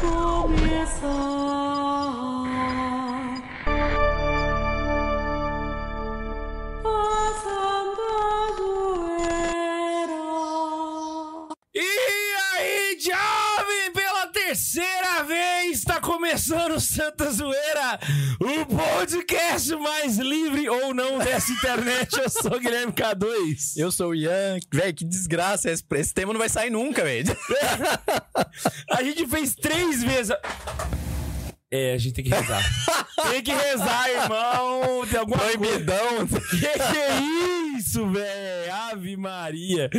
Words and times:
começar. 0.00 1.73
Está 16.44 16.56
começando 16.56 16.76
o 16.76 16.80
Santa 16.80 17.32
Zoeira, 17.32 17.98
o 18.38 18.66
podcast 18.66 19.74
mais 19.76 20.18
livre 20.18 20.68
ou 20.68 20.92
não 20.92 21.18
dessa 21.18 21.50
internet. 21.50 22.18
Eu 22.18 22.28
sou 22.28 22.54
o 22.54 22.60
Guilherme 22.60 22.92
K2. 22.92 23.72
Eu 23.76 23.90
sou 23.90 24.10
o 24.10 24.14
Ian. 24.14 24.58
Véi, 24.72 24.92
que 24.92 25.04
desgraça. 25.04 25.70
Esse, 25.70 25.82
esse 25.94 26.12
tema 26.12 26.32
não 26.32 26.38
vai 26.38 26.50
sair 26.50 26.70
nunca, 26.70 27.02
velho. 27.02 27.34
A 28.90 29.02
gente 29.02 29.26
fez 29.26 29.54
três 29.54 30.02
vezes. 30.02 30.36
É, 31.70 31.94
a 31.94 31.98
gente 31.98 32.14
tem 32.14 32.24
que 32.24 32.30
rezar. 32.30 32.62
tem 33.30 33.42
que 33.42 33.52
rezar, 33.52 34.10
irmão. 34.10 35.06
Tem 35.10 35.18
alguma 35.18 35.38
coisa. 35.38 35.58
Proibidão. 35.58 36.26
Que 36.26 36.58
que 36.58 36.98
é 36.98 37.20
isso, 37.20 37.63
velho? 38.10 38.72
Ave 38.90 39.16
Maria. 39.16 39.88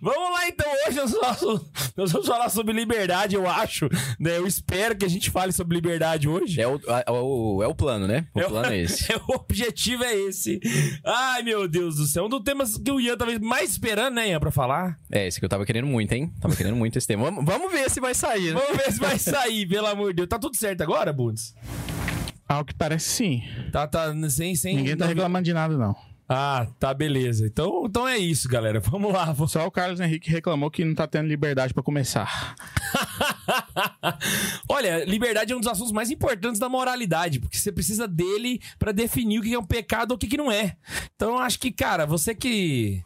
Vamos 0.00 0.32
lá, 0.32 0.48
então. 0.48 0.66
Hoje 0.88 0.96
nós 0.96 1.12
vamos, 1.12 1.62
nós 1.96 2.12
vamos 2.12 2.26
falar 2.26 2.48
sobre 2.48 2.72
liberdade, 2.74 3.36
eu 3.36 3.48
acho. 3.48 3.88
Né? 4.18 4.36
Eu 4.36 4.46
espero 4.46 4.96
que 4.96 5.04
a 5.04 5.08
gente 5.08 5.30
fale 5.30 5.52
sobre 5.52 5.76
liberdade 5.76 6.28
hoje. 6.28 6.60
É 6.60 6.66
o, 6.66 6.80
é, 7.06 7.10
o, 7.10 7.62
é 7.62 7.66
o 7.68 7.74
plano, 7.74 8.06
né? 8.08 8.26
O 8.34 8.40
É 8.40 8.44
o- 8.46 8.48
plano 8.48 8.72
é 8.72 8.78
esse. 8.80 9.04
É, 9.14 9.16
o 9.16 9.36
objetivo 9.36 10.02
é 10.04 10.12
esse. 10.14 10.60
Ai, 11.04 11.42
meu 11.42 11.68
Deus 11.68 11.94
do 11.96 12.06
céu. 12.06 12.24
Um 12.26 12.28
dos 12.28 12.42
temas 12.42 12.76
que 12.76 12.90
o 12.90 13.00
Ian 13.00 13.16
tava 13.16 13.38
mais 13.38 13.70
esperando, 13.70 14.14
né, 14.14 14.28
Ian, 14.30 14.40
pra 14.40 14.50
falar. 14.50 14.98
É, 15.12 15.26
esse 15.28 15.38
que 15.38 15.44
eu 15.44 15.48
tava 15.48 15.64
querendo 15.64 15.86
muito, 15.86 16.12
hein? 16.12 16.32
Tava 16.40 16.56
querendo 16.56 16.76
muito 16.76 16.98
esse 16.98 17.06
tema. 17.06 17.24
Vamos, 17.24 17.44
vamos 17.44 17.70
ver 17.72 17.88
se 17.90 18.00
vai 18.00 18.14
sair, 18.14 18.52
né? 18.52 18.60
Vamos 18.60 18.76
ver 18.76 18.92
se 18.92 18.98
vai 18.98 19.16
sair, 19.20 19.64
pelo 19.66 19.86
amor 19.86 20.08
de 20.08 20.16
Deus. 20.16 20.28
Tá 20.28 20.38
tudo 20.40 20.56
certo 20.56 20.82
agora, 20.82 21.12
Bundes? 21.12 21.54
Ao 22.48 22.64
que 22.64 22.74
parece 22.74 23.08
sim. 23.08 23.42
Tá, 23.70 23.86
tá, 23.86 24.12
sem, 24.28 24.56
sem... 24.56 24.76
Ninguém 24.76 24.96
tá 24.96 25.06
reclamando 25.06 25.44
de 25.44 25.54
nada, 25.54 25.78
não. 25.78 25.94
Ah, 26.28 26.66
tá, 26.78 26.94
beleza. 26.94 27.46
Então, 27.46 27.84
então 27.86 28.08
é 28.08 28.16
isso, 28.16 28.48
galera. 28.48 28.80
Vamos 28.90 29.12
lá. 29.12 29.26
Vamos... 29.26 29.52
Só 29.52 29.66
o 29.66 29.70
Carlos 29.70 30.00
Henrique 30.00 30.30
reclamou 30.30 30.70
que 30.70 30.84
não 30.84 30.94
tá 30.94 31.06
tendo 31.06 31.28
liberdade 31.28 31.74
pra 31.74 31.82
começar. 31.82 32.54
Olha, 34.68 35.04
liberdade 35.04 35.52
é 35.52 35.56
um 35.56 35.60
dos 35.60 35.68
assuntos 35.68 35.92
mais 35.92 36.10
importantes 36.10 36.58
da 36.58 36.68
moralidade, 36.68 37.40
porque 37.40 37.56
você 37.56 37.70
precisa 37.70 38.08
dele 38.08 38.60
pra 38.78 38.92
definir 38.92 39.38
o 39.38 39.42
que 39.42 39.54
é 39.54 39.58
um 39.58 39.64
pecado 39.64 40.12
ou 40.12 40.16
o 40.16 40.18
que 40.18 40.26
que 40.26 40.36
não 40.36 40.50
é. 40.50 40.76
Então, 41.14 41.30
eu 41.30 41.38
acho 41.38 41.58
que, 41.58 41.70
cara, 41.70 42.06
você 42.06 42.34
que. 42.34 43.02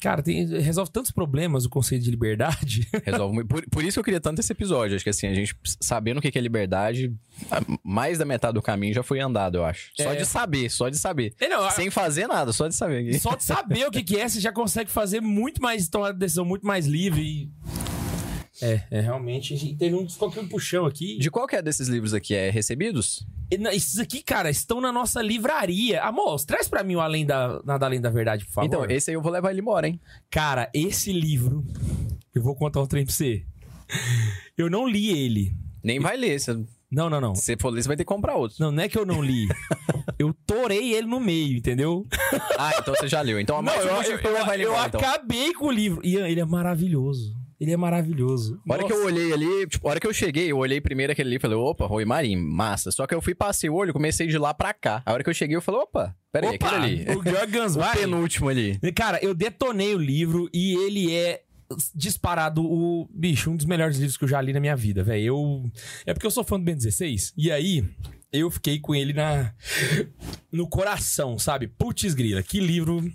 Cara, 0.00 0.22
tem- 0.22 0.46
resolve 0.46 0.90
tantos 0.90 1.10
problemas 1.10 1.64
o 1.66 1.68
conceito 1.68 2.02
de 2.02 2.10
liberdade. 2.10 2.88
Resolve 3.04 3.34
muito. 3.34 3.48
Por, 3.48 3.62
por 3.70 3.84
isso 3.84 3.94
que 3.94 3.98
eu 4.00 4.04
queria 4.04 4.20
tanto 4.20 4.40
esse 4.40 4.50
episódio. 4.50 4.96
Acho 4.96 5.04
que 5.04 5.10
assim, 5.10 5.26
a 5.26 5.34
gente 5.34 5.54
sabendo 5.80 6.18
o 6.18 6.20
que 6.22 6.36
é 6.36 6.40
liberdade, 6.40 7.14
mais 7.84 8.18
da 8.18 8.24
metade 8.24 8.54
do 8.54 8.62
caminho 8.62 8.94
já 8.94 9.02
foi 9.02 9.20
andado, 9.20 9.58
eu 9.58 9.64
acho. 9.64 9.90
Só 9.94 10.12
É. 10.12 10.16
de 10.16 10.24
saber, 10.24 10.70
só 10.70 10.88
de 10.88 10.96
saber. 10.98 11.34
É, 11.38 11.48
não, 11.48 11.70
Sem 11.70 11.90
fazer 11.90 12.26
nada, 12.26 12.52
só 12.52 12.66
de 12.66 12.74
saber. 12.74 13.18
Só 13.20 13.34
de 13.36 13.44
saber 13.44 13.86
o 13.86 13.90
que, 13.90 14.02
que 14.02 14.16
é, 14.16 14.26
você 14.28 14.40
já 14.40 14.50
consegue 14.52 14.90
fazer 14.90 15.20
muito 15.20 15.60
mais, 15.60 15.88
tomar 15.88 16.12
decisão 16.12 16.44
muito 16.44 16.66
mais 16.66 16.86
livre. 16.86 17.22
E... 17.22 17.50
É, 18.62 18.82
é 18.90 19.00
realmente. 19.00 19.54
A 19.54 19.56
gente 19.56 19.76
teve 19.76 19.94
um 19.94 20.06
qualquer 20.06 20.40
um 20.40 20.48
puxão 20.48 20.86
aqui. 20.86 21.18
De 21.18 21.30
qual 21.30 21.46
que 21.46 21.56
é 21.56 21.62
desses 21.62 21.88
livros 21.88 22.12
aqui? 22.14 22.34
É 22.34 22.50
Recebidos? 22.50 23.26
E 23.50 23.58
na- 23.58 23.74
Esses 23.74 23.98
aqui, 23.98 24.22
cara, 24.22 24.48
estão 24.50 24.80
na 24.80 24.92
nossa 24.92 25.20
livraria. 25.22 26.02
Amor, 26.02 26.40
traz 26.44 26.68
pra 26.68 26.82
mim 26.84 26.94
o 26.96 27.00
Além 27.00 27.26
da, 27.26 27.60
Nada 27.64 27.86
Além 27.86 28.00
da 28.00 28.10
Verdade, 28.10 28.44
por 28.44 28.52
favor. 28.52 28.66
Então, 28.66 28.84
esse 28.88 29.10
aí 29.10 29.14
eu 29.16 29.22
vou 29.22 29.32
levar 29.32 29.50
ele 29.50 29.60
embora, 29.60 29.88
hein? 29.88 30.00
Cara, 30.30 30.70
esse 30.74 31.12
livro, 31.12 31.64
eu 32.34 32.42
vou 32.42 32.54
contar 32.54 32.80
um 32.80 32.86
trem 32.86 33.04
pra 33.04 33.12
você. 33.14 33.44
Eu 34.56 34.70
não 34.70 34.86
li 34.86 35.10
ele. 35.10 35.52
Nem 35.82 35.98
vai 35.98 36.16
ler. 36.16 36.38
Se 36.38 36.52
Não, 36.90 37.08
não, 37.10 37.20
não. 37.20 37.34
você 37.34 37.56
for 37.58 37.70
ler, 37.70 37.82
você 37.82 37.88
vai 37.88 37.96
ter 37.96 38.04
que 38.04 38.08
comprar 38.08 38.36
outro. 38.36 38.56
Não, 38.60 38.70
não 38.70 38.82
é 38.82 38.88
que 38.88 38.98
eu 38.98 39.06
não 39.06 39.22
li. 39.22 39.46
Eu 40.18 40.34
torei 40.46 40.92
ele 40.92 41.06
no 41.06 41.18
meio, 41.18 41.56
entendeu? 41.56 42.04
Ah, 42.58 42.72
então 42.78 42.94
você 42.94 43.08
já 43.08 43.22
leu. 43.22 43.40
Então, 43.40 43.56
a 43.56 43.62
Não, 43.62 43.72
mais 43.72 43.82
eu, 43.86 43.90
eu, 43.90 44.18
eu 44.18 44.36
eu 44.74 44.84
então. 44.84 45.00
acabei 45.00 45.54
com 45.54 45.66
o 45.68 45.70
livro. 45.72 46.04
Ian, 46.04 46.28
ele 46.28 46.40
é 46.40 46.44
maravilhoso. 46.44 47.34
Ele 47.60 47.72
é 47.72 47.76
maravilhoso. 47.76 48.58
A 48.66 48.72
hora 48.72 48.84
que 48.84 48.92
eu 48.92 49.04
olhei 49.04 49.32
ali, 49.34 49.66
tipo, 49.66 49.86
a 49.86 49.90
hora 49.90 50.00
que 50.00 50.06
eu 50.06 50.14
cheguei, 50.14 50.50
eu 50.50 50.56
olhei 50.56 50.80
primeiro 50.80 51.12
aquele 51.12 51.28
ali 51.28 51.36
e 51.36 51.40
falei, 51.40 51.58
opa, 51.58 51.86
Rui 51.86 52.06
Marim, 52.06 52.36
massa. 52.36 52.90
Só 52.90 53.06
que 53.06 53.14
eu 53.14 53.20
fui, 53.20 53.34
passei 53.34 53.68
o 53.68 53.74
olho, 53.74 53.92
comecei 53.92 54.26
de 54.26 54.38
lá 54.38 54.54
pra 54.54 54.72
cá. 54.72 55.02
A 55.04 55.12
hora 55.12 55.22
que 55.22 55.28
eu 55.28 55.34
cheguei, 55.34 55.56
eu 55.56 55.60
falei, 55.60 55.82
opa, 55.82 56.16
peraí, 56.32 56.54
Opa, 56.56 56.68
aquele 56.68 57.02
ali. 57.10 57.18
O 57.18 57.22
Georg 57.22 57.44
O 57.56 57.60
Ganswein. 57.60 57.92
penúltimo 57.92 58.48
ali. 58.48 58.78
Cara, 58.94 59.18
eu 59.22 59.34
detonei 59.34 59.94
o 59.94 59.98
livro 59.98 60.48
e 60.54 60.74
ele 60.86 61.14
é 61.14 61.42
disparado 61.94 62.64
o 62.64 63.06
bicho, 63.12 63.50
um 63.50 63.56
dos 63.56 63.66
melhores 63.66 63.96
livros 63.98 64.16
que 64.16 64.24
eu 64.24 64.28
já 64.28 64.40
li 64.40 64.52
na 64.52 64.58
minha 64.60 64.74
vida, 64.74 65.04
velho. 65.04 65.22
Eu 65.24 65.70
é 66.06 66.14
porque 66.14 66.26
eu 66.26 66.30
sou 66.30 66.42
fã 66.42 66.58
do 66.58 66.64
Ben 66.64 66.74
16 66.74 67.34
e 67.36 67.52
aí 67.52 67.84
eu 68.32 68.50
fiquei 68.50 68.78
com 68.78 68.94
ele 68.94 69.12
na 69.12 69.52
no 70.52 70.68
coração, 70.68 71.38
sabe? 71.38 71.68
Putz 71.68 72.12
grila, 72.14 72.42
que 72.42 72.58
livro 72.60 73.10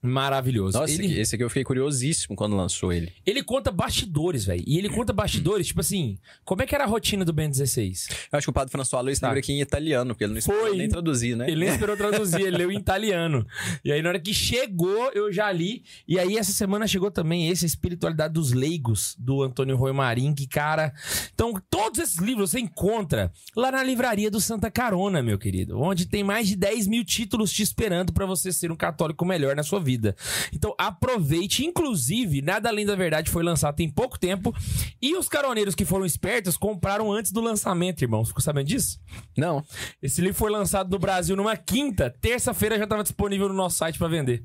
maravilhoso. 0.00 0.78
Nossa, 0.78 0.92
ele, 0.92 1.18
esse 1.18 1.34
aqui 1.34 1.42
eu 1.42 1.48
fiquei 1.48 1.64
curiosíssimo 1.64 2.36
quando 2.36 2.54
lançou 2.56 2.92
ele. 2.92 3.12
ele 3.26 3.42
conta 3.42 3.70
bastidores, 3.72 4.44
velho. 4.44 4.62
E 4.66 4.78
ele 4.78 4.88
conta 4.88 5.12
bastidores, 5.12 5.66
tipo 5.68 5.80
assim, 5.80 6.18
como 6.44 6.62
é 6.62 6.66
que 6.66 6.74
era 6.74 6.84
a 6.84 6.86
rotina 6.86 7.24
do 7.24 7.32
Ben 7.32 7.48
16? 7.50 8.08
Eu 8.30 8.36
acho 8.38 8.46
que 8.46 8.50
o 8.50 8.52
Padre 8.52 8.70
François 8.70 9.02
leu 9.04 9.12
esse 9.12 9.20
Tá. 9.20 9.28
livro 9.28 9.40
aqui 9.40 9.52
em 9.52 9.60
italiano, 9.60 10.14
porque 10.14 10.24
ele 10.24 10.34
não 10.34 10.42
Foi. 10.42 10.54
esperou 10.54 10.76
nem 10.76 10.88
traduzir, 10.88 11.36
né? 11.36 11.46
Ele 11.50 11.64
nem 11.64 11.74
esperou 11.74 11.96
traduzir, 11.98 12.42
ele 12.42 12.58
leu 12.58 12.70
em 12.70 12.76
italiano. 12.78 13.44
E 13.84 13.90
aí, 13.90 14.00
na 14.00 14.10
hora 14.10 14.20
que 14.20 14.32
chegou, 14.32 15.10
eu 15.14 15.32
já 15.32 15.50
li. 15.50 15.82
E 16.06 16.18
aí, 16.18 16.36
essa 16.36 16.52
semana 16.52 16.86
chegou 16.86 17.10
também 17.10 17.48
esse 17.48 17.66
Espiritualidade 17.66 18.34
dos 18.34 18.52
Leigos, 18.52 19.16
do 19.18 19.42
Antônio 19.42 19.76
Roy 19.76 19.92
Marim, 19.92 20.32
que, 20.32 20.46
cara. 20.46 20.92
Então, 21.34 21.60
todos 21.68 21.98
esses 21.98 22.18
livros 22.18 22.50
você 22.50 22.60
encontra 22.60 23.32
lá 23.56 23.72
na 23.72 23.82
livraria 23.82 24.30
do 24.30 24.37
Santa 24.40 24.70
Carona, 24.70 25.22
meu 25.22 25.38
querido. 25.38 25.80
Onde 25.80 26.06
tem 26.06 26.22
mais 26.24 26.48
de 26.48 26.56
10 26.56 26.86
mil 26.86 27.04
títulos 27.04 27.52
te 27.52 27.62
esperando 27.62 28.12
pra 28.12 28.26
você 28.26 28.52
ser 28.52 28.70
um 28.72 28.76
católico 28.76 29.24
melhor 29.24 29.54
na 29.56 29.62
sua 29.62 29.80
vida. 29.80 30.14
Então, 30.52 30.74
aproveite. 30.78 31.64
Inclusive, 31.64 32.42
Nada 32.42 32.68
Além 32.68 32.84
da 32.86 32.94
Verdade 32.96 33.30
foi 33.30 33.42
lançado 33.42 33.76
tem 33.76 33.88
pouco 33.88 34.18
tempo. 34.18 34.54
E 35.00 35.16
os 35.16 35.28
caroneiros 35.28 35.74
que 35.74 35.84
foram 35.84 36.04
espertos 36.06 36.56
compraram 36.56 37.12
antes 37.12 37.32
do 37.32 37.40
lançamento, 37.40 38.02
irmão. 38.02 38.24
Ficou 38.24 38.40
sabendo 38.42 38.66
disso? 38.66 39.00
Não. 39.36 39.64
Esse 40.02 40.20
livro 40.20 40.36
foi 40.36 40.50
lançado 40.50 40.90
no 40.90 40.98
Brasil 40.98 41.36
numa 41.36 41.56
quinta. 41.56 42.14
Terça-feira 42.20 42.76
já 42.78 42.84
estava 42.84 43.02
disponível 43.02 43.48
no 43.48 43.54
nosso 43.54 43.76
site 43.78 43.98
pra 43.98 44.08
vender. 44.08 44.44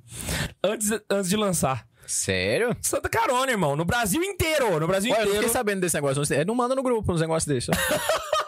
Antes, 0.64 0.92
antes 1.10 1.30
de 1.30 1.36
lançar. 1.38 1.88
Sério? 2.06 2.76
Santa 2.82 3.08
Carona, 3.08 3.50
irmão. 3.52 3.76
No 3.76 3.86
Brasil 3.86 4.22
inteiro. 4.24 4.80
No 4.80 4.88
Brasil 4.88 5.12
Olha, 5.12 5.20
eu 5.20 5.26
não 5.26 5.32
inteiro. 5.32 5.48
fiquei 5.48 5.54
sabendo 5.60 5.82
desse 5.82 5.96
negócio. 5.96 6.22
Não 6.46 6.54
manda 6.56 6.76
no 6.76 6.84
grupo 6.84 7.14
uns 7.14 7.22
negócios 7.22 7.48
desses. 7.48 7.70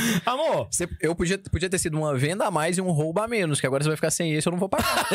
Amor, 0.26 0.68
Você- 0.70 0.88
eu 1.00 1.14
podia, 1.14 1.38
podia 1.38 1.68
ter 1.70 1.78
sido 1.78 1.96
uma 1.96 2.16
venda 2.16 2.46
a 2.46 2.50
mais 2.50 2.78
e 2.78 2.80
um 2.80 2.90
roubo 2.90 3.20
a 3.20 3.28
menos, 3.28 3.60
que 3.60 3.66
agora 3.66 3.82
você 3.82 3.88
vai 3.90 3.96
ficar 3.96 4.10
sem 4.10 4.32
esse, 4.34 4.46
eu 4.48 4.52
não 4.52 4.58
vou 4.58 4.68
pagar. 4.68 5.06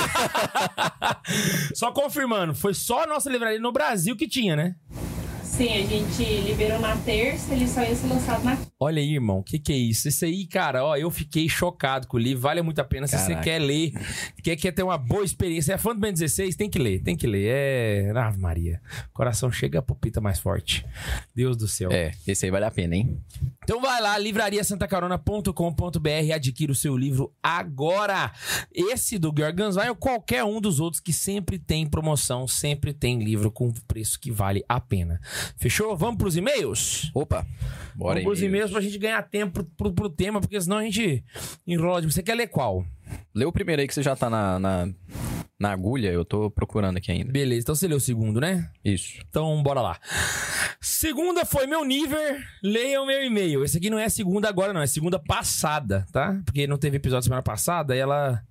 só 1.76 1.92
confirmando. 1.92 2.54
Foi 2.56 2.74
só 2.74 3.04
a 3.04 3.08
nossa 3.08 3.30
livraria 3.30 3.60
no 3.60 3.72
Brasil 3.72 4.16
que 4.16 4.28
tinha, 4.28 4.56
né? 4.56 4.76
Sim, 5.62 5.74
a 5.74 5.86
gente 5.86 6.24
liberou 6.42 6.80
na 6.80 6.98
terça, 6.98 7.54
ele 7.54 7.68
só 7.68 7.84
ia 7.84 7.96
ser 7.96 8.08
lançado 8.08 8.44
na 8.44 8.58
Olha 8.80 9.00
aí, 9.00 9.14
irmão. 9.14 9.38
O 9.38 9.44
que, 9.44 9.60
que 9.60 9.72
é 9.72 9.76
isso? 9.76 10.08
Isso 10.08 10.26
aí, 10.26 10.48
cara, 10.48 10.84
ó, 10.84 10.98
eu 10.98 11.12
fiquei 11.12 11.48
chocado 11.48 12.08
com 12.08 12.18
o 12.18 12.20
livro. 12.20 12.42
Vale 12.42 12.64
muito 12.64 12.82
a 12.82 12.84
pena. 12.84 13.06
Se 13.06 13.16
você 13.16 13.28
Caraca. 13.28 13.44
quer 13.44 13.60
ler, 13.60 13.94
quer, 14.42 14.56
quer 14.56 14.72
ter 14.72 14.82
uma 14.82 14.98
boa 14.98 15.24
experiência, 15.24 15.74
é 15.74 15.78
fã 15.78 15.94
do 15.94 16.02
Ben 16.02 16.12
16, 16.12 16.56
tem 16.56 16.68
que 16.68 16.80
ler, 16.80 17.04
tem 17.04 17.16
que 17.16 17.28
ler. 17.28 17.46
É. 17.48 18.12
Ave 18.16 18.40
Maria. 18.40 18.82
Coração 19.14 19.52
chega 19.52 19.78
a 19.78 19.84
pupita 19.84 20.20
mais 20.20 20.40
forte. 20.40 20.84
Deus 21.36 21.56
do 21.56 21.68
céu. 21.68 21.92
é, 21.92 22.10
esse 22.26 22.46
aí 22.46 22.52
vale 22.52 22.66
a 22.66 22.72
pena, 22.72 22.96
hein? 22.96 23.16
Então 23.64 23.80
vai 23.80 24.02
lá, 24.02 24.18
livrariasantacarona.com.br 24.18 26.10
e 26.24 26.34
adquira 26.34 26.72
o 26.72 26.76
seu 26.76 26.98
livro 26.98 27.32
agora. 27.44 28.32
Esse 28.74 29.20
do 29.20 29.32
Georg 29.38 29.62
vai 29.74 29.90
ou 29.90 29.96
qualquer 29.96 30.44
um 30.44 30.60
dos 30.60 30.80
outros 30.80 31.00
que 31.00 31.14
sempre 31.14 31.60
tem 31.60 31.86
promoção, 31.86 32.48
sempre 32.48 32.94
tem 32.94 33.24
livro 33.24 33.52
com 33.52 33.72
preço 33.88 34.20
que 34.20 34.32
vale 34.32 34.66
a 34.68 34.82
pena. 34.82 35.22
Fechou? 35.58 35.96
Vamos 35.96 36.18
pros 36.18 36.36
e-mails? 36.36 37.12
Opa, 37.14 37.46
bora. 37.96 38.16
Vamos 38.16 38.24
pros 38.24 38.42
e-mails 38.42 38.72
pra 38.72 38.82
gente 38.82 38.98
ganhar 38.98 39.22
tempo 39.24 39.54
pro, 39.54 39.66
pro, 39.66 39.94
pro 39.94 40.10
tema, 40.10 40.40
porque 40.42 40.60
senão 40.60 40.78
a 40.78 40.84
gente 40.84 41.24
enrola. 41.68 42.02
de- 42.02 42.12
Você 42.12 42.24
quer 42.24 42.36
ler 42.36 42.48
qual? 42.48 42.86
Lê 43.34 43.46
o 43.46 43.52
primeiro 43.52 43.82
aí 43.82 43.88
que 43.88 43.94
você 43.94 44.04
já 44.04 44.16
tá 44.16 44.30
na, 44.30 44.58
na, 44.60 44.90
na 45.62 45.72
agulha, 45.72 46.12
eu 46.12 46.26
tô 46.26 46.50
procurando 46.50 46.98
aqui 46.98 47.12
ainda. 47.12 47.32
Beleza, 47.32 47.62
então 47.62 47.76
você 47.76 47.88
leu 47.88 47.98
o 47.98 48.02
segundo, 48.02 48.42
né? 48.42 48.68
Isso. 48.84 49.20
Então, 49.30 49.62
bora 49.62 49.80
lá. 49.80 50.00
Segunda 50.82 51.46
foi 51.46 51.68
meu 51.68 51.86
nível. 51.86 52.18
Leia 52.64 53.00
o 53.00 53.06
meu 53.06 53.24
e-mail. 53.24 53.64
Esse 53.64 53.78
aqui 53.78 53.88
não 53.88 54.00
é 54.00 54.10
segunda 54.10 54.50
agora, 54.50 54.74
não. 54.74 54.82
É 54.82 54.88
segunda 54.88 55.20
passada, 55.20 56.08
tá? 56.12 56.42
Porque 56.44 56.66
não 56.66 56.80
teve 56.80 56.98
episódio 56.98 57.26
semana 57.26 57.44
passada. 57.44 57.94
Aí 57.94 58.00
ela, 58.00 58.42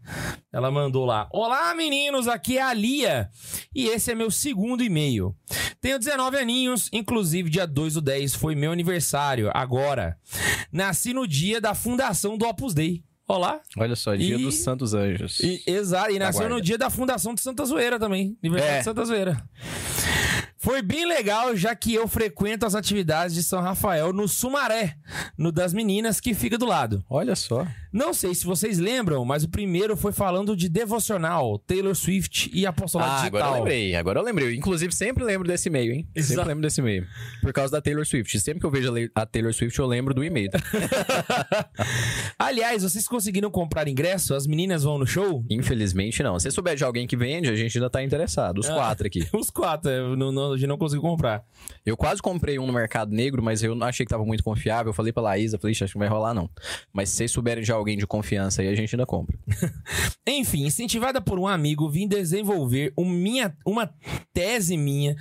ela 0.53 0.71
mandou 0.71 1.05
lá. 1.05 1.29
Olá, 1.33 1.75
meninos. 1.75 2.29
Aqui 2.29 2.59
é 2.59 2.63
a 2.63 2.73
Lia. 2.73 3.29
E 3.75 3.89
esse 3.89 4.13
é 4.13 4.15
meu 4.15 4.31
segundo 4.31 4.85
e-mail. 4.85 5.35
Tenho 5.81 5.99
19 5.99 6.37
aninhos. 6.37 6.89
Inclusive, 6.93 7.51
dia 7.51 7.67
2 7.67 7.95
do 7.95 8.01
10 8.01 8.37
foi 8.37 8.55
meu 8.55 8.71
aniversário. 8.71 9.51
Agora. 9.53 10.17
Nasci 10.71 11.13
no 11.13 11.27
dia 11.27 11.61
da 11.61 11.75
fundação 11.75 12.39
do 12.39 12.47
Opus 12.47 12.73
Dei. 12.73 13.03
Olá. 13.37 13.61
Olha 13.79 13.97
só, 13.97 14.15
Dia 14.15 14.37
E- 14.37 14.43
dos 14.43 14.57
Santos 14.57 14.95
Anjos. 14.95 15.41
E, 15.41 15.63
exato, 15.67 16.11
e 16.11 16.19
nasceu 16.19 16.41
Aguarda. 16.43 16.57
no 16.57 16.61
dia 16.61 16.77
da 16.79 16.91
fundação 16.91 17.35
de 17.35 17.41
Santa 17.41 17.65
Zoeira 17.65 17.99
também. 17.99 18.37
Aniversário 18.43 18.75
É. 18.75 18.79
de 18.79 18.85
Santa 18.85 19.05
Zoeira. 19.05 19.43
Foi 20.63 20.83
bem 20.83 21.07
legal, 21.07 21.57
já 21.57 21.75
que 21.75 21.95
eu 21.95 22.07
frequento 22.07 22.67
as 22.67 22.75
atividades 22.75 23.35
de 23.35 23.43
São 23.43 23.63
Rafael 23.63 24.13
no 24.13 24.29
Sumaré, 24.29 24.95
no 25.37 25.51
das 25.51 25.73
meninas 25.73 26.21
que 26.21 26.35
fica 26.35 26.59
do 26.59 26.67
lado. 26.67 27.03
Olha 27.09 27.35
só. 27.35 27.67
Não 27.91 28.13
sei 28.13 28.35
se 28.35 28.45
vocês 28.45 28.79
lembram, 28.79 29.25
mas 29.25 29.43
o 29.43 29.49
primeiro 29.49 29.97
foi 29.97 30.13
falando 30.13 30.55
de 30.55 30.69
devocional, 30.69 31.59
Taylor 31.61 31.95
Swift 31.95 32.51
e 32.53 32.67
apostolado 32.67 33.11
Ah, 33.11 33.17
digital. 33.21 33.41
agora 33.41 33.51
eu 33.51 33.59
lembrei, 33.65 33.95
agora 33.97 34.21
eu 34.21 34.25
lembrei. 34.25 34.55
Inclusive, 34.55 34.95
sempre 34.95 35.25
lembro 35.25 35.49
desse 35.49 35.69
e-mail, 35.71 35.93
hein? 35.95 36.07
Exato. 36.15 36.35
Sempre 36.35 36.49
lembro 36.49 36.63
desse 36.63 36.81
e-mail. 36.83 37.07
Por 37.41 37.53
causa 37.55 37.73
da 37.73 37.81
Taylor 37.81 38.05
Swift. 38.07 38.39
Sempre 38.39 38.61
que 38.61 38.67
eu 38.67 38.71
vejo 38.71 38.93
a 39.15 39.25
Taylor 39.27 39.55
Swift, 39.55 39.77
eu 39.79 39.87
lembro 39.87 40.13
do 40.13 40.23
e-mail. 40.23 40.51
Aliás, 42.39 42.83
vocês 42.83 43.09
conseguiram 43.09 43.51
comprar 43.51 43.89
ingresso? 43.89 44.35
As 44.35 44.47
meninas 44.47 44.83
vão 44.85 44.99
no 44.99 45.07
show? 45.07 45.45
Infelizmente, 45.51 46.23
não. 46.23 46.39
Se 46.39 46.51
souber 46.51 46.77
de 46.77 46.85
alguém 46.85 47.07
que 47.07 47.17
vende, 47.17 47.49
a 47.49 47.55
gente 47.57 47.77
ainda 47.79 47.91
tá 47.91 48.03
interessado. 48.03 48.59
Os 48.59 48.69
Ah. 48.69 48.75
quatro 48.75 49.07
aqui. 49.07 49.27
Os 49.33 49.51
quatro, 49.51 49.91
eu 49.91 50.17
não, 50.17 50.31
não, 50.31 50.50
gente 50.57 50.69
não 50.69 50.79
conseguiu 50.79 51.03
comprar. 51.03 51.45
Eu 51.85 51.97
quase 51.97 52.21
comprei 52.21 52.59
um 52.59 52.67
no 52.67 52.73
Mercado 52.73 53.13
Negro, 53.13 53.43
mas 53.43 53.63
eu 53.63 53.75
não 53.75 53.87
achei 53.87 54.05
que 54.05 54.11
tava 54.11 54.25
muito 54.25 54.43
confiável. 54.43 54.91
Eu 54.91 54.95
falei 54.95 55.13
pra 55.13 55.23
Laísa, 55.23 55.59
falei, 55.59 55.73
"Ixi, 55.73 55.85
acho 55.85 55.93
que 55.93 55.99
não 55.99 56.07
vai 56.07 56.15
rolar, 56.15 56.35
não. 56.35 56.49
Mas 56.93 57.11
se 57.11 57.17
vocês 57.17 57.31
souberem 57.31 57.63
de 57.63 57.73
alguém 57.73 57.97
de 57.97 58.07
confiança 58.07 58.63
aí, 58.63 58.69
a 58.69 58.75
gente 58.75 58.95
ainda 58.95 59.07
compra. 59.07 59.37
Enfim, 60.27 60.65
incentivada 60.67 61.21
por 61.21 61.39
um 61.39 61.47
amigo, 61.47 61.89
vim 61.89 62.07
desenvolver 62.07 62.93
um 62.97 63.09
minha, 63.09 63.55
uma 63.67 63.93
tese 64.33 64.77
minha 64.77 65.17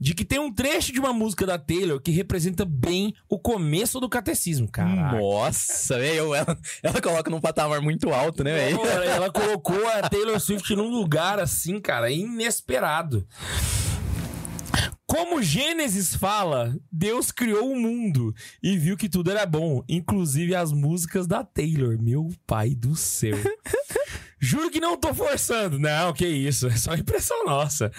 de 0.00 0.14
que 0.14 0.24
tem 0.24 0.38
um 0.38 0.52
trecho 0.52 0.92
de 0.92 1.00
uma 1.00 1.12
música 1.12 1.46
da 1.46 1.58
Taylor 1.58 2.00
que 2.00 2.10
representa 2.10 2.64
bem 2.64 3.14
o 3.28 3.38
começo 3.38 4.00
do 4.00 4.08
catecismo, 4.08 4.68
cara. 4.70 5.18
Nossa, 5.18 5.98
velho. 5.98 6.34
Ela, 6.34 6.58
ela 6.82 7.00
coloca 7.00 7.30
num 7.30 7.40
patamar 7.40 7.80
muito 7.80 8.10
alto, 8.10 8.42
né, 8.44 8.54
velho? 8.54 8.80
Ela 9.04 9.30
colocou 9.30 9.86
a 9.88 10.08
Taylor 10.08 10.38
Swift 10.40 10.74
num 10.74 10.88
lugar 10.88 11.38
assim, 11.38 11.80
cara, 11.80 12.10
inesperado. 12.10 13.26
Como 15.14 15.40
Gênesis 15.40 16.12
fala, 16.16 16.76
Deus 16.90 17.30
criou 17.30 17.70
o 17.70 17.78
mundo 17.78 18.34
e 18.60 18.76
viu 18.76 18.96
que 18.96 19.08
tudo 19.08 19.30
era 19.30 19.46
bom, 19.46 19.80
inclusive 19.88 20.56
as 20.56 20.72
músicas 20.72 21.24
da 21.24 21.44
Taylor. 21.44 21.96
Meu 22.02 22.32
pai 22.44 22.74
do 22.74 22.96
céu. 22.96 23.38
Juro 24.40 24.72
que 24.72 24.80
não 24.80 24.96
tô 24.96 25.14
forçando. 25.14 25.78
Não, 25.78 26.12
que 26.12 26.26
isso. 26.26 26.66
É 26.66 26.76
só 26.76 26.96
impressão 26.96 27.46
nossa. 27.46 27.92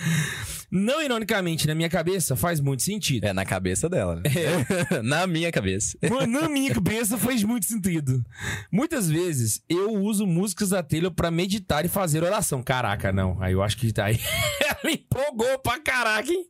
Não 0.78 1.02
ironicamente, 1.02 1.66
na 1.68 1.74
minha 1.74 1.88
cabeça, 1.88 2.36
faz 2.36 2.60
muito 2.60 2.84
sentido. 2.84 3.24
É 3.24 3.32
na 3.32 3.46
cabeça 3.46 3.88
dela. 3.88 4.18
Né? 4.18 4.24
na 5.02 5.26
minha 5.26 5.50
cabeça. 5.50 5.98
Na 6.28 6.50
minha 6.50 6.74
cabeça 6.74 7.18
faz 7.18 7.44
muito 7.44 7.66
sentido. 7.66 8.22
Muitas 8.70 9.10
vezes 9.10 9.64
eu 9.70 9.94
uso 9.94 10.28
músicas 10.28 10.72
da 10.72 10.84
Taylor 10.84 11.14
pra 11.14 11.32
meditar 11.32 11.86
e 11.86 11.88
fazer 11.88 12.24
oração. 12.24 12.62
Caraca, 12.62 13.14
não. 13.14 13.42
Aí 13.42 13.54
eu 13.54 13.64
acho 13.64 13.78
que 13.78 13.94
tá 13.94 14.08
aí. 14.08 14.20
Ela 14.84 14.94
empolgou 14.94 15.58
pra 15.60 15.80
caraca, 15.80 16.30
hein? 16.30 16.46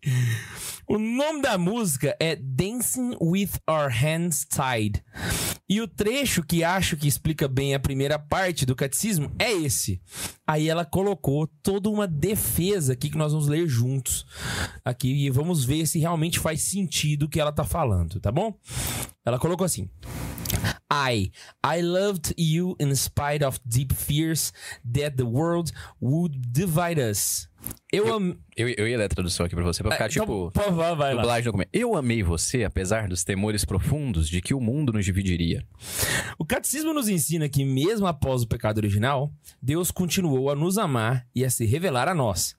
O 0.88 0.98
nome 0.98 1.42
da 1.42 1.58
música 1.58 2.16
é 2.20 2.36
Dancing 2.36 3.18
with 3.20 3.52
Our 3.68 3.92
Hands 3.92 4.46
Tied. 4.46 5.04
E 5.68 5.82
o 5.82 5.88
trecho 5.88 6.44
que 6.44 6.64
acho 6.64 6.96
que 6.96 7.08
explica 7.08 7.48
bem 7.48 7.74
a 7.74 7.80
primeira 7.80 8.20
parte 8.20 8.68
do 8.68 8.76
catecismo 8.76 9.32
é 9.40 9.52
esse. 9.52 10.00
Aí 10.46 10.70
ela 10.70 10.86
colocou 10.86 11.48
toda 11.64 11.90
uma 11.90 12.08
defesa 12.08 12.94
aqui 12.94 13.10
que 13.10 13.18
nós 13.18 13.32
vamos 13.32 13.48
ler 13.48 13.68
juntos. 13.68 14.15
Aqui 14.84 15.26
e 15.26 15.30
vamos 15.30 15.66
ver 15.66 15.86
se 15.88 16.00
realmente 16.00 16.40
faz 16.40 16.62
sentido 16.62 17.24
o 17.24 17.30
que 17.30 17.40
ela 17.40 17.52
tá 17.52 17.64
falando, 17.64 18.20
tá 18.20 18.32
bom? 18.32 18.54
Ela 19.26 19.40
colocou 19.40 19.66
assim: 19.66 19.90
I, 20.92 21.32
I 21.64 21.82
loved 21.82 22.34
you 22.38 22.76
in 22.80 22.96
spite 22.96 23.44
of 23.44 23.60
deep 23.66 23.94
fears 23.94 24.54
that 24.94 25.18
the 25.18 25.26
world 25.26 25.72
would 26.00 26.38
divide 26.52 27.00
us. 27.00 27.50
Eu 27.92 28.14
am... 28.14 28.38
Eu, 28.56 28.70
eu 28.70 28.88
ia 28.88 28.98
ler 28.98 29.06
a 29.06 29.10
tradução 29.10 29.46
aqui 29.46 29.56
pra 29.56 29.64
você, 29.64 29.82
pra 29.82 29.94
ficar 29.94 30.10
Então, 30.10 30.24
tipo. 30.24 30.52
pô, 30.52 30.72
vai, 30.72 30.96
vai 30.96 31.14
lá. 31.14 31.22
Dublagem. 31.22 31.52
Eu 31.74 31.96
amei 31.96 32.22
você, 32.22 32.64
apesar 32.64 33.08
dos 33.08 33.24
temores 33.24 33.66
profundos 33.66 34.30
de 34.30 34.42
que 34.42 34.54
o 34.54 34.62
mundo 34.62 34.94
nos 34.94 35.04
dividiria. 35.04 35.66
O 36.38 36.46
catecismo 36.46 36.94
nos 36.94 37.10
ensina 37.10 37.50
que, 37.50 37.66
mesmo 37.66 38.06
após 38.06 38.44
o 38.44 38.48
pecado 38.48 38.78
original, 38.78 39.34
Deus 39.62 39.90
continuou 39.90 40.52
a 40.52 40.56
nos 40.56 40.78
amar 40.78 41.26
e 41.34 41.44
a 41.44 41.50
se 41.50 41.66
revelar 41.66 42.08
a 42.08 42.14
nós, 42.14 42.56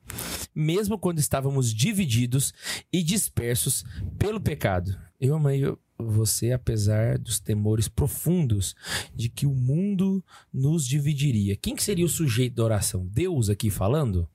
mesmo 0.55 0.99
quando 0.99 1.19
estávamos 1.19 1.72
divididos 1.72 2.52
e 2.93 3.02
dispersos 3.02 3.84
pelo 4.19 4.40
pecado. 4.40 4.99
Eu 5.20 5.37
amei 5.37 5.62
você, 5.98 6.52
apesar 6.52 7.19
dos 7.19 7.40
temores 7.40 7.88
profundos 7.88 8.75
de 9.14 9.28
que 9.28 9.46
o 9.46 9.54
mundo 9.54 10.22
nos 10.52 10.87
dividiria. 10.87 11.56
Quem 11.56 11.75
que 11.75 11.82
seria 11.82 12.04
o 12.04 12.08
sujeito 12.08 12.54
da 12.56 12.64
oração? 12.64 13.06
Deus 13.10 13.48
aqui 13.48 13.70
falando? 13.70 14.28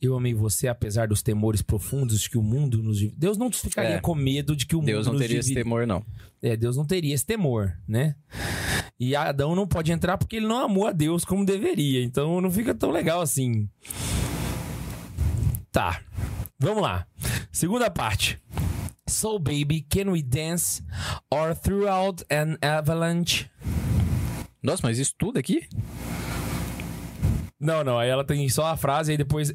Eu 0.00 0.14
amei 0.16 0.34
você, 0.34 0.68
apesar 0.68 1.08
dos 1.08 1.22
temores 1.22 1.62
profundos 1.62 2.20
de 2.20 2.30
que 2.30 2.38
o 2.38 2.42
mundo 2.42 2.82
nos 2.82 2.98
dividiria. 2.98 3.18
Deus 3.20 3.36
não 3.38 3.50
ficaria 3.50 3.96
É. 3.96 4.00
com 4.00 4.14
medo 4.14 4.54
de 4.54 4.66
que 4.66 4.76
o 4.76 4.80
Deus 4.82 5.06
mundo 5.06 5.06
não 5.06 5.12
nos 5.14 5.22
teria 5.22 5.40
esse 5.40 5.54
temor, 5.54 5.86
não. 5.86 6.04
É, 6.42 6.56
Deus 6.56 6.76
não 6.76 6.84
teria 6.84 7.14
esse 7.14 7.24
temor, 7.26 7.76
né? 7.88 8.14
E 9.00 9.16
Adão 9.16 9.54
não 9.56 9.66
pode 9.66 9.90
entrar 9.90 10.16
porque 10.16 10.36
ele 10.36 10.46
não 10.46 10.58
amou 10.58 10.86
a 10.86 10.92
Deus 10.92 11.24
como 11.24 11.44
deveria. 11.44 12.02
Então 12.04 12.40
não 12.40 12.50
fica 12.50 12.74
tão 12.74 12.90
legal 12.90 13.20
assim. 13.20 13.68
Tá. 15.72 16.00
Vamos 16.58 16.82
lá. 16.82 17.06
Segunda 17.50 17.90
parte. 17.90 18.38
So 19.08 19.38
baby, 19.38 19.82
can 19.88 20.10
we 20.10 20.22
dance 20.22 20.82
or 21.30 21.54
throughout 21.54 22.24
an 22.30 22.56
avalanche? 22.60 23.48
Nossa, 24.62 24.80
mas 24.84 24.98
isso 24.98 25.14
tudo 25.16 25.38
aqui? 25.38 25.68
Não, 27.58 27.82
não. 27.82 27.98
Aí 27.98 28.08
ela 28.10 28.24
tem 28.24 28.46
só 28.48 28.66
a 28.66 28.76
frase 28.76 29.12
e 29.12 29.16
depois 29.16 29.54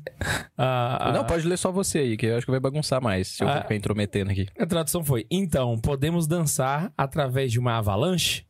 a, 0.57 1.09
a- 1.09 1.11
Não, 1.11 1.25
pode 1.25 1.45
ler 1.47 1.57
só 1.57 1.71
você 1.71 1.99
aí, 1.99 2.17
que 2.17 2.25
eu 2.25 2.37
acho 2.37 2.45
que 2.45 2.51
vai 2.51 2.59
bagunçar 2.59 3.01
mais 3.01 3.27
se 3.27 3.43
eu 3.43 3.47
Ah. 3.49 3.61
ficar 3.61 3.75
intrometendo 3.75 4.31
aqui. 4.31 4.47
A 4.57 4.65
tradução 4.65 5.03
foi: 5.03 5.25
Então, 5.29 5.77
podemos 5.77 6.25
dançar 6.27 6.91
através 6.97 7.51
de 7.51 7.59
uma 7.59 7.77
avalanche? 7.77 8.45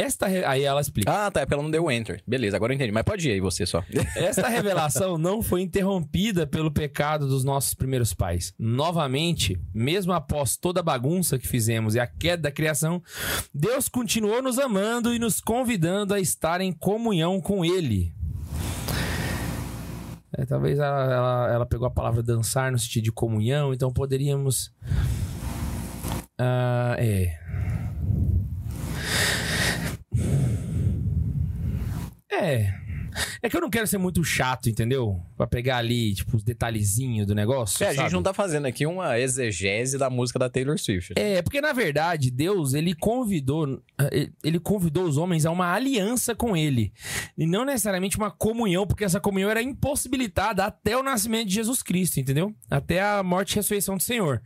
Esta 0.00 0.28
re- 0.28 0.44
aí 0.44 0.62
ela 0.62 0.80
explica. 0.80 1.10
Ah, 1.10 1.28
tá, 1.28 1.40
é 1.40 1.44
porque 1.44 1.54
ela 1.54 1.62
não 1.62 1.70
deu 1.72 1.90
enter. 1.90 2.22
Beleza, 2.24 2.56
agora 2.56 2.72
eu 2.72 2.76
entendi. 2.76 2.92
Mas 2.92 3.02
pode 3.02 3.28
ir 3.28 3.32
aí 3.32 3.40
você 3.40 3.66
só. 3.66 3.82
Esta 4.14 4.46
revelação 4.48 5.18
não 5.18 5.42
foi 5.42 5.60
interrompida 5.62 6.46
pelo 6.46 6.70
pecado 6.70 7.26
dos 7.26 7.42
nossos 7.42 7.74
primeiros 7.74 8.14
pais. 8.14 8.54
Novamente, 8.56 9.60
mesmo 9.74 10.12
após 10.12 10.56
toda 10.56 10.78
a 10.78 10.84
bagunça 10.84 11.36
que 11.36 11.48
fizemos 11.48 11.96
e 11.96 12.00
a 12.00 12.06
queda 12.06 12.44
da 12.44 12.50
criação, 12.52 13.02
Deus 13.52 13.88
continuou 13.88 14.40
nos 14.40 14.56
amando 14.58 15.12
e 15.12 15.18
nos 15.18 15.40
convidando 15.40 16.14
a 16.14 16.20
estar 16.20 16.60
em 16.60 16.70
comunhão 16.70 17.40
com 17.40 17.64
Ele. 17.64 18.14
É, 20.36 20.44
talvez 20.46 20.78
ela, 20.78 21.12
ela, 21.12 21.52
ela 21.54 21.66
pegou 21.66 21.88
a 21.88 21.90
palavra 21.90 22.22
dançar 22.22 22.70
no 22.70 22.78
sentido 22.78 23.02
de 23.02 23.10
comunhão, 23.12 23.74
então 23.74 23.92
poderíamos. 23.92 24.70
Ah, 26.38 26.94
é. 26.98 27.36
É. 32.30 32.87
É 33.42 33.48
que 33.48 33.56
eu 33.56 33.60
não 33.60 33.70
quero 33.70 33.86
ser 33.86 33.98
muito 33.98 34.22
chato, 34.24 34.68
entendeu? 34.68 35.20
Pra 35.36 35.46
pegar 35.46 35.78
ali, 35.78 36.14
tipo, 36.14 36.36
os 36.36 36.42
detalhezinhos 36.42 37.26
do 37.26 37.34
negócio. 37.34 37.82
É, 37.84 37.88
a 37.88 37.90
gente 37.90 38.02
sabe? 38.02 38.12
não 38.12 38.22
tá 38.22 38.32
fazendo 38.32 38.66
aqui 38.66 38.86
uma 38.86 39.18
exegese 39.18 39.98
da 39.98 40.10
música 40.10 40.38
da 40.38 40.48
Taylor 40.48 40.78
Swift. 40.78 41.14
É, 41.16 41.42
porque 41.42 41.60
na 41.60 41.72
verdade, 41.72 42.30
Deus, 42.30 42.74
ele 42.74 42.94
convidou, 42.94 43.82
ele 44.42 44.58
convidou 44.60 45.04
os 45.04 45.16
homens 45.16 45.46
a 45.46 45.50
uma 45.50 45.72
aliança 45.72 46.34
com 46.34 46.56
ele. 46.56 46.92
E 47.36 47.46
não 47.46 47.64
necessariamente 47.64 48.16
uma 48.16 48.30
comunhão, 48.30 48.86
porque 48.86 49.04
essa 49.04 49.20
comunhão 49.20 49.50
era 49.50 49.62
impossibilitada 49.62 50.64
até 50.64 50.96
o 50.96 51.02
nascimento 51.02 51.48
de 51.48 51.54
Jesus 51.54 51.82
Cristo, 51.82 52.20
entendeu? 52.20 52.54
Até 52.70 53.02
a 53.02 53.22
morte 53.22 53.52
e 53.52 53.56
ressurreição 53.56 53.96
do 53.96 54.02
Senhor. 54.02 54.42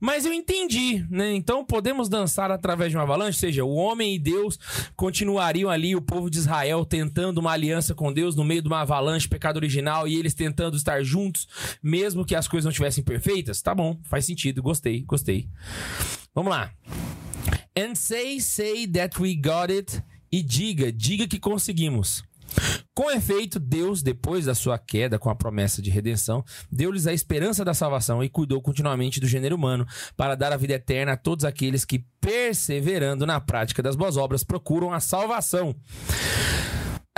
Mas 0.00 0.24
eu 0.24 0.32
entendi, 0.32 1.06
né? 1.10 1.34
Então 1.34 1.64
podemos 1.64 2.08
dançar 2.08 2.50
através 2.50 2.90
de 2.90 2.96
uma 2.96 3.02
avalanche, 3.02 3.36
ou 3.36 3.40
seja, 3.40 3.64
o 3.64 3.74
homem 3.74 4.14
e 4.14 4.18
Deus 4.18 4.58
continuariam 4.96 5.70
ali, 5.70 5.94
o 5.94 6.02
povo 6.02 6.30
de 6.30 6.38
Israel 6.38 6.84
tentando 6.84 7.38
uma 7.38 7.52
aliança 7.52 7.94
com 7.94 8.05
Deus 8.12 8.34
no 8.34 8.44
meio 8.44 8.62
de 8.62 8.68
uma 8.68 8.80
avalanche, 8.80 9.28
pecado 9.28 9.56
original, 9.56 10.06
e 10.06 10.16
eles 10.16 10.34
tentando 10.34 10.76
estar 10.76 11.02
juntos, 11.02 11.46
mesmo 11.82 12.24
que 12.24 12.34
as 12.34 12.48
coisas 12.48 12.64
não 12.64 12.70
estivessem 12.70 13.04
perfeitas. 13.04 13.62
Tá 13.62 13.74
bom, 13.74 13.98
faz 14.04 14.24
sentido, 14.24 14.62
gostei, 14.62 15.02
gostei. 15.02 15.48
Vamos 16.34 16.50
lá. 16.50 16.70
And 17.76 17.94
say, 17.94 18.40
say 18.40 18.86
that 18.86 19.20
we 19.20 19.34
got 19.34 19.70
it. 19.70 20.02
E 20.30 20.42
diga, 20.42 20.90
diga 20.92 21.26
que 21.28 21.38
conseguimos. 21.38 22.24
Com 22.94 23.10
efeito, 23.10 23.60
Deus, 23.60 24.02
depois 24.02 24.46
da 24.46 24.54
sua 24.54 24.78
queda 24.78 25.18
com 25.18 25.28
a 25.28 25.34
promessa 25.34 25.82
de 25.82 25.90
redenção, 25.90 26.44
deu-lhes 26.70 27.06
a 27.06 27.12
esperança 27.12 27.64
da 27.64 27.74
salvação 27.74 28.24
e 28.24 28.28
cuidou 28.28 28.62
continuamente 28.62 29.20
do 29.20 29.26
gênero 29.26 29.56
humano 29.56 29.86
para 30.16 30.34
dar 30.34 30.52
a 30.52 30.56
vida 30.56 30.74
eterna 30.74 31.12
a 31.12 31.16
todos 31.16 31.44
aqueles 31.44 31.84
que, 31.84 32.04
perseverando 32.20 33.26
na 33.26 33.40
prática 33.40 33.82
das 33.82 33.96
boas 33.96 34.16
obras, 34.16 34.42
procuram 34.42 34.92
a 34.92 35.00
salvação. 35.00 35.76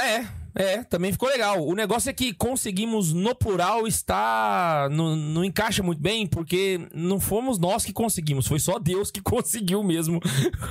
É, 0.00 0.26
É, 0.58 0.82
também 0.82 1.12
ficou 1.12 1.28
legal. 1.28 1.64
O 1.64 1.72
negócio 1.72 2.10
é 2.10 2.12
que 2.12 2.34
conseguimos 2.34 3.12
no 3.12 3.32
plural 3.32 3.86
está. 3.86 4.88
Não, 4.90 5.14
não 5.14 5.44
encaixa 5.44 5.84
muito 5.84 6.02
bem, 6.02 6.26
porque 6.26 6.80
não 6.92 7.20
fomos 7.20 7.60
nós 7.60 7.84
que 7.84 7.92
conseguimos, 7.92 8.48
foi 8.48 8.58
só 8.58 8.76
Deus 8.76 9.08
que 9.08 9.22
conseguiu 9.22 9.84
mesmo 9.84 10.20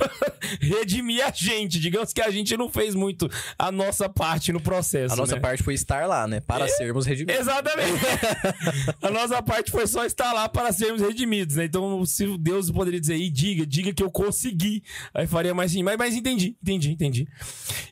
redimir 0.60 1.26
a 1.26 1.32
gente. 1.34 1.80
Digamos 1.80 2.12
que 2.12 2.20
a 2.20 2.30
gente 2.30 2.54
não 2.54 2.68
fez 2.68 2.94
muito 2.94 3.30
a 3.58 3.72
nossa 3.72 4.10
parte 4.10 4.52
no 4.52 4.60
processo. 4.60 5.14
A 5.14 5.16
nossa 5.16 5.36
né? 5.36 5.40
parte 5.40 5.62
foi 5.62 5.72
estar 5.72 6.06
lá, 6.06 6.28
né? 6.28 6.40
Para 6.40 6.68
sermos 6.68 7.06
redimidos. 7.06 7.40
Exatamente. 7.40 7.98
a 9.00 9.10
nossa 9.10 9.42
parte 9.42 9.70
foi 9.70 9.86
só 9.86 10.04
estar 10.04 10.34
lá 10.34 10.50
para 10.50 10.70
sermos 10.70 11.00
redimidos, 11.00 11.56
né? 11.56 11.64
Então, 11.64 12.04
se 12.04 12.26
Deus 12.36 12.70
poderia 12.70 13.00
dizer, 13.00 13.16
e 13.16 13.30
diga, 13.30 13.64
diga 13.66 13.94
que 13.94 14.02
eu 14.02 14.10
consegui, 14.10 14.82
aí 15.14 15.26
faria 15.26 15.54
mais 15.54 15.72
sim. 15.72 15.82
Mas, 15.82 15.96
mas 15.96 16.14
entendi, 16.14 16.58
entendi, 16.62 16.90
entendi. 16.90 17.26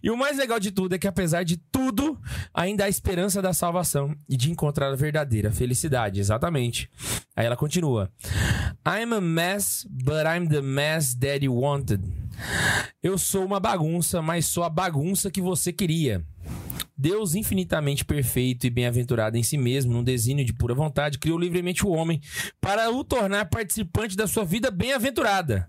E 0.02 0.10
o 0.10 0.16
mais 0.16 0.36
legal 0.36 0.60
de 0.60 0.70
tudo 0.70 0.94
é 0.94 0.98
que, 0.98 1.08
apesar 1.08 1.42
de 1.42 1.56
tudo, 1.56 1.85
ainda 2.54 2.84
há 2.84 2.88
esperança 2.88 3.42
da 3.42 3.52
salvação 3.52 4.14
e 4.28 4.36
de 4.36 4.50
encontrar 4.50 4.92
a 4.92 4.96
verdadeira 4.96 5.50
felicidade. 5.50 6.20
Exatamente. 6.20 6.90
Aí 7.34 7.46
ela 7.46 7.56
continua: 7.56 8.10
I'm 8.86 9.14
a 9.14 9.20
mess, 9.20 9.86
but 9.90 10.24
I'm 10.26 10.48
the 10.48 10.62
mess 10.62 11.14
that 11.14 11.44
you 11.44 11.54
wanted. 11.54 12.02
Eu 13.02 13.16
sou 13.18 13.44
uma 13.44 13.60
bagunça, 13.60 14.20
mas 14.20 14.46
sou 14.46 14.64
a 14.64 14.70
bagunça 14.70 15.30
que 15.30 15.40
você 15.40 15.72
queria. 15.72 16.24
Deus, 16.98 17.34
infinitamente 17.34 18.06
perfeito 18.06 18.66
e 18.66 18.70
bem-aventurado 18.70 19.36
em 19.36 19.42
si 19.42 19.58
mesmo, 19.58 19.92
num 19.92 20.02
desígnio 20.02 20.46
de 20.46 20.54
pura 20.54 20.74
vontade, 20.74 21.18
criou 21.18 21.38
livremente 21.38 21.84
o 21.84 21.90
homem 21.90 22.22
para 22.58 22.90
o 22.90 23.04
tornar 23.04 23.44
participante 23.50 24.16
da 24.16 24.26
sua 24.26 24.46
vida 24.46 24.70
bem-aventurada. 24.70 25.68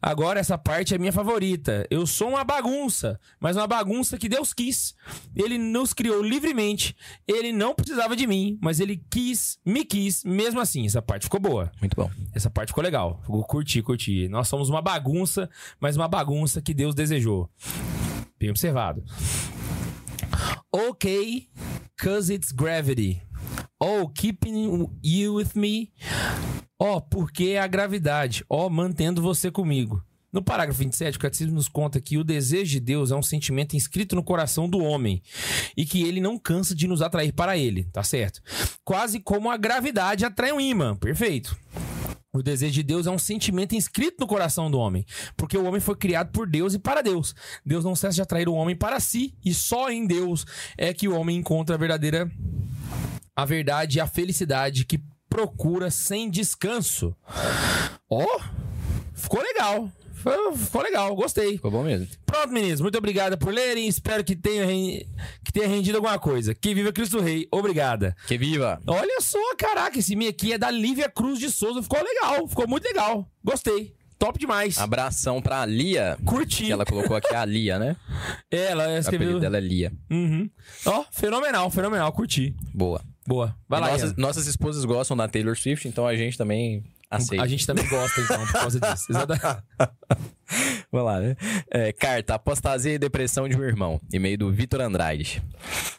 Agora, 0.00 0.38
essa 0.38 0.58
parte 0.58 0.94
é 0.94 0.98
minha 0.98 1.12
favorita. 1.12 1.86
Eu 1.90 2.06
sou 2.06 2.28
uma 2.28 2.44
bagunça, 2.44 3.18
mas 3.40 3.56
uma 3.56 3.66
bagunça 3.66 4.18
que 4.18 4.28
Deus 4.28 4.52
quis. 4.52 4.94
Ele 5.34 5.56
nos 5.56 5.94
criou 5.94 6.22
livremente. 6.22 6.94
Ele 7.26 7.50
não 7.50 7.74
precisava 7.74 8.14
de 8.14 8.26
mim, 8.26 8.58
mas 8.60 8.78
ele 8.78 9.02
quis, 9.10 9.58
me 9.64 9.86
quis, 9.86 10.22
mesmo 10.22 10.60
assim. 10.60 10.84
Essa 10.84 11.00
parte 11.00 11.22
ficou 11.24 11.40
boa. 11.40 11.72
Muito 11.80 11.96
bom. 11.96 12.10
Essa 12.34 12.50
parte 12.50 12.68
ficou 12.68 12.84
legal. 12.84 13.20
Ficou- 13.22 13.42
Curti, 13.44 13.80
curti. 13.80 14.28
Nós 14.28 14.46
somos 14.48 14.68
uma 14.68 14.82
bagunça, 14.82 15.48
mas 15.80 15.96
uma 15.96 16.06
bagunça 16.06 16.60
que 16.60 16.74
Deus 16.74 16.94
desejou. 16.94 17.50
Bem 18.38 18.50
observado. 18.50 19.02
Ok, 20.72 21.48
cause 21.96 22.32
it's 22.32 22.52
gravity. 22.52 23.22
Oh, 23.80 24.08
keeping 24.08 24.88
you 25.02 25.34
with 25.34 25.54
me. 25.54 25.92
Oh, 26.78 27.00
porque 27.00 27.56
a 27.56 27.66
gravidade. 27.66 28.44
Oh, 28.48 28.68
mantendo 28.68 29.22
você 29.22 29.50
comigo. 29.50 30.02
No 30.30 30.42
parágrafo 30.42 30.78
27, 30.80 31.16
o 31.16 31.20
Catecismo 31.20 31.54
nos 31.54 31.68
conta 31.68 32.00
que 32.00 32.18
o 32.18 32.24
desejo 32.24 32.72
de 32.72 32.80
Deus 32.80 33.10
é 33.10 33.16
um 33.16 33.22
sentimento 33.22 33.74
inscrito 33.74 34.14
no 34.14 34.22
coração 34.22 34.68
do 34.68 34.78
homem 34.78 35.22
e 35.76 35.86
que 35.86 36.02
ele 36.02 36.20
não 36.20 36.38
cansa 36.38 36.74
de 36.74 36.86
nos 36.86 37.00
atrair 37.00 37.32
para 37.32 37.56
ele, 37.56 37.84
tá 37.84 38.02
certo? 38.02 38.42
Quase 38.84 39.20
como 39.20 39.50
a 39.50 39.56
gravidade 39.56 40.26
atrai 40.26 40.52
um 40.52 40.60
imã, 40.60 40.94
perfeito. 40.96 41.56
O 42.32 42.42
desejo 42.42 42.74
de 42.74 42.82
Deus 42.82 43.06
é 43.06 43.10
um 43.10 43.18
sentimento 43.18 43.74
inscrito 43.74 44.18
no 44.20 44.26
coração 44.26 44.70
do 44.70 44.78
homem, 44.78 45.04
porque 45.34 45.56
o 45.56 45.64
homem 45.64 45.80
foi 45.80 45.96
criado 45.96 46.30
por 46.30 46.46
Deus 46.46 46.74
e 46.74 46.78
para 46.78 47.00
Deus. 47.00 47.34
Deus 47.64 47.84
não 47.84 47.96
cessa 47.96 48.16
de 48.16 48.22
atrair 48.22 48.48
o 48.48 48.54
homem 48.54 48.76
para 48.76 49.00
si, 49.00 49.34
e 49.42 49.54
só 49.54 49.90
em 49.90 50.06
Deus 50.06 50.44
é 50.76 50.92
que 50.92 51.08
o 51.08 51.18
homem 51.18 51.38
encontra 51.38 51.74
a 51.74 51.78
verdadeira 51.78 52.30
a 53.34 53.44
verdade 53.44 53.98
e 53.98 54.00
a 54.00 54.06
felicidade 54.06 54.84
que 54.84 55.00
procura 55.30 55.90
sem 55.90 56.28
descanso. 56.28 57.16
Ó, 58.10 58.26
ficou 59.14 59.40
legal. 59.40 59.90
Ficou- 60.18 60.56
Ficou 60.56 60.82
legal, 60.82 61.14
gostei. 61.14 61.52
Ficou 61.52 61.70
bom 61.70 61.82
mesmo. 61.82 62.06
Pronto, 62.26 62.52
meninos. 62.52 62.80
Muito 62.80 62.98
obrigado 62.98 63.38
por 63.38 63.52
lerem. 63.52 63.86
Espero 63.88 64.22
que 64.24 64.36
tenha, 64.36 64.66
que 65.44 65.52
tenha 65.52 65.66
rendido 65.68 65.96
alguma 65.98 66.18
coisa. 66.18 66.54
Que 66.54 66.74
viva 66.74 66.92
Cristo 66.92 67.20
Rei. 67.20 67.46
Obrigada. 67.50 68.14
Que 68.26 68.36
viva! 68.36 68.80
Olha 68.86 69.20
só, 69.20 69.38
caraca, 69.56 69.98
esse 69.98 70.14
mi 70.16 70.26
aqui 70.28 70.52
é 70.52 70.58
da 70.58 70.70
Lívia 70.70 71.08
Cruz 71.08 71.38
de 71.38 71.50
Souza. 71.50 71.82
Ficou 71.82 72.02
legal, 72.02 72.46
ficou 72.48 72.66
muito 72.68 72.84
legal. 72.84 73.26
Gostei. 73.44 73.96
Top 74.18 74.36
demais. 74.36 74.76
Abração 74.78 75.40
pra 75.40 75.64
Lia. 75.64 76.18
Curti. 76.26 76.64
Que 76.64 76.72
ela 76.72 76.84
colocou 76.84 77.16
aqui 77.16 77.32
a 77.32 77.44
Lia, 77.44 77.78
né? 77.78 77.96
Ela 78.50 78.82
O 78.82 78.86
apelido 78.86 78.98
escreveu. 79.00 79.40
dela 79.40 79.58
é 79.58 79.60
Lia. 79.60 79.92
Uhum. 80.10 80.50
Ó, 80.86 81.04
fenomenal, 81.12 81.70
fenomenal. 81.70 82.10
Curti. 82.12 82.52
Boa. 82.74 83.00
Boa. 83.24 83.54
Vai 83.68 83.78
E 83.78 83.82
lá, 83.84 83.90
nossas, 83.92 84.16
nossas 84.16 84.46
esposas 84.48 84.84
gostam 84.84 85.16
da 85.16 85.28
Taylor 85.28 85.56
Swift, 85.56 85.86
então 85.86 86.04
a 86.04 86.16
gente 86.16 86.36
também 86.36 86.82
aceita. 87.10 87.42
A 87.42 87.46
gente 87.46 87.66
também 87.66 87.86
gosta, 87.88 88.20
então, 88.20 88.44
por 88.46 88.52
causa 88.52 88.80
disso. 88.80 89.06
Exatamente. 89.10 89.62
Vamos 90.90 91.06
lá, 91.06 91.20
né? 91.20 91.36
É, 91.70 91.92
carta, 91.92 92.34
apostasia 92.34 92.94
e 92.94 92.98
depressão 92.98 93.48
de 93.48 93.56
meu 93.56 93.66
irmão. 93.66 94.00
E-mail 94.12 94.38
do 94.38 94.52
Vitor 94.52 94.80
Andrade. 94.80 95.42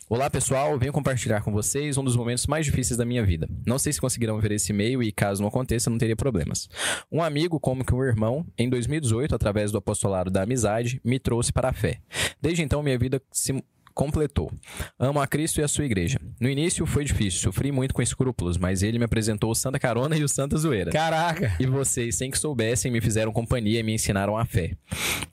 Olá, 0.10 0.30
pessoal. 0.30 0.78
Venho 0.78 0.92
compartilhar 0.92 1.42
com 1.42 1.52
vocês 1.52 1.98
um 1.98 2.04
dos 2.04 2.16
momentos 2.16 2.48
mais 2.48 2.66
difíceis 2.66 2.98
da 2.98 3.06
minha 3.06 3.24
vida. 3.24 3.48
Não 3.66 3.78
sei 3.78 3.94
se 3.94 4.02
conseguirão 4.02 4.40
ver 4.40 4.52
esse 4.52 4.72
e-mail 4.72 5.04
e, 5.04 5.12
caso 5.12 5.42
não 5.42 5.50
aconteça, 5.50 5.90
não 5.90 6.00
teria 6.00 6.16
problemas. 6.16 6.68
Um 7.12 7.22
amigo, 7.22 7.60
como 7.60 7.86
que 7.86 7.94
um 7.94 8.04
irmão, 8.04 8.46
em 8.58 8.70
2018, 8.70 9.36
através 9.36 9.72
do 9.72 9.78
apostolado 9.78 10.32
da 10.32 10.42
amizade, 10.42 11.00
me 11.04 11.20
trouxe 11.20 11.54
para 11.54 11.70
a 11.70 11.74
fé. 11.74 12.02
Desde 12.42 12.64
então, 12.64 12.82
minha 12.82 12.98
vida 12.98 13.22
se 13.32 13.64
completou. 14.00 14.50
Amo 14.98 15.20
a 15.20 15.28
Cristo 15.28 15.60
e 15.60 15.64
a 15.64 15.68
sua 15.68 15.84
igreja. 15.84 16.22
No 16.40 16.50
início 16.50 16.86
foi 16.86 17.04
difícil, 17.04 17.42
sofri 17.42 17.70
muito 17.70 17.94
com 17.94 18.02
escrúpulos, 18.02 18.58
mas 18.58 18.82
ele 18.82 18.98
me 18.98 19.04
apresentou 19.04 19.52
o 19.52 19.56
Santa 19.56 19.78
Carona 19.78 20.16
e 20.16 20.24
o 20.24 20.30
Santa 20.30 20.56
Zoeira. 20.56 20.90
Caraca. 20.90 21.54
E 21.60 21.66
vocês, 21.66 22.16
sem 22.16 22.32
que 22.32 22.40
soubessem, 22.40 22.90
me 22.90 23.02
fizeram 23.02 23.34
companhia 23.34 23.82
e 23.82 23.84
me 23.84 23.94
ensinaram 23.94 24.38
a 24.38 24.46
fé. 24.46 24.72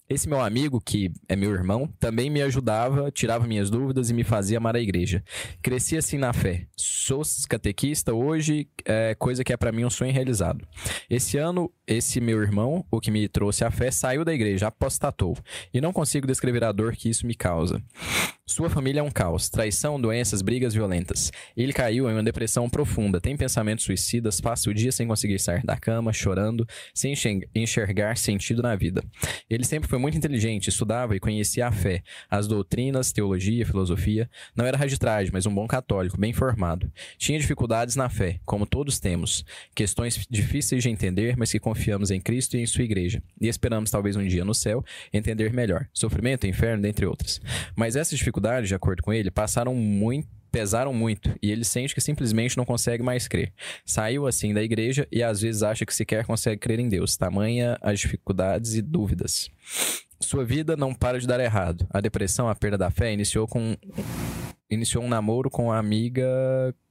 Esse 0.08 0.28
meu 0.28 0.40
amigo, 0.40 0.80
que 0.80 1.12
é 1.28 1.36
meu 1.36 1.52
irmão, 1.52 1.88
também 2.00 2.28
me 2.28 2.42
ajudava, 2.42 3.08
tirava 3.12 3.46
minhas 3.46 3.70
dúvidas 3.70 4.10
e 4.10 4.14
me 4.14 4.24
fazia 4.24 4.58
amar 4.58 4.74
a 4.74 4.80
igreja. 4.80 5.22
Cresci 5.62 5.96
assim 5.96 6.18
na 6.18 6.32
fé. 6.32 6.66
Sou 6.76 7.22
catequista 7.48 8.14
hoje, 8.14 8.68
é 8.84 9.14
coisa 9.14 9.44
que 9.44 9.52
é 9.52 9.56
pra 9.56 9.70
mim 9.70 9.84
um 9.84 9.90
sonho 9.90 10.12
realizado. 10.12 10.66
Esse 11.08 11.38
ano, 11.38 11.72
esse 11.86 12.20
meu 12.20 12.42
irmão, 12.42 12.84
o 12.90 13.00
que 13.00 13.12
me 13.12 13.28
trouxe 13.28 13.64
a 13.64 13.70
fé, 13.70 13.92
saiu 13.92 14.24
da 14.24 14.34
igreja, 14.34 14.66
apostatou. 14.66 15.36
E 15.72 15.80
não 15.80 15.92
consigo 15.92 16.26
descrever 16.26 16.64
a 16.64 16.72
dor 16.72 16.96
que 16.96 17.08
isso 17.08 17.26
me 17.26 17.34
causa. 17.34 17.80
Sua 18.48 18.70
família 18.70 19.00
é 19.00 19.02
um 19.02 19.10
caos, 19.10 19.48
traição, 19.48 20.00
doenças, 20.00 20.40
brigas 20.40 20.72
violentas. 20.72 21.32
Ele 21.56 21.72
caiu 21.72 22.08
em 22.08 22.12
uma 22.12 22.22
depressão 22.22 22.70
profunda, 22.70 23.20
tem 23.20 23.36
pensamentos 23.36 23.84
suicidas, 23.84 24.40
passa 24.40 24.70
o 24.70 24.74
dia 24.74 24.92
sem 24.92 25.04
conseguir 25.04 25.40
sair 25.40 25.66
da 25.66 25.76
cama, 25.76 26.12
chorando, 26.12 26.64
sem 26.94 27.12
enxer- 27.12 27.48
enxergar 27.52 28.16
sentido 28.16 28.62
na 28.62 28.76
vida. 28.76 29.02
Ele 29.50 29.64
sempre 29.64 29.88
foi 29.88 29.98
muito 29.98 30.16
inteligente, 30.16 30.68
estudava 30.68 31.16
e 31.16 31.20
conhecia 31.20 31.66
a 31.66 31.72
fé, 31.72 32.04
as 32.30 32.46
doutrinas, 32.46 33.10
teologia, 33.10 33.66
filosofia. 33.66 34.30
Não 34.54 34.64
era 34.64 34.76
raditragem, 34.78 35.32
mas 35.32 35.44
um 35.44 35.52
bom 35.52 35.66
católico, 35.66 36.16
bem 36.16 36.32
formado. 36.32 36.88
Tinha 37.18 37.40
dificuldades 37.40 37.96
na 37.96 38.08
fé, 38.08 38.38
como 38.44 38.64
todos 38.64 39.00
temos. 39.00 39.44
Questões 39.74 40.24
difíceis 40.30 40.84
de 40.84 40.88
entender, 40.88 41.36
mas 41.36 41.50
que 41.50 41.58
confiamos 41.58 42.12
em 42.12 42.20
Cristo 42.20 42.56
e 42.56 42.60
em 42.60 42.66
sua 42.66 42.84
igreja. 42.84 43.20
E 43.40 43.48
esperamos 43.48 43.90
talvez 43.90 44.14
um 44.14 44.24
dia 44.24 44.44
no 44.44 44.54
céu 44.54 44.84
entender 45.12 45.52
melhor. 45.52 45.88
Sofrimento, 45.92 46.46
inferno, 46.46 46.80
dentre 46.84 47.06
outras. 47.06 47.40
Mas 47.74 47.96
essas 47.96 48.16
dificuldades, 48.16 48.35
de 48.68 48.74
acordo 48.74 49.02
com 49.02 49.12
ele, 49.12 49.30
passaram 49.30 49.74
muito 49.74 50.28
pesaram 50.56 50.94
muito 50.94 51.36
e 51.42 51.52
ele 51.52 51.64
sente 51.64 51.94
que 51.94 52.00
simplesmente 52.00 52.56
não 52.56 52.64
consegue 52.64 53.02
mais 53.02 53.28
crer. 53.28 53.52
Saiu 53.84 54.26
assim 54.26 54.54
da 54.54 54.62
igreja 54.62 55.06
e 55.12 55.22
às 55.22 55.42
vezes 55.42 55.62
acha 55.62 55.84
que 55.84 55.94
sequer 55.94 56.24
consegue 56.24 56.58
crer 56.58 56.78
em 56.78 56.88
Deus, 56.88 57.14
tamanha 57.14 57.76
as 57.82 58.00
dificuldades 58.00 58.74
e 58.74 58.80
dúvidas. 58.80 59.50
Sua 60.18 60.46
vida 60.46 60.74
não 60.74 60.94
para 60.94 61.20
de 61.20 61.26
dar 61.26 61.40
errado. 61.40 61.86
A 61.90 62.00
depressão, 62.00 62.48
a 62.48 62.54
perda 62.54 62.78
da 62.78 62.90
fé 62.90 63.12
iniciou 63.12 63.46
com 63.46 63.76
iniciou 64.70 65.04
um 65.04 65.08
namoro 65.08 65.50
com 65.50 65.70
a 65.70 65.78
amiga 65.78 66.26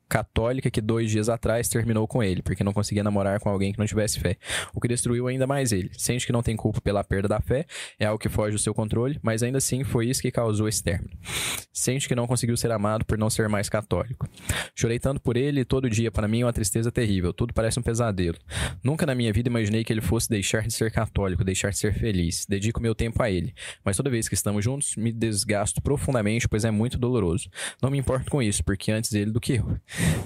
católica 0.07 0.69
que 0.69 0.81
dois 0.81 1.09
dias 1.11 1.29
atrás 1.29 1.67
terminou 1.67 2.07
com 2.07 2.23
ele, 2.23 2.41
porque 2.41 2.63
não 2.63 2.73
conseguia 2.73 3.03
namorar 3.03 3.39
com 3.39 3.49
alguém 3.49 3.71
que 3.71 3.79
não 3.79 3.85
tivesse 3.85 4.19
fé. 4.19 4.37
O 4.73 4.79
que 4.79 4.87
destruiu 4.87 5.27
ainda 5.27 5.47
mais 5.47 5.71
ele. 5.71 5.91
Sente 5.97 6.25
que 6.25 6.31
não 6.31 6.43
tem 6.43 6.55
culpa 6.55 6.81
pela 6.81 7.03
perda 7.03 7.27
da 7.27 7.39
fé, 7.39 7.65
é 7.99 8.05
algo 8.05 8.19
que 8.19 8.29
foge 8.29 8.55
do 8.55 8.59
seu 8.59 8.73
controle, 8.73 9.19
mas 9.21 9.43
ainda 9.43 9.57
assim 9.57 9.83
foi 9.83 10.07
isso 10.07 10.21
que 10.21 10.31
causou 10.31 10.67
esse 10.67 10.83
término. 10.83 11.11
Sente 11.73 12.07
que 12.07 12.15
não 12.15 12.27
conseguiu 12.27 12.55
ser 12.55 12.71
amado 12.71 13.05
por 13.05 13.17
não 13.17 13.29
ser 13.29 13.49
mais 13.49 13.69
católico. 13.69 14.27
Chorei 14.75 14.99
tanto 14.99 15.19
por 15.19 15.37
ele 15.37 15.65
todo 15.65 15.89
dia 15.89 16.11
para 16.11 16.27
mim 16.27 16.41
é 16.41 16.45
uma 16.45 16.53
tristeza 16.53 16.91
terrível. 16.91 17.33
Tudo 17.33 17.53
parece 17.53 17.79
um 17.79 17.83
pesadelo. 17.83 18.37
Nunca 18.83 19.05
na 19.05 19.15
minha 19.15 19.31
vida 19.33 19.49
imaginei 19.49 19.83
que 19.83 19.91
ele 19.91 20.01
fosse 20.01 20.29
deixar 20.29 20.61
de 20.61 20.73
ser 20.73 20.91
católico, 20.91 21.43
deixar 21.43 21.69
de 21.69 21.77
ser 21.77 21.93
feliz. 21.93 22.45
Dedico 22.47 22.81
meu 22.81 22.95
tempo 22.95 23.21
a 23.21 23.29
ele. 23.29 23.53
Mas 23.83 23.97
toda 23.97 24.09
vez 24.09 24.27
que 24.27 24.35
estamos 24.35 24.63
juntos, 24.63 24.95
me 24.95 25.11
desgasto 25.11 25.81
profundamente, 25.81 26.47
pois 26.47 26.63
é 26.65 26.71
muito 26.71 26.97
doloroso. 26.97 27.49
Não 27.81 27.89
me 27.89 27.97
importo 27.97 28.31
com 28.31 28.41
isso, 28.41 28.63
porque 28.63 28.91
antes 28.91 29.13
ele 29.13 29.31
do 29.31 29.41
que 29.41 29.53
eu. 29.53 29.77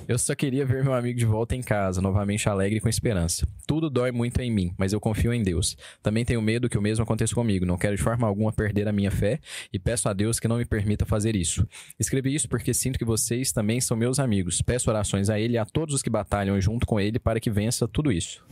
Eu 0.08 0.18
só 0.18 0.34
queria 0.36 0.66
ver 0.66 0.84
meu 0.84 0.94
amigo 0.94 1.18
de 1.18 1.26
volta 1.26 1.56
em 1.56 1.62
casa, 1.62 2.02
novamente 2.02 2.50
alegre 2.50 2.78
e 2.78 2.82
com 2.82 2.90
esperança. 2.90 3.48
Tudo 3.68 3.90
dói 3.90 4.12
muito 4.12 4.40
em 4.42 4.52
mim, 4.52 4.74
mas 4.78 4.94
eu 4.94 5.00
confio 5.00 5.34
em 5.34 5.44
Deus. 5.44 5.78
Também 6.02 6.26
tenho 6.26 6.42
medo 6.42 6.70
que 6.70 6.78
o 6.78 6.82
mesmo 6.82 7.04
aconteça 7.04 7.36
comigo. 7.36 7.66
Não 7.66 7.78
quero 7.78 7.96
de 7.96 8.02
forma 8.02 8.28
alguma 8.28 8.52
perder 8.52 8.88
a 8.88 8.92
minha 8.92 9.12
fé 9.12 9.40
e 9.72 9.78
peço 9.78 10.10
a 10.10 10.14
Deus 10.14 10.40
que 10.40 10.48
não 10.48 10.58
me 10.58 10.66
permita 10.66 11.06
fazer 11.06 11.36
isso. 11.36 11.68
Escrevi 12.00 12.34
isso 12.34 12.50
porque 12.50 12.74
sinto 12.74 12.98
que 12.98 13.06
vocês 13.06 13.52
também 13.52 13.80
são 13.80 13.96
meus 13.96 14.20
amigos. 14.20 14.62
Peço 14.62 14.90
orações 14.90 15.30
a 15.30 15.40
ele 15.40 15.54
e 15.54 15.58
a 15.58 15.66
todos 15.66 15.94
os 15.94 16.02
que 16.02 16.10
batalham 16.10 16.60
junto 16.60 16.86
com 16.86 17.00
ele 17.00 17.20
para 17.20 17.40
que 17.40 17.52
vença 17.52 17.88
tudo 17.88 18.12
isso. 18.12 18.44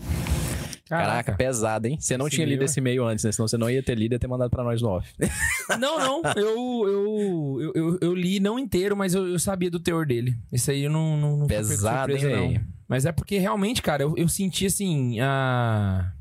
Caraca, 0.88 1.34
pesado, 1.34 1.88
hein? 1.88 1.98
Você 2.00 2.18
não 2.18 2.30
tinha 2.30 2.46
lido 2.46 2.62
é- 2.62 2.66
esse 2.66 2.80
e-mail 2.80 3.06
antes, 3.06 3.26
né? 3.26 3.32
Senão 3.32 3.48
você 3.48 3.58
não 3.58 3.70
ia 3.70 3.84
ter 3.84 3.96
lido 3.96 4.16
e 4.16 4.20
ter 4.20 4.28
mandado 4.28 4.50
pra 4.50 4.64
nós 4.64 4.82
no 4.82 4.90
off. 4.90 5.08
Não, 5.80 6.00
não. 6.00 6.22
Eu, 6.36 6.88
eu, 6.88 7.60
eu, 7.62 7.72
eu, 7.76 8.00
eu 8.02 8.16
li 8.16 8.40
não 8.40 8.58
inteiro, 8.58 8.96
mas 8.96 9.14
eu, 9.14 9.28
eu 9.28 9.38
sabia 9.38 9.70
do 9.70 9.80
teor 9.80 10.06
dele. 10.06 10.36
Isso 10.52 10.72
aí 10.72 10.84
eu 10.84 10.90
não, 10.90 11.18
não, 11.18 11.38
não 11.38 11.48
Pesado, 11.48 12.14
hein, 12.14 12.24
não. 12.24 12.62
Mas 12.88 13.06
é 13.06 13.12
porque 13.12 13.38
realmente, 13.38 13.82
cara, 13.82 14.04
eu, 14.04 14.14
eu 14.18 14.30
senti 14.30 14.66
assim. 14.66 15.20
A... 15.20 16.12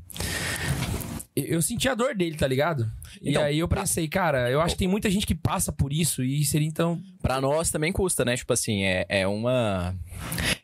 Eu 1.45 1.61
senti 1.61 1.87
a 1.87 1.93
dor 1.93 2.15
dele, 2.15 2.35
tá 2.35 2.47
ligado? 2.47 2.91
Então, 3.21 3.43
e 3.43 3.45
aí 3.45 3.59
eu 3.59 3.67
pensei, 3.67 4.07
cara, 4.07 4.49
eu 4.49 4.59
acho 4.59 4.73
que 4.73 4.79
tem 4.79 4.87
muita 4.87 5.09
gente 5.09 5.25
que 5.27 5.35
passa 5.35 5.71
por 5.71 5.93
isso 5.93 6.23
e 6.23 6.43
seria 6.43 6.67
então. 6.67 6.99
Pra 7.21 7.39
nós 7.39 7.69
também 7.69 7.91
custa, 7.91 8.25
né? 8.25 8.35
Tipo 8.35 8.53
assim, 8.53 8.83
é, 8.83 9.05
é 9.07 9.27
uma. 9.27 9.95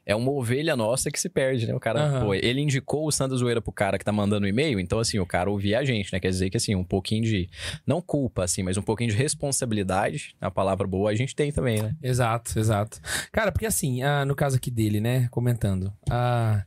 É 0.06 0.16
uma 0.16 0.32
ovelha 0.32 0.76
nossa 0.76 1.12
que 1.12 1.20
se 1.20 1.30
perde, 1.30 1.68
né? 1.68 1.76
O 1.76 1.80
cara, 1.80 2.02
Aham. 2.02 2.26
pô, 2.26 2.34
ele 2.34 2.60
indicou 2.60 3.08
o 3.08 3.12
Santa 3.12 3.36
Zoeira 3.36 3.62
pro 3.62 3.72
cara 3.72 3.98
que 3.98 4.04
tá 4.04 4.12
mandando 4.12 4.46
o 4.46 4.50
e-mail, 4.50 4.80
então 4.80 5.00
assim, 5.00 5.20
o 5.20 5.26
cara 5.26 5.50
ouvia 5.50 5.80
a 5.80 5.86
gente, 5.86 6.12
né? 6.12 6.20
Quer 6.20 6.30
dizer 6.30 6.50
que 6.50 6.58
assim, 6.58 6.76
um 6.76 6.84
pouquinho 6.84 7.24
de. 7.24 7.50
Não 7.86 8.02
culpa, 8.02 8.44
assim, 8.44 8.64
mas 8.64 8.76
um 8.76 8.82
pouquinho 8.82 9.12
de 9.12 9.16
responsabilidade, 9.16 10.36
a 10.42 10.52
palavra 10.52 10.88
boa, 10.88 11.12
a 11.12 11.16
gente 11.16 11.36
tem 11.36 11.52
também, 11.52 11.82
né? 11.82 11.96
Exato, 12.02 12.60
exato. 12.60 13.00
Cara, 13.32 13.52
porque 13.52 13.66
assim, 13.66 14.04
ah, 14.04 14.26
no 14.26 14.36
caso 14.36 14.58
aqui 14.58 14.72
dele, 14.72 15.00
né, 15.00 15.28
comentando, 15.30 15.94
ah, 16.10 16.64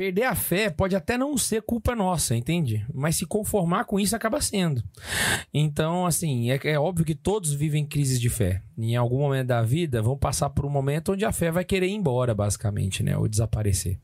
perder 0.00 0.22
a 0.22 0.34
fé 0.34 0.70
pode 0.70 0.96
até 0.96 1.18
não 1.18 1.36
ser 1.36 1.60
culpa 1.60 1.94
nossa, 1.94 2.34
entende? 2.34 2.86
Mas 2.94 3.16
se 3.16 3.26
conformar 3.26 3.84
com 3.84 4.00
isso 4.00 4.16
acaba 4.16 4.40
sendo. 4.40 4.82
Então, 5.52 6.06
assim, 6.06 6.50
é, 6.50 6.58
é 6.64 6.78
óbvio 6.78 7.04
que 7.04 7.14
todos 7.14 7.52
vivem 7.52 7.84
crises 7.84 8.18
de 8.18 8.30
fé. 8.30 8.62
Em 8.78 8.96
algum 8.96 9.18
momento 9.18 9.48
da 9.48 9.60
vida 9.60 10.00
vão 10.00 10.16
passar 10.16 10.48
por 10.48 10.64
um 10.64 10.70
momento 10.70 11.12
onde 11.12 11.26
a 11.26 11.32
fé 11.32 11.50
vai 11.50 11.66
querer 11.66 11.88
ir 11.88 11.92
embora, 11.92 12.34
basicamente, 12.34 13.02
né, 13.02 13.14
ou 13.14 13.28
desaparecer. 13.28 13.98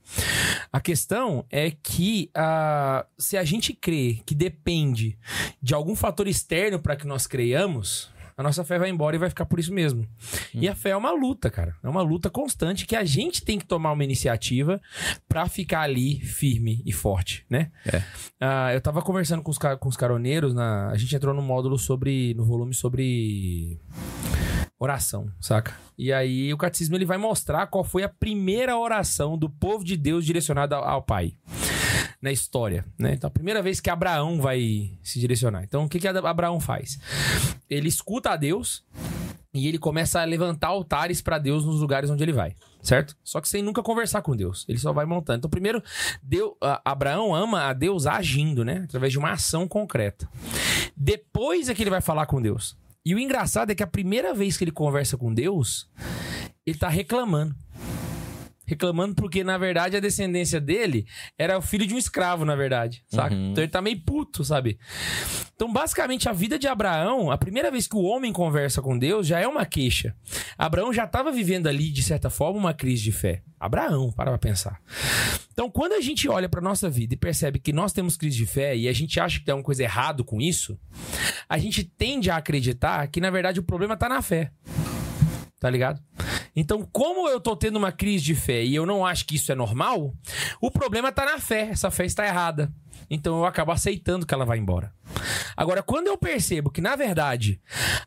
A 0.70 0.82
questão 0.82 1.46
é 1.50 1.70
que 1.70 2.30
ah, 2.34 3.06
se 3.16 3.38
a 3.38 3.44
gente 3.44 3.72
crê 3.72 4.20
que 4.26 4.34
depende 4.34 5.16
de 5.62 5.72
algum 5.72 5.96
fator 5.96 6.28
externo 6.28 6.78
para 6.78 6.94
que 6.94 7.06
nós 7.06 7.26
creiamos, 7.26 8.10
a 8.36 8.42
nossa 8.42 8.62
fé 8.64 8.78
vai 8.78 8.90
embora 8.90 9.16
e 9.16 9.18
vai 9.18 9.30
ficar 9.30 9.46
por 9.46 9.58
isso 9.58 9.72
mesmo. 9.72 10.06
E 10.52 10.68
a 10.68 10.74
fé 10.74 10.90
é 10.90 10.96
uma 10.96 11.10
luta, 11.10 11.50
cara. 11.50 11.74
É 11.82 11.88
uma 11.88 12.02
luta 12.02 12.28
constante 12.28 12.86
que 12.86 12.94
a 12.94 13.02
gente 13.04 13.42
tem 13.42 13.58
que 13.58 13.64
tomar 13.64 13.92
uma 13.92 14.04
iniciativa 14.04 14.80
pra 15.26 15.48
ficar 15.48 15.80
ali 15.80 16.20
firme 16.20 16.82
e 16.84 16.92
forte, 16.92 17.46
né? 17.48 17.70
É. 17.86 18.02
Ah, 18.38 18.74
eu 18.74 18.80
tava 18.80 19.00
conversando 19.00 19.42
com 19.42 19.50
os, 19.50 19.58
com 19.58 19.88
os 19.88 19.96
caroneiros, 19.96 20.52
na, 20.52 20.90
a 20.90 20.96
gente 20.98 21.16
entrou 21.16 21.34
no 21.34 21.40
módulo 21.40 21.78
sobre. 21.78 22.34
no 22.34 22.44
volume 22.44 22.74
sobre. 22.74 23.80
Oração, 24.78 25.32
saca? 25.40 25.74
E 25.96 26.12
aí 26.12 26.52
o 26.52 26.58
catecismo 26.58 26.94
ele 26.96 27.06
vai 27.06 27.16
mostrar 27.16 27.66
qual 27.68 27.82
foi 27.82 28.02
a 28.02 28.10
primeira 28.10 28.76
oração 28.76 29.38
do 29.38 29.48
povo 29.48 29.82
de 29.82 29.96
Deus 29.96 30.26
direcionada 30.26 30.76
ao 30.76 31.02
Pai 31.02 31.32
na 32.26 32.32
história, 32.32 32.84
né? 32.98 33.14
Então, 33.14 33.28
a 33.28 33.30
primeira 33.30 33.62
vez 33.62 33.80
que 33.80 33.88
Abraão 33.88 34.40
vai 34.40 34.90
se 35.02 35.18
direcionar. 35.20 35.62
Então, 35.62 35.84
o 35.84 35.88
que 35.88 36.00
que 36.00 36.08
Abraão 36.08 36.58
faz? 36.60 36.98
Ele 37.70 37.88
escuta 37.88 38.30
a 38.30 38.36
Deus 38.36 38.84
e 39.54 39.68
ele 39.68 39.78
começa 39.78 40.20
a 40.20 40.24
levantar 40.24 40.68
altares 40.68 41.22
pra 41.22 41.38
Deus 41.38 41.64
nos 41.64 41.80
lugares 41.80 42.10
onde 42.10 42.22
ele 42.22 42.32
vai, 42.32 42.54
certo? 42.82 43.16
Só 43.22 43.40
que 43.40 43.48
sem 43.48 43.62
nunca 43.62 43.82
conversar 43.82 44.22
com 44.22 44.36
Deus. 44.36 44.66
Ele 44.68 44.78
só 44.78 44.92
vai 44.92 45.06
montando. 45.06 45.38
Então, 45.38 45.48
primeiro, 45.48 45.82
Deus, 46.20 46.52
Abraão 46.84 47.34
ama 47.34 47.68
a 47.68 47.72
Deus 47.72 48.06
agindo, 48.06 48.64
né? 48.64 48.82
Através 48.84 49.12
de 49.12 49.18
uma 49.18 49.30
ação 49.30 49.68
concreta. 49.68 50.28
Depois 50.96 51.68
é 51.68 51.74
que 51.74 51.82
ele 51.82 51.90
vai 51.90 52.00
falar 52.00 52.26
com 52.26 52.42
Deus. 52.42 52.76
E 53.04 53.14
o 53.14 53.18
engraçado 53.20 53.70
é 53.70 53.74
que 53.74 53.84
a 53.84 53.86
primeira 53.86 54.34
vez 54.34 54.56
que 54.56 54.64
ele 54.64 54.72
conversa 54.72 55.16
com 55.16 55.32
Deus, 55.32 55.88
ele 56.66 56.76
tá 56.76 56.88
reclamando. 56.88 57.54
Reclamando 58.66 59.14
porque, 59.14 59.44
na 59.44 59.56
verdade, 59.56 59.96
a 59.96 60.00
descendência 60.00 60.60
dele 60.60 61.06
era 61.38 61.56
o 61.56 61.62
filho 61.62 61.86
de 61.86 61.94
um 61.94 61.98
escravo, 61.98 62.44
na 62.44 62.56
verdade, 62.56 63.04
saca? 63.08 63.34
Uhum. 63.34 63.52
Então 63.52 63.62
ele 63.62 63.70
tá 63.70 63.80
meio 63.80 64.00
puto, 64.00 64.44
sabe? 64.44 64.78
Então, 65.54 65.72
basicamente, 65.72 66.28
a 66.28 66.32
vida 66.32 66.58
de 66.58 66.66
Abraão, 66.68 67.30
a 67.30 67.38
primeira 67.38 67.70
vez 67.70 67.86
que 67.86 67.96
o 67.96 68.02
homem 68.02 68.32
conversa 68.32 68.82
com 68.82 68.98
Deus, 68.98 69.26
já 69.26 69.40
é 69.40 69.48
uma 69.48 69.64
queixa. 69.64 70.14
Abraão 70.58 70.92
já 70.92 71.04
estava 71.04 71.32
vivendo 71.32 71.66
ali, 71.66 71.90
de 71.90 72.02
certa 72.02 72.28
forma, 72.28 72.58
uma 72.58 72.74
crise 72.74 73.02
de 73.02 73.12
fé. 73.12 73.42
Abraão, 73.58 74.12
para 74.12 74.30
pra 74.30 74.38
pensar. 74.38 74.80
Então, 75.52 75.70
quando 75.70 75.92
a 75.92 76.00
gente 76.00 76.28
olha 76.28 76.48
pra 76.48 76.60
nossa 76.60 76.90
vida 76.90 77.14
e 77.14 77.16
percebe 77.16 77.58
que 77.58 77.72
nós 77.72 77.92
temos 77.92 78.16
crise 78.16 78.36
de 78.36 78.44
fé 78.44 78.76
e 78.76 78.86
a 78.88 78.92
gente 78.92 79.18
acha 79.18 79.38
que 79.38 79.46
tem 79.46 79.52
alguma 79.52 79.64
coisa 79.64 79.82
errado 79.82 80.22
com 80.22 80.40
isso, 80.40 80.78
a 81.48 81.56
gente 81.56 81.82
tende 81.84 82.30
a 82.30 82.36
acreditar 82.36 83.06
que, 83.08 83.20
na 83.20 83.30
verdade, 83.30 83.58
o 83.58 83.62
problema 83.62 83.96
tá 83.96 84.08
na 84.08 84.20
fé. 84.20 84.52
Tá 85.58 85.70
ligado? 85.70 86.02
Então, 86.56 86.88
como 86.90 87.28
eu 87.28 87.38
tô 87.38 87.54
tendo 87.54 87.76
uma 87.76 87.92
crise 87.92 88.24
de 88.24 88.34
fé 88.34 88.64
e 88.64 88.74
eu 88.74 88.86
não 88.86 89.04
acho 89.04 89.26
que 89.26 89.36
isso 89.36 89.52
é 89.52 89.54
normal, 89.54 90.14
o 90.60 90.70
problema 90.70 91.12
tá 91.12 91.24
na 91.26 91.38
fé. 91.38 91.68
Essa 91.70 91.90
fé 91.90 92.06
está 92.06 92.26
errada. 92.26 92.72
Então 93.08 93.38
eu 93.38 93.44
acabo 93.44 93.72
aceitando 93.72 94.26
que 94.26 94.34
ela 94.34 94.44
vai 94.44 94.58
embora. 94.58 94.92
Agora, 95.56 95.82
quando 95.82 96.08
eu 96.08 96.18
percebo 96.18 96.70
que, 96.70 96.80
na 96.80 96.96
verdade, 96.96 97.60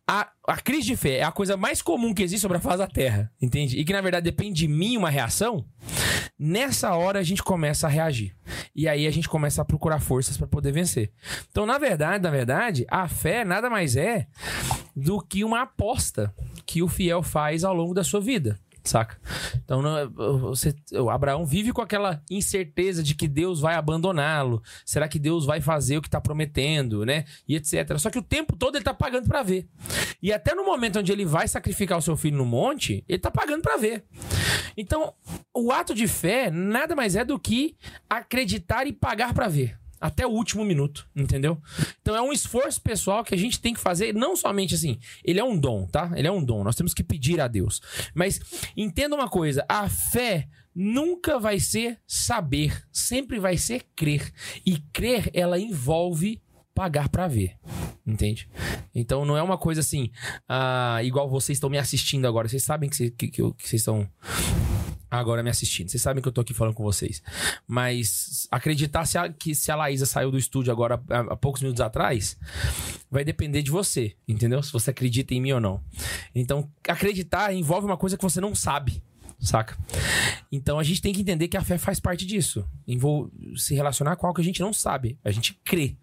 a, 0.08 0.30
a 0.48 0.58
crise 0.58 0.88
de 0.88 0.96
fé 0.96 1.18
é 1.18 1.24
a 1.24 1.32
coisa 1.32 1.58
mais 1.58 1.82
comum 1.82 2.14
que 2.14 2.22
existe 2.22 2.42
sobre 2.42 2.58
a 2.58 2.62
face 2.62 2.78
da 2.78 2.88
Terra, 2.88 3.32
entende? 3.42 3.78
E 3.78 3.84
que, 3.84 3.94
na 3.94 4.02
verdade, 4.02 4.24
depende 4.24 4.60
de 4.60 4.68
mim 4.68 4.98
uma 4.98 5.10
reação, 5.10 5.66
nessa 6.38 6.94
hora 6.96 7.20
a 7.20 7.24
gente 7.24 7.42
começa 7.42 7.88
a 7.88 7.90
reagir. 7.90 8.36
E 8.76 8.88
aí 8.88 9.08
a 9.08 9.12
gente 9.12 9.28
começa 9.28 9.62
a 9.62 9.66
procurar 9.66 10.00
forças 10.00 10.38
para 10.38 10.48
poder 10.48 10.72
vencer. 10.72 11.12
Então, 11.50 11.66
na 11.66 11.78
verdade, 11.78 12.24
na 12.24 12.30
verdade, 12.30 12.86
a 12.90 13.08
fé 13.08 13.44
nada 13.44 13.70
mais 13.70 13.96
é 13.96 14.28
do 14.96 15.20
que 15.20 15.44
uma 15.44 15.64
aposta 15.64 16.34
que 16.66 16.84
o 16.84 16.88
fiel 16.88 17.24
faz 17.24 17.64
ao 17.64 17.74
longo 17.74 17.94
da 17.94 18.04
sua 18.04 18.22
vida. 18.22 18.60
Saca? 18.90 19.20
Então, 19.64 19.84
não- 19.84 20.10
você, 20.40 20.74
o 20.94 21.12
Abraão 21.12 21.46
vive 21.46 21.72
com 21.72 21.80
aquela 21.80 22.24
incerteza 22.28 23.04
de 23.04 23.14
que 23.14 23.28
Deus 23.28 23.60
vai 23.60 23.76
abandoná-lo. 23.76 24.64
Será 24.84 25.08
que 25.08 25.20
Deus 25.20 25.46
vai 25.46 25.62
fazer 25.62 25.98
o 25.98 26.02
que 26.02 26.10
tá 26.10 26.20
prometendo, 26.20 27.06
né? 27.06 27.26
E 27.48 27.56
etc. 27.56 28.00
Só 28.00 28.10
que 28.10 28.18
o 28.18 28.24
tempo 28.24 28.56
todo 28.56 28.78
ele 28.78 28.84
tá 28.84 28.94
pagando 28.94 29.28
pra 29.28 29.44
ver. 29.44 29.68
E 30.24 30.34
até 30.34 30.56
no 30.56 30.66
momento 30.66 30.98
onde 30.98 31.12
ele 31.12 31.24
vai 31.24 31.48
sacrificar 31.48 32.00
o 32.00 32.02
seu 32.02 32.18
filho 32.18 32.38
no 32.38 32.46
monte, 32.48 33.04
ele 33.08 33.20
tá 33.20 33.30
pagando 33.30 33.62
pra 33.62 33.78
ver. 33.78 34.04
Então, 34.76 35.14
o 35.54 35.72
ato 35.72 35.94
de 35.94 36.08
fé 36.08 36.50
nada 36.50 36.96
mais 36.96 37.16
é 37.16 37.24
do 37.24 37.38
que 37.38 37.76
acreditar 38.10 38.88
e 38.88 38.92
pagar 38.94 39.36
pra 39.36 39.48
ver. 39.48 39.79
Até 40.00 40.26
o 40.26 40.32
último 40.32 40.64
minuto, 40.64 41.08
entendeu? 41.16 41.62
Então 42.02 42.16
é 42.16 42.22
um 42.22 42.32
esforço 42.32 42.82
pessoal 42.82 43.24
que 43.24 43.36
a 43.36 43.38
gente 43.38 43.60
tem 43.60 43.74
que 43.74 43.80
fazer, 43.80 44.14
não 44.14 44.36
somente 44.36 44.76
assim, 44.76 44.98
ele 45.24 45.40
é 45.40 45.44
um 45.44 45.58
dom, 45.58 45.86
tá? 45.88 46.12
Ele 46.16 46.28
é 46.28 46.32
um 46.32 46.44
dom, 46.44 46.64
nós 46.64 46.76
temos 46.76 46.94
que 46.94 47.04
pedir 47.04 47.42
a 47.42 47.48
Deus. 47.48 47.82
Mas 48.14 48.40
entenda 48.76 49.16
uma 49.16 49.28
coisa, 49.28 49.66
a 49.68 49.90
fé 49.90 50.48
nunca 50.74 51.40
vai 51.40 51.60
ser 51.60 52.00
saber, 52.08 52.84
sempre 52.92 53.40
vai 53.40 53.58
ser 53.58 53.86
crer. 53.96 54.32
E 54.66 54.78
crer, 54.94 55.30
ela 55.34 55.60
envolve 55.60 56.42
pagar 56.80 57.10
pra 57.10 57.28
ver. 57.28 57.58
Entende? 58.08 58.48
Então 58.96 59.26
não 59.26 59.36
é 59.36 59.44
uma 59.44 59.58
coisa 59.58 59.82
assim, 59.82 60.10
ah, 60.48 61.04
igual 61.04 61.30
vocês 61.30 61.58
estão 61.58 61.70
me 61.70 61.78
assistindo 61.78 62.26
agora. 62.26 62.48
Vocês 62.48 62.64
sabem 62.64 62.90
que, 62.90 62.96
cê- 62.96 63.10
que, 63.12 63.28
que 63.28 63.42
que 63.54 63.68
vocês 63.70 63.82
estão 63.82 64.10
agora 65.12 65.44
me 65.44 65.50
assistindo. 65.50 65.90
Vocês 65.90 66.02
sabem 66.02 66.22
que 66.22 66.28
eu 66.30 66.32
tô 66.32 66.40
aqui 66.40 66.54
falando 66.54 66.74
com 66.74 66.84
vocês. 66.84 67.22
Mas 67.68 68.48
acreditar 68.50 69.04
se 69.06 69.18
a, 69.18 69.28
que 69.28 69.54
se 69.54 69.70
a 69.74 69.76
Laísa 69.76 70.06
saiu 70.06 70.32
do 70.32 70.38
estúdio 70.38 70.72
agora 70.72 71.02
há, 71.10 71.20
há 71.34 71.36
poucos 71.36 71.62
minutos 71.62 71.82
atrás, 71.82 72.38
vai 73.12 73.26
depender 73.26 73.62
de 73.62 73.72
você, 73.72 74.16
entendeu? 74.26 74.64
Se 74.64 74.72
você 74.72 74.92
acredita 74.92 75.34
em 75.34 75.42
mim 75.42 75.52
ou 75.52 75.60
não. 75.60 75.84
Então, 76.34 76.72
acreditar 76.88 77.54
envolve 77.54 77.86
uma 77.88 77.98
coisa 77.98 78.16
que 78.16 78.24
você 78.24 78.40
não 78.40 78.56
sabe. 78.56 79.04
Saca? 79.40 79.78
Então 80.52 80.78
a 80.78 80.84
gente 80.84 81.02
tem 81.02 81.14
que 81.14 81.22
entender 81.22 81.48
que 81.48 81.56
a 81.56 81.64
fé 81.64 81.78
faz 81.78 82.00
parte 82.00 82.26
disso. 82.26 82.66
Envol 82.88 83.32
se 83.56 83.74
relacionar 83.74 84.16
com 84.18 84.28
algo 84.28 84.36
que 84.36 84.42
a 84.42 84.46
gente 84.46 84.60
não 84.60 84.74
sabe. 84.74 85.18
A 85.24 85.32
gente 85.32 85.54
crê. 85.64 85.96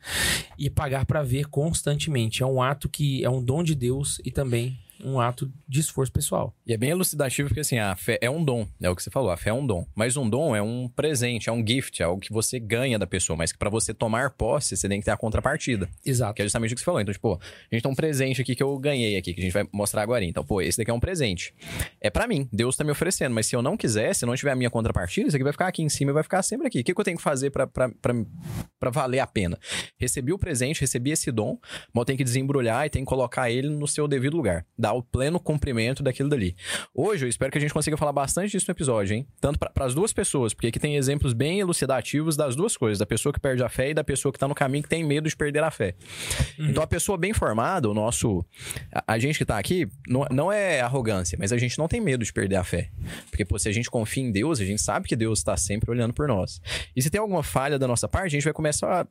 E 0.59 0.71
pagar 0.71 1.05
pra 1.05 1.23
ver 1.23 1.47
constantemente. 1.47 2.43
É 2.43 2.47
um 2.47 2.63
ato 2.63 2.89
que 2.89 3.23
é 3.23 3.29
um 3.29 3.45
dom 3.45 3.63
de 3.63 3.75
Deus 3.75 4.21
e 4.25 4.31
também 4.31 4.79
um 5.03 5.21
ato 5.21 5.51
de 5.69 5.81
esforço 5.81 6.13
pessoal. 6.13 6.55
E 6.67 6.73
é 6.73 6.77
bem 6.77 6.91
elucidativo 6.91 7.49
porque, 7.49 7.61
assim, 7.61 7.79
a 7.79 7.95
fé 7.97 8.19
é 8.21 8.31
um 8.31 8.45
dom. 8.45 8.67
É 8.81 8.89
o 8.91 8.97
que 8.97 9.03
você 9.03 9.11
falou, 9.11 9.31
a 9.31 9.37
fé 9.37 9.51
é 9.51 9.53
um 9.53 9.67
dom. 9.67 9.87
Mas 9.95 10.17
um 10.17 10.29
dom 10.29 10.55
é 10.55 10.63
um 10.63 10.89
presente, 10.89 11.49
é 11.49 11.53
um 11.53 11.67
gift, 11.67 12.03
é 12.03 12.05
algo 12.05 12.21
que 12.21 12.33
você 12.33 12.59
ganha 12.59 12.99
da 12.99 13.07
pessoa. 13.07 13.37
Mas 13.37 13.53
que 13.53 13.59
pra 13.59 13.71
você 13.71 13.93
tomar 13.93 14.31
posse, 14.31 14.77
você 14.77 14.89
tem 14.89 15.01
que 15.01 15.05
ter 15.05 15.11
a 15.11 15.17
contrapartida. 15.17 15.89
Exato. 16.05 16.35
Que 16.35 16.43
é 16.43 16.45
justamente 16.45 16.73
o 16.73 16.75
que 16.75 16.81
você 16.81 16.85
falou. 16.85 17.01
Então, 17.01 17.13
tipo, 17.13 17.35
a 17.35 17.75
gente 17.75 17.83
tem 17.83 17.93
um 17.93 17.95
presente 17.95 18.41
aqui 18.41 18.55
que 18.55 18.63
eu 18.63 18.79
ganhei 18.79 19.17
aqui, 19.17 19.35
que 19.35 19.41
a 19.41 19.45
gente 19.45 19.53
vai 19.53 19.67
mostrar 19.73 20.03
agora. 20.03 20.25
Então, 20.25 20.45
pô, 20.45 20.61
esse 20.61 20.79
daqui 20.79 20.91
é 20.91 20.95
um 20.95 21.01
presente. 21.01 21.55
É 22.01 22.11
pra 22.11 22.27
mim, 22.27 22.49
Deus 22.53 22.77
tá 22.77 22.85
me 22.85 22.91
oferecendo. 22.91 23.35
Mas 23.35 23.47
se 23.47 23.57
eu 23.57 23.63
não 23.63 23.77
quiser, 23.77 24.15
se 24.15 24.25
não 24.27 24.35
tiver 24.35 24.53
a 24.53 24.57
minha 24.57 24.71
contrapartida, 24.71 25.29
isso 25.29 25.37
aqui 25.37 25.45
vai 25.45 25.53
ficar 25.53 25.69
aqui 25.69 25.83
em 25.83 25.89
cima 25.89 26.11
e 26.11 26.15
vai 26.15 26.23
ficar 26.23 26.43
sempre 26.43 26.67
aqui. 26.67 26.81
O 26.81 26.85
que, 26.85 26.95
que 26.95 27.01
eu 27.01 27.05
tenho 27.05 27.17
que 27.17 27.23
fazer 27.23 27.51
pra 27.51 28.91
valer 28.91 29.21
a 29.21 29.27
pena? 29.27 29.59
Recebi 29.99 30.33
o 30.33 30.39
presente, 30.39 30.81
recebi 30.81 31.11
esse 31.11 31.31
dom, 31.31 31.59
mas 31.93 32.03
eu 32.03 32.05
tenho 32.05 32.17
que 32.17 32.25
desembrulhar 32.25 32.87
e 32.87 32.91
tenho 32.91 33.05
que 33.05 33.09
colocar 33.09 33.51
ele 33.51 33.69
no 33.69 33.87
seu 33.87 34.07
devido 34.07 34.37
lugar. 34.37 34.65
Da 34.79 34.93
o 34.97 35.03
pleno 35.03 35.39
cumprimento 35.39 36.03
daquilo 36.03 36.29
dali. 36.29 36.57
Hoje, 36.95 37.25
eu 37.25 37.29
espero 37.29 37.53
que 37.53 37.59
a 37.59 37.61
gente 37.61 37.73
consiga 37.73 37.97
falar 37.97 38.13
bastante 38.13 38.51
disso 38.51 38.67
no 38.69 38.73
episódio, 38.73 39.15
hein? 39.15 39.27
Tanto 39.41 39.59
para 39.59 39.85
as 39.85 39.95
duas 39.95 40.13
pessoas, 40.13 40.55
porque 40.55 40.69
aqui 40.69 40.79
tem 40.79 40.97
exemplos 40.97 41.33
bem 41.33 41.61
elucidativos 41.61 42.37
das 42.37 42.57
duas 42.57 42.77
coisas, 42.77 42.99
da 42.99 43.07
pessoa 43.07 43.33
que 43.33 43.41
perde 43.41 43.63
a 43.63 43.69
fé 43.69 43.91
e 43.91 43.95
da 43.95 44.05
pessoa 44.05 44.33
que 44.33 44.39
tá 44.39 44.49
no 44.49 44.55
caminho 44.55 44.83
que 44.83 44.89
tem 44.89 45.05
medo 45.05 45.29
de 45.29 45.37
perder 45.37 45.63
a 45.63 45.71
fé. 45.71 45.95
Então, 46.59 46.83
a 46.83 46.87
pessoa 46.87 47.19
bem 47.19 47.33
formada, 47.33 47.89
o 47.89 47.95
nosso. 47.95 48.45
A, 48.93 49.15
a 49.15 49.19
gente 49.19 49.39
que 49.39 49.45
tá 49.45 49.59
aqui, 49.59 49.89
não, 50.09 50.27
não 50.31 50.53
é 50.53 50.81
arrogância, 50.81 51.37
mas 51.39 51.53
a 51.53 51.59
gente 51.59 51.79
não 51.79 51.89
tem 51.89 52.01
medo 52.01 52.25
de 52.25 52.33
perder 52.33 52.57
a 52.57 52.65
fé. 52.65 52.91
Porque, 53.31 53.45
pô, 53.45 53.59
se 53.59 53.69
a 53.69 53.73
gente 53.73 53.91
confia 53.91 54.23
em 54.23 54.33
Deus, 54.33 54.61
a 54.61 54.65
gente 54.65 54.81
sabe 54.81 55.07
que 55.09 55.17
Deus 55.17 55.39
está 55.39 55.57
sempre 55.57 55.91
olhando 55.91 56.13
por 56.13 56.29
nós. 56.29 56.61
E 56.95 57.03
se 57.03 57.11
tem 57.11 57.21
alguma 57.21 57.43
falha 57.43 57.79
da 57.79 57.87
nossa 57.87 58.09
parte, 58.09 58.27
a 58.27 58.31
gente 58.31 58.45
vai 58.45 58.53
começar 58.53 59.03
a, 59.03 59.07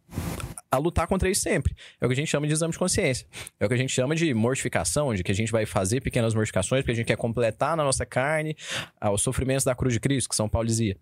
a 0.72 0.78
lutar 0.78 1.08
contra 1.08 1.30
isso 1.30 1.42
sempre. 1.42 1.76
É 2.00 2.06
o 2.06 2.10
que 2.10 2.14
a 2.14 2.16
gente 2.16 2.30
chama 2.30 2.48
de 2.48 2.54
exame 2.54 2.72
de 2.72 2.80
consciência. 2.80 3.28
É 3.60 3.66
o 3.66 3.68
que 3.68 3.74
a 3.74 3.78
gente 3.78 3.94
chama 3.94 4.16
de 4.16 4.34
mortificação, 4.34 5.14
de 5.14 5.24
que 5.24 5.32
a 5.32 5.36
gente 5.36 5.52
vai 5.52 5.65
fazer 5.66 6.02
pequenas 6.02 6.34
mortificações, 6.34 6.82
porque 6.82 6.92
a 6.92 6.96
gente 6.96 7.06
quer 7.08 7.18
completar 7.18 7.76
na 7.78 7.84
nossa 7.84 8.06
carne 8.06 8.56
ah, 9.00 9.12
os 9.12 9.22
sofrimentos 9.22 9.64
da 9.66 9.74
cruz 9.76 9.94
de 9.94 10.00
Cristo, 10.00 10.30
que 10.30 10.36
São 10.36 10.48
Paulo 10.50 10.68
dizia. 10.68 10.98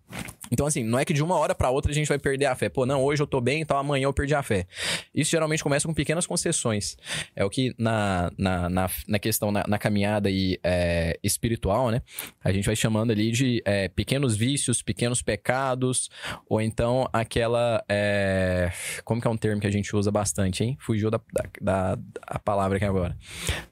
Então, 0.50 0.66
assim, 0.66 0.84
não 0.84 0.98
é 0.98 1.04
que 1.04 1.12
de 1.12 1.22
uma 1.22 1.36
hora 1.36 1.54
para 1.54 1.70
outra 1.70 1.90
a 1.90 1.94
gente 1.94 2.06
vai 2.08 2.18
perder 2.18 2.46
a 2.46 2.54
fé. 2.54 2.68
Pô, 2.68 2.84
não, 2.86 3.02
hoje 3.02 3.22
eu 3.22 3.26
tô 3.26 3.40
bem, 3.40 3.60
então 3.62 3.76
amanhã 3.76 4.04
eu 4.04 4.12
perdi 4.12 4.34
a 4.34 4.42
fé. 4.42 4.66
Isso 5.14 5.30
geralmente 5.30 5.62
começa 5.62 5.86
com 5.88 5.94
pequenas 5.94 6.26
concessões. 6.26 6.96
É 7.34 7.44
o 7.44 7.50
que 7.50 7.74
na, 7.78 8.30
na, 8.36 8.68
na, 8.68 8.90
na 9.08 9.18
questão, 9.18 9.50
na, 9.50 9.64
na 9.66 9.78
caminhada 9.78 10.28
aí, 10.28 10.58
é, 10.62 11.18
espiritual, 11.22 11.90
né? 11.90 12.02
A 12.42 12.52
gente 12.52 12.66
vai 12.66 12.76
chamando 12.76 13.10
ali 13.10 13.30
de 13.30 13.62
é, 13.64 13.88
pequenos 13.88 14.36
vícios, 14.36 14.82
pequenos 14.82 15.22
pecados, 15.22 16.10
ou 16.48 16.60
então 16.60 17.08
aquela. 17.12 17.82
é, 17.88 18.70
como 19.04 19.20
que 19.20 19.26
é 19.26 19.30
um 19.30 19.36
termo 19.36 19.60
que 19.60 19.66
a 19.66 19.70
gente 19.72 19.94
usa 19.96 20.10
bastante, 20.10 20.62
hein? 20.62 20.76
Fugiu 20.80 21.10
da, 21.10 21.20
da, 21.32 21.44
da- 21.60 21.98
a 22.26 22.38
palavra 22.38 22.76
aqui 22.76 22.84
agora. 22.84 23.16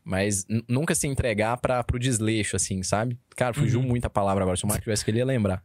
Mas 0.04 0.46
n- 0.48 0.64
nunca 0.82 0.94
se 0.96 1.06
entregar 1.06 1.56
para 1.58 1.82
pro 1.84 1.98
desleixo, 1.98 2.56
assim, 2.56 2.82
sabe? 2.82 3.16
Cara, 3.36 3.54
fugiu 3.54 3.80
muito 3.80 4.04
a 4.04 4.10
palavra 4.10 4.42
agora. 4.42 4.56
Se 4.56 4.64
o 4.64 4.66
Marco 4.66 4.82
tivesse 4.82 5.04
que 5.04 5.12
ele 5.12 5.18
ia 5.18 5.24
lembrar. 5.24 5.62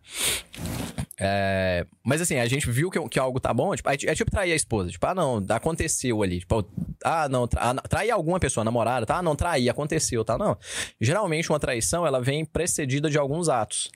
É, 1.20 1.86
mas 2.04 2.22
assim, 2.22 2.38
a 2.38 2.46
gente 2.46 2.70
viu 2.70 2.90
que, 2.92 3.00
que 3.10 3.20
algo 3.20 3.40
tá 3.40 3.54
bom, 3.54 3.76
tipo, 3.76 3.90
é, 3.90 3.94
é 3.94 4.16
tipo 4.16 4.30
trair 4.30 4.52
a 4.52 4.56
esposa. 4.56 4.90
Tipo, 4.90 5.06
ah, 5.08 5.16
não, 5.16 5.44
aconteceu 5.50 6.22
ali. 6.22 6.40
Tipo, 6.40 6.68
ah, 7.04 7.28
não, 7.28 7.48
tra, 7.48 7.72
ah, 7.72 7.74
trair 7.88 8.12
alguma 8.12 8.40
pessoa, 8.40 8.64
namorada, 8.64 9.06
tá? 9.06 9.18
Ah, 9.18 9.22
não, 9.22 9.36
trair, 9.36 9.70
aconteceu, 9.70 10.24
tá? 10.24 10.38
Não. 10.38 10.58
Geralmente 11.02 11.50
uma 11.50 11.60
traição, 11.60 12.06
ela 12.06 12.22
vem 12.22 12.46
precedida 12.46 13.10
de 13.10 13.18
alguns 13.18 13.50
atos. 13.50 13.90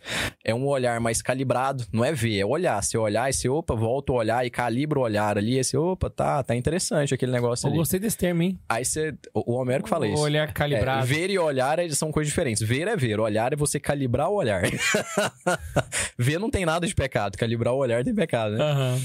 É 0.44 0.54
um 0.54 0.66
olhar 0.68 1.00
mais 1.00 1.22
calibrado, 1.22 1.86
não 1.92 2.04
é 2.04 2.12
ver, 2.12 2.40
é 2.40 2.46
olhar. 2.46 2.82
Você 2.82 2.98
olhar 2.98 3.30
e 3.30 3.34
você, 3.34 3.48
opa, 3.48 3.76
volta 3.76 4.12
a 4.12 4.16
olhar 4.16 4.46
e 4.46 4.50
calibra 4.50 5.00
o 5.00 5.04
olhar 5.04 5.38
ali. 5.38 5.58
Esse, 5.58 5.78
opa, 5.78 6.10
tá, 6.10 6.44
tá 6.44 6.56
interessante 6.56 7.14
aquele 7.14 7.32
negócio 7.32 7.68
Eu 7.68 7.70
ali. 7.70 7.78
gostei 7.78 8.00
desse 8.00 8.18
termo, 8.18 8.42
hein? 8.42 8.60
Aí 8.68 8.84
você, 8.84 9.14
o, 9.34 9.54
o 9.54 9.56
Homero 9.58 9.84
que 9.84 9.90
fala 9.90 10.08
isso. 10.08 10.22
Olhar 10.22 10.52
calibrado. 10.54 11.04
É, 11.04 11.06
ver 11.06 11.30
e 11.30 11.38
olhar 11.38 11.78
é- 11.78 11.90
são 11.90 12.12
coisas 12.12 12.30
diferentes. 12.30 12.64
Ver 12.64 12.88
é 12.88 12.96
ver, 12.96 13.20
olhar 13.20 13.54
é 13.54 13.56
você 13.56 13.80
calibrar 13.80 14.30
o 14.30 14.36
olhar. 14.36 14.64
ver 16.18 16.40
não 16.40 16.50
tem 16.50 16.66
nada 16.66 16.88
de 16.88 16.96
pecado, 16.96 17.11
calibrar 17.38 17.74
o 17.74 17.78
olhar 17.78 18.04
tem 18.04 18.13
pecado, 18.15 18.56
né? 18.56 18.63
Aham. 18.63 19.02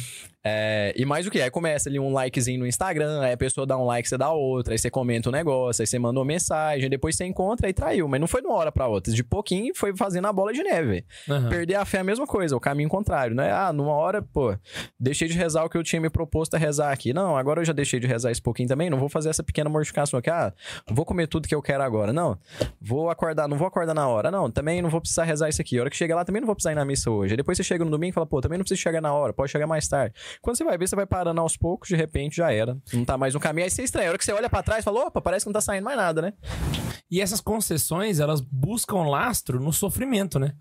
É, 0.49 0.93
e 0.95 1.05
mais 1.05 1.27
o 1.27 1.31
que? 1.31 1.41
Aí 1.41 1.51
começa 1.51 1.89
ali 1.89 1.99
um 1.99 2.13
likezinho 2.13 2.61
no 2.61 2.67
Instagram, 2.69 3.21
aí 3.21 3.33
a 3.33 3.37
pessoa 3.37 3.67
dá 3.67 3.77
um 3.77 3.85
like, 3.85 4.09
você 4.09 4.17
dá 4.17 4.31
outro, 4.31 4.73
aí 4.73 4.79
você 4.79 4.89
comenta 4.89 5.29
um 5.29 5.33
negócio, 5.33 5.83
aí 5.83 5.87
você 5.89 5.99
manda 5.99 6.21
uma 6.21 6.25
mensagem, 6.25 6.89
depois 6.89 7.17
você 7.17 7.25
encontra 7.25 7.69
e 7.69 7.73
traiu. 7.73 8.07
Mas 8.07 8.21
não 8.21 8.29
foi 8.29 8.41
de 8.41 8.47
uma 8.47 8.55
hora 8.55 8.71
pra 8.71 8.87
outra. 8.87 9.13
De 9.13 9.25
pouquinho 9.25 9.75
foi 9.75 9.97
fazendo 9.97 10.27
a 10.29 10.33
bola 10.33 10.53
de 10.53 10.63
neve. 10.63 11.05
Aham. 11.29 11.49
Perder 11.49 11.75
a 11.75 11.85
fé 11.85 11.99
é 11.99 12.01
a 12.01 12.05
mesma 12.05 12.29
coisa, 12.29 12.57
o 12.57 12.61
caminho 12.61 12.89
contrário, 12.89 13.35
né? 13.35 13.51
Ah, 13.51 13.73
numa 13.73 13.93
hora, 13.93 14.23
pô, 14.23 14.57
deixei 15.01 15.27
de 15.27 15.35
rezar 15.37 15.65
o 15.65 15.69
que 15.69 15.77
eu 15.77 15.83
tinha 15.83 16.01
me 16.01 16.09
proposto 16.09 16.55
a 16.55 16.59
rezar 16.59 16.93
aqui. 16.93 17.13
Não, 17.13 17.37
agora 17.37 17.61
eu 17.61 17.65
já 17.65 17.73
deixei 17.73 17.99
de 17.99 18.07
rezar 18.07 18.31
esse 18.31 18.41
pouquinho 18.41 18.69
também, 18.69 18.89
não 18.89 18.99
vou 18.99 19.09
fazer 19.09 19.31
essa 19.31 19.43
pequena 19.43 19.69
mortificação 19.69 20.19
aqui. 20.19 20.31
Ah, 20.31 20.53
vou 20.89 21.05
comer 21.05 21.27
tudo 21.27 21.49
que 21.49 21.55
eu 21.55 21.63
quero 21.63 21.83
agora. 21.83 22.13
Não, 22.13 22.39
vou 22.81 23.11
acordar, 23.11 23.49
não 23.49 23.57
vou 23.57 23.67
acordar 23.67 23.95
na 23.95 24.07
hora. 24.07 24.31
Não, 24.31 24.49
também 24.49 24.81
não 24.81 24.91
vou 24.91 25.01
precisar 25.01 25.25
rezar 25.25 25.49
isso 25.49 25.61
aqui. 25.61 25.77
A 25.79 25.81
hora 25.81 25.91
que 25.91 25.97
chegar 25.97 26.15
lá, 26.15 26.25
também 26.25 26.41
não 26.41 26.47
vou 26.47 26.55
precisar 26.55 26.71
ir 26.71 26.77
na 26.77 26.85
missa 26.85 27.11
hoje. 27.11 27.33
Aí 27.33 27.37
depois 27.37 27.57
você 27.59 27.65
chega 27.65 27.85
no 27.85 27.91
domingo 27.91 28.11
e 28.11 28.15
fala, 28.15 28.27
pô, 28.27 28.41
também 28.41 28.59
não 28.59 28.63
precisa 28.63 28.81
chegar 28.81 29.01
na 29.01 29.13
hora, 29.13 29.33
pode 29.33 29.51
chegar 29.51 29.67
mais 29.67 29.89
tarde. 29.89 30.15
Quando 30.41 30.57
você 30.57 30.65
vai 30.65 30.77
ver, 30.79 30.89
você 30.89 30.97
vai 30.97 31.07
parando 31.07 31.41
aos 31.41 31.57
poucos, 31.57 31.89
de 31.89 31.97
repente 31.97 32.37
já 32.37 32.53
era. 32.53 32.77
Não 32.93 33.05
tá 33.05 33.17
mais 33.17 33.35
no 33.35 33.41
caminho. 33.41 33.65
Aí 33.65 33.71
você 33.71 33.83
estranha. 33.83 34.09
A 34.09 34.11
hora 34.11 34.19
que 34.19 34.25
você 34.25 34.33
olha 34.33 34.49
pra 34.49 34.63
trás, 34.63 34.85
fala, 34.85 35.07
opa, 35.07 35.21
parece 35.21 35.45
que 35.45 35.49
não 35.49 35.55
tá 35.55 35.61
saindo 35.61 35.85
mais 35.85 35.97
nada, 35.97 36.23
né? 36.23 36.33
E 37.09 37.21
essas 37.21 37.41
concessões, 37.41 38.19
elas 38.19 38.41
buscam 38.41 39.03
lastro 39.09 39.61
no 39.61 39.73
sofrimento, 39.73 40.41
né? 40.41 40.55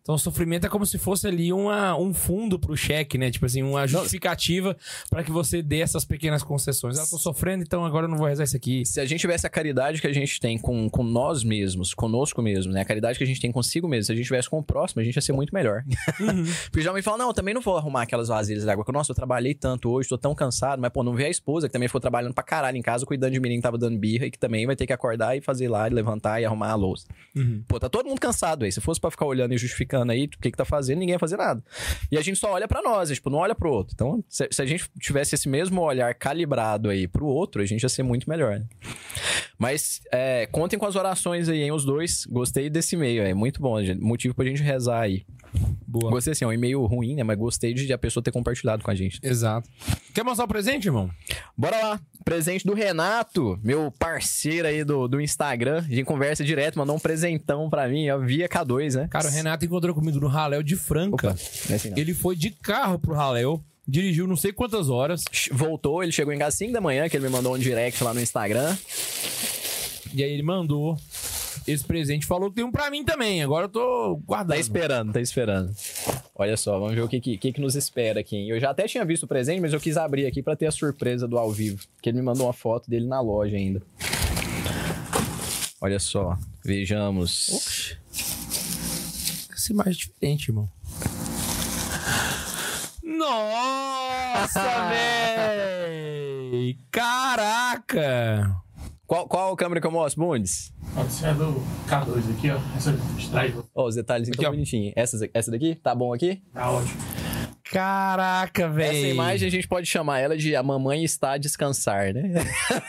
Então 0.00 0.14
o 0.14 0.18
sofrimento 0.18 0.64
é 0.64 0.68
como 0.68 0.86
se 0.86 0.96
fosse 0.96 1.26
ali 1.26 1.52
uma, 1.52 1.98
um 1.98 2.14
fundo 2.14 2.56
pro 2.56 2.76
cheque, 2.76 3.18
né? 3.18 3.32
Tipo 3.32 3.46
assim, 3.46 3.64
uma 3.64 3.84
justificativa 3.86 4.76
pra 5.10 5.24
que 5.24 5.32
você 5.32 5.60
dê 5.60 5.80
essas 5.80 6.04
pequenas 6.04 6.44
concessões. 6.44 6.98
Ah, 6.98 7.06
tô 7.06 7.18
sofrendo, 7.18 7.64
então 7.64 7.84
agora 7.84 8.06
eu 8.06 8.10
não 8.10 8.16
vou 8.16 8.28
rezar 8.28 8.44
isso 8.44 8.56
aqui. 8.56 8.84
se 8.86 9.00
a 9.00 9.04
gente 9.04 9.20
tivesse 9.20 9.44
a 9.44 9.50
caridade 9.50 10.00
que 10.00 10.06
a 10.06 10.12
gente 10.12 10.38
tem 10.38 10.56
com, 10.56 10.88
com 10.88 11.02
nós 11.02 11.42
mesmos, 11.42 11.92
conosco 11.92 12.40
mesmo, 12.40 12.72
né? 12.72 12.82
A 12.82 12.84
caridade 12.84 13.18
que 13.18 13.24
a 13.24 13.26
gente 13.26 13.40
tem 13.40 13.50
consigo 13.50 13.88
mesmo, 13.88 14.04
se 14.04 14.12
a 14.12 14.14
gente 14.14 14.26
tivesse 14.26 14.48
com 14.48 14.58
o 14.58 14.62
próximo, 14.62 15.02
a 15.02 15.04
gente 15.04 15.16
ia 15.16 15.22
ser 15.22 15.32
muito 15.32 15.52
melhor. 15.52 15.82
Porque 16.70 16.82
já 16.82 16.92
me 16.92 17.02
fala, 17.02 17.18
não, 17.18 17.28
eu 17.28 17.34
também 17.34 17.52
não 17.52 17.60
vou 17.60 17.76
arrumar 17.76 18.02
aquelas 18.02 18.28
vasilhas 18.28 18.64
d'água. 18.64 18.84
Nossa, 18.92 19.10
eu 19.10 19.16
trabalhei 19.18 19.52
tanto 19.52 19.90
hoje, 19.90 20.08
tô 20.08 20.16
tão 20.16 20.34
cansado, 20.34 20.80
mas, 20.80 20.92
pô, 20.92 21.02
não 21.02 21.12
vê 21.12 21.24
a 21.24 21.28
esposa 21.28 21.66
que 21.66 21.72
também 21.72 21.88
ficou 21.88 22.00
trabalhando 22.00 22.32
pra 22.32 22.44
caralho 22.44 22.76
em 22.76 22.82
casa, 22.82 23.04
cuidando 23.04 23.32
de 23.32 23.40
menino 23.40 23.60
que 23.60 23.64
tava 23.64 23.76
dando 23.76 23.98
birra 23.98 24.26
e 24.26 24.30
que 24.30 24.38
também 24.38 24.64
vai 24.64 24.76
ter 24.76 24.86
que 24.86 24.92
acordar 24.92 25.36
e 25.36 25.40
fazer 25.40 25.68
lá, 25.68 25.88
e 25.88 25.90
levantar 25.90 26.40
e 26.40 26.44
arrumar 26.44 26.70
a 26.70 26.74
louça. 26.76 27.06
Pô, 27.66 27.80
tá 27.80 27.88
todo 27.88 28.06
mundo 28.06 28.20
cansado 28.20 28.64
aí. 28.64 28.70
Se 28.70 28.80
fosse 28.80 29.00
pra 29.00 29.10
ficar 29.10 29.26
olhando 29.26 29.52
e 29.52 29.58
justificando 29.58 30.12
aí 30.12 30.26
o 30.26 30.28
que 30.28 30.50
que 30.50 30.56
tá 30.56 30.64
fazendo, 30.64 31.00
ninguém 31.00 31.14
ia 31.14 31.18
fazer 31.18 31.36
nada. 31.36 31.62
E 32.10 32.16
a 32.16 32.22
gente 32.22 32.38
só 32.38 32.52
olha 32.52 32.68
pra 32.68 32.80
nós, 32.80 33.10
tipo, 33.10 33.28
não 33.28 33.38
olha 33.38 33.54
pro 33.54 33.70
outro. 33.70 33.92
Então, 33.94 34.22
se, 34.28 34.48
se 34.50 34.62
a 34.62 34.66
gente 34.66 34.88
tivesse 35.00 35.34
esse 35.34 35.48
mesmo 35.48 35.80
olhar 35.82 36.14
calibrado 36.14 36.88
aí 36.88 37.08
pro 37.08 37.26
outro, 37.26 37.60
a 37.60 37.66
gente 37.66 37.82
ia 37.82 37.88
ser 37.88 38.02
muito 38.02 38.28
melhor, 38.28 38.60
né? 38.60 38.66
Mas 39.58 40.00
é, 40.12 40.46
contem 40.46 40.78
com 40.78 40.86
as 40.86 40.94
orações 40.94 41.48
aí, 41.48 41.62
hein, 41.62 41.72
os 41.72 41.84
dois. 41.84 42.24
Gostei 42.26 42.70
desse 42.70 42.94
e-mail, 42.94 43.24
é 43.24 43.34
muito 43.34 43.60
bom, 43.60 43.82
gente. 43.82 44.00
motivo 44.00 44.34
pra 44.34 44.44
gente 44.44 44.62
rezar 44.62 45.00
aí. 45.00 45.26
Boa. 45.86 46.10
Gostei 46.10 46.32
assim, 46.32 46.44
é 46.44 46.48
um 46.48 46.52
e-mail 46.52 46.84
ruim, 46.84 47.14
né? 47.14 47.22
Mas 47.22 47.36
gostei 47.38 47.72
de 47.74 47.92
a 47.92 47.98
pessoa 47.98 48.22
ter 48.22 48.30
compartilhado 48.30 48.82
com 48.84 48.90
a 48.90 48.94
gente. 48.94 49.18
Exato. 49.22 49.68
Quer 50.14 50.22
mostrar 50.22 50.44
o 50.44 50.48
presente, 50.48 50.86
irmão? 50.86 51.10
Bora 51.56 51.76
lá! 51.76 52.00
Presente 52.24 52.66
do 52.66 52.74
Renato, 52.74 53.58
meu 53.62 53.90
parceiro 53.98 54.68
aí 54.68 54.84
do, 54.84 55.08
do 55.08 55.18
Instagram. 55.18 55.78
A 55.78 55.94
gente 55.94 56.04
conversa 56.04 56.44
direto, 56.44 56.78
mandou 56.78 56.94
um 56.94 56.98
presentão 56.98 57.70
pra 57.70 57.88
mim, 57.88 58.10
ó, 58.10 58.18
via 58.18 58.46
K2, 58.46 58.96
né? 58.96 59.08
Cara, 59.08 59.26
o 59.26 59.30
Renato 59.30 59.64
encontrou 59.64 59.94
comigo 59.94 60.20
no 60.20 60.28
Raléu 60.28 60.62
de 60.62 60.76
Franca. 60.76 61.30
Opa, 61.30 61.38
é 61.70 61.74
assim. 61.74 61.92
Ele 61.96 62.12
foi 62.12 62.36
de 62.36 62.50
carro 62.50 62.98
pro 62.98 63.14
Raléu, 63.14 63.64
dirigiu 63.88 64.26
não 64.26 64.36
sei 64.36 64.52
quantas 64.52 64.90
horas. 64.90 65.24
Voltou, 65.50 66.02
ele 66.02 66.12
chegou 66.12 66.32
em 66.34 66.38
casa 66.38 66.56
5 66.58 66.72
da 66.72 66.80
manhã, 66.80 67.08
que 67.08 67.16
ele 67.16 67.26
me 67.26 67.32
mandou 67.32 67.54
um 67.54 67.58
direct 67.58 68.04
lá 68.04 68.12
no 68.12 68.20
Instagram. 68.20 68.76
E 70.14 70.22
aí 70.22 70.30
ele 70.32 70.42
mandou 70.42 70.96
esse 71.66 71.84
presente. 71.84 72.26
Falou 72.26 72.48
que 72.50 72.56
tem 72.56 72.64
um 72.64 72.70
pra 72.72 72.90
mim 72.90 73.04
também. 73.04 73.42
Agora 73.42 73.64
eu 73.64 73.68
tô 73.68 74.14
Tá 74.16 74.22
guardando. 74.26 74.58
esperando, 74.60 75.12
tá 75.12 75.20
esperando. 75.20 75.74
Olha 76.34 76.56
só, 76.56 76.78
vamos 76.78 76.94
ver 76.94 77.02
o 77.02 77.08
que, 77.08 77.20
que, 77.20 77.52
que 77.52 77.60
nos 77.60 77.74
espera 77.74 78.20
aqui. 78.20 78.36
hein? 78.36 78.48
Eu 78.50 78.60
já 78.60 78.70
até 78.70 78.86
tinha 78.86 79.04
visto 79.04 79.24
o 79.24 79.26
presente, 79.28 79.60
mas 79.60 79.72
eu 79.72 79.80
quis 79.80 79.96
abrir 79.96 80.24
aqui 80.26 80.42
pra 80.42 80.54
ter 80.54 80.66
a 80.66 80.70
surpresa 80.70 81.26
do 81.26 81.36
ao 81.38 81.50
vivo. 81.50 81.80
Que 82.00 82.08
ele 82.10 82.18
me 82.18 82.24
mandou 82.24 82.46
uma 82.46 82.52
foto 82.52 82.88
dele 82.88 83.06
na 83.06 83.20
loja 83.20 83.56
ainda. 83.56 83.82
Olha 85.80 85.98
só, 85.98 86.36
vejamos. 86.64 87.48
Oxi. 87.50 87.96
Essa 89.52 89.72
imagem 89.72 89.92
é 89.92 89.96
diferente, 89.96 90.48
irmão. 90.48 90.68
Nossa, 93.18 94.62
véi! 94.90 96.76
Caraca! 96.92 98.56
Qual, 99.08 99.26
qual 99.26 99.56
câmera 99.56 99.80
que 99.80 99.86
eu 99.86 99.90
mostro, 99.90 100.22
Bundes? 100.24 100.72
Pode 100.94 101.12
ser 101.12 101.26
a 101.26 101.32
do 101.32 101.60
K2 101.88 102.30
aqui, 102.36 102.50
ó. 102.50 102.58
Essa 102.76 102.92
de 102.92 103.28
trás 103.28 103.52
Ó, 103.74 103.86
os 103.86 103.96
detalhes 103.96 104.28
Aqui, 104.28 104.36
estão 104.36 104.50
ó. 104.50 104.52
bonitinhos. 104.52 104.92
Essa, 104.94 105.28
essa 105.34 105.50
daqui? 105.50 105.74
Tá 105.74 105.94
bom 105.94 106.14
aqui? 106.14 106.42
tá 106.54 106.70
ótimo. 106.70 106.96
Caraca, 107.72 108.68
véi! 108.68 108.98
Essa 108.98 109.08
imagem 109.08 109.48
a 109.48 109.50
gente 109.50 109.66
pode 109.68 109.86
chamar 109.86 110.20
ela 110.20 110.36
de 110.38 110.54
A 110.56 110.62
Mamãe 110.62 111.04
Está 111.04 111.32
a 111.32 111.38
Descansar, 111.38 112.14
né? 112.14 112.32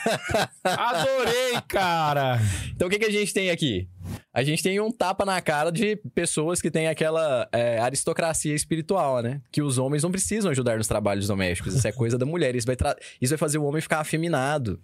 Adorei, 0.64 1.60
cara! 1.68 2.38
Então 2.74 2.86
o 2.88 2.90
que, 2.90 2.98
que 2.98 3.04
a 3.04 3.10
gente 3.10 3.34
tem 3.34 3.50
aqui? 3.50 3.88
A 4.32 4.44
gente 4.44 4.62
tem 4.62 4.78
um 4.80 4.92
tapa 4.92 5.24
na 5.24 5.40
cara 5.40 5.72
de 5.72 5.96
pessoas 6.14 6.62
que 6.62 6.70
têm 6.70 6.86
aquela 6.86 7.48
é, 7.50 7.80
aristocracia 7.80 8.54
espiritual, 8.54 9.20
né? 9.22 9.40
Que 9.50 9.60
os 9.60 9.76
homens 9.76 10.04
não 10.04 10.10
precisam 10.12 10.52
ajudar 10.52 10.78
nos 10.78 10.86
trabalhos 10.86 11.26
domésticos. 11.26 11.74
Isso 11.74 11.88
é 11.88 11.90
coisa 11.90 12.16
da 12.16 12.24
mulher. 12.24 12.54
Isso 12.54 12.66
vai, 12.66 12.76
tra- 12.76 12.96
isso 13.20 13.30
vai 13.32 13.38
fazer 13.38 13.58
o 13.58 13.64
homem 13.64 13.82
ficar 13.82 13.98
afeminado. 13.98 14.78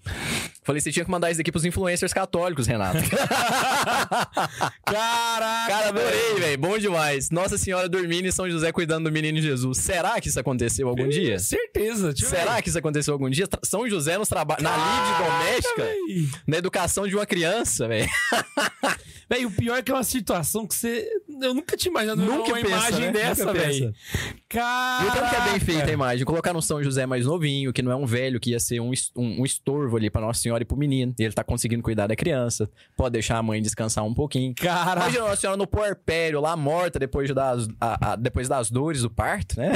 Falei, 0.64 0.80
você 0.80 0.90
tinha 0.90 1.04
que 1.04 1.10
mandar 1.10 1.30
isso 1.30 1.38
daqui 1.38 1.52
pros 1.52 1.64
influencers 1.64 2.12
católicos, 2.12 2.66
Renato. 2.66 2.98
Caraca! 4.84 5.66
Cara, 5.72 5.88
adorei, 5.90 6.34
velho. 6.40 6.58
Bom 6.58 6.76
demais. 6.78 7.30
Nossa 7.30 7.56
Senhora 7.56 7.88
dormindo 7.88 8.26
e 8.26 8.32
São 8.32 8.50
José 8.50 8.72
cuidando 8.72 9.04
do 9.08 9.12
menino 9.12 9.40
Jesus. 9.40 9.78
Será 9.78 10.20
que 10.20 10.28
isso 10.28 10.40
aconteceu 10.40 10.88
algum 10.88 11.08
dia? 11.08 11.38
Certeza. 11.38 12.08
Ver. 12.08 12.16
Será 12.16 12.60
que 12.60 12.68
isso 12.68 12.78
aconteceu 12.78 13.12
algum 13.14 13.30
dia? 13.30 13.46
São 13.62 13.88
José 13.88 14.18
nos 14.18 14.28
trabalhos. 14.28 14.62
Na 14.64 14.74
lide 14.76 15.24
doméstica? 15.24 15.82
Véi. 15.84 16.28
Na 16.48 16.56
educação 16.56 17.06
de 17.06 17.14
uma 17.14 17.26
criança, 17.26 17.86
velho. 17.86 18.08
Véi, 19.36 19.46
o 19.46 19.50
pior 19.50 19.76
é 19.76 19.82
que 19.82 19.90
é 19.90 19.94
uma 19.94 20.04
situação 20.04 20.66
que 20.66 20.74
você 20.74 21.08
eu 21.42 21.52
nunca 21.54 21.76
tinha 21.76 21.90
imaginado 21.90 22.22
Nunca 22.22 22.48
uma 22.52 22.54
pensa, 22.56 22.68
imagem 22.68 23.00
né? 23.06 23.12
dessa, 23.12 23.52
velho. 23.52 23.92
Cara. 24.48 25.04
E 25.04 25.08
o 25.08 25.12
tanto 25.12 25.28
que 25.30 25.36
é 25.36 25.50
bem 25.50 25.60
feita 25.60 25.90
a 25.90 25.92
imagem. 25.92 26.24
Colocar 26.24 26.52
no 26.52 26.62
São 26.62 26.82
José 26.82 27.04
mais 27.04 27.26
novinho, 27.26 27.72
que 27.72 27.82
não 27.82 27.90
é 27.92 27.96
um 27.96 28.06
velho, 28.06 28.40
que 28.40 28.50
ia 28.50 28.60
ser 28.60 28.80
um, 28.80 28.90
um, 29.16 29.40
um 29.42 29.44
estorvo 29.44 29.96
ali 29.96 30.08
pra 30.08 30.20
Nossa 30.20 30.40
Senhora 30.40 30.62
e 30.62 30.66
pro 30.66 30.76
menino. 30.76 31.14
E 31.18 31.24
ele 31.24 31.34
tá 31.34 31.44
conseguindo 31.44 31.82
cuidar 31.82 32.06
da 32.06 32.16
criança. 32.16 32.70
Pode 32.96 33.12
deixar 33.12 33.36
a 33.38 33.42
mãe 33.42 33.60
descansar 33.60 34.04
um 34.04 34.14
pouquinho. 34.14 34.54
Cara. 34.54 35.00
Imagina 35.02 35.24
Nossa 35.24 35.36
Senhora 35.36 35.56
no 35.56 35.66
puerpério, 35.66 36.40
lá 36.40 36.56
morta 36.56 36.98
depois 36.98 37.32
das, 37.34 37.68
a- 37.80 38.12
a- 38.12 38.16
depois 38.16 38.48
das 38.48 38.70
dores 38.70 39.02
do 39.02 39.10
parto, 39.10 39.58
né? 39.60 39.72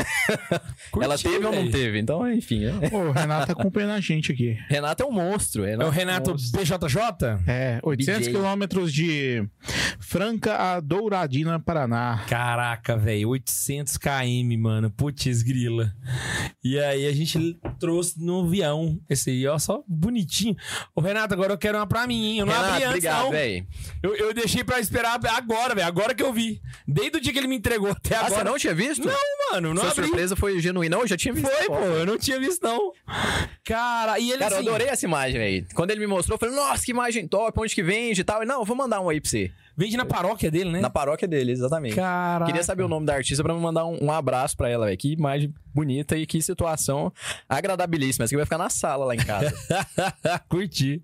Ela 1.01 1.15
Curtiu, 1.17 1.31
teve 1.33 1.47
ou 1.47 1.53
não 1.53 1.71
teve? 1.71 1.99
Então, 1.99 2.31
enfim, 2.33 2.65
né? 2.67 2.89
Pô, 2.89 2.99
o 2.99 3.13
Renato 3.13 3.47
tá 3.49 3.53
acompanhando 3.53 3.93
a 3.93 4.01
gente 4.01 4.33
aqui. 4.33 4.57
Renato 4.69 5.03
é 5.03 5.07
um 5.07 5.13
monstro. 5.13 5.65
É 5.65 5.77
o 5.77 5.91
Renato 5.91 6.31
um 6.31 6.35
monstro. 6.35 6.61
BJJ? 6.61 7.01
É, 7.47 7.81
800 7.83 8.21
BJ. 8.29 8.33
quilômetros 8.33 8.93
de 8.93 9.45
Franca 9.99 10.57
a 10.57 10.81
Douradina, 10.81 11.61
Paraná. 11.61 12.25
Caraca, 12.29 12.97
velho, 12.97 13.29
800 13.31 13.97
km, 13.99 14.59
mano. 14.59 14.91
Putz, 14.91 15.43
grila. 15.43 15.93
E 16.65 16.79
aí 16.79 17.07
a 17.07 17.13
gente 17.13 17.59
trouxe 17.79 18.23
no 18.25 18.45
avião 18.47 18.99
esse 19.09 19.31
aí, 19.31 19.47
ó, 19.47 19.59
só 19.59 19.83
bonitinho. 19.87 20.57
Ô, 20.95 21.01
Renato, 21.01 21.35
agora 21.35 21.53
eu 21.53 21.59
quero 21.59 21.79
uma 21.79 21.87
pra 21.87 22.07
mim, 22.07 22.25
hein? 22.33 22.39
Eu 22.41 22.47
não 22.47 22.53
Renato, 22.53 22.71
abri 22.73 22.85
antes, 22.85 22.91
obrigado, 22.97 23.25
não. 23.25 23.31
velho. 23.31 23.67
Eu, 24.03 24.17
eu 24.17 24.35
deixei 24.35 24.65
pra 24.65 24.81
esperar 24.81 25.21
agora, 25.35 25.75
velho. 25.75 25.87
Agora 25.87 26.15
que 26.15 26.23
eu 26.23 26.33
vi. 26.33 26.61
Desde 26.87 27.19
o 27.19 27.21
dia 27.21 27.33
que 27.33 27.39
ele 27.39 27.47
me 27.49 27.57
entregou 27.57 27.91
até 27.91 28.17
Ah, 28.17 28.21
agora. 28.27 28.35
você 28.37 28.45
não 28.45 28.59
tinha 28.59 28.75
visto? 28.75 29.07
Não, 29.07 29.15
mano, 29.53 29.75
não 29.75 29.83
Sua 29.83 29.91
abri. 29.93 30.05
surpresa 30.07 30.35
foi 30.37 30.59
genuína. 30.61 30.97
Não, 30.97 31.03
eu 31.03 31.09
já 31.09 31.17
tinha 31.17 31.33
visto. 31.35 31.49
Foi, 31.49 31.67
pô, 31.67 31.75
eu 31.79 32.07
não 32.07 32.19
tinha 32.19 32.39
visto, 32.41 32.63
não. 32.63 32.93
Cara, 33.65 34.19
e 34.19 34.31
ele 34.31 34.39
Cara, 34.39 34.57
assim... 34.57 34.67
eu 34.67 34.71
adorei 34.71 34.89
essa 34.89 35.05
imagem, 35.07 35.39
velho. 35.39 35.67
Quando 35.75 35.91
ele 35.91 36.01
me 36.01 36.07
mostrou, 36.07 36.35
eu 36.35 36.39
falei, 36.41 36.55
nossa, 36.55 36.85
que 36.85 36.91
imagem 36.91 37.29
top, 37.29 37.59
onde 37.61 37.75
que 37.75 37.83
vende 37.83 38.21
e 38.21 38.25
tal. 38.25 38.43
E, 38.43 38.47
não, 38.47 38.61
eu 38.61 38.65
vou 38.65 38.77
mandar 38.77 39.01
um 39.01 39.09
aí 39.09 39.21
pra 39.21 39.31
você. 39.31 39.40
Vende 39.81 39.97
na 39.97 40.05
paróquia 40.05 40.51
dele, 40.51 40.71
né? 40.71 40.81
Na 40.81 40.91
paróquia 40.91 41.27
dele, 41.27 41.53
exatamente. 41.53 41.95
Caraca. 41.97 42.45
Queria 42.51 42.63
saber 42.63 42.83
o 42.83 42.89
nome 42.89 43.07
da 43.07 43.15
artista 43.15 43.43
pra 43.43 43.55
me 43.55 43.61
mandar 43.61 43.87
um, 43.87 43.97
um 44.05 44.13
abraço 44.13 44.55
pra 44.55 44.69
ela, 44.69 44.85
velho. 44.85 44.99
Que 44.99 45.13
imagem 45.13 45.55
bonita 45.75 46.19
e 46.19 46.27
que 46.27 46.43
situação 46.43 47.11
agradabilíssima. 47.49 48.25
Essa 48.25 48.33
que 48.33 48.37
vai 48.37 48.45
ficar 48.45 48.59
na 48.59 48.69
sala 48.69 49.07
lá 49.07 49.15
em 49.15 49.19
casa. 49.19 49.55
Curti. 50.51 51.03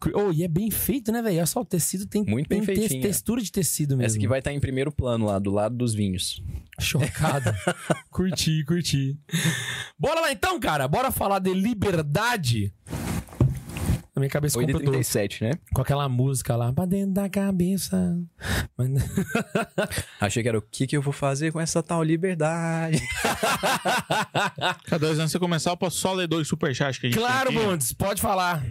Cur- 0.00 0.12
Oh, 0.18 0.32
e 0.32 0.42
é 0.42 0.48
bem 0.48 0.68
feito, 0.68 1.12
né, 1.12 1.22
velho? 1.22 1.36
Olha 1.36 1.46
só, 1.46 1.60
o 1.60 1.64
tecido 1.64 2.06
tem, 2.06 2.24
Muito 2.24 2.48
bem 2.48 2.60
tem 2.64 2.84
é. 2.84 3.00
textura 3.00 3.40
de 3.40 3.52
tecido 3.52 3.96
mesmo. 3.96 4.06
Essa 4.06 4.16
aqui 4.16 4.26
vai 4.26 4.40
estar 4.40 4.52
em 4.52 4.58
primeiro 4.58 4.90
plano 4.90 5.26
lá, 5.26 5.38
do 5.38 5.50
lado 5.52 5.76
dos 5.76 5.94
vinhos. 5.94 6.42
Chocado. 6.80 7.52
curti, 8.10 8.64
curti. 8.64 9.16
Bora 9.96 10.20
lá 10.22 10.32
então, 10.32 10.58
cara. 10.58 10.88
Bora 10.88 11.12
falar 11.12 11.38
de 11.38 11.54
liberdade. 11.54 12.72
Na 14.18 14.20
minha 14.20 14.30
cabeça 14.30 14.58
completou 14.58 14.92
8h37, 14.94 15.42
né? 15.42 15.52
com 15.72 15.80
aquela 15.80 16.08
música 16.08 16.56
lá. 16.56 16.72
Pra 16.72 16.84
dentro 16.84 17.12
da 17.14 17.28
cabeça. 17.28 18.18
Mas- 18.76 18.90
Achei 20.20 20.42
que 20.42 20.48
era 20.48 20.58
o 20.58 20.62
que, 20.62 20.88
que 20.88 20.96
eu 20.96 21.02
vou 21.02 21.12
fazer 21.12 21.52
com 21.52 21.60
essa 21.60 21.82
tal 21.82 22.02
liberdade. 22.02 23.00
Cada 24.86 25.06
dois 25.06 25.18
antes 25.18 25.26
de 25.30 25.32
você 25.32 25.38
começar, 25.38 25.70
eu 25.70 25.76
posso 25.76 25.98
só 25.98 26.12
ler 26.12 26.26
dois 26.26 26.48
superchats 26.48 26.98
que 26.98 27.06
a 27.06 27.10
gente 27.10 27.18
claro. 27.18 27.52
Bundes. 27.52 27.92
Pode 27.92 28.20
falar. 28.20 28.64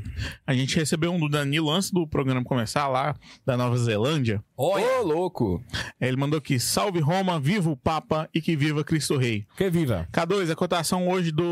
A 0.46 0.54
gente 0.54 0.76
recebeu 0.76 1.14
um 1.14 1.20
do 1.20 1.30
Danilo 1.30 1.72
antes 1.72 1.92
do 1.92 2.06
programa 2.06 2.44
começar 2.44 2.88
lá, 2.88 3.16
da 3.46 3.56
Nova 3.56 3.78
Zelândia. 3.78 4.44
Ô, 4.60 4.76
louco! 5.04 5.64
Ele 6.02 6.18
mandou 6.18 6.40
aqui, 6.40 6.60
salve 6.60 7.00
Roma, 7.00 7.40
viva 7.40 7.70
o 7.70 7.78
Papa 7.78 8.28
e 8.34 8.42
que 8.42 8.56
viva 8.56 8.84
Cristo 8.84 9.16
Rei. 9.16 9.46
Que 9.56 9.70
viva. 9.70 10.08
K2, 10.12 10.52
a 10.52 10.56
cotação 10.56 11.08
hoje 11.08 11.32
do 11.32 11.46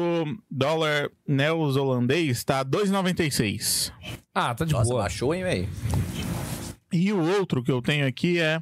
dólar 0.50 1.12
neozelandês 1.28 2.44
tá 2.44 2.66
2,96. 2.66 3.92
Ah, 4.34 4.56
tá 4.56 4.66
de 4.66 4.74
Nossa, 4.74 4.90
boa. 4.90 5.04
baixou, 5.04 5.36
hein, 5.36 5.44
velho? 5.44 5.70
E 6.92 7.14
o 7.14 7.20
outro 7.38 7.62
que 7.64 7.72
eu 7.72 7.80
tenho 7.80 8.08
aqui 8.08 8.40
é 8.40 8.60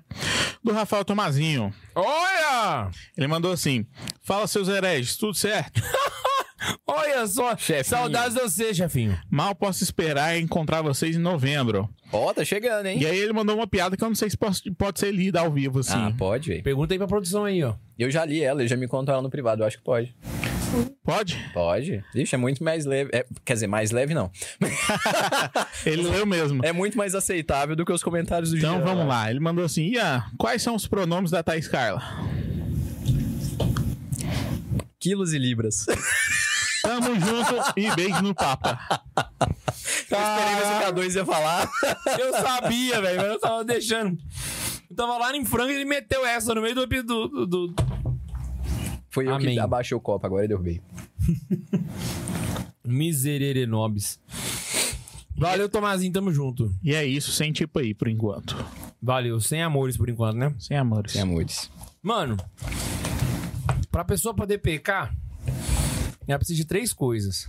do 0.61 0.73
Rafael 0.73 1.05
Tomazinho. 1.05 1.73
Olha! 1.95 2.89
Ele 3.17 3.27
mandou 3.27 3.51
assim: 3.53 3.85
Fala 4.21 4.45
seus 4.45 4.67
hereges, 4.67 5.15
tudo 5.15 5.35
certo? 5.35 5.81
Olha 6.87 7.25
só. 7.27 7.55
Chefinho. 7.57 7.83
Saudades 7.85 8.35
de 8.35 8.41
você, 8.41 8.73
chefinho. 8.73 9.17
Mal 9.29 9.55
posso 9.55 9.83
esperar 9.83 10.37
encontrar 10.39 10.81
vocês 10.81 11.15
em 11.15 11.19
novembro. 11.19 11.89
Ó, 12.11 12.33
tá 12.33 12.45
chegando, 12.45 12.85
hein? 12.85 12.99
E 13.01 13.05
aí 13.05 13.17
ele 13.17 13.33
mandou 13.33 13.55
uma 13.55 13.67
piada 13.67 13.97
que 13.97 14.03
eu 14.03 14.07
não 14.07 14.15
sei 14.15 14.29
se 14.29 14.37
pode, 14.37 14.71
pode 14.71 14.99
ser 14.99 15.11
lida 15.11 15.39
ao 15.39 15.51
vivo, 15.51 15.79
assim. 15.79 15.93
Ah, 15.95 16.13
pode, 16.17 16.49
velho. 16.49 16.63
Pergunta 16.63 16.93
aí 16.93 16.97
pra 16.97 17.07
produção 17.07 17.45
aí, 17.45 17.63
ó. 17.63 17.73
Eu 17.97 18.11
já 18.11 18.23
li 18.25 18.41
ela, 18.41 18.61
ele 18.61 18.67
já 18.69 18.77
me 18.77 18.87
contou 18.87 19.13
ela 19.13 19.21
no 19.21 19.29
privado, 19.29 19.63
eu 19.63 19.67
acho 19.67 19.77
que 19.77 19.83
pode. 19.83 20.15
Pode? 21.03 21.37
Pode. 21.53 22.03
Ixi, 22.15 22.33
é 22.35 22.37
muito 22.37 22.63
mais 22.63 22.85
leve. 22.85 23.09
é, 23.13 23.25
quer 23.45 23.53
dizer, 23.53 23.67
mais 23.67 23.91
leve 23.91 24.13
não. 24.15 24.31
Ele 25.85 26.01
leu 26.01 26.25
mesmo. 26.25 26.65
É 26.65 26.71
muito 26.71 26.97
mais 26.97 27.13
aceitável 27.13 27.75
do 27.75 27.85
que 27.85 27.91
os 27.91 28.01
comentários 28.01 28.49
do 28.49 28.57
Então 28.57 28.77
Jean, 28.77 28.83
vamos 28.83 29.05
lá. 29.07 29.29
Ele 29.29 29.39
mandou 29.39 29.63
assim: 29.63 29.83
Ian, 29.83 30.23
quais 30.37 30.63
são 30.63 30.75
os 30.75 30.87
pronomes 30.87 31.29
da 31.29 31.43
Thaís 31.43 31.67
Carla? 31.67 32.01
Quilos 34.99 35.33
e 35.33 35.37
libras. 35.37 35.85
Tamo 36.83 37.15
junto 37.15 37.79
e 37.79 37.89
beijo 37.95 38.21
no 38.21 38.35
Papa. 38.35 38.77
Eu 40.11 40.19
esperei 40.19 40.55
ver 40.55 40.65
se 40.65 40.71
o 40.71 40.93
K2 40.93 41.15
ia 41.15 41.25
falar. 41.25 41.69
Eu 42.19 42.33
sabia, 42.33 43.01
velho, 43.01 43.17
mas 43.21 43.27
eu 43.31 43.39
tava 43.39 43.63
deixando. 43.63 44.17
Eu 44.89 44.95
tava 44.95 45.17
lá 45.17 45.35
em 45.35 45.45
frango 45.45 45.71
e 45.71 45.75
ele 45.75 45.85
meteu 45.85 46.25
essa 46.25 46.53
no 46.53 46.61
meio 46.61 46.75
do. 46.75 46.85
do, 46.85 47.47
do, 47.47 47.73
Foi 49.09 49.25
eu 49.27 49.33
Amém. 49.33 49.55
que 49.55 49.59
abaixei 49.59 49.95
o 49.95 50.01
copo, 50.01 50.25
agora 50.27 50.43
eu 50.43 50.49
derrubei. 50.49 50.81
Miserere 52.85 53.65
nobis. 53.65 54.19
Valeu, 55.35 55.67
Tomazinho, 55.69 56.11
tamo 56.13 56.31
junto. 56.31 56.73
E 56.83 56.93
é 56.93 57.03
isso, 57.05 57.31
sem 57.31 57.51
tipo 57.51 57.79
aí, 57.79 57.93
por 57.93 58.07
enquanto. 58.07 58.55
Valeu, 59.01 59.39
sem 59.39 59.63
amores 59.63 59.97
por 59.97 60.09
enquanto, 60.09 60.35
né? 60.37 60.53
Sem 60.59 60.77
amores. 60.77 61.13
Sem 61.13 61.21
amores. 61.21 61.71
Mano, 62.01 62.37
pra 63.89 64.03
pessoa 64.03 64.33
poder 64.33 64.59
pecar, 64.59 65.15
ela 66.31 66.39
precisa 66.39 66.57
de 66.57 66.65
três 66.65 66.93
coisas. 66.93 67.47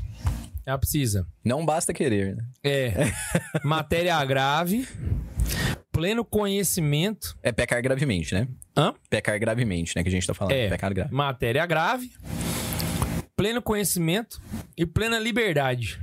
Ela 0.66 0.78
precisa. 0.78 1.26
Não 1.44 1.64
basta 1.64 1.92
querer, 1.92 2.36
né? 2.36 2.44
É. 2.62 2.92
matéria 3.62 4.22
grave, 4.24 4.88
pleno 5.92 6.24
conhecimento. 6.24 7.36
É 7.42 7.52
pecar 7.52 7.82
gravemente, 7.82 8.34
né? 8.34 8.48
Hã? 8.76 8.94
Pecar 9.08 9.38
gravemente, 9.38 9.94
né? 9.94 10.02
Que 10.02 10.08
a 10.08 10.12
gente 10.12 10.26
tá 10.26 10.34
falando. 10.34 10.52
É. 10.52 10.68
Pecar 10.68 10.92
grave. 10.92 11.14
Matéria 11.14 11.66
grave, 11.66 12.12
pleno 13.36 13.60
conhecimento 13.60 14.40
e 14.76 14.86
plena 14.86 15.18
liberdade. 15.18 16.00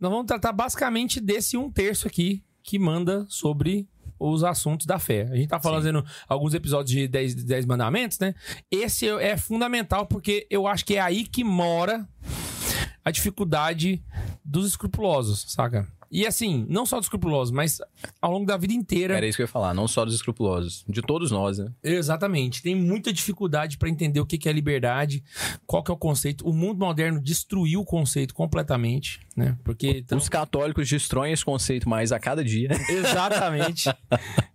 Nós 0.00 0.10
vamos 0.10 0.26
tratar 0.26 0.52
basicamente 0.52 1.20
desse 1.20 1.56
um 1.56 1.70
terço 1.70 2.06
aqui 2.06 2.42
que 2.62 2.78
manda 2.78 3.26
sobre 3.28 3.88
os 4.18 4.44
assuntos 4.44 4.86
da 4.86 4.98
fé. 4.98 5.28
A 5.30 5.36
gente 5.36 5.48
tá 5.48 5.60
fazendo 5.60 6.04
alguns 6.28 6.54
episódios 6.54 6.90
de 6.90 7.08
10, 7.08 7.34
10 7.44 7.66
mandamentos, 7.66 8.18
né? 8.18 8.34
Esse 8.70 9.08
é 9.08 9.36
fundamental 9.36 10.06
porque 10.06 10.46
eu 10.50 10.66
acho 10.66 10.84
que 10.84 10.96
é 10.96 11.00
aí 11.00 11.26
que 11.26 11.44
mora 11.44 12.06
a 13.04 13.10
dificuldade 13.10 14.02
dos 14.44 14.66
escrupulosos, 14.66 15.46
saca? 15.48 15.88
E 16.10 16.26
assim, 16.26 16.66
não 16.68 16.86
só 16.86 16.96
dos 16.96 17.06
escrupulosos, 17.06 17.52
mas 17.52 17.78
ao 18.20 18.32
longo 18.32 18.46
da 18.46 18.56
vida 18.56 18.72
inteira. 18.72 19.16
Era 19.16 19.26
isso 19.26 19.36
que 19.36 19.42
eu 19.42 19.44
ia 19.46 19.48
falar, 19.52 19.74
não 19.74 19.86
só 19.86 20.04
dos 20.04 20.14
escrupulosos. 20.14 20.84
De 20.88 21.02
todos 21.02 21.30
nós, 21.30 21.58
né? 21.58 21.70
Exatamente. 21.82 22.62
Tem 22.62 22.74
muita 22.74 23.12
dificuldade 23.12 23.76
para 23.76 23.88
entender 23.88 24.20
o 24.20 24.26
que 24.26 24.48
é 24.48 24.52
liberdade, 24.52 25.22
qual 25.66 25.82
que 25.82 25.90
é 25.90 25.94
o 25.94 25.98
conceito. 25.98 26.46
O 26.48 26.52
mundo 26.52 26.78
moderno 26.78 27.20
destruiu 27.20 27.80
o 27.80 27.84
conceito 27.84 28.34
completamente, 28.34 29.20
né? 29.36 29.56
Porque 29.64 29.98
então- 29.98 30.16
Os 30.18 30.28
católicos 30.28 30.88
destroem 30.88 31.32
esse 31.32 31.44
conceito 31.44 31.88
mais 31.88 32.12
a 32.12 32.18
cada 32.18 32.44
dia. 32.44 32.70
exatamente. 32.88 33.88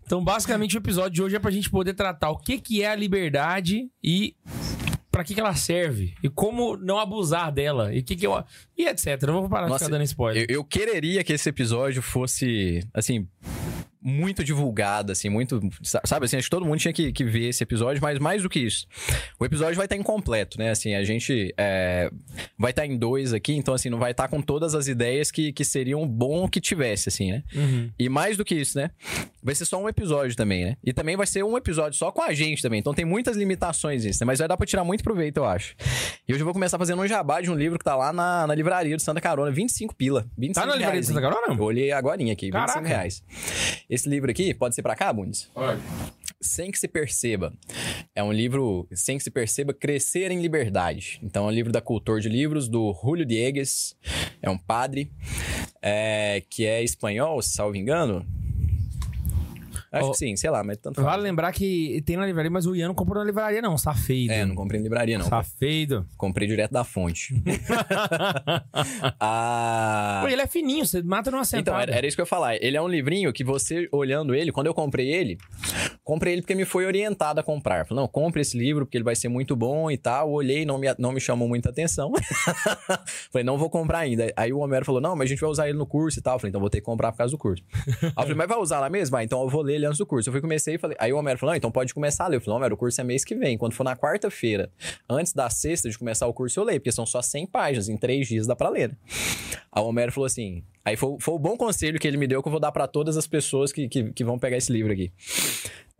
Então, 0.05 0.23
basicamente, 0.23 0.75
o 0.75 0.79
episódio 0.79 1.11
de 1.11 1.21
hoje 1.23 1.35
é 1.35 1.39
pra 1.39 1.51
gente 1.51 1.69
poder 1.69 1.93
tratar 1.93 2.29
o 2.29 2.37
que 2.37 2.59
que 2.59 2.81
é 2.83 2.89
a 2.89 2.95
liberdade 2.95 3.89
e 4.03 4.35
para 5.13 5.23
que 5.23 5.35
que 5.35 5.39
ela 5.39 5.53
serve 5.53 6.15
e 6.23 6.27
como 6.27 6.75
não 6.75 6.97
abusar 6.97 7.51
dela 7.51 7.93
e 7.93 8.01
que 8.01 8.15
que 8.15 8.25
eu 8.25 8.43
e 8.75 8.87
etc. 8.87 9.21
Não 9.27 9.41
vou 9.41 9.49
parar 9.49 9.65
de 9.65 9.73
Nossa, 9.73 9.85
ficar 9.85 9.95
dando 9.95 10.03
spoiler. 10.05 10.47
Eu, 10.49 10.55
eu 10.55 10.63
quereria 10.63 11.23
que 11.23 11.31
esse 11.31 11.47
episódio 11.47 12.01
fosse, 12.01 12.79
assim, 12.91 13.27
muito 14.03 14.43
divulgado, 14.43 15.11
assim, 15.11 15.29
muito. 15.29 15.59
sa- 15.81 16.01
Sabe 16.05 16.25
assim, 16.25 16.37
acho 16.37 16.47
que 16.47 16.51
todo 16.51 16.65
mundo 16.65 16.79
tinha 16.79 16.93
que, 16.93 17.11
que 17.11 17.23
ver 17.23 17.49
esse 17.49 17.63
episódio, 17.63 18.01
mas 18.01 18.19
mais 18.19 18.43
do 18.43 18.49
que 18.49 18.59
isso. 18.59 18.85
O 19.39 19.45
episódio 19.45 19.75
vai 19.75 19.85
estar 19.85 19.95
incompleto, 19.95 20.57
né? 20.59 20.69
Assim, 20.71 20.93
a 20.95 21.03
gente 21.03 21.53
é, 21.57 22.11
vai 22.57 22.71
estar 22.71 22.85
em 22.85 22.97
dois 22.97 23.33
aqui, 23.33 23.53
então, 23.53 23.73
assim, 23.73 23.89
não 23.89 23.99
vai 23.99 24.11
estar 24.11 24.27
com 24.27 24.41
todas 24.41 24.75
as 24.75 24.87
ideias 24.87 25.31
que, 25.31 25.53
que 25.53 25.63
seriam 25.63 26.07
bom 26.07 26.47
que 26.47 26.59
tivesse, 26.59 27.09
assim, 27.09 27.31
né? 27.31 27.43
Uhum. 27.55 27.89
E 27.97 28.09
mais 28.09 28.35
do 28.37 28.43
que 28.43 28.55
isso, 28.55 28.77
né? 28.77 28.91
Vai 29.41 29.55
ser 29.55 29.65
só 29.65 29.81
um 29.81 29.87
episódio 29.87 30.35
também, 30.35 30.65
né? 30.65 30.77
E 30.83 30.91
também 30.93 31.15
vai 31.15 31.27
ser 31.27 31.43
um 31.43 31.57
episódio 31.57 31.97
só 31.97 32.11
com 32.11 32.21
a 32.21 32.33
gente 32.33 32.61
também. 32.61 32.79
Então 32.79 32.93
tem 32.93 33.05
muitas 33.05 33.35
limitações 33.37 34.03
isso, 34.05 34.23
né? 34.23 34.25
Mas 34.25 34.39
vai 34.39 34.47
dar 34.47 34.57
pra 34.57 34.65
tirar 34.65 34.83
muito 34.83 35.03
proveito, 35.03 35.37
eu 35.37 35.45
acho. 35.45 35.75
E 36.27 36.33
hoje 36.33 36.41
eu 36.41 36.45
vou 36.45 36.53
começar 36.53 36.77
fazendo 36.77 37.01
um 37.01 37.07
jabá 37.07 37.41
de 37.41 37.49
um 37.51 37.55
livro 37.55 37.77
que 37.77 37.85
tá 37.85 37.95
lá 37.95 38.11
na, 38.13 38.47
na 38.47 38.55
livraria 38.55 38.95
do 38.95 39.01
Santa 39.01 39.19
Carona. 39.21 39.51
25 39.51 39.93
pila. 39.95 40.25
25 40.37 40.53
Tá 40.53 40.61
na 40.65 40.73
livraria 40.73 40.91
reais, 40.93 41.07
de 41.07 41.13
Santa 41.13 41.25
hein? 41.25 41.33
Carona? 41.33 41.59
Eu 41.59 41.63
olhei 41.65 41.91
agora 41.91 42.15
aqui, 42.15 42.25
25 42.45 42.51
Caraca. 42.51 42.87
reais. 42.87 43.23
Esse 43.93 44.09
livro 44.09 44.31
aqui, 44.31 44.55
pode 44.55 44.73
ser 44.73 44.81
pra 44.81 44.95
cá, 44.95 45.13
Bundes? 45.13 45.51
Olha. 45.53 45.79
Sem 46.41 46.71
que 46.71 46.79
se 46.79 46.87
perceba. 46.87 47.53
É 48.15 48.23
um 48.23 48.33
livro, 48.33 48.87
sem 48.91 49.19
que 49.19 49.23
se 49.23 49.29
perceba, 49.29 49.71
Crescer 49.71 50.31
em 50.31 50.41
Liberdade. 50.41 51.19
Então 51.21 51.45
é 51.45 51.47
um 51.49 51.51
livro 51.51 51.71
da 51.71 51.79
Cultor 51.79 52.19
de 52.19 52.27
Livros, 52.27 52.67
do 52.67 52.91
Julio 53.03 53.23
Diegues. 53.23 53.95
É 54.41 54.49
um 54.49 54.57
padre, 54.57 55.11
é, 55.79 56.41
que 56.49 56.65
é 56.65 56.83
espanhol, 56.83 57.39
se 57.43 57.51
salvo 57.51 57.75
engano. 57.75 58.25
Acho 59.93 60.07
Ó, 60.07 60.11
que 60.11 60.17
sim, 60.17 60.35
sei 60.35 60.49
lá, 60.49 60.63
mas 60.63 60.77
tanto 60.77 60.95
faz. 60.95 61.05
Vale 61.05 61.21
lembrar 61.21 61.51
que 61.51 62.01
tem 62.03 62.17
na 62.17 62.25
livraria, 62.25 62.49
mas 62.49 62.65
o 62.65 62.75
Ian 62.75 62.87
não 62.87 62.95
comprou 62.95 63.19
na 63.19 63.25
livraria, 63.25 63.61
não. 63.61 63.77
Safedo. 63.77 64.33
É, 64.33 64.43
não 64.43 64.55
comprei 64.55 64.79
em 64.79 64.83
livraria, 64.83 65.19
não. 65.19 65.25
Safedo. 65.27 66.03
Comprei 66.17 66.47
direto 66.47 66.71
da 66.71 66.83
fonte. 66.83 67.35
ah... 69.19 70.21
Pô, 70.23 70.29
ele 70.29 70.41
é 70.41 70.47
fininho, 70.47 70.83
você 70.83 71.03
mata 71.03 71.29
numa 71.29 71.45
sentada. 71.45 71.61
Então, 71.61 71.79
era, 71.79 71.95
era 71.95 72.07
isso 72.07 72.17
que 72.17 72.21
eu 72.21 72.23
ia 72.23 72.27
falar. 72.27 72.55
Ele 72.55 72.75
é 72.75 72.81
um 72.81 72.87
livrinho 72.87 73.31
que 73.31 73.43
você, 73.43 73.87
olhando 73.91 74.33
ele, 74.33 74.51
quando 74.51 74.65
eu 74.65 74.73
comprei 74.73 75.13
ele, 75.13 75.37
comprei 76.03 76.33
ele 76.33 76.41
porque 76.41 76.55
me 76.55 76.65
foi 76.65 76.87
orientado 76.87 77.39
a 77.39 77.43
comprar. 77.43 77.85
Falei, 77.85 78.01
não, 78.01 78.07
compre 78.07 78.41
esse 78.41 78.57
livro 78.57 78.87
porque 78.87 78.97
ele 78.97 79.05
vai 79.05 79.15
ser 79.15 79.29
muito 79.29 79.55
bom 79.55 79.91
e 79.91 79.97
tal. 79.97 80.31
Olhei, 80.31 80.65
não 80.65 80.79
me, 80.79 80.87
não 80.97 81.11
me 81.11 81.21
chamou 81.21 81.47
muita 81.47 81.69
atenção. 81.69 82.11
falei, 83.31 83.45
não 83.45 83.59
vou 83.59 83.69
comprar 83.69 83.99
ainda. 83.99 84.33
Aí 84.35 84.51
o 84.51 84.57
Homero 84.57 84.85
falou, 84.85 84.99
não, 84.99 85.15
mas 85.15 85.27
a 85.27 85.29
gente 85.29 85.39
vai 85.39 85.51
usar 85.51 85.69
ele 85.69 85.77
no 85.77 85.85
curso 85.85 86.17
e 86.17 86.21
tal. 86.23 86.39
Falei, 86.39 86.49
então 86.49 86.59
vou 86.59 86.69
ter 86.71 86.79
que 86.79 86.85
comprar 86.85 87.11
por 87.11 87.19
causa 87.19 87.29
do 87.29 87.37
curso. 87.37 87.63
Aí 88.01 88.09
eu 88.09 88.13
falei, 88.15 88.35
mas 88.35 88.47
vai 88.47 88.57
usar 88.57 88.79
lá 88.79 88.89
mesmo? 88.89 89.15
Ah, 89.17 89.23
então 89.23 89.39
eu 89.43 89.49
vou 89.49 89.61
ler 89.61 89.82
antes 89.85 89.97
do 89.97 90.05
curso. 90.05 90.29
Eu 90.29 90.31
fui 90.33 90.41
comecei 90.41 90.75
e 90.75 90.77
falei, 90.77 90.95
aí 90.99 91.11
o 91.13 91.17
Homero 91.17 91.37
falou, 91.39 91.55
então 91.55 91.71
pode 91.71 91.93
começar 91.93 92.25
a 92.25 92.27
ler. 92.27 92.37
Eu 92.37 92.41
falei, 92.41 92.57
Homero, 92.57 92.75
o 92.75 92.77
curso 92.77 92.99
é 92.99 93.03
mês 93.03 93.23
que 93.23 93.35
vem. 93.35 93.57
Quando 93.57 93.73
for 93.73 93.83
na 93.83 93.95
quarta-feira, 93.95 94.71
antes 95.09 95.33
da 95.33 95.49
sexta 95.49 95.89
de 95.89 95.97
começar 95.97 96.27
o 96.27 96.33
curso, 96.33 96.59
eu 96.59 96.63
leio, 96.63 96.79
porque 96.79 96.91
são 96.91 97.05
só 97.05 97.21
100 97.21 97.47
páginas, 97.47 97.89
em 97.89 97.97
três 97.97 98.27
dias 98.27 98.47
dá 98.47 98.55
pra 98.55 98.69
ler. 98.69 98.89
né? 98.89 98.95
Aí 99.71 99.81
o 99.81 99.85
Homero 99.87 100.11
falou 100.11 100.25
assim, 100.27 100.63
aí 100.85 100.95
foi, 100.95 101.17
foi 101.19 101.33
o 101.33 101.39
bom 101.39 101.57
conselho 101.57 101.99
que 101.99 102.07
ele 102.07 102.17
me 102.17 102.27
deu 102.27 102.41
que 102.41 102.47
eu 102.47 102.51
vou 102.51 102.59
dar 102.59 102.71
pra 102.71 102.87
todas 102.87 103.17
as 103.17 103.25
pessoas 103.27 103.71
que, 103.71 103.87
que, 103.89 104.11
que 104.11 104.23
vão 104.23 104.37
pegar 104.37 104.57
esse 104.57 104.71
livro 104.71 104.91
aqui. 104.93 105.11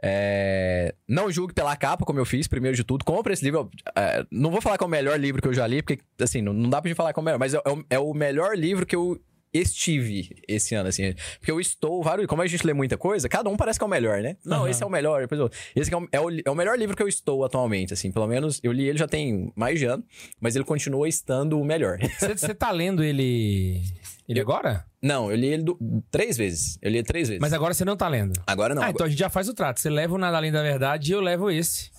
É, 0.05 0.93
não 1.07 1.31
julgue 1.31 1.53
pela 1.53 1.75
capa, 1.77 2.03
como 2.05 2.19
eu 2.19 2.25
fiz, 2.25 2.47
primeiro 2.47 2.75
de 2.75 2.83
tudo. 2.83 3.05
Compre 3.05 3.31
esse 3.33 3.43
livro. 3.43 3.69
É, 3.95 4.25
não 4.29 4.51
vou 4.51 4.61
falar 4.61 4.77
que 4.77 4.83
é 4.83 4.87
o 4.87 4.89
melhor 4.89 5.17
livro 5.19 5.41
que 5.41 5.47
eu 5.47 5.53
já 5.53 5.65
li, 5.65 5.81
porque, 5.81 5.99
assim, 6.21 6.41
não, 6.41 6.51
não 6.51 6.69
dá 6.69 6.81
pra 6.81 6.89
gente 6.89 6.97
falar 6.97 7.13
que 7.13 7.19
é 7.19 7.21
o 7.21 7.23
melhor, 7.23 7.39
mas 7.39 7.53
é, 7.53 7.61
é 7.65 7.69
o- 7.71 7.85
é 7.91 7.99
o 7.99 8.13
melhor 8.13 8.57
livro 8.57 8.85
que 8.85 8.95
eu 8.95 9.17
estive 9.53 10.35
esse 10.47 10.73
ano, 10.75 10.89
assim. 10.89 11.13
Porque 11.39 11.51
eu 11.51 11.59
estou 11.59 12.01
vários. 12.01 12.25
Como 12.27 12.41
a 12.41 12.47
gente 12.47 12.65
lê 12.65 12.73
muita 12.73 12.97
coisa, 12.97 13.29
cada 13.29 13.49
um 13.49 13.55
parece 13.55 13.77
que 13.79 13.83
é 13.83 13.87
o 13.87 13.89
melhor, 13.89 14.21
né? 14.21 14.35
Não, 14.45 14.61
Aham. 14.61 14.69
esse 14.69 14.81
é 14.83 14.85
o 14.85 14.89
melhor. 14.89 15.21
Depois 15.21 15.39
eu- 15.39 15.49
esse 15.75 15.93
é 15.93 15.97
o, 15.97 16.07
é, 16.11 16.19
o, 16.19 16.29
é 16.45 16.49
o 16.49 16.55
melhor 16.55 16.77
livro 16.77 16.95
que 16.95 17.03
eu 17.03 17.07
estou 17.07 17.43
atualmente, 17.45 17.93
assim. 17.93 18.11
Pelo 18.11 18.27
menos 18.27 18.59
eu 18.63 18.71
li 18.71 18.87
ele 18.87 18.97
já 18.97 19.07
tem 19.07 19.51
mais 19.55 19.79
de 19.79 19.85
ano, 19.85 20.03
mas 20.39 20.55
ele 20.55 20.65
continua 20.65 21.07
estando 21.07 21.59
o 21.59 21.63
melhor. 21.65 21.97
Você, 22.19 22.53
tá 22.53 22.71
lendo 22.71 23.03
ele. 23.03 23.81
Ele 24.27 24.39
agora? 24.39 24.85
Não, 25.01 25.29
eu 25.29 25.35
li 25.35 25.47
ele 25.47 25.63
do- 25.63 25.77
três 26.09 26.37
vezes. 26.37 26.77
Eu 26.81 26.89
li 26.89 26.97
ele 26.97 27.05
três 27.05 27.27
vezes. 27.27 27.41
Mas 27.41 27.51
agora 27.53 27.73
você 27.73 27.83
não 27.85 27.95
tá 27.97 28.07
lendo. 28.07 28.33
Agora 28.47 28.73
não. 28.73 28.81
ah, 28.81 28.89
então 28.89 29.05
a 29.05 29.09
gente 29.09 29.19
já 29.19 29.29
faz 29.29 29.49
o 29.49 29.53
trato. 29.53 29.79
Você 29.79 29.89
leva 29.89 30.15
o 30.15 30.17
Nada 30.17 30.37
Além 30.37 30.51
da 30.51 30.61
Verdade 30.63 31.11
e 31.11 31.13
eu 31.13 31.21
levo 31.21 31.51
esse. 31.51 31.91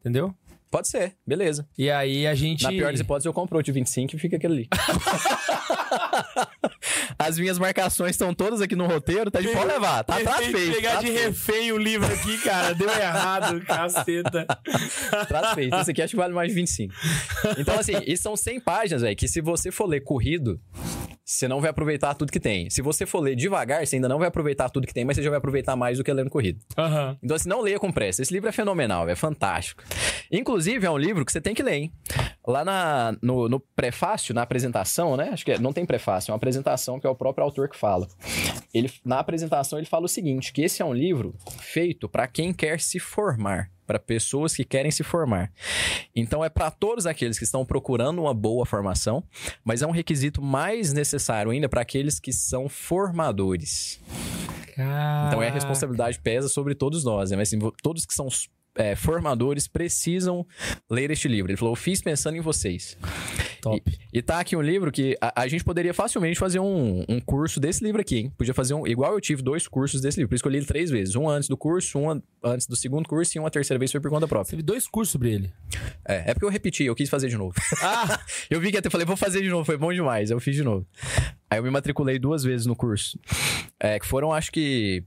Entendeu? 0.00 0.32
Pode 0.70 0.88
ser, 0.88 1.14
beleza. 1.26 1.66
E 1.78 1.90
aí 1.90 2.26
a 2.26 2.34
gente. 2.34 2.62
Na 2.64 2.70
pior 2.70 2.90
das 2.92 3.00
hipóteses, 3.00 3.26
eu 3.26 3.32
compro 3.32 3.58
o 3.58 3.62
de 3.62 3.72
25 3.72 4.14
e 4.14 4.18
fica 4.18 4.36
aquele 4.36 4.54
ali. 4.54 4.68
As 7.26 7.38
minhas 7.38 7.58
marcações 7.58 8.10
estão 8.12 8.32
todas 8.32 8.60
aqui 8.60 8.76
no 8.76 8.86
roteiro, 8.86 9.30
tá 9.30 9.40
de 9.40 9.48
pode 9.48 9.66
levar, 9.66 10.04
tá 10.04 10.16
Tentei 10.16 10.52
feito. 10.52 10.74
pegar 10.76 10.90
trato 10.92 11.04
de 11.06 11.12
feito, 11.12 11.24
refém 11.26 11.72
o 11.72 11.78
livro 11.78 12.06
aqui, 12.12 12.38
cara. 12.38 12.72
Deu 12.74 12.88
errado, 12.88 13.60
caceta. 13.66 14.46
trato 15.26 15.54
feito. 15.54 15.74
Esse 15.76 15.90
aqui 15.90 16.02
acho 16.02 16.12
que 16.12 16.16
vale 16.16 16.32
mais 16.32 16.48
de 16.48 16.54
25. 16.54 16.94
Então, 17.58 17.78
assim, 17.78 17.94
e 18.06 18.16
são 18.16 18.36
100 18.36 18.60
páginas, 18.60 19.02
velho, 19.02 19.16
que 19.16 19.26
se 19.26 19.40
você 19.40 19.70
for 19.72 19.86
ler 19.86 20.00
corrido, 20.02 20.60
você 21.24 21.48
não 21.48 21.60
vai 21.60 21.70
aproveitar 21.70 22.14
tudo 22.14 22.30
que 22.30 22.38
tem. 22.38 22.70
Se 22.70 22.80
você 22.80 23.04
for 23.04 23.18
ler 23.20 23.34
devagar, 23.34 23.84
você 23.84 23.96
ainda 23.96 24.08
não 24.08 24.18
vai 24.18 24.28
aproveitar 24.28 24.70
tudo 24.70 24.86
que 24.86 24.94
tem, 24.94 25.04
mas 25.04 25.16
você 25.16 25.22
já 25.24 25.30
vai 25.30 25.38
aproveitar 25.38 25.74
mais 25.74 25.98
do 25.98 26.04
que 26.04 26.12
lendo 26.12 26.30
corrido. 26.30 26.60
Aham. 26.78 27.18
Então, 27.22 27.34
assim, 27.34 27.48
não 27.48 27.60
leia 27.60 27.80
com 27.80 27.90
pressa. 27.90 28.22
Esse 28.22 28.32
livro 28.32 28.48
é 28.48 28.52
fenomenal, 28.52 29.08
é 29.08 29.16
fantástico. 29.16 29.82
Inclusive, 30.30 30.86
é 30.86 30.90
um 30.90 30.98
livro 30.98 31.24
que 31.24 31.32
você 31.32 31.40
tem 31.40 31.54
que 31.54 31.62
ler, 31.62 31.74
hein? 31.74 31.92
Lá 32.46 32.64
na, 32.64 33.16
no, 33.20 33.48
no 33.48 33.58
prefácio, 33.58 34.34
na 34.34 34.42
apresentação, 34.42 35.16
né? 35.16 35.30
Acho 35.32 35.44
que 35.44 35.52
é- 35.52 35.58
não 35.58 35.72
tem 35.72 35.84
prefácio, 35.84 36.30
é 36.30 36.32
uma 36.32 36.36
apresentação 36.36 37.00
que 37.00 37.06
é 37.06 37.10
o 37.10 37.14
próprio 37.14 37.44
autor 37.44 37.68
que 37.68 37.76
fala. 37.76 38.06
Ele, 38.72 38.90
na 39.04 39.18
apresentação, 39.18 39.78
ele 39.78 39.86
fala 39.86 40.04
o 40.04 40.08
seguinte: 40.08 40.52
que 40.52 40.62
esse 40.62 40.80
é 40.80 40.84
um 40.84 40.92
livro 40.94 41.34
feito 41.58 42.08
para 42.08 42.26
quem 42.28 42.52
quer 42.52 42.80
se 42.80 42.98
formar. 42.98 43.70
Para 43.86 44.00
pessoas 44.00 44.52
que 44.56 44.64
querem 44.64 44.90
se 44.90 45.04
formar. 45.04 45.52
Então, 46.14 46.44
é 46.44 46.48
para 46.48 46.72
todos 46.72 47.06
aqueles 47.06 47.38
que 47.38 47.44
estão 47.44 47.64
procurando 47.64 48.20
uma 48.20 48.34
boa 48.34 48.66
formação, 48.66 49.22
mas 49.64 49.80
é 49.80 49.86
um 49.86 49.92
requisito 49.92 50.42
mais 50.42 50.92
necessário 50.92 51.52
ainda 51.52 51.68
para 51.68 51.82
aqueles 51.82 52.18
que 52.18 52.32
são 52.32 52.68
formadores. 52.68 54.00
Então 55.28 55.42
é 55.42 55.48
a 55.48 55.52
responsabilidade 55.52 56.18
pesa 56.18 56.48
sobre 56.48 56.74
todos 56.74 57.04
nós, 57.04 57.30
né? 57.30 57.36
Mas 57.36 57.48
assim, 57.48 57.58
todos 57.82 58.04
que 58.04 58.12
são 58.12 58.28
é, 58.76 58.94
formadores 58.94 59.66
precisam 59.66 60.46
ler 60.90 61.10
este 61.10 61.28
livro. 61.28 61.50
Ele 61.50 61.56
falou: 61.56 61.72
Eu 61.72 61.76
fiz 61.76 62.00
pensando 62.00 62.36
em 62.36 62.40
vocês. 62.40 62.96
Top. 63.60 63.98
E 64.12 64.22
tá 64.22 64.38
aqui 64.38 64.54
um 64.54 64.60
livro 64.62 64.92
que 64.92 65.16
a, 65.20 65.42
a 65.42 65.48
gente 65.48 65.64
poderia 65.64 65.92
facilmente 65.92 66.38
fazer 66.38 66.60
um, 66.60 67.04
um 67.08 67.18
curso 67.20 67.58
desse 67.58 67.82
livro 67.82 68.00
aqui, 68.00 68.18
hein? 68.18 68.32
Podia 68.36 68.54
fazer 68.54 68.74
um. 68.74 68.86
Igual 68.86 69.12
eu 69.14 69.20
tive 69.20 69.42
dois 69.42 69.66
cursos 69.66 70.00
desse 70.00 70.18
livro, 70.18 70.28
por 70.28 70.34
isso 70.36 70.44
que 70.44 70.48
eu 70.48 70.52
li 70.52 70.58
ele 70.58 70.66
três 70.66 70.90
vezes. 70.90 71.16
Um 71.16 71.28
antes 71.28 71.48
do 71.48 71.56
curso, 71.56 71.98
um 71.98 72.10
an- 72.10 72.22
antes 72.44 72.66
do 72.66 72.76
segundo 72.76 73.08
curso 73.08 73.36
e 73.36 73.40
uma 73.40 73.50
terceira 73.50 73.78
vez 73.78 73.90
foi 73.90 74.00
por 74.00 74.10
conta 74.10 74.28
própria. 74.28 74.50
Teve 74.50 74.62
dois 74.62 74.86
cursos 74.86 75.10
sobre 75.12 75.32
ele. 75.32 75.52
É, 76.06 76.30
é 76.30 76.34
porque 76.34 76.44
eu 76.44 76.50
repeti, 76.50 76.84
eu 76.84 76.94
quis 76.94 77.08
fazer 77.10 77.28
de 77.28 77.36
novo. 77.36 77.54
Ah, 77.82 78.20
eu 78.48 78.60
vi 78.60 78.70
que 78.70 78.78
até 78.78 78.88
falei, 78.88 79.04
vou 79.06 79.16
fazer 79.16 79.42
de 79.42 79.48
novo, 79.48 79.64
foi 79.64 79.76
bom 79.76 79.92
demais. 79.92 80.30
Eu 80.30 80.38
fiz 80.38 80.54
de 80.54 80.62
novo. 80.62 80.86
Aí 81.50 81.58
eu 81.58 81.62
me 81.62 81.70
matriculei 81.70 82.18
duas 82.18 82.44
vezes 82.44 82.66
no 82.66 82.76
curso. 82.76 83.18
É, 83.80 83.98
que 83.98 84.06
foram, 84.06 84.32
acho 84.32 84.52
que. 84.52 85.02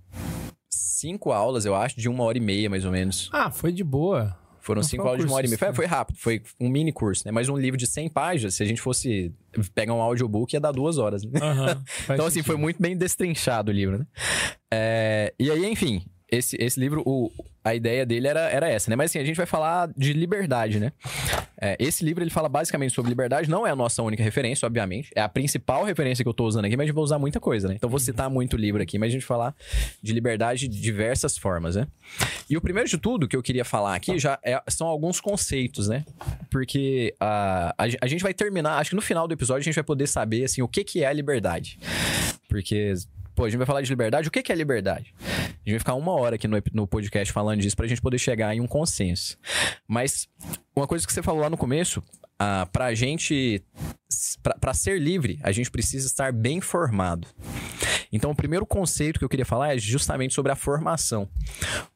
Cinco 0.99 1.31
aulas, 1.31 1.65
eu 1.65 1.73
acho, 1.73 1.97
de 1.97 2.09
uma 2.09 2.25
hora 2.25 2.37
e 2.37 2.41
meia, 2.41 2.69
mais 2.69 2.83
ou 2.83 2.91
menos. 2.91 3.29
ah, 3.31 3.49
foi 3.49 3.71
de 3.71 3.85
boa. 3.85 4.37
Foram 4.59 4.81
Não 4.81 4.87
cinco 4.89 5.03
foi 5.03 5.07
um 5.07 5.13
aulas 5.13 5.25
de 5.25 5.31
uma 5.31 5.37
hora 5.37 5.45
e 5.45 5.49
meia. 5.49 5.57
Foi, 5.57 5.73
foi 5.73 5.85
rápido, 5.85 6.17
foi 6.17 6.41
um 6.59 6.67
mini 6.67 6.91
curso, 6.91 7.23
né? 7.25 7.31
Mas 7.31 7.47
um 7.47 7.55
livro 7.55 7.77
de 7.77 7.87
100 7.87 8.09
páginas, 8.09 8.55
se 8.55 8.63
a 8.63 8.65
gente 8.65 8.81
fosse 8.81 9.33
pegar 9.73 9.93
um 9.93 10.01
audiobook, 10.01 10.53
ia 10.53 10.59
dar 10.59 10.73
duas 10.73 10.97
horas, 10.97 11.23
né? 11.23 11.39
Aham. 11.41 11.81
Então, 12.13 12.25
assim, 12.25 12.43
foi 12.43 12.57
muito 12.57 12.81
bem 12.81 12.97
destrinchado 12.97 13.71
o 13.71 13.73
livro, 13.73 13.99
né? 13.99 14.07
É, 14.69 15.33
e 15.39 15.49
aí, 15.49 15.65
enfim, 15.65 16.03
esse, 16.29 16.57
esse 16.59 16.77
livro, 16.77 17.01
o, 17.05 17.31
a 17.63 17.75
ideia 17.75 18.05
dele 18.05 18.27
era, 18.27 18.41
era 18.49 18.69
essa, 18.69 18.89
né? 18.89 18.95
Mas 18.95 19.11
assim, 19.11 19.19
a 19.19 19.25
gente 19.25 19.35
vai 19.35 19.45
falar 19.45 19.89
de 19.95 20.13
liberdade, 20.13 20.79
né? 20.79 20.91
É, 21.61 21.75
esse 21.79 22.05
livro, 22.05 22.23
ele 22.23 22.29
fala 22.29 22.47
basicamente 22.47 22.93
sobre 22.93 23.09
liberdade. 23.09 23.49
Não 23.49 23.67
é 23.67 23.71
a 23.71 23.75
nossa 23.75 24.01
única 24.01 24.23
referência, 24.23 24.65
obviamente. 24.65 25.11
É 25.13 25.21
a 25.21 25.27
principal 25.27 25.83
referência 25.83 26.23
que 26.23 26.29
eu 26.29 26.33
tô 26.33 26.45
usando 26.45 26.65
aqui, 26.65 26.77
mas 26.77 26.85
a 26.85 26.87
gente 26.87 26.95
vai 26.95 27.03
usar 27.03 27.19
muita 27.19 27.39
coisa, 27.39 27.67
né? 27.67 27.75
Então, 27.75 27.89
vou 27.89 27.99
citar 27.99 28.29
muito 28.29 28.55
livro 28.55 28.81
aqui, 28.81 28.97
mas 28.97 29.09
a 29.09 29.11
gente 29.11 29.21
vai 29.21 29.27
falar 29.27 29.55
de 30.01 30.13
liberdade 30.13 30.67
de 30.67 30.79
diversas 30.79 31.37
formas, 31.37 31.75
né? 31.75 31.85
E 32.49 32.55
o 32.55 32.61
primeiro 32.61 32.87
de 32.89 32.97
tudo 32.97 33.27
que 33.27 33.35
eu 33.35 33.43
queria 33.43 33.65
falar 33.65 33.93
aqui 33.95 34.17
já 34.17 34.39
é- 34.43 34.61
são 34.69 34.87
alguns 34.87 35.19
conceitos, 35.19 35.87
né? 35.89 36.05
Porque 36.49 37.13
a, 37.19 37.75
a, 37.77 37.83
a 38.01 38.07
gente 38.07 38.23
vai 38.23 38.33
terminar, 38.33 38.77
acho 38.77 38.91
que 38.91 38.95
no 38.95 39.01
final 39.01 39.27
do 39.27 39.33
episódio 39.33 39.59
a 39.61 39.63
gente 39.63 39.75
vai 39.75 39.83
poder 39.83 40.07
saber, 40.07 40.45
assim, 40.45 40.61
o 40.61 40.67
que, 40.67 40.83
que 40.83 41.03
é 41.03 41.07
a 41.07 41.13
liberdade. 41.13 41.77
Porque, 42.47 42.93
pô, 43.39 43.45
a 43.45 43.49
gente 43.49 43.57
vai 43.57 43.65
falar 43.65 43.81
de 43.81 43.89
liberdade. 43.89 44.27
O 44.27 44.31
que, 44.31 44.51
é 44.51 44.55
liberdade? 44.55 45.13
A 45.17 45.21
gente 45.21 45.71
vai 45.71 45.79
ficar 45.79 45.93
uma 45.93 46.11
hora 46.11 46.35
aqui 46.35 46.45
no, 46.45 46.61
no 46.73 46.85
podcast 46.85 47.31
falando 47.31 47.61
disso 47.61 47.73
pra 47.73 47.87
gente 47.87 48.01
poder 48.01 48.19
chegar 48.19 48.53
em 48.53 48.59
um 48.59 48.67
consenso. 48.67 49.37
Mas 49.87 50.27
uma 50.75 50.85
coisa 50.85 51.07
que 51.07 51.13
você 51.13 51.23
falou 51.23 51.39
lá 51.39 51.49
no 51.49 51.55
começo, 51.55 52.03
ah, 52.39 52.67
pra 52.71 52.93
gente. 52.95 53.61
Pra, 54.41 54.55
pra 54.55 54.73
ser 54.73 54.99
livre, 54.99 55.39
a 55.43 55.51
gente 55.51 55.69
precisa 55.69 56.07
estar 56.07 56.31
bem 56.31 56.61
formado. 56.61 57.27
Então, 58.11 58.31
o 58.31 58.35
primeiro 58.35 58.65
conceito 58.65 59.19
que 59.19 59.25
eu 59.25 59.29
queria 59.29 59.45
falar 59.45 59.75
é 59.75 59.77
justamente 59.77 60.33
sobre 60.33 60.51
a 60.51 60.55
formação. 60.55 61.29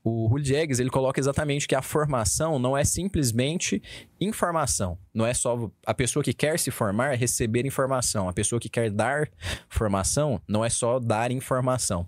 O 0.03 0.37
Diegues, 0.37 0.79
ele 0.79 0.89
coloca 0.89 1.19
exatamente 1.19 1.67
que 1.67 1.73
a 1.73 1.81
formação 1.81 2.59
não 2.59 2.77
é 2.77 2.83
simplesmente 2.83 3.81
informação. 4.21 4.97
Não 5.13 5.25
é 5.25 5.33
só 5.33 5.71
a 5.85 5.93
pessoa 5.93 6.23
que 6.23 6.33
quer 6.33 6.59
se 6.59 6.69
formar 6.69 7.17
receber 7.17 7.65
informação. 7.65 8.29
A 8.29 8.33
pessoa 8.33 8.59
que 8.59 8.69
quer 8.69 8.91
dar 8.91 9.27
formação 9.69 10.39
não 10.47 10.63
é 10.63 10.69
só 10.69 10.99
dar 10.99 11.31
informação. 11.31 12.07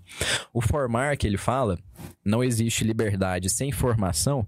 O 0.52 0.60
formar 0.60 1.16
que 1.16 1.26
ele 1.26 1.38
fala, 1.38 1.78
não 2.24 2.44
existe 2.44 2.84
liberdade 2.84 3.50
sem 3.50 3.72
formação, 3.72 4.46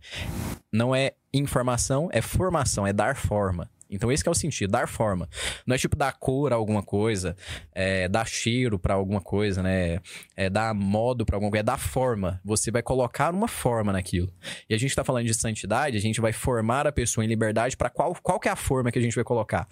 não 0.73 0.95
é 0.95 1.15
informação, 1.33 2.09
é 2.13 2.23
formação, 2.23 2.87
é 2.87 2.93
dar 2.93 3.17
forma. 3.17 3.69
Então 3.91 4.13
esse 4.13 4.23
que 4.23 4.29
é 4.29 4.33
o 4.33 4.35
sentido, 4.35 4.71
dar 4.71 4.89
forma. 4.89 5.29
Não 5.67 5.75
é 5.75 5.79
tipo 5.79 5.97
dar 5.97 6.13
cor 6.13 6.53
a 6.53 6.57
alguma 6.57 6.83
coisa, 6.83 7.37
é, 7.75 8.09
dar 8.09 8.27
cheiro 8.27 8.79
pra 8.79 8.95
alguma 8.95 9.21
coisa, 9.21 9.63
né? 9.63 10.01
É 10.37 10.51
dar 10.51 10.75
modo 10.75 11.25
pra 11.25 11.37
alguma 11.37 11.51
coisa, 11.51 11.61
é 11.61 11.65
dar 11.65 11.79
forma. 11.79 12.41
Você 12.45 12.71
vai 12.71 12.83
colocar 12.83 13.33
uma 13.33 13.49
forma 13.49 13.93
naquilo. 13.93 14.33
E 14.69 14.75
a 14.75 14.79
gente 14.79 14.95
tá 14.95 15.03
falando 15.03 15.27
de 15.27 15.35
santidade, 15.35 15.97
a 15.97 16.01
gente 16.01 16.21
vai 16.21 16.33
formar 16.33 16.87
a 16.87 16.93
pessoa 16.93 17.25
em 17.25 17.29
liberdade 17.29 17.77
pra 17.77 17.91
qual, 17.91 18.15
qual 18.23 18.39
que 18.39 18.49
é 18.49 18.53
a 18.53 18.57
forma 18.57 18.91
que 18.91 18.99
a 18.99 19.03
gente 19.03 19.15
vai 19.15 19.25
colocar? 19.25 19.67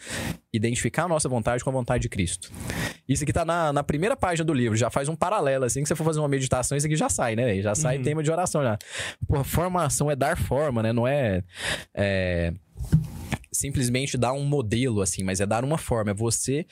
Identificar 0.52 1.04
a 1.04 1.08
nossa 1.08 1.28
vontade 1.28 1.62
com 1.62 1.70
a 1.70 1.72
vontade 1.72 2.02
de 2.02 2.08
Cristo. 2.08 2.50
Isso 3.08 3.22
aqui 3.22 3.32
tá 3.32 3.44
na, 3.44 3.72
na 3.72 3.82
primeira 3.84 4.16
página 4.16 4.44
do 4.44 4.52
livro, 4.52 4.76
já 4.76 4.90
faz 4.90 5.08
um 5.08 5.14
paralelo, 5.14 5.64
assim, 5.64 5.82
que 5.82 5.88
você 5.88 5.94
for 5.94 6.04
fazer 6.04 6.18
uma 6.18 6.28
meditação, 6.28 6.76
isso 6.76 6.86
aqui 6.86 6.96
já 6.96 7.08
sai, 7.08 7.36
né? 7.36 7.60
Já 7.60 7.74
sai 7.74 7.98
tema 7.98 8.22
de 8.22 8.30
oração 8.30 8.62
já. 8.62 8.78
Pô, 9.28 9.44
formação 9.44 10.10
é 10.10 10.16
dar 10.16 10.36
forma, 10.36 10.82
né? 10.82 10.92
Não 10.92 11.06
é, 11.06 11.42
é 11.94 12.52
simplesmente 13.56 14.16
dar 14.16 14.32
um 14.32 14.44
modelo, 14.44 15.00
assim, 15.00 15.22
mas 15.22 15.40
é 15.40 15.46
dar 15.46 15.64
uma 15.64 15.78
forma, 15.78 16.10
é 16.10 16.14
você 16.14 16.66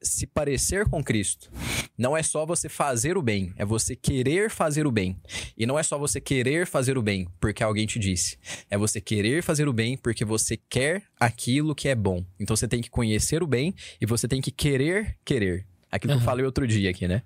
se 0.00 0.26
parecer 0.26 0.88
com 0.88 1.02
Cristo. 1.02 1.50
Não 1.96 2.16
é 2.16 2.22
só 2.22 2.46
você 2.46 2.68
fazer 2.68 3.16
o 3.16 3.22
bem, 3.22 3.52
é 3.56 3.64
você 3.64 3.96
querer 3.96 4.50
fazer 4.50 4.86
o 4.86 4.92
bem. 4.92 5.16
E 5.56 5.66
não 5.66 5.78
é 5.78 5.82
só 5.82 5.98
você 5.98 6.20
querer 6.20 6.66
fazer 6.66 6.96
o 6.96 7.02
bem 7.02 7.26
porque 7.40 7.62
alguém 7.62 7.86
te 7.86 7.98
disse. 7.98 8.38
É 8.70 8.78
você 8.78 9.00
querer 9.00 9.42
fazer 9.42 9.68
o 9.68 9.72
bem 9.72 9.96
porque 9.96 10.24
você 10.24 10.56
quer 10.56 11.02
aquilo 11.18 11.74
que 11.74 11.88
é 11.88 11.94
bom. 11.94 12.24
Então 12.38 12.56
você 12.56 12.68
tem 12.68 12.80
que 12.80 12.90
conhecer 12.90 13.42
o 13.42 13.46
bem 13.46 13.74
e 14.00 14.06
você 14.06 14.28
tem 14.28 14.40
que 14.40 14.50
querer 14.50 15.16
querer. 15.24 15.66
Aquilo 15.90 16.14
que 16.14 16.18
eu 16.18 16.24
falei 16.24 16.44
outro 16.44 16.66
dia 16.66 16.90
aqui, 16.90 17.08
né? 17.08 17.22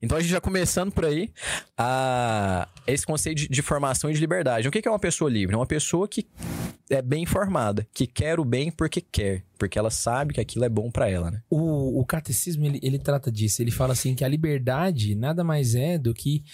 Então 0.00 0.18
a 0.18 0.20
gente 0.20 0.30
já 0.30 0.40
começando 0.40 0.92
por 0.92 1.04
aí, 1.04 1.30
a... 1.76 2.68
esse 2.86 3.06
conceito 3.06 3.38
de, 3.38 3.48
de 3.48 3.62
formação 3.62 4.10
e 4.10 4.14
de 4.14 4.20
liberdade. 4.20 4.68
O 4.68 4.70
que 4.70 4.86
é 4.86 4.90
uma 4.90 4.98
pessoa 4.98 5.30
livre? 5.30 5.54
É 5.54 5.58
uma 5.58 5.66
pessoa 5.66 6.06
que 6.06 6.26
é 6.90 7.00
bem 7.00 7.22
informada, 7.22 7.86
que 7.94 8.06
quer 8.06 8.38
o 8.38 8.44
bem 8.44 8.70
porque 8.70 9.00
quer, 9.00 9.42
porque 9.58 9.78
ela 9.78 9.90
sabe 9.90 10.34
que 10.34 10.40
aquilo 10.40 10.64
é 10.64 10.68
bom 10.68 10.90
pra 10.90 11.08
ela, 11.08 11.30
né? 11.30 11.42
O, 11.48 12.00
o 12.00 12.04
catecismo, 12.04 12.66
ele, 12.66 12.78
ele 12.82 12.98
trata 12.98 13.32
disso. 13.32 13.62
Ele 13.62 13.70
fala 13.70 13.94
assim 13.94 14.14
que 14.14 14.24
a 14.24 14.28
liberdade 14.28 15.14
nada 15.14 15.42
mais 15.42 15.74
é 15.74 15.96
do 15.96 16.12
que 16.12 16.44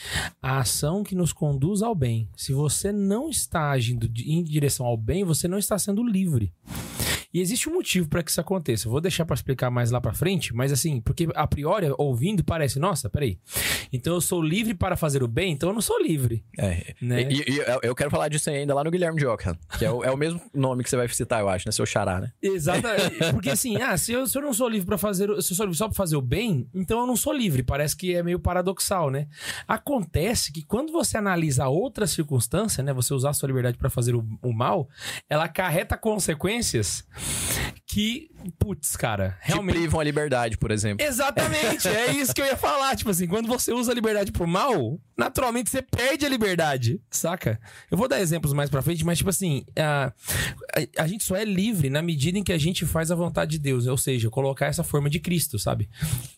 a 0.40 0.58
ação 0.58 1.02
que 1.02 1.14
nos 1.14 1.32
conduz 1.32 1.82
ao 1.82 1.94
bem. 1.94 2.28
Se 2.36 2.52
você 2.52 2.92
não 2.92 3.28
está 3.28 3.70
agindo 3.70 4.08
em 4.24 4.44
direção 4.44 4.86
ao 4.86 4.96
bem, 4.96 5.24
você 5.24 5.48
não 5.48 5.58
está 5.58 5.78
sendo 5.78 6.04
livre. 6.04 6.52
E 7.32 7.40
existe 7.40 7.68
um 7.68 7.74
motivo 7.74 8.08
para 8.08 8.22
que 8.22 8.30
isso 8.30 8.40
aconteça. 8.40 8.86
Eu 8.88 8.92
vou 8.92 9.00
deixar 9.00 9.24
para 9.24 9.34
explicar 9.34 9.70
mais 9.70 9.90
lá 9.90 10.00
para 10.00 10.12
frente, 10.12 10.54
mas 10.54 10.72
assim, 10.72 11.00
porque 11.00 11.28
a 11.34 11.46
priori, 11.46 11.86
ouvindo, 11.96 12.42
parece, 12.44 12.78
nossa, 12.78 13.08
peraí. 13.08 13.38
Então 13.92 14.14
eu 14.14 14.20
sou 14.20 14.42
livre 14.42 14.74
para 14.74 14.96
fazer 14.96 15.22
o 15.22 15.28
bem, 15.28 15.52
então 15.52 15.68
eu 15.70 15.74
não 15.74 15.80
sou 15.80 16.00
livre. 16.02 16.44
É. 16.58 16.94
Né? 17.00 17.28
E, 17.30 17.52
e 17.52 17.58
eu- 17.82 17.94
quero 17.94 18.10
falar 18.10 18.28
disso 18.28 18.48
ainda 18.50 18.74
lá 18.74 18.82
no 18.84 18.90
Guilherme 18.90 19.18
de 19.18 19.26
Ockham, 19.26 19.56
que 19.78 19.84
é 19.84 19.90
o, 19.90 20.02
é 20.04 20.10
o 20.10 20.16
mesmo 20.16 20.40
nome 20.54 20.82
que 20.82 20.90
você 20.90 20.96
vai 20.96 21.08
citar, 21.08 21.40
eu 21.40 21.48
acho, 21.48 21.66
né? 21.68 21.72
Seu 21.72 21.84
xará, 21.86 22.20
né? 22.20 22.32
Exatamente. 22.42 23.16
Porque 23.32 23.50
assim, 23.50 23.76
ah, 23.80 23.96
se 23.96 24.12
eu, 24.12 24.26
se 24.26 24.36
eu 24.36 24.42
não 24.42 24.52
sou 24.52 24.68
livre 24.68 24.86
para 24.86 24.98
fazer, 24.98 25.30
o- 25.30 25.40
se 25.42 25.52
eu 25.52 25.56
sou 25.56 25.66
livre 25.66 25.78
só 25.78 25.86
para 25.88 25.96
fazer 25.96 26.16
o 26.16 26.22
bem, 26.22 26.68
então 26.74 27.00
eu 27.00 27.06
não 27.06 27.16
sou 27.16 27.32
livre. 27.32 27.62
Parece 27.62 27.96
que 27.96 28.14
é 28.14 28.22
meio 28.22 28.38
paradoxal, 28.40 29.10
né? 29.10 29.26
Acontece 29.68 30.52
que 30.52 30.62
quando 30.64 30.92
você 30.92 31.16
analisa 31.16 31.68
outra 31.68 32.06
circunstância, 32.06 32.82
né, 32.82 32.92
você 32.92 33.14
usar 33.14 33.30
a 33.30 33.32
sua 33.32 33.46
liberdade 33.46 33.78
para 33.78 33.88
fazer 33.90 34.14
o, 34.14 34.26
o 34.42 34.52
mal, 34.52 34.88
ela 35.28 35.44
acarreta 35.44 35.96
consequências 35.96 37.04
que, 37.86 38.30
putz, 38.58 38.96
cara, 38.96 39.36
Que 39.42 39.48
realmente 39.48 39.74
privam 39.74 40.00
a 40.00 40.04
liberdade, 40.04 40.56
por 40.56 40.70
exemplo. 40.70 41.04
Exatamente, 41.04 41.88
é 41.88 42.12
isso 42.12 42.32
que 42.34 42.40
eu 42.40 42.46
ia 42.46 42.56
falar. 42.56 42.94
Tipo 42.96 43.10
assim, 43.10 43.26
quando 43.26 43.48
você 43.48 43.72
usa 43.72 43.90
a 43.90 43.94
liberdade 43.94 44.30
pro 44.30 44.46
mal, 44.46 44.98
naturalmente 45.16 45.68
você 45.70 45.82
perde 45.82 46.24
a 46.24 46.28
liberdade, 46.28 47.00
saca? 47.10 47.60
Eu 47.90 47.98
vou 47.98 48.06
dar 48.06 48.20
exemplos 48.20 48.52
mais 48.52 48.70
pra 48.70 48.80
frente, 48.80 49.04
mas 49.04 49.18
tipo 49.18 49.30
assim, 49.30 49.64
a, 49.76 50.12
a, 50.96 51.02
a 51.02 51.06
gente 51.08 51.24
só 51.24 51.34
é 51.34 51.44
livre 51.44 51.90
na 51.90 52.00
medida 52.00 52.38
em 52.38 52.44
que 52.44 52.52
a 52.52 52.58
gente 52.58 52.86
faz 52.86 53.10
a 53.10 53.14
vontade 53.16 53.50
de 53.52 53.58
Deus, 53.58 53.86
ou 53.86 53.96
seja, 53.96 54.30
colocar 54.30 54.66
essa 54.66 54.84
forma 54.84 55.10
de 55.10 55.18
Cristo, 55.18 55.58
sabe? 55.58 55.88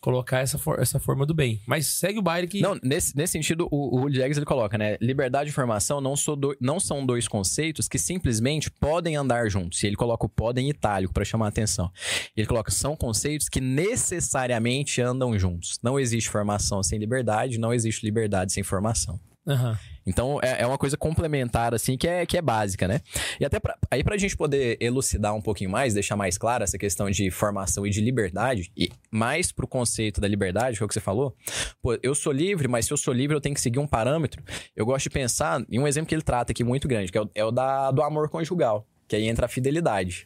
Colocar 0.01 0.39
essa, 0.39 0.57
for- 0.57 0.79
essa 0.81 0.99
forma 0.99 1.23
do 1.25 1.33
bem. 1.35 1.61
Mas 1.67 1.85
segue 1.87 2.17
o 2.17 2.21
baile 2.23 2.47
que. 2.47 2.61
Não, 2.61 2.79
nesse, 2.83 3.15
nesse 3.15 3.33
sentido, 3.33 3.67
o, 3.71 4.01
o 4.05 4.11
Jags, 4.11 4.37
ele 4.37 4.45
coloca, 4.45 4.75
né? 4.77 4.97
Liberdade 4.99 5.49
e 5.49 5.51
informação 5.51 6.01
não, 6.01 6.15
do- 6.35 6.57
não 6.59 6.79
são 6.79 7.05
dois 7.05 7.27
conceitos 7.27 7.87
que 7.87 7.99
simplesmente 7.99 8.71
podem 8.71 9.15
andar 9.15 9.47
juntos. 9.49 9.81
E 9.83 9.87
ele 9.87 9.95
coloca 9.95 10.25
o 10.25 10.29
podem 10.29 10.69
em 10.69 10.72
itálico 10.73 11.13
pra 11.13 11.25
chamar 11.25 11.45
a 11.45 11.49
atenção. 11.49 11.91
Ele 12.35 12.47
coloca, 12.47 12.71
são 12.71 12.95
conceitos 12.95 13.49
que 13.49 13.61
necessariamente 13.61 15.01
andam 15.01 15.37
juntos. 15.37 15.79
Não 15.81 15.99
existe 15.99 16.29
formação 16.29 16.83
sem 16.83 16.99
liberdade, 16.99 17.57
não 17.57 17.73
existe 17.73 18.05
liberdade 18.05 18.51
sem 18.53 18.63
formação. 18.63 19.19
Aham. 19.45 19.77
Então 20.05 20.39
é, 20.41 20.61
é 20.61 20.67
uma 20.67 20.77
coisa 20.77 20.97
complementar, 20.97 21.73
assim, 21.73 21.97
que 21.97 22.07
é, 22.07 22.25
que 22.25 22.37
é 22.37 22.41
básica, 22.41 22.87
né? 22.87 23.01
E 23.39 23.45
até 23.45 23.59
pra, 23.59 23.77
aí 23.89 24.03
pra 24.03 24.17
gente 24.17 24.35
poder 24.35 24.77
elucidar 24.79 25.33
um 25.33 25.41
pouquinho 25.41 25.69
mais, 25.69 25.93
deixar 25.93 26.15
mais 26.15 26.37
clara 26.37 26.63
essa 26.63 26.77
questão 26.77 27.09
de 27.09 27.29
formação 27.31 27.85
e 27.85 27.89
de 27.89 28.01
liberdade, 28.01 28.71
e 28.75 28.89
mais 29.11 29.51
pro 29.51 29.67
conceito 29.67 30.19
da 30.19 30.27
liberdade, 30.27 30.77
que 30.77 30.83
é 30.83 30.85
o 30.85 30.87
que 30.87 30.93
você 30.93 30.99
falou, 30.99 31.35
pô, 31.81 31.97
eu 32.01 32.13
sou 32.15 32.33
livre, 32.33 32.67
mas 32.67 32.85
se 32.85 32.93
eu 32.93 32.97
sou 32.97 33.13
livre 33.13 33.35
eu 33.35 33.41
tenho 33.41 33.55
que 33.55 33.61
seguir 33.61 33.79
um 33.79 33.87
parâmetro. 33.87 34.43
Eu 34.75 34.85
gosto 34.85 35.03
de 35.03 35.09
pensar 35.09 35.63
em 35.69 35.79
um 35.79 35.87
exemplo 35.87 36.07
que 36.07 36.15
ele 36.15 36.21
trata 36.21 36.51
aqui 36.51 36.63
muito 36.63 36.87
grande, 36.87 37.11
que 37.11 37.17
é 37.17 37.21
o, 37.21 37.29
é 37.33 37.45
o 37.45 37.51
da, 37.51 37.91
do 37.91 38.01
amor 38.01 38.29
conjugal, 38.29 38.85
que 39.13 39.17
aí 39.17 39.29
entra 39.29 39.45
a 39.45 39.49
fidelidade. 39.49 40.25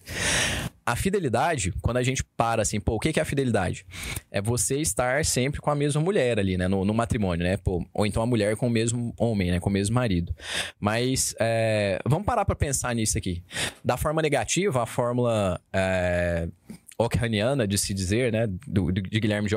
A 0.85 0.95
fidelidade, 0.95 1.73
quando 1.81 1.97
a 1.97 2.03
gente 2.03 2.23
para 2.23 2.61
assim, 2.61 2.79
pô, 2.79 2.95
o 2.95 2.99
que 2.99 3.19
é 3.19 3.21
a 3.21 3.25
fidelidade? 3.25 3.85
É 4.31 4.41
você 4.41 4.79
estar 4.79 5.25
sempre 5.25 5.59
com 5.59 5.69
a 5.69 5.75
mesma 5.75 6.01
mulher 6.01 6.39
ali, 6.39 6.55
né? 6.55 6.69
No, 6.69 6.85
no 6.85 6.93
matrimônio, 6.93 7.43
né? 7.43 7.57
Pô, 7.57 7.85
ou 7.93 8.05
então 8.05 8.23
a 8.23 8.25
mulher 8.25 8.55
com 8.55 8.67
o 8.67 8.69
mesmo 8.69 9.13
homem, 9.17 9.51
né? 9.51 9.59
Com 9.59 9.69
o 9.69 9.73
mesmo 9.73 9.93
marido. 9.93 10.33
Mas 10.79 11.35
é, 11.37 11.99
vamos 12.05 12.25
parar 12.25 12.45
pra 12.45 12.55
pensar 12.55 12.95
nisso 12.95 13.17
aqui. 13.17 13.43
Da 13.83 13.97
forma 13.97 14.21
negativa, 14.21 14.83
a 14.83 14.85
fórmula. 14.85 15.59
É, 15.73 16.47
Ockhamiana, 16.99 17.67
de 17.67 17.77
se 17.77 17.93
dizer, 17.93 18.31
né, 18.31 18.47
do, 18.67 18.91
de 18.91 19.19
Guilherme 19.19 19.47
de 19.47 19.55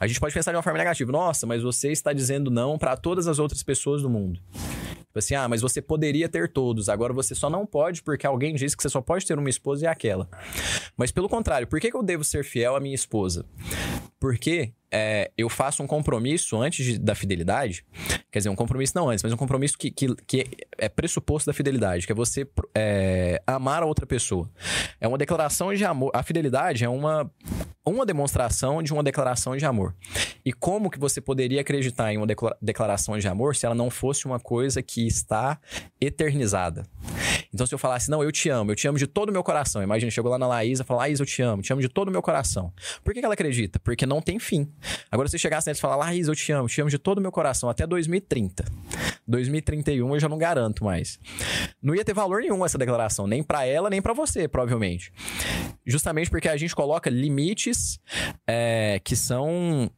a 0.00 0.06
gente 0.06 0.18
pode 0.18 0.34
pensar 0.34 0.50
de 0.50 0.56
uma 0.56 0.62
forma 0.62 0.78
negativa. 0.78 1.10
Nossa, 1.12 1.46
mas 1.46 1.62
você 1.62 1.92
está 1.92 2.12
dizendo 2.12 2.50
não 2.50 2.76
para 2.76 2.96
todas 2.96 3.28
as 3.28 3.38
outras 3.38 3.62
pessoas 3.62 4.02
do 4.02 4.10
mundo. 4.10 4.40
Tipo 5.14 5.18
assim, 5.20 5.36
ah, 5.36 5.48
mas 5.48 5.60
você 5.60 5.80
poderia 5.80 6.28
ter 6.28 6.50
todos, 6.50 6.88
agora 6.88 7.12
você 7.12 7.36
só 7.36 7.48
não 7.48 7.64
pode 7.64 8.02
porque 8.02 8.26
alguém 8.26 8.52
disse 8.56 8.76
que 8.76 8.82
você 8.82 8.88
só 8.88 9.00
pode 9.00 9.24
ter 9.24 9.38
uma 9.38 9.48
esposa 9.48 9.84
e 9.84 9.86
aquela. 9.86 10.28
Mas 10.96 11.12
pelo 11.12 11.28
contrário, 11.28 11.68
por 11.68 11.78
que, 11.78 11.88
que 11.88 11.96
eu 11.96 12.02
devo 12.02 12.24
ser 12.24 12.42
fiel 12.44 12.74
à 12.74 12.80
minha 12.80 12.96
esposa? 12.96 13.46
Porque 14.24 14.72
é, 14.90 15.30
eu 15.36 15.50
faço 15.50 15.82
um 15.82 15.86
compromisso 15.86 16.56
antes 16.56 16.82
de- 16.86 16.98
da 16.98 17.14
fidelidade, 17.14 17.84
quer 18.32 18.38
dizer, 18.38 18.48
um 18.48 18.54
compromisso 18.56 18.94
não 18.96 19.10
antes, 19.10 19.22
mas 19.22 19.30
um 19.34 19.36
compromisso 19.36 19.76
que, 19.76 19.90
que, 19.90 20.14
que 20.26 20.46
é 20.78 20.88
pressuposto 20.88 21.50
da 21.50 21.52
fidelidade, 21.52 22.06
que 22.06 22.12
é 22.12 22.14
você 22.14 22.48
é, 22.74 23.42
amar 23.46 23.82
a 23.82 23.86
outra 23.86 24.06
pessoa. 24.06 24.50
É 24.98 25.06
uma 25.06 25.18
declaração 25.18 25.74
de 25.74 25.84
amor. 25.84 26.10
A 26.14 26.22
fidelidade 26.22 26.82
é 26.84 26.88
uma, 26.88 27.30
uma 27.84 28.06
demonstração 28.06 28.82
de 28.82 28.94
uma 28.94 29.02
declaração 29.02 29.54
de 29.58 29.66
amor. 29.66 29.94
E 30.42 30.54
como 30.54 30.88
que 30.90 30.98
você 30.98 31.20
poderia 31.20 31.60
acreditar 31.60 32.10
em 32.10 32.16
uma 32.16 32.26
declara- 32.26 32.56
declaração 32.62 33.18
de 33.18 33.28
amor 33.28 33.54
se 33.54 33.66
ela 33.66 33.74
não 33.74 33.90
fosse 33.90 34.24
uma 34.24 34.40
coisa 34.40 34.82
que 34.82 35.06
está 35.06 35.60
eternizada? 36.00 36.86
Então, 37.54 37.64
se 37.64 37.72
eu 37.72 37.78
falasse, 37.78 38.10
não, 38.10 38.20
eu 38.20 38.32
te 38.32 38.48
amo, 38.48 38.72
eu 38.72 38.74
te 38.74 38.88
amo 38.88 38.98
de 38.98 39.06
todo 39.06 39.28
o 39.28 39.32
meu 39.32 39.44
coração. 39.44 39.80
Imagina, 39.80 40.10
chegou 40.10 40.28
lá 40.28 40.36
na 40.36 40.48
Laísa 40.48 40.82
e 40.82 40.84
falou, 40.84 41.00
Laísa, 41.00 41.22
eu 41.22 41.26
te 41.26 41.40
amo, 41.40 41.62
te 41.62 41.72
amo 41.72 41.80
de 41.80 41.88
todo 41.88 42.08
o 42.08 42.10
meu 42.10 42.20
coração. 42.20 42.72
Por 43.04 43.14
que, 43.14 43.20
que 43.20 43.24
ela 43.24 43.34
acredita? 43.34 43.78
Porque 43.78 44.04
não 44.04 44.20
tem 44.20 44.40
fim. 44.40 44.68
Agora, 45.08 45.28
se 45.28 45.38
chegasse 45.38 45.68
nela 45.68 45.78
e 45.78 45.80
falar, 45.80 45.94
Laísa, 45.94 46.32
eu 46.32 46.34
te 46.34 46.50
amo, 46.50 46.66
te 46.66 46.80
amo 46.80 46.90
de 46.90 46.98
todo 46.98 47.18
o 47.18 47.20
meu 47.20 47.30
coração, 47.30 47.68
até 47.68 47.86
2030. 47.86 48.64
2031 49.26 50.14
eu 50.14 50.20
já 50.20 50.28
não 50.28 50.36
garanto 50.36 50.84
mais. 50.84 51.20
Não 51.80 51.94
ia 51.94 52.04
ter 52.04 52.12
valor 52.12 52.40
nenhum 52.40 52.64
essa 52.64 52.76
declaração, 52.76 53.28
nem 53.28 53.40
pra 53.40 53.64
ela, 53.64 53.88
nem 53.88 54.02
pra 54.02 54.12
você, 54.12 54.48
provavelmente. 54.48 55.12
Justamente 55.86 56.30
porque 56.30 56.48
a 56.48 56.56
gente 56.56 56.74
coloca 56.74 57.08
limites 57.08 58.00
é, 58.48 59.00
que 59.04 59.14
são 59.14 59.88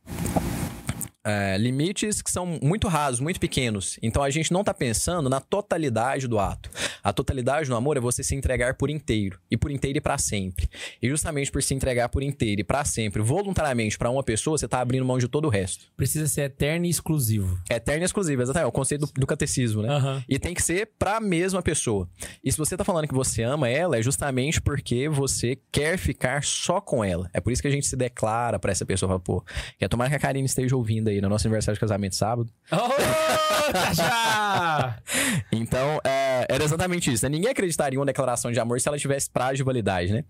é, 1.26 1.58
limites 1.58 2.22
que 2.22 2.30
são 2.30 2.46
muito 2.62 2.86
rasos, 2.86 3.18
muito 3.18 3.40
pequenos. 3.40 3.98
Então 4.00 4.22
a 4.22 4.30
gente 4.30 4.52
não 4.52 4.62
tá 4.62 4.72
pensando 4.72 5.28
na 5.28 5.40
totalidade 5.40 6.28
do 6.28 6.38
ato. 6.38 6.70
A 7.02 7.12
totalidade 7.12 7.68
do 7.68 7.74
amor 7.74 7.96
é 7.96 8.00
você 8.00 8.22
se 8.22 8.36
entregar 8.36 8.74
por 8.74 8.88
inteiro 8.88 9.40
e 9.50 9.56
por 9.56 9.72
inteiro 9.72 9.98
e 9.98 10.00
para 10.00 10.16
sempre. 10.18 10.68
E 11.02 11.08
justamente 11.08 11.50
por 11.50 11.62
se 11.62 11.74
entregar 11.74 12.08
por 12.08 12.22
inteiro 12.22 12.60
e 12.60 12.64
para 12.64 12.84
sempre, 12.84 13.20
voluntariamente 13.20 13.98
para 13.98 14.08
uma 14.08 14.22
pessoa, 14.22 14.56
você 14.56 14.68
tá 14.68 14.80
abrindo 14.80 15.04
mão 15.04 15.18
de 15.18 15.26
todo 15.26 15.46
o 15.46 15.48
resto. 15.48 15.86
Precisa 15.96 16.28
ser 16.28 16.42
eterno 16.42 16.86
e 16.86 16.90
exclusivo. 16.90 17.58
Eterno 17.68 18.02
e 18.02 18.06
exclusivo, 18.06 18.42
exatamente, 18.42 18.66
é 18.66 18.68
o 18.68 18.72
conceito 18.72 19.06
do, 19.06 19.12
do 19.20 19.26
catecismo, 19.26 19.82
né? 19.82 19.88
Aham. 19.88 20.24
E 20.28 20.38
tem 20.38 20.54
que 20.54 20.62
ser 20.62 20.90
pra 20.96 21.18
mesma 21.20 21.60
pessoa. 21.60 22.08
E 22.44 22.52
se 22.52 22.58
você 22.58 22.76
tá 22.76 22.84
falando 22.84 23.08
que 23.08 23.14
você 23.14 23.42
ama 23.42 23.68
ela, 23.68 23.98
é 23.98 24.02
justamente 24.02 24.60
porque 24.60 25.08
você 25.08 25.58
quer 25.72 25.98
ficar 25.98 26.44
só 26.44 26.80
com 26.80 27.04
ela. 27.04 27.28
É 27.32 27.40
por 27.40 27.52
isso 27.52 27.60
que 27.60 27.68
a 27.68 27.70
gente 27.70 27.86
se 27.86 27.96
declara 27.96 28.58
pra 28.58 28.70
essa 28.70 28.86
pessoa. 28.86 29.18
Pô, 29.18 29.44
quer 29.78 29.88
tomar 29.88 30.08
que 30.08 30.14
a 30.14 30.18
Karine 30.18 30.46
esteja 30.46 30.76
ouvindo 30.76 31.08
aí 31.08 31.15
no 31.20 31.28
nosso 31.28 31.46
aniversário 31.46 31.76
de 31.76 31.80
casamento 31.80 32.14
sábado. 32.14 32.50
Tachá! 33.72 34.98
Então, 35.52 36.00
é, 36.04 36.46
era 36.48 36.64
exatamente 36.64 37.12
isso. 37.12 37.24
né? 37.24 37.28
Ninguém 37.30 37.50
acreditaria 37.50 37.96
em 37.96 38.00
uma 38.00 38.06
declaração 38.06 38.52
de 38.52 38.60
amor 38.60 38.80
se 38.80 38.88
ela 38.88 38.98
tivesse 38.98 39.30
prazo 39.30 39.54
de 39.56 39.62
validade, 39.62 40.12
né? 40.12 40.24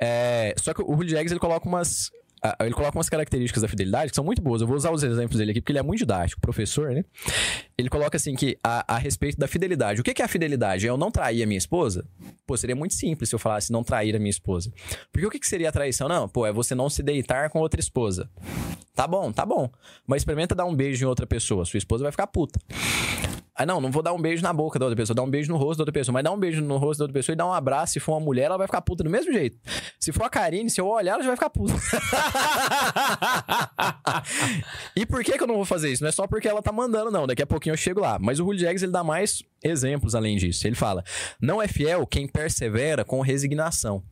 É, 0.00 0.54
só 0.58 0.72
que 0.72 0.82
o 0.82 0.92
Julio 0.92 1.08
Jags, 1.08 1.32
ele 1.32 1.40
coloca 1.40 1.68
umas... 1.68 2.10
ah, 2.42 2.56
Ele 2.60 2.74
coloca 2.74 2.96
umas 2.96 3.08
características 3.08 3.62
da 3.62 3.68
fidelidade 3.68 4.10
que 4.10 4.14
são 4.14 4.24
muito 4.24 4.40
boas. 4.40 4.60
Eu 4.60 4.66
vou 4.66 4.76
usar 4.76 4.90
os 4.90 5.02
exemplos 5.02 5.38
dele 5.38 5.50
aqui, 5.50 5.60
porque 5.60 5.72
ele 5.72 5.78
é 5.78 5.82
muito 5.82 6.00
didático, 6.00 6.40
professor, 6.40 6.92
né? 6.92 7.04
Ele 7.76 7.88
coloca 7.88 8.16
assim 8.16 8.34
que 8.34 8.56
a, 8.62 8.94
a 8.94 8.98
respeito 8.98 9.38
da 9.38 9.46
fidelidade. 9.46 10.00
O 10.00 10.04
que 10.04 10.14
que 10.14 10.22
é 10.22 10.24
a 10.24 10.28
fidelidade? 10.28 10.86
É 10.86 10.90
eu 10.90 10.96
não 10.96 11.10
trair 11.10 11.42
a 11.42 11.46
minha 11.46 11.58
esposa? 11.58 12.06
Pô, 12.46 12.56
seria 12.56 12.76
muito 12.76 12.94
simples 12.94 13.28
se 13.28 13.34
eu 13.34 13.38
falasse 13.38 13.72
não 13.72 13.82
trair 13.82 14.14
a 14.16 14.18
minha 14.18 14.30
esposa. 14.30 14.72
Porque 15.12 15.26
o 15.26 15.30
que 15.30 15.38
que 15.38 15.46
seria 15.46 15.68
a 15.68 15.72
traição? 15.72 16.08
Não, 16.08 16.28
pô, 16.28 16.46
é 16.46 16.52
você 16.52 16.74
não 16.74 16.88
se 16.88 17.02
deitar 17.02 17.50
com 17.50 17.58
outra 17.58 17.80
esposa. 17.80 18.30
Tá 18.94 19.06
bom, 19.06 19.32
tá 19.32 19.46
bom. 19.46 19.70
Mas 20.06 20.22
experimenta 20.22 20.54
dar 20.54 20.64
um 20.64 20.74
beijo 20.74 21.04
em 21.04 21.08
outra 21.08 21.26
pessoa. 21.26 21.64
Sua 21.64 21.78
esposa 21.78 22.02
vai 22.02 22.12
ficar 22.12 22.26
puta. 22.26 22.58
Ah, 23.60 23.66
não, 23.66 23.78
não 23.78 23.90
vou 23.90 24.02
dar 24.02 24.14
um 24.14 24.18
beijo 24.18 24.42
na 24.42 24.54
boca 24.54 24.78
da 24.78 24.86
outra 24.86 24.96
pessoa, 24.96 25.14
dar 25.14 25.22
um 25.22 25.28
beijo 25.28 25.52
no 25.52 25.58
rosto 25.58 25.76
da 25.76 25.82
outra 25.82 25.92
pessoa, 25.92 26.14
mas 26.14 26.24
dar 26.24 26.32
um 26.32 26.38
beijo 26.38 26.62
no 26.62 26.78
rosto 26.78 27.00
da 27.00 27.04
outra 27.04 27.12
pessoa 27.12 27.34
e 27.34 27.36
dar 27.36 27.46
um 27.46 27.52
abraço. 27.52 27.92
Se 27.92 28.00
for 28.00 28.14
uma 28.14 28.20
mulher, 28.20 28.44
ela 28.44 28.56
vai 28.56 28.66
ficar 28.66 28.80
puta 28.80 29.04
do 29.04 29.10
mesmo 29.10 29.30
jeito. 29.30 29.58
Se 29.98 30.12
for 30.12 30.24
a 30.24 30.30
Karine, 30.30 30.70
se 30.70 30.80
eu 30.80 30.86
olhar, 30.86 31.12
ela 31.12 31.22
já 31.22 31.26
vai 31.26 31.36
ficar 31.36 31.50
puta. 31.50 31.74
e 34.96 35.04
por 35.04 35.22
que, 35.22 35.36
que 35.36 35.42
eu 35.42 35.46
não 35.46 35.56
vou 35.56 35.66
fazer 35.66 35.92
isso? 35.92 36.02
Não 36.02 36.08
é 36.08 36.12
só 36.12 36.26
porque 36.26 36.48
ela 36.48 36.62
tá 36.62 36.72
mandando, 36.72 37.10
não. 37.10 37.26
Daqui 37.26 37.42
a 37.42 37.46
pouquinho 37.46 37.74
eu 37.74 37.76
chego 37.76 38.00
lá. 38.00 38.18
Mas 38.18 38.40
o 38.40 38.44
Julio 38.44 38.60
Jags, 38.60 38.82
ele 38.82 38.92
dá 38.92 39.04
mais 39.04 39.42
exemplos 39.62 40.14
além 40.14 40.38
disso. 40.38 40.66
Ele 40.66 40.74
fala: 40.74 41.04
não 41.38 41.60
é 41.60 41.68
fiel 41.68 42.06
quem 42.06 42.26
persevera 42.26 43.04
com 43.04 43.20
resignação. 43.20 44.02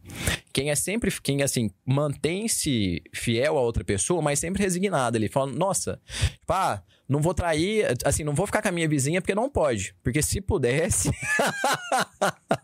Quem 0.59 0.71
é 0.71 0.75
sempre, 0.75 1.09
quem 1.23 1.41
assim, 1.41 1.71
mantém-se 1.87 3.01
fiel 3.15 3.57
a 3.57 3.61
outra 3.61 3.85
pessoa, 3.85 4.21
mas 4.21 4.41
sempre 4.41 4.61
resignado. 4.61 5.17
Ele 5.17 5.29
fala: 5.29 5.53
nossa, 5.53 6.01
tipo, 6.05 6.53
ah, 6.53 6.83
não 7.09 7.21
vou 7.23 7.33
trair, 7.33 7.87
assim, 8.05 8.25
não 8.25 8.35
vou 8.35 8.45
ficar 8.45 8.61
com 8.61 8.67
a 8.69 8.73
minha 8.73 8.89
vizinha 8.89 9.21
porque 9.21 9.37
não 9.37 9.49
pode. 9.49 9.95
Porque 10.03 10.21
se 10.21 10.41
pudesse. 10.41 11.13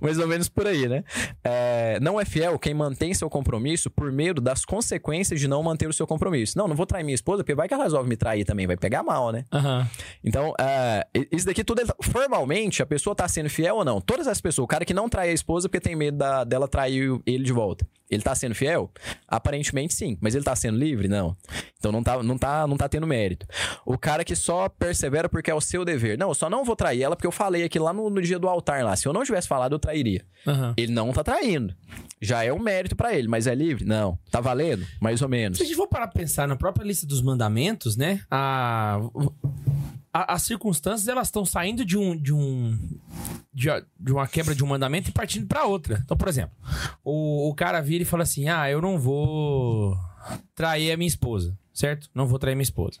Mais 0.00 0.18
ou 0.18 0.26
menos 0.26 0.48
por 0.48 0.66
aí, 0.66 0.88
né? 0.88 1.04
É, 1.44 1.98
não 2.00 2.20
é 2.20 2.24
fiel 2.24 2.58
quem 2.58 2.74
mantém 2.74 3.14
seu 3.14 3.28
compromisso 3.30 3.90
por 3.90 4.10
medo 4.12 4.40
das 4.40 4.64
consequências 4.64 5.40
de 5.40 5.48
não 5.48 5.62
manter 5.62 5.88
o 5.88 5.92
seu 5.92 6.06
compromisso. 6.06 6.56
Não, 6.58 6.68
não 6.68 6.76
vou 6.76 6.86
trair 6.86 7.04
minha 7.04 7.14
esposa, 7.14 7.42
porque 7.42 7.54
vai 7.54 7.68
que 7.68 7.74
ela 7.74 7.84
resolve 7.84 8.08
me 8.08 8.16
trair 8.16 8.44
também, 8.44 8.66
vai 8.66 8.76
pegar 8.76 9.02
mal, 9.02 9.32
né? 9.32 9.44
Aham. 9.52 9.88
Então, 10.24 10.52
é, 10.60 11.06
isso 11.32 11.46
daqui 11.46 11.64
tudo, 11.64 11.80
é- 11.82 11.86
formalmente, 12.02 12.82
a 12.82 12.86
pessoa 12.86 13.14
tá 13.14 13.26
sendo 13.28 13.48
fiel 13.48 13.76
ou 13.76 13.84
não? 13.84 14.00
Todas 14.00 14.26
as 14.26 14.40
pessoas, 14.40 14.64
o 14.64 14.68
cara 14.68 14.84
que 14.84 14.94
não 14.94 15.08
trai 15.08 15.30
a 15.30 15.32
esposa 15.32 15.68
porque 15.68 15.80
tem 15.80 15.96
medo 15.96 16.18
da- 16.18 16.44
dela 16.44 16.68
trair 16.68 17.10
ele 17.26 17.44
de 17.44 17.52
volta, 17.52 17.86
ele 18.08 18.22
tá 18.22 18.34
sendo 18.34 18.54
fiel? 18.54 18.90
Aparentemente 19.26 19.92
sim, 19.92 20.16
mas 20.20 20.34
ele 20.34 20.44
tá 20.44 20.54
sendo 20.54 20.78
livre? 20.78 21.08
Não. 21.08 21.36
Então 21.78 21.90
não 21.90 22.02
tá, 22.02 22.22
não 22.22 22.38
tá, 22.38 22.66
não 22.66 22.76
tá 22.76 22.88
tendo 22.88 23.06
mérito. 23.06 23.46
O 23.84 23.98
cara 23.98 24.24
que 24.24 24.36
só 24.36 24.68
persevera 24.68 25.28
porque 25.28 25.50
é 25.50 25.54
o 25.54 25.60
seu 25.60 25.84
dever. 25.84 26.16
Não, 26.16 26.28
eu 26.28 26.34
só 26.34 26.48
não 26.48 26.64
vou 26.64 26.76
trair 26.76 27.02
ela 27.02 27.16
porque 27.16 27.26
eu 27.26 27.32
falei 27.32 27.64
aqui 27.64 27.78
lá 27.78 27.92
no, 27.92 28.08
no 28.08 28.22
dia 28.22 28.38
do 28.38 28.48
altar 28.48 28.84
lá. 28.84 28.94
Se 28.94 29.06
eu 29.06 29.12
não 29.12 29.24
tivesse 29.24 29.48
falado, 29.48 29.74
eu 29.74 29.78
trairia. 29.78 30.24
Aham. 30.46 30.74
Ele 30.76 30.92
não 30.92 31.12
tá 31.12 31.24
traindo. 31.24 31.74
Já 32.20 32.44
é 32.44 32.52
um 32.52 32.58
mérito 32.58 32.94
pra 32.96 33.12
ele, 33.12 33.28
mas 33.28 33.46
é 33.46 33.54
livre? 33.54 33.84
Não. 33.84 34.18
Tá 34.30 34.40
valendo? 34.40 34.86
Mais 35.00 35.20
ou 35.20 35.28
menos. 35.28 35.58
Se 35.58 35.64
a 35.64 35.66
gente 35.66 35.76
for 35.76 35.88
parar 35.88 36.06
pra 36.06 36.20
pensar 36.20 36.46
na 36.46 36.56
própria 36.56 36.84
lista 36.84 37.06
dos 37.06 37.20
mandamentos, 37.20 37.96
né? 37.96 38.20
A, 38.30 39.00
a- 40.22 40.34
as 40.34 40.42
circunstâncias 40.42 41.08
elas 41.08 41.28
estão 41.28 41.44
saindo 41.44 41.84
de 41.84 41.96
um 41.98 42.16
de 42.16 42.32
um 42.32 42.78
de, 43.52 43.68
de 43.98 44.12
uma 44.12 44.26
quebra 44.26 44.54
de 44.54 44.62
um 44.64 44.66
mandamento 44.66 45.10
e 45.10 45.12
partindo 45.12 45.46
pra 45.46 45.64
outra. 45.64 46.00
Então, 46.04 46.16
por 46.16 46.28
exemplo, 46.28 46.56
o, 47.04 47.48
o 47.48 47.54
cara 47.54 47.80
vira 47.80 48.02
e 48.02 48.06
fala 48.06 48.22
assim: 48.22 48.48
"Ah, 48.48 48.70
eu 48.70 48.80
não 48.80 48.98
vou 48.98 49.96
trair 50.54 50.92
a 50.92 50.96
minha 50.96 51.08
esposa", 51.08 51.56
certo? 51.72 52.08
Não 52.14 52.26
vou 52.26 52.38
trair 52.38 52.54
minha 52.54 52.62
esposa. 52.62 52.98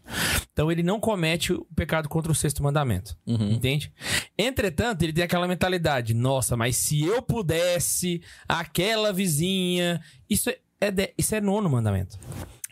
Então 0.52 0.70
ele 0.72 0.82
não 0.82 0.98
comete 0.98 1.52
o 1.52 1.66
pecado 1.76 2.08
contra 2.08 2.32
o 2.32 2.34
sexto 2.34 2.62
mandamento. 2.62 3.16
Uhum. 3.26 3.50
Entende? 3.52 3.92
Entretanto, 4.38 5.02
ele 5.02 5.12
tem 5.12 5.24
aquela 5.24 5.46
mentalidade: 5.48 6.14
nossa, 6.14 6.56
mas 6.56 6.76
se 6.76 7.02
eu 7.02 7.20
pudesse, 7.22 8.22
aquela 8.48 9.12
vizinha. 9.12 10.00
Isso 10.28 10.48
é, 10.50 10.58
é 10.80 10.90
de- 10.90 11.14
isso 11.18 11.34
é 11.34 11.40
nono 11.40 11.68
mandamento. 11.68 12.18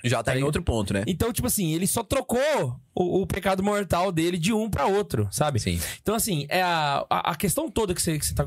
Já 0.05 0.23
tá, 0.23 0.33
Tá 0.33 0.39
em 0.39 0.43
outro 0.43 0.63
ponto, 0.63 0.93
né? 0.93 1.03
Então, 1.07 1.33
tipo 1.33 1.47
assim, 1.47 1.73
ele 1.73 1.87
só 1.87 2.03
trocou 2.03 2.39
o, 2.95 3.23
o 3.23 3.27
pecado 3.27 3.63
mortal 3.63 4.13
dele 4.13 4.37
de 4.37 4.53
um 4.53 4.69
pra 4.69 4.87
outro, 4.87 5.27
sabe? 5.31 5.59
Sim. 5.59 5.81
Então, 6.03 6.15
assim, 6.15 6.47
é 6.49 6.63
a, 6.63 7.05
a, 7.09 7.31
a 7.33 7.35
questão 7.35 7.71
toda 7.71 7.95
que 7.95 8.03
você, 8.03 8.19
que 8.19 8.27
você 8.27 8.35
tá 8.35 8.47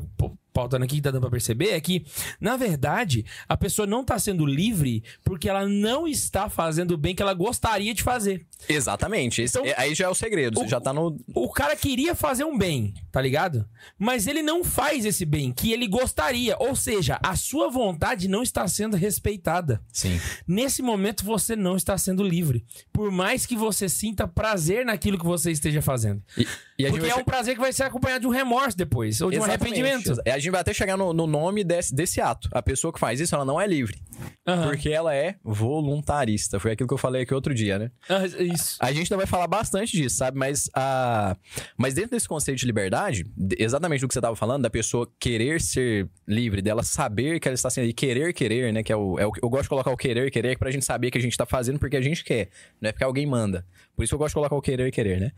pautando 0.58 0.84
aqui, 0.86 0.96
que 0.96 1.02
tá 1.04 1.12
dando 1.12 1.22
pra 1.22 1.30
perceber, 1.30 1.70
é 1.70 1.80
que, 1.80 2.04
na 2.42 2.58
verdade, 2.58 3.24
a 3.48 3.56
pessoa 3.56 3.86
não 3.86 4.04
tá 4.04 4.18
sendo 4.18 4.44
livre 4.44 5.04
porque 5.24 5.48
ela 5.48 5.68
não 5.68 6.08
está 6.08 6.50
fazendo 6.50 6.92
o 6.96 6.98
bem 6.98 7.14
que 7.14 7.22
ela 7.22 7.34
gostaria 7.36 7.94
de 7.94 8.02
fazer. 8.02 8.44
Exatamente. 8.68 9.40
Esse- 9.44 9.60
Então- 9.60 9.70
é- 9.70 9.76
aí 9.78 9.94
já 9.94 10.06
é 10.06 10.10
o 10.10 10.16
segredo. 10.16 10.60
Você 10.60 10.66
O- 10.66 10.70
já 10.70 10.82
tá 10.82 10.92
no. 10.92 11.16
O 11.36 11.52
cara 11.52 11.76
queria 11.76 12.16
fazer 12.16 12.44
um 12.44 12.58
bem, 12.58 12.94
tá 13.12 13.22
ligado? 13.22 13.68
Mas 14.00 14.26
ele 14.26 14.42
não 14.42 14.64
faz 14.64 15.06
esse 15.06 15.26
bem 15.26 15.52
que 15.52 15.72
ele 15.72 15.88
gostaria. 15.88 16.56
Ou 16.60 16.76
seja, 16.76 17.20
a 17.22 17.36
sua 17.36 17.70
vontade 17.70 18.28
não 18.28 18.42
está 18.42 18.68
sendo 18.68 18.98
respeitada. 18.98 19.80
Sim. 19.94 20.20
Nesse 20.48 20.82
momento 20.82 21.24
você 21.24 21.56
não 21.56 21.76
está 21.76 21.96
sendo 22.00 22.24
livre. 22.24 22.66
Por 22.92 23.12
mais 23.12 23.46
que 23.46 23.56
você 23.56 23.88
sinta 23.88 24.28
prazer 24.28 24.84
naquilo 24.86 25.20
que 25.20 25.26
você 25.26 25.52
esteja 25.52 25.82
fazendo. 25.82 26.24
E, 26.36 26.48
e 26.80 26.90
Porque 26.90 27.08
é 27.10 27.16
um 27.16 27.24
prazer 27.24 27.54
que 27.54 27.62
vai 27.62 27.72
ser 27.74 27.84
acompanhado 27.84 28.22
de 28.22 28.28
um 28.28 28.32
remorso 28.32 28.76
depois, 28.78 29.22
ou 29.22 29.30
de 29.30 29.38
um 29.38 29.44
Exatamente. 29.44 29.80
arrependimento. 29.82 30.22
A 30.26 30.40
gente 30.40 30.47
vai 30.52 30.62
até 30.62 30.74
chegar 30.74 30.98
no, 30.98 31.14
no 31.14 31.28
nome 31.28 31.64
desse, 31.64 31.94
desse 31.94 32.20
ato. 32.22 32.50
A 32.52 32.62
pessoa 32.62 32.92
que 32.94 33.00
faz 33.00 33.20
isso, 33.20 33.34
ela 33.36 33.46
não 33.46 33.60
é 33.60 33.68
livre. 33.68 34.00
Aham. 34.48 34.70
Porque 34.70 34.90
ela 34.90 35.14
é 35.14 35.36
voluntarista. 35.44 36.60
Foi 36.60 36.72
aquilo 36.72 36.88
que 36.88 36.94
eu 36.94 36.98
falei 36.98 37.22
aqui 37.24 37.34
outro 37.34 37.54
dia, 37.54 37.78
né? 37.78 37.92
Ah, 38.10 38.26
Isso. 38.26 38.78
A 38.80 38.92
gente 38.92 39.12
ainda 39.12 39.18
vai 39.18 39.26
falar 39.28 39.48
bastante 39.48 39.96
disso, 39.96 40.18
sabe? 40.18 40.38
Mas, 40.38 40.70
a... 40.74 41.36
Mas 41.78 41.94
dentro 41.94 42.12
desse 42.12 42.28
conceito 42.28 42.58
de 42.60 42.66
liberdade, 42.66 43.26
de- 43.36 43.56
exatamente 43.60 44.02
do 44.02 44.08
que 44.08 44.14
você 44.14 44.20
estava 44.20 44.36
falando, 44.36 44.64
da 44.64 44.70
pessoa 44.70 45.08
querer 45.20 45.62
ser 45.62 46.10
livre, 46.28 46.62
dela 46.62 46.84
saber 46.84 47.40
que 47.40 47.48
ela 47.48 47.56
está 47.56 47.70
sendo. 47.70 47.88
E 47.88 47.94
querer, 47.94 48.34
querer, 48.34 48.72
né? 48.74 48.82
Que 48.84 48.92
é 48.92 48.96
o, 48.96 49.20
é 49.20 49.26
o... 49.28 49.32
Eu 49.42 49.50
gosto 49.50 49.64
de 49.64 49.70
colocar 49.70 49.92
o 49.92 49.98
querer, 49.98 50.32
querer, 50.32 50.50
que 50.50 50.56
é 50.56 50.60
pra 50.60 50.72
gente 50.72 50.86
saber 50.86 51.12
que 51.12 51.18
a 51.18 51.22
gente 51.22 51.38
tá 51.38 51.46
fazendo 51.46 51.78
porque 51.80 51.98
a 51.98 52.02
gente 52.02 52.24
quer. 52.24 52.50
Não 52.82 52.90
é 52.90 52.92
porque 52.92 53.04
alguém 53.04 53.26
manda. 53.26 53.66
Por 53.96 54.04
isso 54.04 54.12
que 54.12 54.16
eu 54.16 54.20
gosto 54.20 54.30
de 54.30 54.36
colocar 54.36 54.56
o 54.56 54.62
querer, 54.62 54.92
querer, 54.92 55.20
né? 55.20 55.32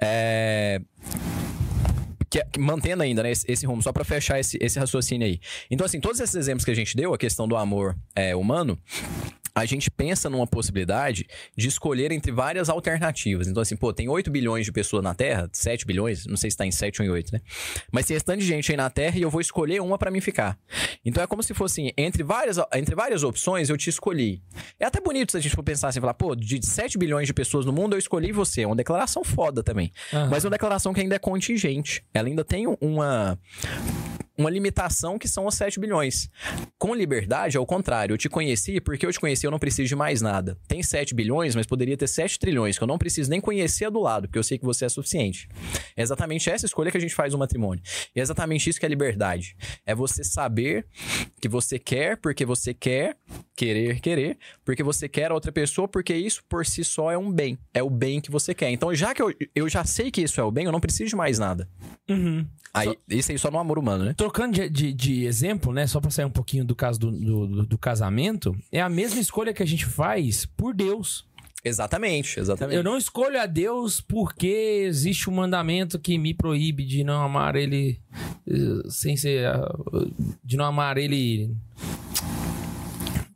É 0.00 0.80
que, 2.30 2.42
que- 2.44 2.58
mantendo 2.60 3.02
ainda, 3.02 3.22
né, 3.22 3.30
esse, 3.30 3.44
esse 3.50 3.66
rumo, 3.66 3.82
só 3.82 3.92
pra 3.92 4.04
fechar 4.04 4.38
esse, 4.40 4.58
esse 4.60 4.78
raciocínio 4.78 5.26
aí. 5.26 5.40
Então, 5.70 5.84
assim, 5.84 6.00
todos 6.00 6.20
esses 6.20 6.34
exemplos 6.34 6.64
que 6.64 6.70
a 6.70 6.74
gente 6.74 6.96
deu, 6.96 7.12
a 7.14 7.18
questão 7.18 7.46
do 7.48 7.56
amor 7.56 7.96
é, 8.14 8.34
humano, 8.34 8.78
a 9.56 9.64
gente 9.64 9.90
pensa 9.90 10.28
numa 10.28 10.46
possibilidade 10.46 11.26
de 11.56 11.66
escolher 11.66 12.12
entre 12.12 12.30
várias 12.30 12.68
alternativas. 12.68 13.48
Então, 13.48 13.62
assim, 13.62 13.74
pô, 13.74 13.90
tem 13.90 14.06
8 14.06 14.30
bilhões 14.30 14.66
de 14.66 14.70
pessoas 14.70 15.02
na 15.02 15.14
Terra, 15.14 15.48
7 15.50 15.86
bilhões, 15.86 16.26
não 16.26 16.36
sei 16.36 16.50
se 16.50 16.58
tá 16.58 16.66
em 16.66 16.70
7 16.70 17.00
ou 17.00 17.06
em 17.06 17.10
8, 17.10 17.32
né? 17.32 17.40
Mas 17.90 18.04
tem 18.04 18.14
restante 18.14 18.40
de 18.40 18.46
gente 18.46 18.70
aí 18.70 18.76
na 18.76 18.90
Terra 18.90 19.16
e 19.16 19.22
eu 19.22 19.30
vou 19.30 19.40
escolher 19.40 19.80
uma 19.80 19.96
pra 19.96 20.10
mim 20.10 20.20
ficar. 20.20 20.58
Então 21.02 21.22
é 21.22 21.26
como 21.26 21.42
se 21.42 21.54
fosse 21.54 21.80
assim, 21.80 21.92
entre 21.96 22.22
várias, 22.22 22.58
entre 22.74 22.94
várias 22.94 23.22
opções 23.22 23.70
eu 23.70 23.78
te 23.78 23.88
escolhi. 23.88 24.42
É 24.78 24.84
até 24.84 25.00
bonito 25.00 25.32
se 25.32 25.38
a 25.38 25.40
gente 25.40 25.56
for 25.56 25.62
pensar 25.62 25.88
assim, 25.88 26.00
falar, 26.02 26.14
pô, 26.14 26.36
de 26.36 26.64
7 26.64 26.98
bilhões 26.98 27.26
de 27.26 27.32
pessoas 27.32 27.64
no 27.64 27.72
mundo 27.72 27.94
eu 27.94 27.98
escolhi 27.98 28.32
você. 28.32 28.60
É 28.62 28.66
uma 28.66 28.76
declaração 28.76 29.24
foda 29.24 29.62
também. 29.62 29.90
Aham. 30.12 30.28
Mas 30.30 30.44
é 30.44 30.48
uma 30.48 30.52
declaração 30.52 30.92
que 30.92 31.00
ainda 31.00 31.16
é 31.16 31.18
contingente. 31.18 32.04
Ela 32.12 32.28
ainda 32.28 32.44
tem 32.44 32.66
uma 32.78 33.38
uma 34.36 34.50
limitação 34.50 35.18
que 35.18 35.28
são 35.28 35.46
os 35.46 35.54
7 35.54 35.80
bilhões. 35.80 36.28
Com 36.78 36.94
liberdade, 36.94 37.56
ao 37.56 37.66
contrário, 37.66 38.14
eu 38.14 38.18
te 38.18 38.28
conheci 38.28 38.80
porque 38.80 39.06
eu 39.06 39.12
te 39.12 39.18
conheci, 39.18 39.46
eu 39.46 39.50
não 39.50 39.58
preciso 39.58 39.88
de 39.88 39.96
mais 39.96 40.20
nada. 40.20 40.58
Tem 40.68 40.82
7 40.82 41.14
bilhões, 41.14 41.54
mas 41.54 41.66
poderia 41.66 41.96
ter 41.96 42.06
7 42.06 42.38
trilhões, 42.38 42.76
que 42.76 42.84
eu 42.84 42.88
não 42.88 42.98
preciso 42.98 43.30
nem 43.30 43.40
conhecer 43.40 43.90
do 43.90 44.00
lado, 44.00 44.28
porque 44.28 44.38
eu 44.38 44.44
sei 44.44 44.58
que 44.58 44.64
você 44.64 44.84
é 44.84 44.88
suficiente. 44.88 45.48
É 45.96 46.02
exatamente 46.02 46.50
essa 46.50 46.66
escolha 46.66 46.90
que 46.90 46.96
a 46.96 47.00
gente 47.00 47.14
faz 47.14 47.32
no 47.32 47.38
matrimônio. 47.38 47.82
E 48.14 48.20
é 48.20 48.22
exatamente 48.22 48.68
isso 48.68 48.78
que 48.78 48.86
é 48.86 48.88
liberdade. 48.88 49.56
É 49.84 49.94
você 49.94 50.22
saber 50.22 50.86
que 51.40 51.48
você 51.48 51.78
quer 51.78 52.16
porque 52.16 52.44
você 52.44 52.74
quer, 52.74 53.16
querer, 53.54 54.00
querer, 54.00 54.38
porque 54.64 54.82
você 54.82 55.08
quer 55.08 55.30
a 55.30 55.34
outra 55.34 55.52
pessoa, 55.52 55.88
porque 55.88 56.14
isso 56.14 56.42
por 56.48 56.66
si 56.66 56.84
só 56.84 57.10
é 57.10 57.18
um 57.18 57.32
bem. 57.32 57.58
É 57.72 57.82
o 57.82 57.90
bem 57.90 58.20
que 58.20 58.30
você 58.30 58.54
quer. 58.54 58.70
Então, 58.70 58.94
já 58.94 59.14
que 59.14 59.22
eu, 59.22 59.32
eu 59.54 59.68
já 59.68 59.84
sei 59.84 60.10
que 60.10 60.22
isso 60.22 60.40
é 60.40 60.44
o 60.44 60.50
bem, 60.50 60.66
eu 60.66 60.72
não 60.72 60.80
preciso 60.80 61.10
de 61.10 61.16
mais 61.16 61.38
nada. 61.38 61.68
Uhum. 62.08 62.46
Aí, 62.78 62.98
isso 63.08 63.32
aí 63.32 63.38
só 63.38 63.50
no 63.50 63.58
amor 63.58 63.78
humano, 63.78 64.04
né? 64.04 64.14
Trocando 64.16 64.54
de, 64.54 64.68
de- 64.68 64.92
de 64.92 65.24
exemplo, 65.24 65.72
né? 65.72 65.86
Só 65.86 66.00
pra 66.00 66.10
sair 66.10 66.24
um 66.24 66.30
pouquinho 66.30 66.64
do 66.64 66.74
caso 66.74 66.98
do, 67.00 67.10
do, 67.10 67.62
do- 67.66 67.78
casamento, 67.78 68.56
é 68.72 68.80
a 68.80 68.88
mesma 68.88 69.20
escolha 69.20 69.52
que 69.54 69.62
a 69.62 69.66
gente 69.66 69.86
faz 69.86 70.44
por 70.46 70.74
Deus. 70.74 71.24
Exatamente, 71.64 72.38
exatamente. 72.38 72.76
Eu 72.76 72.84
não 72.84 72.96
escolho 72.96 73.40
a 73.40 73.46
Deus 73.46 74.00
porque 74.00 74.84
existe 74.86 75.28
um 75.28 75.34
mandamento 75.34 75.98
que 75.98 76.16
me 76.16 76.32
proíbe 76.32 76.84
de 76.84 77.02
não 77.02 77.20
amar 77.24 77.56
ele 77.56 77.98
eh, 78.46 78.88
sem 78.88 79.16
ser. 79.16 79.46
ah, 79.48 79.68
de 80.44 80.56
não 80.56 80.64
amar 80.64 80.96
ele. 80.96 81.50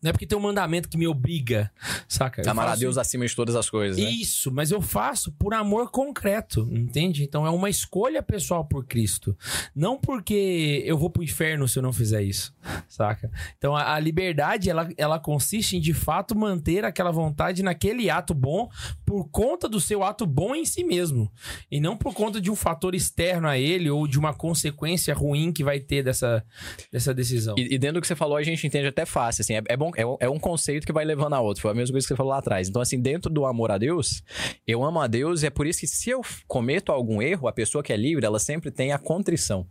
Não 0.02 0.10
é 0.10 0.12
porque 0.12 0.26
tem 0.26 0.36
um 0.36 0.40
mandamento 0.40 0.88
que 0.88 0.96
me 0.96 1.06
obriga, 1.06 1.70
saca? 2.08 2.42
Eu 2.42 2.50
Amar 2.50 2.66
a 2.66 2.68
faço 2.70 2.80
Deus 2.80 2.98
acima 2.98 3.26
de 3.26 3.34
todas 3.34 3.54
as 3.54 3.68
coisas, 3.68 4.02
né? 4.02 4.10
Isso, 4.10 4.50
mas 4.50 4.70
eu 4.70 4.80
faço 4.80 5.32
por 5.32 5.52
amor 5.52 5.90
concreto, 5.90 6.68
entende? 6.72 7.22
Então 7.22 7.46
é 7.46 7.50
uma 7.50 7.68
escolha 7.68 8.22
pessoal 8.22 8.64
por 8.64 8.86
Cristo. 8.86 9.36
Não 9.74 9.98
porque 9.98 10.82
eu 10.86 10.96
vou 10.96 11.10
pro 11.10 11.22
inferno 11.22 11.68
se 11.68 11.78
eu 11.78 11.82
não 11.82 11.92
fizer 11.92 12.22
isso, 12.22 12.54
saca? 12.88 13.30
Então 13.58 13.76
a, 13.76 13.94
a 13.94 14.00
liberdade, 14.00 14.70
ela, 14.70 14.88
ela 14.96 15.18
consiste 15.18 15.76
em 15.76 15.80
de 15.80 15.92
fato 15.92 16.36
manter 16.36 16.84
aquela 16.84 17.10
vontade 17.10 17.62
naquele 17.62 18.08
ato 18.08 18.34
bom 18.34 18.68
por 19.04 19.28
conta 19.28 19.68
do 19.68 19.80
seu 19.80 20.02
ato 20.02 20.26
bom 20.26 20.54
em 20.54 20.64
si 20.64 20.84
mesmo. 20.84 21.30
E 21.70 21.80
não 21.80 21.96
por 21.96 22.14
conta 22.14 22.40
de 22.40 22.50
um 22.50 22.56
fator 22.56 22.94
externo 22.94 23.48
a 23.48 23.58
ele 23.58 23.90
ou 23.90 24.06
de 24.06 24.18
uma 24.18 24.32
consequência 24.32 25.14
ruim 25.14 25.52
que 25.52 25.64
vai 25.64 25.80
ter 25.80 26.02
dessa, 26.02 26.44
dessa 26.92 27.12
decisão. 27.12 27.54
E, 27.58 27.74
e 27.74 27.78
dentro 27.78 27.94
do 27.94 28.00
que 28.00 28.06
você 28.06 28.16
falou, 28.16 28.36
a 28.36 28.42
gente 28.42 28.66
entende 28.66 28.86
até 28.86 29.04
fácil, 29.04 29.42
assim, 29.42 29.54
é, 29.54 29.62
é 29.68 29.76
bom, 29.76 29.89
um- 30.06 30.16
é 30.20 30.28
um 30.28 30.38
conceito 30.38 30.86
que 30.86 30.92
vai 30.92 31.04
levando 31.04 31.34
a 31.34 31.40
outro, 31.40 31.62
foi 31.62 31.70
a 31.70 31.74
mesma 31.74 31.92
coisa 31.94 32.06
que 32.06 32.12
você 32.12 32.16
falou 32.16 32.30
lá 32.32 32.38
atrás. 32.38 32.68
Então, 32.68 32.80
assim, 32.82 33.00
dentro 33.00 33.30
do 33.30 33.44
amor 33.46 33.70
a 33.70 33.78
Deus, 33.78 34.22
eu 34.66 34.82
amo 34.84 35.00
a 35.00 35.06
Deus 35.06 35.42
e 35.42 35.46
é 35.46 35.50
por 35.50 35.66
isso 35.66 35.80
que 35.80 35.86
se 35.86 36.10
eu 36.10 36.20
cometo 36.46 36.92
algum 36.92 37.20
erro, 37.22 37.48
a 37.48 37.52
pessoa 37.52 37.82
que 37.82 37.92
é 37.92 37.96
livre, 37.96 38.24
ela 38.24 38.38
sempre 38.38 38.70
tem 38.70 38.92
a 38.92 38.98
contrição. 38.98 39.66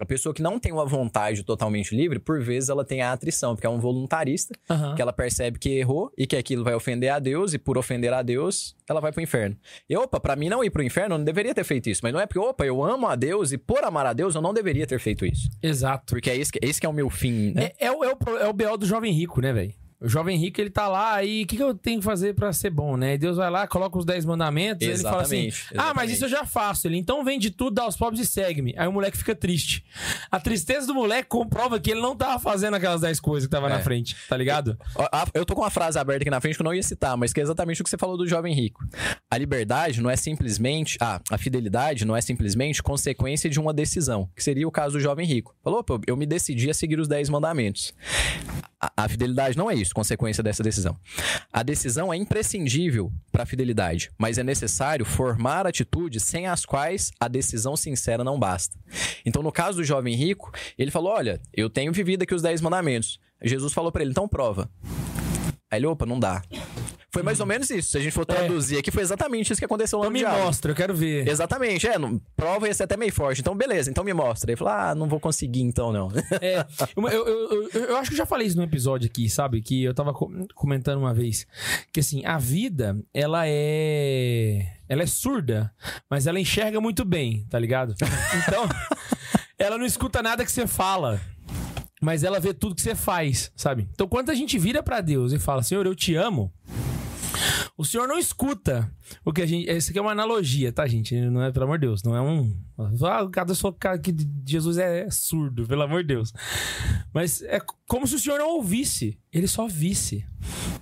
A 0.00 0.06
pessoa 0.06 0.34
que 0.34 0.40
não 0.40 0.58
tem 0.58 0.72
uma 0.72 0.86
vontade 0.86 1.42
totalmente 1.42 1.94
livre, 1.94 2.18
por 2.18 2.40
vezes 2.40 2.70
ela 2.70 2.84
tem 2.86 3.02
a 3.02 3.12
atrição, 3.12 3.54
porque 3.54 3.66
é 3.66 3.70
um 3.70 3.78
voluntarista, 3.78 4.54
Aham. 4.68 4.94
que 4.94 5.02
ela 5.02 5.12
percebe 5.12 5.58
que 5.58 5.68
errou 5.78 6.10
e 6.16 6.26
que 6.26 6.36
aquilo 6.36 6.64
vai 6.64 6.74
ofender 6.74 7.10
a 7.10 7.18
Deus, 7.18 7.52
e 7.52 7.58
por 7.58 7.76
ofender 7.76 8.10
a 8.12 8.22
Deus, 8.22 8.74
ela 8.88 8.98
vai 8.98 9.12
pro 9.12 9.22
inferno. 9.22 9.56
E 9.88 9.94
opa, 9.94 10.18
pra 10.18 10.34
mim 10.34 10.48
não 10.48 10.64
ir 10.64 10.70
pro 10.70 10.82
inferno, 10.82 11.16
eu 11.16 11.18
não 11.18 11.24
deveria 11.24 11.54
ter 11.54 11.64
feito 11.64 11.90
isso. 11.90 12.00
Mas 12.02 12.14
não 12.14 12.20
é 12.20 12.26
porque, 12.26 12.38
opa, 12.38 12.64
eu 12.64 12.82
amo 12.82 13.06
a 13.06 13.14
Deus 13.14 13.52
e 13.52 13.58
por 13.58 13.84
amar 13.84 14.06
a 14.06 14.14
Deus, 14.14 14.34
eu 14.34 14.40
não 14.40 14.54
deveria 14.54 14.86
ter 14.86 14.98
feito 14.98 15.26
isso. 15.26 15.50
Exato. 15.62 16.14
Porque 16.14 16.30
é 16.30 16.36
esse 16.36 16.50
que, 16.50 16.58
esse 16.62 16.80
que 16.80 16.86
é 16.86 16.88
o 16.88 16.94
meu 16.94 17.10
fim, 17.10 17.52
né? 17.52 17.72
É, 17.78 17.86
é, 17.86 17.92
o, 17.92 18.02
é, 18.02 18.08
o, 18.08 18.36
é 18.38 18.48
o 18.48 18.52
BO 18.54 18.78
do 18.78 18.86
jovem 18.86 19.12
rico, 19.12 19.42
né, 19.42 19.52
velho? 19.52 19.74
O 20.00 20.08
jovem 20.08 20.38
rico, 20.38 20.60
ele 20.60 20.70
tá 20.70 20.88
lá, 20.88 21.14
aí 21.14 21.42
o 21.42 21.46
que, 21.46 21.56
que 21.56 21.62
eu 21.62 21.74
tenho 21.74 21.98
que 21.98 22.04
fazer 22.04 22.34
pra 22.34 22.52
ser 22.54 22.70
bom, 22.70 22.96
né? 22.96 23.14
E 23.14 23.18
Deus 23.18 23.36
vai 23.36 23.50
lá, 23.50 23.66
coloca 23.66 23.98
os 23.98 24.04
10 24.06 24.24
mandamentos, 24.24 24.86
ele 24.86 24.96
fala 24.98 25.22
assim: 25.22 25.48
Exatamente, 25.48 25.74
Ah, 25.78 25.92
mas 25.94 26.10
isso 26.10 26.24
eu 26.24 26.28
já 26.30 26.46
faço. 26.46 26.88
Ele 26.88 26.96
então 26.96 27.22
vende 27.22 27.50
tudo, 27.50 27.74
dá 27.74 27.82
aos 27.82 27.96
pobres 27.98 28.20
e 28.22 28.26
segue-me. 28.26 28.74
Aí 28.78 28.88
o 28.88 28.92
moleque 28.92 29.18
fica 29.18 29.34
triste. 29.34 29.84
A 30.30 30.40
tristeza 30.40 30.86
do 30.86 30.94
moleque 30.94 31.28
comprova 31.28 31.78
que 31.78 31.90
ele 31.90 32.00
não 32.00 32.16
tava 32.16 32.38
fazendo 32.38 32.74
aquelas 32.76 33.02
10 33.02 33.20
coisas 33.20 33.46
que 33.46 33.50
tava 33.50 33.66
É. 33.66 33.70
na 33.70 33.80
frente, 33.80 34.16
tá 34.28 34.36
ligado? 34.36 34.78
A- 35.12 35.26
Eu 35.34 35.44
tô 35.44 35.54
com 35.54 35.60
uma 35.60 35.70
frase 35.70 35.98
aberta 35.98 36.22
aqui 36.22 36.30
na 36.30 36.40
frente 36.40 36.56
que 36.56 36.62
eu 36.62 36.64
não 36.64 36.74
ia 36.74 36.82
citar, 36.82 37.14
mas 37.16 37.32
que 37.32 37.40
é 37.40 37.42
exatamente 37.42 37.82
o 37.82 37.84
que 37.84 37.90
você 37.90 37.98
falou 37.98 38.16
do 38.16 38.26
jovem 38.26 38.54
rico. 38.54 38.82
A 39.30 39.36
liberdade 39.36 40.00
não 40.00 40.08
é 40.08 40.16
simplesmente. 40.16 40.96
Ah, 41.00 41.20
a 41.30 41.36
fidelidade 41.36 42.04
não 42.06 42.16
é 42.16 42.20
simplesmente 42.22 42.82
consequência 42.82 43.50
de 43.50 43.60
uma 43.60 43.72
decisão, 43.74 44.30
que 44.34 44.42
seria 44.42 44.66
o 44.66 44.70
caso 44.72 44.94
do 44.94 45.00
jovem 45.00 45.26
rico. 45.26 45.54
Falou, 45.62 45.84
pô, 45.84 46.00
eu 46.06 46.16
me 46.16 46.24
decidi 46.24 46.70
a 46.70 46.74
seguir 46.74 46.98
os 46.98 47.06
10 47.06 47.28
mandamentos. 47.28 47.92
A, 48.80 49.04
a 49.04 49.08
fidelidade 49.08 49.56
não 49.56 49.70
é 49.70 49.74
isso, 49.74 49.94
consequência 49.94 50.42
dessa 50.42 50.62
decisão. 50.62 50.96
A 51.52 51.62
decisão 51.62 52.12
é 52.12 52.16
imprescindível 52.16 53.12
para 53.30 53.42
a 53.42 53.46
fidelidade, 53.46 54.10
mas 54.16 54.38
é 54.38 54.42
necessário 54.42 55.04
formar 55.04 55.66
atitudes 55.66 56.22
sem 56.22 56.46
as 56.46 56.64
quais 56.64 57.10
a 57.20 57.28
decisão 57.28 57.76
sincera 57.76 58.24
não 58.24 58.38
basta. 58.38 58.76
Então, 59.24 59.42
no 59.42 59.52
caso 59.52 59.78
do 59.78 59.84
jovem 59.84 60.14
rico, 60.14 60.52
ele 60.78 60.90
falou: 60.90 61.12
Olha, 61.12 61.40
eu 61.52 61.68
tenho 61.68 61.92
vivido 61.92 62.22
aqui 62.22 62.34
os 62.34 62.42
10 62.42 62.60
mandamentos. 62.60 63.20
Jesus 63.42 63.72
falou 63.72 63.92
para 63.92 64.02
ele: 64.02 64.10
Então 64.10 64.28
prova. 64.28 64.70
Aí 65.70 65.78
ele, 65.78 65.86
opa, 65.86 66.04
não 66.04 66.18
dá. 66.18 66.42
Foi 67.12 67.22
mais 67.22 67.40
ou 67.40 67.46
menos 67.46 67.68
isso. 67.70 67.90
Se 67.90 67.98
a 67.98 68.00
gente 68.00 68.12
for 68.12 68.24
traduzir 68.24 68.78
aqui, 68.78 68.90
foi 68.90 69.02
exatamente 69.02 69.52
isso 69.52 69.60
que 69.60 69.64
aconteceu 69.64 69.98
lá 69.98 70.04
Então 70.04 70.10
no 70.10 70.14
me 70.14 70.18
diálogo. 70.20 70.44
mostra, 70.44 70.70
eu 70.70 70.76
quero 70.76 70.94
ver. 70.94 71.26
Exatamente, 71.28 71.86
é. 71.88 71.98
não- 71.98 72.20
Prova 72.36 72.68
ia 72.68 72.74
ser 72.74 72.84
até 72.84 72.96
meio 72.96 73.12
forte. 73.12 73.40
Então, 73.40 73.54
beleza, 73.56 73.90
então 73.90 74.02
me 74.04 74.12
mostra. 74.12 74.50
Ele 74.50 74.56
falou: 74.56 74.72
Ah, 74.72 74.94
não 74.94 75.08
vou 75.08 75.18
conseguir 75.20 75.62
então, 75.62 75.92
não. 75.92 76.08
É, 76.40 76.64
eu, 76.96 77.08
eu, 77.08 77.26
eu, 77.28 77.68
eu- 77.72 77.84
eu 77.90 77.96
acho 77.96 78.10
que 78.10 78.14
eu 78.14 78.18
já 78.18 78.26
falei 78.26 78.46
isso 78.46 78.56
no 78.56 78.62
episódio 78.62 79.08
aqui, 79.08 79.28
sabe? 79.28 79.60
Que 79.60 79.82
eu 79.84 79.92
tava 79.94 80.12
co- 80.12 80.30
comentando 80.54 80.98
uma 80.98 81.12
vez. 81.14 81.46
Que 81.92 81.98
assim, 82.00 82.24
a 82.24 82.38
vida, 82.38 82.96
ela 83.12 83.42
é. 83.46 84.66
Ela 84.88 85.02
é 85.02 85.06
surda, 85.06 85.72
mas 86.08 86.26
ela 86.26 86.38
enxerga 86.40 86.80
muito 86.80 87.04
bem, 87.04 87.44
tá 87.50 87.58
ligado? 87.58 87.94
Então, 88.48 88.68
ela 89.58 89.76
não 89.78 89.84
escuta 89.86 90.22
nada 90.22 90.44
que 90.44 90.50
você 90.50 90.66
fala. 90.66 91.20
Mas 92.00 92.24
ela 92.24 92.40
vê 92.40 92.54
tudo 92.54 92.74
que 92.74 92.80
você 92.80 92.94
faz, 92.94 93.52
sabe? 93.54 93.88
Então, 93.92 94.08
quando 94.08 94.30
a 94.30 94.34
gente 94.34 94.58
vira 94.58 94.82
pra 94.82 95.00
Deus 95.00 95.32
e 95.32 95.38
fala, 95.38 95.62
Senhor, 95.62 95.84
eu 95.84 95.94
te 95.94 96.14
amo, 96.14 96.52
o 97.80 97.84
senhor 97.84 98.06
não 98.06 98.18
escuta 98.18 98.92
o 99.24 99.32
que 99.32 99.40
a 99.40 99.46
gente. 99.46 99.70
Isso 99.70 99.88
aqui 99.88 99.98
é 99.98 100.02
uma 100.02 100.12
analogia, 100.12 100.70
tá, 100.70 100.86
gente? 100.86 101.18
Não 101.18 101.42
é, 101.42 101.50
pelo 101.50 101.64
amor 101.64 101.78
de 101.78 101.86
Deus, 101.86 102.02
não 102.02 102.14
é 102.14 102.20
um. 102.20 102.54
Ah, 102.78 103.26
cada 103.32 103.54
sou 103.54 103.72
cara 103.72 103.98
que 103.98 104.14
Jesus 104.46 104.76
é 104.76 105.08
surdo, 105.10 105.66
pelo 105.66 105.82
amor 105.82 106.02
de 106.02 106.08
Deus. 106.08 106.30
Mas 107.10 107.40
é 107.40 107.58
como 107.88 108.06
se 108.06 108.16
o 108.16 108.18
senhor 108.18 108.38
não 108.38 108.50
ouvisse, 108.50 109.18
ele 109.32 109.48
só 109.48 109.66
visse. 109.66 110.26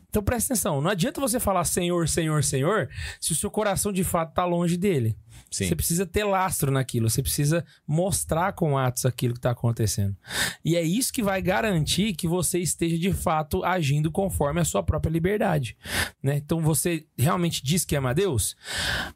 Então 0.08 0.24
presta 0.24 0.54
atenção, 0.54 0.80
não 0.80 0.90
adianta 0.90 1.20
você 1.20 1.38
falar 1.38 1.64
Senhor, 1.64 2.08
Senhor, 2.08 2.42
Senhor, 2.42 2.88
se 3.20 3.30
o 3.30 3.36
seu 3.36 3.50
coração 3.50 3.92
de 3.92 4.02
fato 4.02 4.34
tá 4.34 4.44
longe 4.44 4.76
dele. 4.76 5.16
Sim. 5.50 5.66
Você 5.66 5.76
precisa 5.76 6.06
ter 6.06 6.24
lastro 6.24 6.70
naquilo, 6.70 7.08
você 7.08 7.22
precisa 7.22 7.64
mostrar 7.86 8.52
com 8.52 8.76
atos 8.76 9.06
aquilo 9.06 9.34
que 9.34 9.38
está 9.38 9.50
acontecendo. 9.50 10.16
E 10.64 10.76
é 10.76 10.82
isso 10.82 11.12
que 11.12 11.22
vai 11.22 11.40
garantir 11.40 12.14
que 12.14 12.28
você 12.28 12.58
esteja 12.58 12.98
de 12.98 13.12
fato 13.12 13.64
agindo 13.64 14.10
conforme 14.10 14.60
a 14.60 14.64
sua 14.64 14.82
própria 14.82 15.10
liberdade. 15.10 15.76
Né? 16.22 16.36
Então 16.36 16.60
você 16.60 17.06
realmente 17.16 17.62
diz 17.64 17.84
que 17.84 17.96
ama 17.96 18.10
a 18.10 18.14
Deus, 18.14 18.56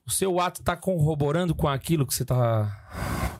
o 0.07 0.11
seu 0.11 0.41
ato 0.41 0.61
está 0.61 0.77
corroborando 0.77 1.55
com 1.55 1.69
aquilo 1.69 2.07
que 2.07 2.15
você 2.15 2.23
está 2.23 2.79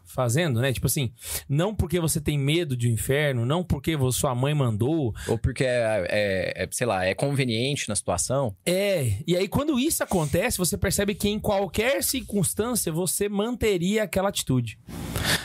fazendo, 0.05 0.61
né? 0.61 0.73
Tipo 0.73 0.87
assim, 0.87 1.11
não 1.49 1.75
porque 1.75 1.99
você 1.99 2.21
tem 2.21 2.39
medo 2.39 2.77
de 2.77 2.89
um 2.89 2.93
inferno, 2.93 3.47
não 3.47 3.65
porque 3.65 3.97
sua 4.13 4.35
mãe 4.35 4.53
mandou, 4.55 5.15
Ou 5.27 5.39
porque 5.39 5.65
é, 5.65 6.07
é- 6.11 6.65
é, 6.65 6.69
sei 6.71 6.87
lá, 6.87 7.05
é 7.05 7.15
conveniente 7.15 7.89
na 7.89 7.95
situação. 7.97 8.55
É, 8.67 9.15
e 9.27 9.35
aí 9.37 9.49
quando 9.49 9.79
isso 9.79 10.03
acontece, 10.03 10.59
você 10.59 10.77
percebe 10.77 11.15
que 11.15 11.29
em 11.29 11.39
qualquer 11.39 12.03
circunstância 12.03 12.82
você 12.91 13.29
manteria 13.29 14.03
aquela 14.03 14.29
atitude. 14.29 14.79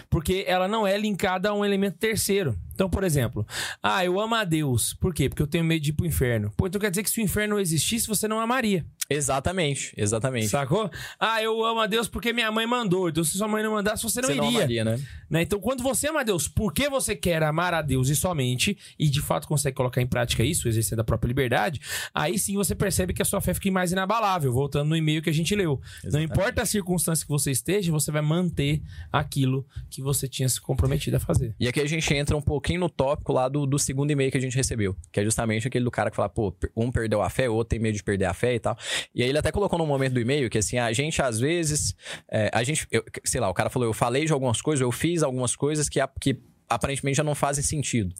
Porque 0.09 0.45
ela 0.47 0.67
não 0.67 0.87
é 0.87 0.97
linkada 0.97 1.49
a 1.49 1.53
um 1.53 1.63
elemento 1.63 1.97
terceiro. 1.97 2.57
Então, 2.77 2.87
por 2.87 3.03
exemplo, 3.03 3.43
ah, 3.81 4.05
eu 4.05 4.19
amo 4.19 4.35
a 4.35 4.43
Deus. 4.43 4.93
Por 4.93 5.11
quê? 5.11 5.27
Porque 5.27 5.41
eu 5.41 5.47
tenho 5.47 5.63
medo 5.63 5.81
de 5.81 5.89
ir 5.89 5.93
pro 5.93 6.05
inferno. 6.05 6.51
Pô, 6.55 6.67
então 6.67 6.79
quer 6.79 6.91
dizer 6.91 7.01
que 7.01 7.09
se 7.09 7.19
o 7.19 7.23
inferno 7.23 7.55
não 7.55 7.59
existisse, 7.59 8.05
você 8.05 8.27
não 8.27 8.39
amaria. 8.39 8.85
Exatamente, 9.09 9.93
exatamente. 9.97 10.47
Sacou? 10.49 10.91
Ah, 11.19 11.41
eu 11.41 11.65
amo 11.65 11.79
a 11.79 11.87
Deus 11.87 12.07
porque 12.07 12.31
minha 12.31 12.51
mãe 12.51 12.67
mandou. 12.67 13.09
Então, 13.09 13.23
se 13.23 13.35
sua 13.35 13.47
mãe 13.47 13.63
não 13.63 13.71
mandasse, 13.71 14.03
você 14.03 14.21
não 14.21 14.29
Você 14.29 14.35
não 14.35 14.45
iria. 14.45 14.59
amaria, 14.59 14.85
né? 14.85 15.01
Né? 15.27 15.41
Então, 15.41 15.59
quando 15.59 15.81
você 15.81 16.07
ama 16.07 16.19
a 16.19 16.23
Deus, 16.23 16.47
porque 16.47 16.87
você 16.87 17.15
quer 17.15 17.41
amar 17.41 17.73
a 17.73 17.81
Deus 17.81 18.09
e 18.09 18.15
somente, 18.15 18.77
e 18.99 19.09
de 19.09 19.21
fato 19.21 19.47
consegue 19.47 19.75
colocar 19.75 20.01
em 20.01 20.05
prática 20.07 20.43
isso, 20.43 20.67
exercendo 20.67 20.99
a 20.99 21.03
própria 21.03 21.29
liberdade, 21.29 21.81
aí 22.13 22.37
sim 22.37 22.55
você 22.55 22.75
percebe 22.75 23.11
que 23.11 23.21
a 23.23 23.25
sua 23.25 23.41
fé 23.41 23.55
fica 23.55 23.71
mais 23.71 23.91
inabalável, 23.91 24.53
voltando 24.53 24.89
no 24.89 24.95
e-mail 24.95 25.21
que 25.21 25.29
a 25.31 25.33
gente 25.33 25.55
leu. 25.55 25.81
Não 26.03 26.21
importa 26.21 26.61
a 26.61 26.65
circunstância 26.65 27.25
que 27.25 27.31
você 27.31 27.49
esteja, 27.49 27.91
você 27.91 28.11
vai 28.11 28.21
manter 28.21 28.83
aquilo 29.11 29.65
que 29.89 30.01
você 30.01 30.27
tinha 30.27 30.47
se 30.47 30.61
comprometido 30.61 31.17
a 31.17 31.19
fazer. 31.19 31.55
E 31.59 31.67
aqui 31.67 31.79
a 31.79 31.87
gente 31.87 32.13
entra 32.13 32.37
um 32.37 32.41
pouquinho 32.67 32.81
no 32.81 32.89
tópico 32.89 33.31
lá 33.31 33.47
do, 33.47 33.65
do 33.65 33.79
segundo 33.79 34.11
e-mail 34.11 34.29
que 34.29 34.37
a 34.37 34.41
gente 34.41 34.55
recebeu. 34.55 34.93
Que 35.11 35.21
é 35.21 35.23
justamente 35.23 35.65
aquele 35.67 35.85
do 35.85 35.91
cara 35.91 36.09
que 36.09 36.15
fala, 36.17 36.27
pô, 36.27 36.53
um 36.75 36.91
perdeu 36.91 37.21
a 37.21 37.29
fé, 37.29 37.49
o 37.49 37.53
outro 37.53 37.69
tem 37.69 37.79
medo 37.79 37.95
de 37.95 38.03
perder 38.03 38.25
a 38.25 38.33
fé 38.33 38.55
e 38.55 38.59
tal. 38.59 38.77
E 39.15 39.23
aí 39.23 39.29
ele 39.29 39.37
até 39.37 39.51
colocou 39.51 39.79
num 39.79 39.85
momento 39.85 40.13
do 40.13 40.19
e-mail 40.19 40.49
que 40.49 40.57
assim, 40.57 40.77
a 40.77 40.91
gente 40.91 41.21
às 41.21 41.39
vezes. 41.39 41.95
é, 42.29 42.49
a 42.53 42.63
gente. 42.63 42.85
eu- 42.91 43.03
sei 43.23 43.39
lá, 43.39 43.49
o 43.49 43.53
cara 43.53 43.69
falou, 43.69 43.87
eu 43.87 43.93
falei 43.93 44.25
de 44.25 44.33
algumas 44.33 44.61
coisas, 44.61 44.81
eu 44.81 44.91
fiz 44.91 45.23
algumas 45.23 45.55
coisas 45.55 45.87
que. 45.87 45.99
que 46.19 46.37
aparentemente 46.69 47.15
já 47.15 47.23
não 47.23 47.33
fazem 47.33 47.63
sentido. 47.63 48.13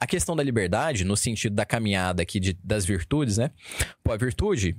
A 0.00 0.06
questão 0.08 0.34
da 0.34 0.42
liberdade, 0.42 1.04
no 1.04 1.16
sentido 1.16 1.54
da 1.54 1.64
caminhada 1.64 2.20
aqui 2.22 2.40
de- 2.40 2.58
das 2.64 2.84
virtudes, 2.84 3.38
né? 3.38 3.52
Pô, 4.02 4.10
a 4.10 4.16
virtude, 4.16 4.76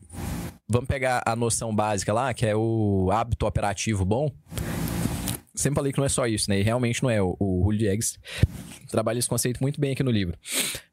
vamos 0.67 0.87
pegar 0.89 1.23
a 1.25 1.33
noção 1.33 1.73
básica 1.73 2.11
lá, 2.11 2.33
que 2.33 2.45
é 2.45 2.53
o 2.53 3.09
hábito 3.13 3.45
operativo 3.47 4.03
bom. 4.03 4.29
Sempre 5.55 5.75
falei 5.75 5.91
que 5.93 5.97
não 5.97 6.05
é 6.05 6.09
só 6.09 6.27
isso, 6.27 6.49
né? 6.49 6.59
E 6.59 6.63
realmente 6.63 7.01
não 7.01 7.09
é. 7.09 7.21
O, 7.21 7.35
o 7.39 7.61
Julio 7.63 7.79
Diegues 7.79 8.19
trabalha 8.91 9.17
esse 9.19 9.29
conceito 9.29 9.59
muito 9.61 9.79
bem 9.79 9.93
aqui 9.93 10.03
no 10.03 10.11
livro. 10.11 10.37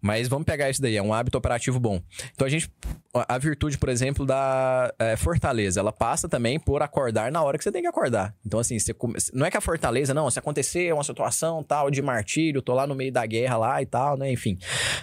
Mas 0.01 0.29
vamos 0.29 0.45
pegar 0.47 0.71
isso 0.71 0.81
daí, 0.81 0.97
é 0.97 1.03
um 1.03 1.13
hábito 1.13 1.37
operativo 1.37 1.81
bom. 1.81 2.01
Então 2.35 2.47
a 2.47 2.51
gente. 2.51 2.71
A 3.13 3.37
virtude, 3.39 3.77
por 3.77 3.89
exemplo, 3.89 4.25
da 4.25 4.93
é, 4.99 5.17
fortaleza, 5.17 5.81
ela 5.81 5.93
passa 5.93 6.29
também 6.29 6.59
por 6.59 6.81
acordar 6.83 7.31
na 7.31 7.43
hora 7.43 7.59
que 7.59 7.65
você 7.65 7.71
tem 7.73 7.83
que 7.83 7.89
acordar. 7.89 8.35
Então, 8.47 8.59
assim, 8.59 8.79
você 8.79 8.95
come- 8.95 9.19
não 9.35 9.45
é 9.45 9.51
que 9.51 9.57
a 9.57 9.61
fortaleza, 9.61 10.15
não, 10.15 10.31
se 10.31 10.39
acontecer 10.39 10.95
uma 10.95 11.05
situação 11.05 11.63
tal 11.63 11.91
de 11.91 12.01
martírio, 12.01 12.63
tô 12.63 12.73
lá 12.73 12.87
no 12.87 12.95
meio 12.95 13.13
da 13.13 13.27
guerra 13.27 13.57
lá 13.59 13.83
e 13.83 13.87
tal, 13.87 14.17
né? 14.17 14.33
Enfim. 14.33 14.59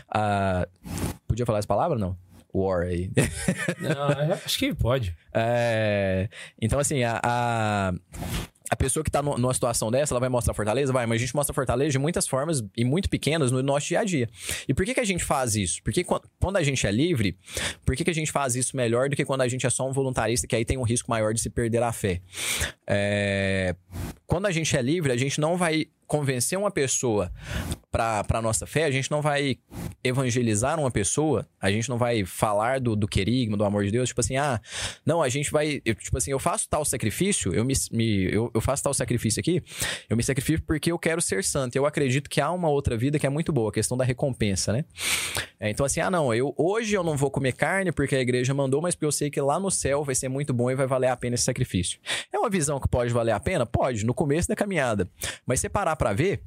Ah, 0.10 0.68
podia 1.28 1.46
falar 1.46 1.60
essa 1.60 1.68
palavra? 1.68 2.00
Não. 2.00 2.18
War 2.52 2.82
aí. 2.88 3.12
Não, 3.80 4.10
eu 4.28 4.34
acho 4.44 4.58
que 4.58 4.74
pode. 4.74 5.16
É, 5.32 6.28
então, 6.60 6.80
assim, 6.80 7.04
a, 7.04 7.20
a, 7.24 7.94
a 8.70 8.76
pessoa 8.76 9.04
que 9.04 9.10
tá 9.12 9.22
no- 9.22 9.38
numa 9.38 9.54
situação 9.54 9.90
dessa, 9.92 10.14
ela 10.14 10.20
vai 10.20 10.30
mostrar 10.30 10.54
fortaleza? 10.54 10.94
Vai, 10.94 11.06
mas 11.06 11.18
a 11.22 11.26
gente 11.26 11.36
mostra 11.36 11.54
fortaleza 11.54 11.92
de 11.92 12.00
muitas 12.00 12.28
formas 12.28 12.64
e 12.78 12.86
muito 12.86 13.10
pequenas 13.10 13.52
no 13.52 13.62
nosso 13.64 13.88
dia 13.88 14.00
a 14.02 14.04
dia. 14.04 14.30
E 14.68 14.74
por 14.74 14.86
que, 14.86 14.94
que 14.94 15.00
a 15.00 15.06
gente 15.06 15.24
faz 15.24 15.56
isso? 15.56 15.82
Porque 15.84 16.04
quan- 16.04 16.22
quando 16.40 16.58
a 16.58 16.64
gente 16.64 16.86
é 16.86 16.92
livre, 16.92 17.38
por 17.86 17.96
que, 17.96 18.04
que 18.04 18.12
a 18.12 18.14
gente 18.16 18.32
faz 18.32 18.56
isso 18.56 18.76
melhor 18.78 19.10
do 19.10 19.16
que 19.16 19.26
quando 19.26 19.42
a 19.42 19.48
gente 19.48 19.66
é 19.66 19.70
só 19.70 19.88
um 19.88 19.92
voluntarista, 19.92 20.46
que 20.48 20.56
aí 20.56 20.64
tem 20.66 20.78
um 20.78 20.84
risco 20.84 21.10
maior 21.10 21.34
de 21.34 21.42
se 21.42 21.50
perder 21.50 21.82
a 21.84 21.92
fé? 21.92 22.22
É, 22.88 23.76
quando 24.30 24.46
a 24.46 24.52
gente 24.52 24.78
é 24.78 24.82
livre, 24.82 25.12
a 25.12 25.18
gente 25.18 25.42
não 25.42 25.58
vai 25.58 25.88
convencer 26.06 26.58
uma 26.58 26.72
pessoa 26.72 27.32
para 27.92 28.26
a 28.34 28.42
nossa 28.42 28.66
fé, 28.66 28.86
a 28.86 28.92
gente 28.92 29.12
não 29.12 29.22
vai 29.22 29.58
evangelizar 30.04 30.80
uma 30.80 30.90
pessoa, 30.90 31.48
a 31.62 31.72
gente 31.72 31.88
não 31.90 31.98
vai 32.00 32.26
falar 32.26 32.80
do, 32.80 32.96
do 32.96 33.08
querigma, 33.08 33.56
do 33.58 33.64
amor 33.64 33.84
de 33.84 33.92
Deus, 33.92 34.10
tipo 34.10 34.20
assim, 34.22 34.36
ah, 34.38 34.60
não, 35.06 35.22
a 35.22 35.30
gente 35.30 35.52
vai, 35.52 35.82
eu, 35.86 35.94
tipo 35.94 36.18
assim, 36.18 36.32
eu 36.32 36.40
faço 36.40 36.68
tal 36.70 36.84
sacrifício, 36.86 37.54
eu 37.54 37.64
me, 37.64 37.74
me- 37.92 38.32
eu, 38.34 38.50
eu 38.54 38.62
faço 38.62 38.84
tal 38.84 38.94
sacrifício 38.94 39.40
aqui, 39.40 39.62
eu 40.10 40.18
me 40.18 40.24
sacrifico 40.24 40.64
porque 40.66 40.92
eu 40.92 40.98
quero 40.98 41.22
ser 41.22 41.44
santo, 41.44 41.76
eu 41.76 41.86
acredito 41.86 42.28
que 42.30 42.42
há 42.42 42.52
uma 42.52 42.70
outra 42.70 42.98
vida 42.98 43.20
que 43.20 43.28
é 43.28 43.30
muito 43.30 43.52
boa, 43.52 43.70
a 43.70 43.74
questão 43.74 43.96
da 43.98 44.04
recompensa, 44.04 44.74
né? 44.74 44.86
É, 45.60 45.70
então 45.70 45.86
assim, 45.86 46.00
ah, 46.00 46.10
não, 46.10 46.34
eu 46.34 46.54
hoje 46.58 46.96
eu 46.96 47.04
não 47.04 47.18
vou 47.18 47.30
comer 47.30 47.54
carne 47.54 47.92
porque 47.92 48.16
a 48.16 48.20
igreja 48.22 48.54
mandou, 48.54 48.82
mas 48.82 48.96
porque 48.96 49.06
eu 49.06 49.12
sei 49.12 49.30
que 49.30 49.42
lá 49.42 49.60
no 49.60 49.70
céu 49.70 50.04
vai 50.04 50.16
ser 50.16 50.30
muito 50.30 50.54
bom 50.54 50.72
e 50.72 50.76
vai 50.76 50.88
valer 50.88 51.08
a 51.10 51.18
pena 51.18 51.36
esse 51.36 51.44
sacrifício. 51.44 52.00
É 52.32 52.40
uma 52.40 52.50
visão 52.50 52.80
que 52.80 52.88
pode 52.88 53.12
valer 53.14 53.34
a 53.34 53.40
pena? 53.40 53.66
Pode, 53.66 54.06
no 54.06 54.14
começo 54.20 54.50
da 54.50 54.56
caminhada. 54.56 55.10
Mas 55.48 55.62
se 55.62 55.70
parar 55.70 55.96
pra 55.96 56.12
ver, 56.12 56.42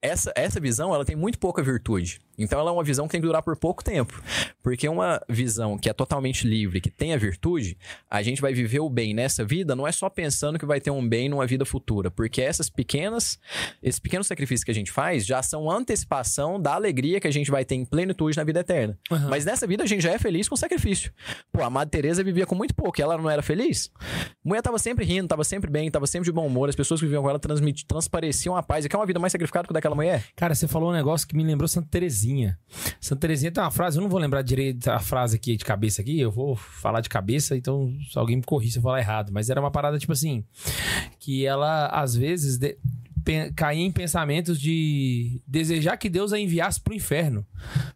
essa, 0.00 0.32
essa 0.36 0.60
visão 0.60 0.94
ela 0.94 1.04
tem 1.04 1.16
muito 1.16 1.38
pouca 1.38 1.62
virtude. 1.62 2.20
Então 2.38 2.60
ela 2.60 2.70
é 2.70 2.72
uma 2.72 2.84
visão 2.84 3.06
que 3.06 3.12
tem 3.12 3.20
que 3.20 3.26
durar 3.26 3.42
por 3.42 3.56
pouco 3.56 3.82
tempo. 3.82 4.22
Porque 4.62 4.88
uma 4.88 5.20
visão 5.28 5.76
que 5.76 5.90
é 5.90 5.92
totalmente 5.92 6.46
livre, 6.46 6.80
que 6.80 6.90
tem 6.90 7.12
a 7.12 7.16
virtude, 7.16 7.76
a 8.08 8.22
gente 8.22 8.40
vai 8.40 8.54
viver 8.54 8.78
o 8.78 8.88
bem 8.88 9.12
nessa 9.12 9.44
vida, 9.44 9.74
não 9.74 9.86
é 9.88 9.90
só 9.90 10.08
pensando 10.08 10.58
que 10.58 10.64
vai 10.64 10.80
ter 10.80 10.92
um 10.92 11.06
bem 11.06 11.28
numa 11.28 11.46
vida 11.46 11.64
futura. 11.64 12.10
Porque 12.12 12.40
essas 12.40 12.70
pequenas, 12.70 13.40
esses 13.82 13.98
pequenos 13.98 14.28
sacrifícios 14.28 14.62
que 14.62 14.70
a 14.70 14.74
gente 14.74 14.92
faz 14.92 15.26
já 15.26 15.42
são 15.42 15.68
antecipação 15.68 16.60
da 16.60 16.74
alegria 16.74 17.18
que 17.18 17.26
a 17.26 17.32
gente 17.32 17.50
vai 17.50 17.64
ter 17.64 17.74
em 17.74 17.84
plenitude 17.84 18.36
na 18.36 18.44
vida 18.44 18.60
eterna. 18.60 18.96
Mas 19.28 19.44
nessa 19.44 19.66
vida 19.66 19.82
a 19.82 19.86
gente 19.86 20.02
já 20.02 20.12
é 20.12 20.18
feliz 20.18 20.48
com 20.48 20.56
sacrifício. 20.56 21.12
Pô, 21.50 21.62
a 21.64 21.70
Madre 21.70 21.90
Teresa 21.90 22.22
vivia 22.22 22.46
com 22.46 22.54
muito 22.54 22.74
pouco, 22.74 23.00
e 23.00 23.02
ela 23.02 23.18
não 23.18 23.28
era 23.28 23.42
feliz? 23.42 23.90
A 23.98 24.48
mulher 24.48 24.62
tava 24.62 24.78
sempre 24.78 25.04
rindo, 25.04 25.26
tava 25.26 25.42
sempre 25.42 25.68
bem, 25.70 25.90
tava 25.90 26.06
sempre 26.06 26.26
de 26.26 26.32
bom 26.32 26.46
humor, 26.46 26.68
as 26.68 26.76
pessoas 26.76 27.00
que 27.00 27.06
viviam 27.06 27.22
com 27.22 27.30
ela 27.30 27.40
transpareciam 27.86 28.56
a 28.56 28.62
paz, 28.62 28.84
e 28.84 28.88
que 28.88 28.94
é 28.94 28.98
uma 28.98 29.06
vida 29.06 29.18
mais 29.18 29.32
sacrificada 29.32 29.66
que 29.66 29.74
daquela 29.74 29.87
aquela 29.88 29.94
mulher? 29.96 30.24
Cara, 30.36 30.54
você 30.54 30.68
falou 30.68 30.90
um 30.90 30.92
negócio 30.92 31.26
que 31.26 31.36
me 31.36 31.42
lembrou 31.44 31.66
Santa 31.68 31.88
Terezinha. 31.90 32.58
Santa 33.00 33.20
Terezinha 33.22 33.50
tem 33.50 33.62
uma 33.62 33.70
frase, 33.70 33.98
eu 33.98 34.02
não 34.02 34.08
vou 34.08 34.20
lembrar 34.20 34.42
direito 34.42 34.88
a 34.88 34.98
frase 34.98 35.36
aqui 35.36 35.56
de 35.56 35.64
cabeça 35.64 36.00
aqui, 36.02 36.18
eu 36.20 36.30
vou 36.30 36.54
falar 36.56 37.00
de 37.00 37.08
cabeça, 37.08 37.56
então 37.56 37.92
se 38.10 38.18
alguém 38.18 38.36
me 38.36 38.42
corrija 38.42 38.72
se 38.74 38.78
eu 38.78 38.82
falar 38.82 39.00
errado. 39.00 39.30
Mas 39.32 39.50
era 39.50 39.60
uma 39.60 39.70
parada 39.70 39.98
tipo 39.98 40.12
assim, 40.12 40.44
que 41.18 41.44
ela 41.46 41.86
às 41.86 42.14
vezes 42.14 42.58
de- 42.58 42.76
pen- 43.24 43.52
caía 43.54 43.84
em 43.84 43.90
pensamentos 43.92 44.60
de 44.60 45.40
desejar 45.46 45.96
que 45.96 46.08
Deus 46.08 46.32
a 46.32 46.38
enviasse 46.38 46.80
pro 46.80 46.94
inferno, 46.94 47.46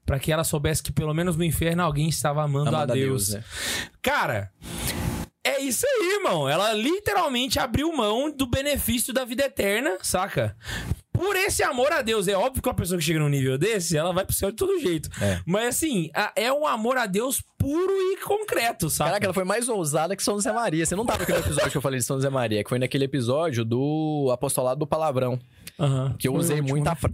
Pra 0.05 0.19
que 0.19 0.33
ela 0.33 0.45
soubesse 0.45 0.83
que 0.83 0.93
pelo 0.93 1.15
menos 1.15 1.37
no 1.37 1.45
inferno 1.45 1.83
alguém 1.83 2.09
estava 2.09 2.43
amando, 2.43 2.69
Amando 2.71 2.93
a 2.93 2.95
Deus. 2.95 3.31
né? 3.31 3.43
Cara, 4.03 4.51
é 5.45 5.61
isso 5.61 5.85
aí, 5.87 6.15
irmão. 6.17 6.49
Ela 6.49 6.73
literalmente 6.73 7.59
abriu 7.59 7.93
mão 7.93 8.31
do 8.31 8.47
benefício 8.47 9.13
da 9.13 9.25
vida 9.25 9.45
eterna, 9.45 9.99
saca? 10.03 10.57
Por 11.13 11.37
esse 11.37 11.63
amor 11.63 11.93
a 11.93 12.01
Deus. 12.03 12.27
É 12.27 12.35
óbvio 12.37 12.63
que 12.63 12.69
uma 12.69 12.75
pessoa 12.75 12.99
que 12.99 13.05
chega 13.05 13.19
num 13.21 13.29
nível 13.29 13.57
desse, 13.59 13.97
ela 13.97 14.13
vai 14.13 14.25
pro 14.25 14.35
céu 14.35 14.51
de 14.51 14.57
todo 14.57 14.79
jeito. 14.81 15.09
É. 15.21 15.41
Mas 15.47 15.69
assim, 15.77 16.11
a- 16.15 16.33
é 16.35 16.53
um 16.53 16.67
amor 16.67 16.97
a 16.97 17.07
Deus 17.07 17.43
puro 17.59 17.93
e 18.13 18.17
concreto, 18.19 18.89
saca? 18.91 19.11
Caraca, 19.11 19.27
ela 19.27 19.35
foi 19.35 19.45
mais 19.45 19.69
ousada 19.69 20.17
que 20.17 20.23
São 20.23 20.35
José 20.35 20.53
Maria. 20.53 20.85
Você 20.85 20.97
não 20.97 21.05
tava 21.07 21.21
naquele 21.21 21.39
episódio 21.39 21.71
que 21.71 21.77
eu 21.77 21.83
falei 21.83 22.01
de 22.01 22.07
São 22.07 22.17
José 22.17 22.31
Maria, 22.31 22.65
que 22.65 22.69
foi 22.69 22.79
naquele 22.79 23.05
episódio 23.05 23.65
do 23.65 24.31
apostolado 24.33 24.81
do 24.81 24.87
palavrão. 24.87 25.39
Aham. 25.83 26.15
Que 26.19 26.29
eu 26.29 26.33
Foi 26.33 26.41
usei 26.41 26.57
último, 26.61 26.77
muito 26.77 26.87
a 26.87 26.91
né? 26.91 26.97
fra... 26.97 27.11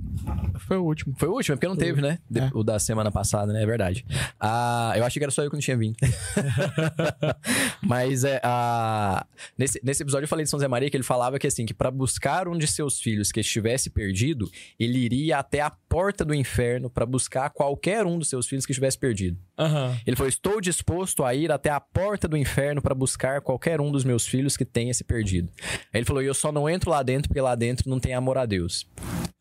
Foi 0.58 0.76
o 0.76 0.84
último. 0.84 1.14
Foi 1.16 1.28
o 1.28 1.32
último, 1.32 1.56
porque 1.56 1.66
não 1.66 1.76
teve, 1.76 2.02
né? 2.02 2.18
De- 2.30 2.40
É. 2.40 2.50
O 2.52 2.62
da 2.62 2.78
semana 2.78 3.10
passada, 3.10 3.50
né? 3.52 3.62
É 3.62 3.66
verdade. 3.66 4.04
Ah, 4.38 4.92
eu 4.96 5.04
achei 5.04 5.18
que 5.18 5.24
era 5.24 5.30
só 5.32 5.42
eu 5.42 5.48
que 5.50 5.56
não 5.56 5.60
tinha 5.60 5.76
vindo. 5.76 5.96
Mas 7.82 8.24
é, 8.24 8.40
ah, 8.44 9.24
nesse, 9.56 9.80
nesse 9.82 10.02
episódio 10.02 10.24
eu 10.24 10.28
falei 10.28 10.44
de 10.44 10.50
São 10.50 10.58
José 10.58 10.68
Maria 10.68 10.90
que 10.90 10.96
ele 10.96 11.04
falava 11.04 11.38
que 11.38 11.46
assim, 11.46 11.64
que 11.64 11.74
para 11.74 11.90
buscar 11.90 12.48
um 12.48 12.56
de 12.58 12.66
seus 12.66 13.00
filhos 13.00 13.32
que 13.32 13.40
estivesse 13.40 13.90
perdido, 13.90 14.50
ele 14.78 14.98
iria 14.98 15.38
até 15.38 15.60
a 15.60 15.70
porta 15.70 16.24
do 16.24 16.34
inferno 16.34 16.90
para 16.90 17.06
buscar 17.06 17.50
qualquer 17.50 18.04
um 18.06 18.18
dos 18.18 18.28
seus 18.28 18.46
filhos 18.46 18.66
que 18.66 18.72
estivesse 18.72 18.98
perdido. 18.98 19.38
Aham. 19.58 19.96
Ele 20.06 20.16
falou: 20.16 20.28
Estou 20.28 20.60
disposto 20.60 21.24
a 21.24 21.34
ir 21.34 21.50
até 21.50 21.70
a 21.70 21.80
porta 21.80 22.28
do 22.28 22.36
inferno 22.36 22.82
para 22.82 22.94
buscar 22.94 23.40
qualquer 23.40 23.80
um 23.80 23.90
dos 23.90 24.04
meus 24.04 24.26
filhos 24.26 24.56
que 24.56 24.64
tenha 24.64 24.92
se 24.92 25.04
perdido. 25.04 25.50
Aí 25.92 26.00
ele 26.00 26.04
falou: 26.04 26.22
E 26.22 26.26
eu 26.26 26.34
só 26.34 26.52
não 26.52 26.68
entro 26.68 26.90
lá 26.90 27.02
dentro 27.02 27.28
porque 27.28 27.40
lá 27.40 27.54
dentro 27.54 27.88
não 27.88 27.98
tem 27.98 28.14
amor 28.14 28.36
a 28.38 28.44
Deus. 28.46 28.57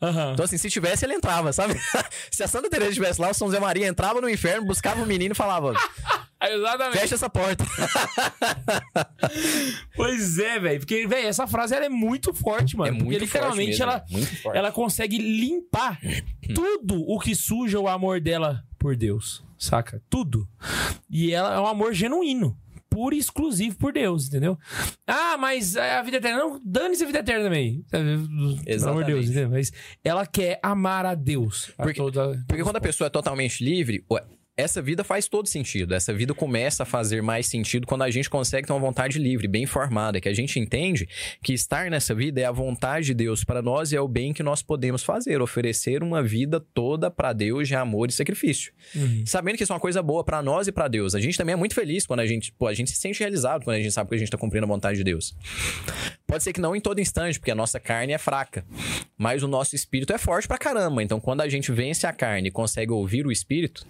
Aham. 0.01 0.33
Então, 0.33 0.45
assim, 0.45 0.57
se 0.57 0.69
tivesse, 0.69 1.05
ele 1.05 1.13
entrava, 1.13 1.51
sabe? 1.51 1.75
se 2.31 2.43
a 2.43 2.47
Santa 2.47 2.69
Teresa 2.69 2.89
estivesse 2.91 3.19
lá, 3.19 3.29
o 3.29 3.33
São 3.33 3.47
José 3.47 3.59
Maria 3.59 3.87
entrava 3.87 4.21
no 4.21 4.29
inferno, 4.29 4.65
buscava 4.65 5.01
o 5.01 5.05
menino 5.05 5.33
e 5.33 5.35
falava: 5.35 5.73
Exatamente. 6.41 6.99
Fecha 6.99 7.15
essa 7.15 7.29
porta. 7.29 7.65
Pois 9.95 10.37
é, 10.37 10.59
velho. 10.59 10.79
Porque, 10.79 11.07
velho, 11.07 11.27
essa 11.27 11.47
frase 11.47 11.75
ela 11.75 11.85
é 11.85 11.89
muito 11.89 12.31
forte, 12.33 12.77
mano. 12.77 12.89
É 12.89 12.91
porque 12.91 13.05
muito 13.05 13.21
literalmente 13.23 13.77
forte 13.77 14.05
mesmo, 14.11 14.23
ela, 14.23 14.33
forte. 14.43 14.57
ela 14.57 14.71
consegue 14.71 15.17
limpar 15.17 15.99
tudo 16.53 17.03
o 17.07 17.19
que 17.19 17.35
suja 17.35 17.79
o 17.79 17.87
amor 17.87 18.21
dela 18.21 18.63
por 18.77 18.95
Deus, 18.95 19.43
saca? 19.57 20.01
Tudo. 20.09 20.47
E 21.09 21.31
ela 21.33 21.55
é 21.55 21.59
um 21.59 21.65
amor 21.65 21.93
genuíno. 21.93 22.55
Puro 22.89 23.13
e 23.15 23.19
exclusivo 23.19 23.75
por 23.77 23.93
Deus, 23.93 24.27
entendeu? 24.27 24.57
Ah, 25.05 25.37
mas 25.37 25.75
a 25.77 26.01
vida 26.01 26.17
eterna. 26.17 26.39
Não, 26.39 26.61
dane-se 26.63 27.03
a 27.03 27.07
vida 27.07 27.19
eterna 27.19 27.43
também. 27.43 27.83
Pelo 27.91 28.89
amor 28.89 29.03
de 29.03 29.11
Deus, 29.13 29.25
entendeu? 29.25 29.49
Mas 29.49 29.71
ela 30.03 30.25
quer 30.25 30.59
amar 30.63 31.05
a 31.05 31.13
Deus. 31.15 31.71
a 31.77 31.83
Porque- 31.83 31.99
toda- 31.99 32.43
Porque 32.47 32.63
quando 32.63 32.77
a 32.77 32.81
pessoa 32.81 33.07
é 33.07 33.09
totalmente 33.09 33.63
livre, 33.63 34.03
essa 34.57 34.81
vida 34.81 35.03
faz 35.03 35.27
todo 35.27 35.47
sentido. 35.47 35.93
Essa 35.93 36.11
vida 36.11 36.33
começa 36.33 36.81
a 36.81 36.85
fazer 36.85 37.21
mais 37.21 37.45
sentido 37.45 37.85
quando 37.85 38.01
a 38.01 38.09
gente 38.09 38.27
consegue 38.27 38.65
ter 38.65 38.73
uma 38.73 38.79
vontade 38.79 39.19
livre, 39.19 39.47
bem 39.47 39.67
formada, 39.67 40.19
que 40.19 40.27
a 40.27 40.33
gente 40.33 40.59
entende 40.59 41.07
que 41.43 41.53
estar 41.53 41.91
nessa 41.91 42.15
vida 42.15 42.41
é 42.41 42.45
a 42.45 42.51
vontade 42.51 43.05
de 43.05 43.13
Deus 43.13 43.43
para 43.43 43.61
nós 43.61 43.91
e 43.91 43.95
é 43.95 44.01
o 44.01 44.07
bem 44.07 44.33
que 44.33 44.41
nós 44.41 44.63
podemos 44.63 45.03
fazer, 45.03 45.43
oferecer 45.43 46.01
uma 46.01 46.23
vida 46.23 46.59
toda 46.59 47.11
para 47.11 47.33
Deus 47.33 47.67
de 47.67 47.75
amor 47.75 48.09
e 48.09 48.11
sacrifício. 48.11 48.73
Uhum. 48.95 49.23
Sabendo 49.27 49.57
que 49.57 49.63
isso 49.63 49.71
é 49.71 49.75
uma 49.75 49.79
coisa 49.79 50.01
boa 50.01 50.23
para 50.23 50.41
nós 50.41 50.67
e 50.67 50.71
para 50.71 50.87
Deus. 50.87 51.13
A 51.13 51.19
gente 51.19 51.37
também 51.37 51.53
é 51.53 51.55
muito 51.55 51.75
feliz 51.75 52.07
quando 52.07 52.21
a 52.21 52.25
gente, 52.25 52.51
pô, 52.51 52.65
a 52.65 52.73
gente 52.73 52.89
se 52.89 52.97
sente 52.97 53.19
realizado 53.19 53.63
quando 53.63 53.75
a 53.75 53.79
gente 53.79 53.91
sabe 53.91 54.09
que 54.09 54.15
a 54.15 54.19
gente 54.19 54.31
tá 54.31 54.39
cumprindo 54.39 54.65
a 54.65 54.67
vontade 54.67 54.97
de 54.97 55.03
Deus. 55.03 55.35
Pode 56.25 56.43
ser 56.43 56.51
que 56.51 56.59
não 56.59 56.75
em 56.75 56.81
todo 56.81 56.99
instante, 56.99 57.39
porque 57.39 57.51
a 57.51 57.55
nossa 57.55 57.79
carne 57.79 58.11
é 58.11 58.17
fraca, 58.17 58.65
mas 59.17 59.43
o 59.43 59.47
nosso 59.47 59.75
espírito 59.75 60.11
é 60.11 60.17
forte 60.17 60.47
pra 60.47 60.57
caramba. 60.57 61.01
Então, 61.03 61.19
quando 61.19 61.41
a 61.41 61.47
gente 61.47 61.71
vence 61.71 62.07
a 62.07 62.11
carne 62.11 62.49
e 62.49 62.51
consegue 62.51 62.91
ouvir 62.91 63.25
o 63.25 63.31
espírito, 63.31 63.87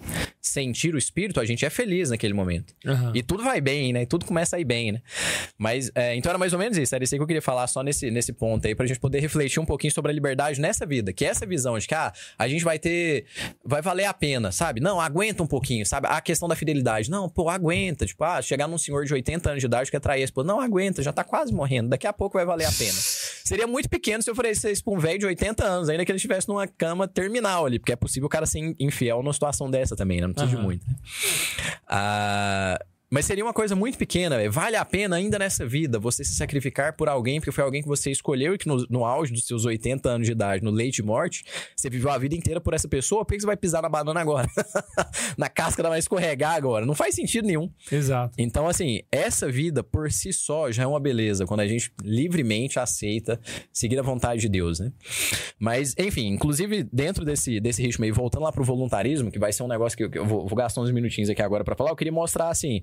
sentir 0.58 0.96
o 0.96 0.98
espírito, 0.98 1.40
a 1.40 1.46
gente 1.46 1.64
é 1.64 1.70
feliz 1.70 2.10
naquele 2.10 2.34
momento. 2.34 2.74
Aham. 2.84 3.12
E 3.14 3.22
tudo 3.22 3.44
vai 3.44 3.62
bem, 3.62 3.94
né? 3.94 4.02
E 4.02 4.06
tudo 4.08 4.26
começa 4.26 4.56
a 4.56 4.60
ir 4.60 4.66
bem, 4.66 4.92
né? 4.92 5.02
Mas, 5.56 5.92
é, 5.94 6.16
então 6.16 6.32
era 6.32 6.40
mais 6.40 6.52
ou 6.52 6.58
menos 6.58 6.76
isso. 6.80 6.96
Era 6.96 7.04
isso 7.04 7.14
aí 7.14 7.20
que 7.20 7.24
eu 7.24 7.28
queria 7.28 7.42
falar 7.44 7.68
só 7.68 7.84
nesse, 7.84 8.10
nesse 8.10 8.34
ponto 8.34 8.66
aí, 8.66 8.74
pra 8.74 8.88
gente 8.88 9.00
poder 9.00 9.20
refletir 9.20 9.60
um 9.60 9.66
pouquinho 9.66 9.94
sobre 9.94 10.12
a 10.12 10.14
liberdade 10.14 10.60
nessa 10.60 10.84
vida. 10.84 11.14
Que 11.14 11.26
é 11.26 11.28
essa 11.28 11.46
visão 11.46 11.78
de 11.78 11.88
que, 11.88 11.94
ah, 11.94 12.12
a 12.40 12.48
gente 12.48 12.64
vai 12.64 12.80
ter. 12.80 13.26
Vai 13.64 13.84
valer 13.84 14.06
a 14.06 14.14
pena, 14.14 14.52
sabe? 14.52 14.82
Não, 14.82 15.00
aguenta 15.00 15.44
um 15.44 15.48
pouquinho, 15.48 15.86
sabe? 15.86 16.08
A 16.10 16.20
questão 16.22 16.48
da 16.48 16.56
fidelidade. 16.56 17.12
Não, 17.12 17.30
pô, 17.30 17.50
aguenta. 17.50 18.08
Tipo, 18.08 18.24
ah, 18.24 18.42
chegar 18.42 18.68
num 18.68 18.80
senhor 18.80 19.06
de 19.06 19.14
80 19.14 19.50
anos 19.50 19.62
de 19.62 19.68
idade 19.68 19.92
que 19.92 20.00
trair 20.00 20.22
a 20.22 20.26
esposa. 20.26 20.48
Não, 20.48 20.60
aguenta, 20.60 21.04
já 21.04 21.14
tá 21.14 21.24
quase 21.24 21.54
morrendo. 21.54 21.90
Daqui 21.90 22.08
a 22.08 22.14
pouco 22.14 22.38
vai 22.38 22.46
valer 22.46 22.66
a 22.66 22.72
pena. 22.72 22.98
Seria 23.48 23.68
muito 23.68 23.88
pequeno 23.90 24.24
se 24.24 24.30
eu 24.30 24.34
oferecesse 24.34 24.74
isso 24.74 24.84
pra 24.84 24.94
um 24.94 25.00
velho 25.00 25.20
de 25.20 25.26
80 25.28 25.64
anos, 25.64 25.90
ainda 25.90 26.04
que 26.04 26.12
ele 26.12 26.18
estivesse 26.18 26.48
numa 26.48 26.68
cama 26.68 27.08
terminal 27.08 27.66
ali, 27.66 27.78
porque 27.78 27.94
é 27.94 27.96
possível 27.96 28.26
o 28.26 28.30
cara 28.30 28.46
ser 28.48 28.76
infiel 28.80 29.22
numa 29.22 29.34
situação 29.34 29.70
dessa 29.70 29.96
também, 29.96 30.20
né? 30.20 30.28
Não 30.28 30.34
precisa 30.34 30.47
de 30.50 30.56
Aham. 30.56 30.64
muito. 30.64 30.86
Ah, 31.88 32.80
mas 33.10 33.26
seria 33.26 33.44
uma 33.44 33.54
coisa 33.54 33.76
muito 33.76 33.98
pequena, 33.98 34.38
velho. 34.38 34.52
Vale 34.52 34.76
a 34.76 34.84
pena 34.84 35.16
ainda 35.16 35.40
nessa 35.40 35.66
vida 35.66 35.98
você 35.98 36.24
se 36.24 36.36
sacrificar 36.36 36.94
por 36.94 37.08
alguém, 37.08 37.40
porque 37.40 37.52
foi 37.52 37.64
alguém 37.64 37.82
que 37.82 37.88
você 37.88 38.12
escolheu 38.12 38.54
e 38.54 38.58
que 38.58 38.68
no, 38.68 38.86
no 38.90 39.06
auge 39.06 39.32
dos 39.32 39.46
seus 39.46 39.66
80 39.66 40.10
anos 40.10 40.28
de 40.28 40.34
idade, 40.34 40.64
no 40.64 40.72
leite 40.72 40.98
de 40.98 41.04
morte, 41.04 41.46
você 41.76 41.90
viveu 41.90 42.12
a 42.12 42.18
vida 42.18 42.36
inteira 42.36 42.60
por 42.60 42.74
essa 42.74 42.88
pessoa, 42.88 43.24
por 43.24 43.34
que 43.34 43.40
você 43.40 43.46
vai 43.46 43.56
pisar 43.56 43.82
na 43.82 43.88
banana 43.88 44.20
agora? 44.20 44.48
na 45.38 45.48
casca 45.48 45.82
ela 45.82 45.90
vai 45.90 46.00
escorregar 46.00 46.56
agora. 46.56 46.86
Não 46.86 46.94
faz 46.94 47.16
sentido 47.16 47.46
nenhum. 47.46 47.72
Exato. 47.90 48.34
Então, 48.38 48.68
assim, 48.68 49.02
essa 49.10 49.50
vida 49.50 49.84
por 49.84 50.12
si 50.12 50.34
só 50.34 50.70
já 50.70 50.84
é 50.84 50.88
uma 50.88 51.00
beleza, 51.00 51.46
quando 51.46 51.62
a 51.62 51.68
gente 51.68 51.92
livremente 52.04 52.78
aceita 52.78 53.40
seguir 53.72 53.98
a 54.00 54.04
vontade 54.04 54.42
de 54.42 54.50
Deus, 54.50 54.80
né? 54.80 54.92
Mas, 55.58 55.96
enfim, 55.98 56.28
inclusive 56.28 56.84
dentro 56.92 57.24
desse, 57.24 57.60
desse 57.62 57.82
ritmo 57.82 58.04
aí, 58.04 58.12
voltando 58.12 58.44
lá 58.44 58.52
pro 58.52 58.64
voluntarismo, 58.64 59.32
que 59.32 59.40
vai 59.40 59.54
ser 59.54 59.64
um 59.64 59.68
negócio 59.68 59.98
que 59.98 60.04
eu, 60.04 60.10
que 60.10 60.20
eu 60.20 60.26
vou, 60.26 60.46
vou 60.46 60.58
gastar 60.58 60.82
uns 60.82 60.92
minutinhos 60.92 61.30
aqui 61.30 61.42
agora 61.42 61.64
pra 61.64 61.76
falar, 61.76 61.92
eu 61.92 61.96
queria 61.96 62.12
mostrar, 62.12 62.50
assim, 62.50 62.82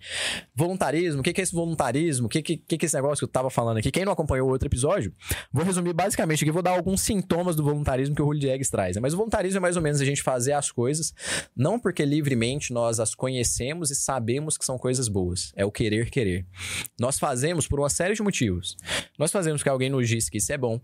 voluntarismo, 0.54 1.20
o 1.20 1.22
que, 1.22 1.32
que 1.32 1.40
é 1.40 1.44
esse 1.44 1.54
voluntarismo, 1.54 2.26
o 2.26 2.28
que, 2.28 2.42
que, 2.42 2.56
que 2.56 2.74
é 2.74 2.86
esse 2.86 2.96
negócio 2.96 3.18
que 3.18 3.24
eu 3.24 3.32
tava 3.32 3.50
falando 3.50 3.78
aqui. 3.78 3.90
Quem 3.90 4.04
não 4.04 4.12
acompanhou 4.12 4.48
o 4.48 4.50
outro 4.50 4.68
episódio, 4.68 5.12
vou 5.52 5.64
resumir 5.64 5.92
basicamente 5.92 6.44
aqui, 6.44 6.50
vou 6.50 6.62
dar 6.62 6.72
alguns 6.72 7.00
sintomas 7.00 7.56
do 7.56 7.62
voluntarismo 7.62 8.14
que 8.14 8.22
o 8.22 8.26
Julio 8.26 8.50
Eggs 8.50 8.70
traz, 8.70 8.96
né? 8.96 9.02
Mas 9.02 9.14
o 9.14 9.16
voluntarismo 9.16 9.58
é 9.58 9.60
mais 9.60 9.76
ou 9.76 9.82
menos 9.82 10.00
a 10.00 10.04
gente 10.04 10.22
fazer 10.22 10.52
as 10.52 10.70
coisas, 10.70 11.12
não 11.56 11.78
porque 11.78 12.04
livremente 12.04 12.72
nós 12.72 13.00
as 13.00 13.14
conhecemos 13.14 13.90
e 13.90 13.94
sabemos 13.94 14.56
que 14.56 14.64
são 14.64 14.78
coisas 14.78 15.08
boas, 15.08 15.52
é 15.56 15.64
o 15.64 15.70
querer 15.70 16.10
querer. 16.10 16.46
Nós 16.98 17.18
fazemos 17.18 17.66
por 17.66 17.80
uma 17.80 17.88
série 17.88 18.14
de 18.14 18.22
motivos. 18.22 18.76
Nós 19.18 19.30
fazemos 19.30 19.60
porque 19.60 19.68
alguém 19.68 19.90
nos 19.90 20.08
disse 20.08 20.30
que 20.30 20.38
isso 20.38 20.52
é 20.52 20.58
bom. 20.58 20.80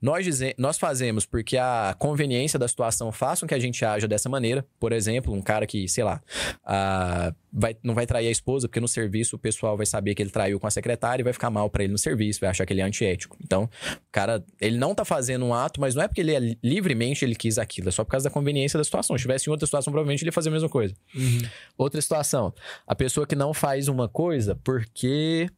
Nós, 0.00 0.26
nós 0.56 0.78
fazemos 0.78 1.26
porque 1.26 1.56
a 1.56 1.94
conveniência 1.98 2.58
da 2.58 2.68
situação 2.68 3.12
faz 3.12 3.40
com 3.40 3.46
que 3.46 3.54
a 3.54 3.58
gente 3.58 3.84
haja 3.84 4.06
dessa 4.06 4.28
maneira. 4.28 4.66
Por 4.78 4.92
exemplo, 4.92 5.32
um 5.34 5.42
cara 5.42 5.66
que, 5.66 5.88
sei 5.88 6.04
lá, 6.04 6.20
ah, 6.64 7.32
vai, 7.52 7.76
não 7.82 7.94
vai 7.94 8.06
trair 8.06 8.28
a 8.28 8.30
esposa 8.30 8.68
porque 8.68 8.80
no 8.80 8.88
serviço 8.88 9.36
o 9.36 9.38
pessoal 9.38 9.76
vai 9.76 9.86
saber 9.86 10.14
que 10.14 10.22
ele 10.22 10.30
traiu 10.30 10.58
com 10.60 10.66
a 10.66 10.70
secretária 10.70 11.22
e 11.22 11.24
vai 11.24 11.32
ficar 11.32 11.50
mal 11.50 11.68
pra 11.70 11.82
ele 11.84 11.92
no 11.92 11.98
serviço, 11.98 12.40
vai 12.40 12.50
achar 12.50 12.64
que 12.66 12.72
ele 12.72 12.80
é 12.80 12.84
antiético. 12.84 13.36
Então, 13.42 13.64
o 13.64 13.98
cara, 14.12 14.44
ele 14.60 14.76
não 14.78 14.94
tá 14.94 15.04
fazendo 15.04 15.44
um 15.44 15.54
ato, 15.54 15.80
mas 15.80 15.94
não 15.94 16.02
é 16.02 16.08
porque 16.08 16.20
ele 16.20 16.32
é 16.34 16.38
li- 16.38 16.58
livremente 16.62 17.24
ele 17.24 17.34
quis 17.34 17.58
aquilo, 17.58 17.88
é 17.88 17.92
só 17.92 18.04
por 18.04 18.10
causa 18.10 18.28
da 18.28 18.30
conveniência 18.32 18.78
da 18.78 18.84
situação. 18.84 19.16
Se 19.16 19.22
tivesse 19.22 19.48
em 19.48 19.52
outra 19.52 19.66
situação, 19.66 19.92
provavelmente 19.92 20.22
ele 20.22 20.28
ia 20.28 20.32
fazer 20.32 20.48
a 20.48 20.52
mesma 20.52 20.68
coisa. 20.68 20.94
Outra 21.76 22.00
situação, 22.00 22.52
a 22.86 22.94
pessoa 22.94 23.26
que 23.26 23.34
não 23.36 23.52
faz 23.54 23.88
uma 23.88 24.08
coisa 24.08 24.54
porque. 24.64 25.48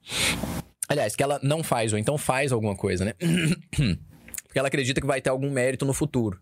Aliás, 0.88 1.14
que 1.14 1.22
ela 1.22 1.38
não 1.43 1.62
faz, 1.62 1.93
ou 1.93 1.99
então 1.99 2.18
faz 2.18 2.51
alguma 2.51 2.74
coisa, 2.74 3.05
né? 3.05 3.14
Porque 4.51 4.59
ela 4.59 4.66
acredita 4.66 5.01
que 5.01 5.07
vai 5.07 5.20
ter 5.20 5.30
algum 5.30 5.48
mérito 5.48 5.84
no 5.84 5.92
futuro. 5.92 6.40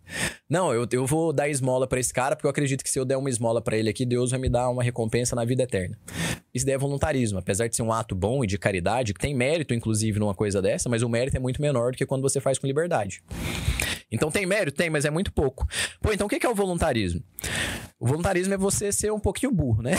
Não, 0.49 0.73
eu, 0.73 0.89
eu 0.91 1.05
vou 1.05 1.31
dar 1.31 1.47
esmola 1.47 1.87
pra 1.87 2.01
esse 2.01 2.11
cara 2.11 2.35
porque 2.35 2.47
eu 2.47 2.51
acredito 2.51 2.83
que 2.83 2.89
se 2.89 2.99
eu 2.99 3.05
der 3.05 3.19
uma 3.19 3.29
esmola 3.29 3.61
pra 3.61 3.77
ele 3.77 3.91
aqui, 3.91 4.07
Deus 4.07 4.31
vai 4.31 4.41
me 4.41 4.49
dar 4.49 4.71
uma 4.71 4.83
recompensa 4.83 5.37
na 5.37 5.45
vida 5.45 5.65
eterna. 5.65 5.99
Isso 6.55 6.65
daí 6.65 6.75
é 6.75 6.79
voluntarismo. 6.79 7.39
Apesar 7.39 7.69
de 7.69 7.77
ser 7.77 7.83
um 7.83 7.93
ato 7.93 8.15
bom 8.15 8.43
e 8.43 8.47
de 8.47 8.57
caridade, 8.57 9.13
que 9.13 9.21
tem 9.21 9.35
mérito, 9.35 9.75
inclusive, 9.75 10.19
numa 10.19 10.35
coisa 10.35 10.63
dessa, 10.63 10.89
mas 10.89 11.03
o 11.03 11.09
mérito 11.09 11.37
é 11.37 11.41
muito 11.41 11.61
menor 11.61 11.93
do 11.93 11.99
que 11.99 12.07
quando 12.07 12.23
você 12.23 12.41
faz 12.41 12.59
com 12.59 12.67
liberdade. 12.67 13.23
Então 14.11 14.31
tem 14.31 14.47
mérito? 14.47 14.77
Tem, 14.77 14.91
mas 14.91 15.05
é 15.05 15.11
muito 15.11 15.33
pouco. 15.33 15.67
Pô, 16.01 16.13
então 16.13 16.27
o 16.27 16.31
que 16.31 16.45
é 16.45 16.49
o 16.49 16.55
voluntarismo? 16.55 17.23
O 18.01 18.07
voluntarismo 18.07 18.55
é 18.55 18.57
você 18.57 18.93
ser 18.93 19.13
um 19.13 19.19
pouquinho 19.19 19.51
burro, 19.51 19.83
né? 19.83 19.93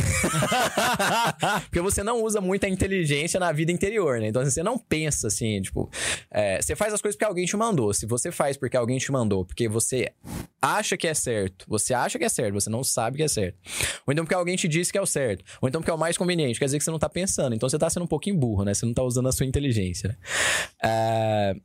Porque 1.70 1.82
você 1.82 2.02
não 2.02 2.24
usa 2.24 2.40
muita 2.40 2.68
inteligência 2.68 3.40
na 3.40 3.52
vida 3.52 3.74
interior, 3.74 4.20
né? 4.20 4.28
Então 4.28 4.42
assim, 4.42 4.52
você 4.52 4.64
não 4.64 4.78
pensa 4.78 5.28
assim, 5.28 5.62
tipo, 5.62 5.90
é, 6.32 6.62
você 6.62 6.78
faz 6.78 6.94
as 6.94 7.02
coisas 7.02 7.18
porque 7.18 7.26
alguém 7.26 7.46
te 7.46 7.58
mandou. 7.58 7.94
Se 7.94 8.06
você 8.06 8.32
faz 8.32 8.56
porque 8.56 8.78
alguém 8.78 8.98
te 8.98 9.12
mandou, 9.12 9.44
porque 9.44 9.68
você 9.68 10.14
acha 10.62 10.96
que 10.96 11.08
é 11.08 11.14
certo, 11.14 11.66
você 11.68 11.94
acha 11.94 12.18
que 12.18 12.24
é 12.24 12.30
certo, 12.30 12.54
você 12.54 12.70
não 12.70 12.86
sabe 12.86 13.18
que 13.18 13.24
é 13.24 13.28
certo. 13.28 13.58
Ou 14.08 14.14
então 14.14 14.24
porque 14.24 14.36
alguém 14.36 14.56
te 14.56 14.68
disse 14.68 14.94
que 14.94 14.98
é 14.98 15.02
o 15.02 15.06
certo. 15.06 15.44
Ou 15.62 15.68
então 15.68 15.82
porque 15.82 15.92
é 15.92 15.94
o 15.94 16.00
mais 16.00 16.18
conveniente, 16.18 16.58
quer 16.58 16.66
dizer 16.66 16.78
que 16.78 16.84
você 16.86 16.92
não 16.92 17.00
tá 17.00 17.10
pensando. 17.10 17.54
Então 17.54 17.68
você 17.68 17.78
tá 17.78 17.90
sendo 17.90 18.04
um 18.04 18.08
pouquinho 18.08 18.38
burro, 18.38 18.64
né? 18.64 18.74
Você 18.74 18.86
não 18.86 18.94
tá 18.94 19.04
usando 19.04 19.28
a 19.28 19.32
sua 19.34 19.46
inteligência, 19.46 20.10
né? 20.10 20.16
É, 20.82 21.56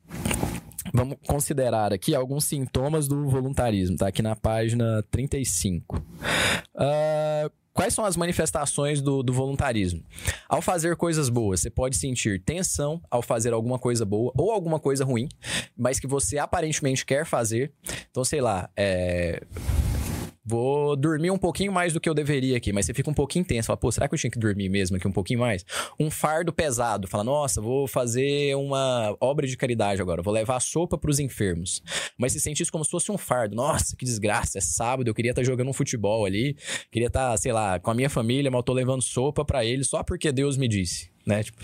Vamos 0.95 1.17
considerar 1.27 1.93
aqui 1.93 2.15
alguns 2.15 2.45
sintomas 2.45 3.09
do 3.09 3.29
voluntarismo, 3.29 3.97
tá? 3.97 4.07
Aqui 4.07 4.23
na 4.23 4.37
página 4.37 5.03
35. 5.11 6.01
Ah, 6.77 7.51
Quais 7.75 7.93
são 7.93 8.05
as 8.05 8.17
manifestações 8.17 9.03
do, 9.03 9.21
do 9.21 9.33
voluntarismo? 9.33 10.01
Ao 10.49 10.63
fazer 10.63 10.95
coisas 10.95 11.29
boas, 11.29 11.59
você 11.59 11.69
pode 11.69 11.97
sentir 11.97 12.41
tensão 12.41 13.03
ao 13.11 13.21
fazer 13.21 13.53
alguma 13.53 13.81
coisa 13.81 14.05
boa 14.05 14.33
ou 14.39 14.53
alguma 14.53 14.79
coisa 14.79 15.05
ruim, 15.05 15.29
mas 15.77 15.99
que 15.99 16.07
você 16.07 16.39
aparentemente 16.39 17.05
quer 17.05 17.27
fazer. 17.27 17.73
Então, 18.09 18.25
sei 18.25 18.41
lá, 18.41 18.71
é, 18.77 19.43
Vou 20.47 20.95
dormir 20.95 21.31
um 21.31 21.39
pouquinho 21.39 21.73
mais 21.73 21.95
do 21.95 22.01
que 22.01 22.07
eu 22.07 22.13
deveria 22.13 22.59
aqui, 22.59 22.71
mas 22.71 22.85
você 22.85 22.93
fica 22.93 23.11
um 23.11 23.15
pouquinho 23.15 23.45
tenso. 23.45 23.67
Fala, 23.67 23.79
pô, 23.79 23.91
será 23.91 24.07
que 24.07 24.15
eu 24.15 24.19
tinha 24.19 24.31
que 24.31 24.39
dormir 24.39 24.69
mesmo 24.69 24.97
aqui 24.97 25.09
um 25.09 25.13
pouquinho 25.13 25.41
mais? 25.41 25.65
Um 25.99 26.11
fardo 26.11 26.53
pesado. 26.53 27.09
Fala, 27.09 27.25
nossa, 27.25 27.63
vou 27.63 27.89
fazer 27.89 28.55
uma 28.55 29.17
obra 29.21 29.47
de 29.47 29.57
caridade 29.57 30.03
agora. 30.03 30.21
Vou 30.21 30.35
levar 30.35 30.61
sopa 30.61 30.99
pros 30.99 31.19
enfermos. 31.19 31.83
Mas 32.19 32.33
se 32.33 32.41
sente 32.41 32.63
isso 32.63 32.71
como 32.71 32.85
se 32.85 32.91
fosse 32.91 33.11
um 33.11 33.17
fardo. 33.17 33.57
Nossa, 33.57 33.97
que 33.97 34.05
desgraça. 34.05 34.59
É 34.59 34.61
sábado, 34.61 35.09
eu 35.09 35.15
queria 35.15 35.31
estar 35.31 35.43
jogando 35.43 35.69
um 35.69 35.73
futebol 35.73 36.27
ali. 36.27 36.57
Queria 36.93 37.09
estar, 37.09 37.35
sei 37.39 37.53
lá, 37.53 37.81
com 37.81 37.91
a 37.91 37.95
minha 37.95 38.11
família, 38.11 38.51
mas 38.51 38.59
eu 38.59 38.65
tô 38.65 38.75
levando 38.75 39.01
sopa 39.01 39.45
pra 39.45 39.65
eles 39.65 39.89
só 39.89 40.03
porque 40.03 40.31
Deus 40.31 40.59
me 40.59 40.69
disse. 40.69 41.14
Né? 41.27 41.43
Tipo, 41.43 41.59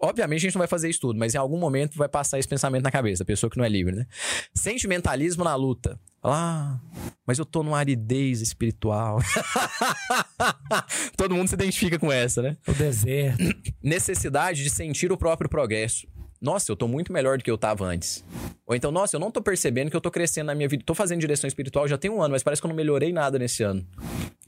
obviamente 0.00 0.38
a 0.38 0.42
gente 0.42 0.54
não 0.54 0.60
vai 0.60 0.68
fazer 0.68 0.88
isso 0.88 1.00
tudo, 1.00 1.18
mas 1.18 1.34
em 1.34 1.38
algum 1.38 1.58
momento 1.58 1.96
vai 1.96 2.08
passar 2.08 2.38
esse 2.38 2.48
pensamento 2.48 2.84
na 2.84 2.90
cabeça, 2.90 3.22
a 3.22 3.26
pessoa 3.26 3.50
que 3.50 3.56
não 3.56 3.64
é 3.64 3.68
livre, 3.68 3.94
né? 3.96 4.06
Sentimentalismo 4.54 5.42
na 5.42 5.54
luta. 5.56 5.98
Ah, 6.22 6.78
mas 7.26 7.38
eu 7.38 7.44
tô 7.44 7.64
numa 7.64 7.78
aridez 7.78 8.40
espiritual. 8.40 9.18
Todo 11.16 11.34
mundo 11.34 11.48
se 11.48 11.54
identifica 11.54 11.98
com 11.98 12.12
essa, 12.12 12.40
né? 12.40 12.56
O 12.66 12.72
deserto. 12.72 13.42
Necessidade 13.82 14.62
de 14.62 14.70
sentir 14.70 15.10
o 15.10 15.16
próprio 15.16 15.50
progresso. 15.50 16.06
Nossa, 16.42 16.72
eu 16.72 16.76
tô 16.76 16.88
muito 16.88 17.12
melhor 17.12 17.38
do 17.38 17.44
que 17.44 17.50
eu 17.50 17.56
tava 17.56 17.84
antes. 17.86 18.24
Ou 18.66 18.74
então, 18.74 18.90
nossa, 18.90 19.14
eu 19.14 19.20
não 19.20 19.30
tô 19.30 19.40
percebendo 19.40 19.90
que 19.90 19.96
eu 19.96 20.00
tô 20.00 20.10
crescendo 20.10 20.46
na 20.48 20.54
minha 20.56 20.68
vida. 20.68 20.82
Tô 20.84 20.92
fazendo 20.94 21.20
direção 21.20 21.46
espiritual 21.46 21.86
já 21.86 21.96
tem 21.96 22.10
um 22.10 22.20
ano, 22.20 22.32
mas 22.32 22.42
parece 22.42 22.60
que 22.60 22.66
eu 22.66 22.68
não 22.70 22.74
melhorei 22.76 23.12
nada 23.12 23.38
nesse 23.38 23.62
ano. 23.62 23.86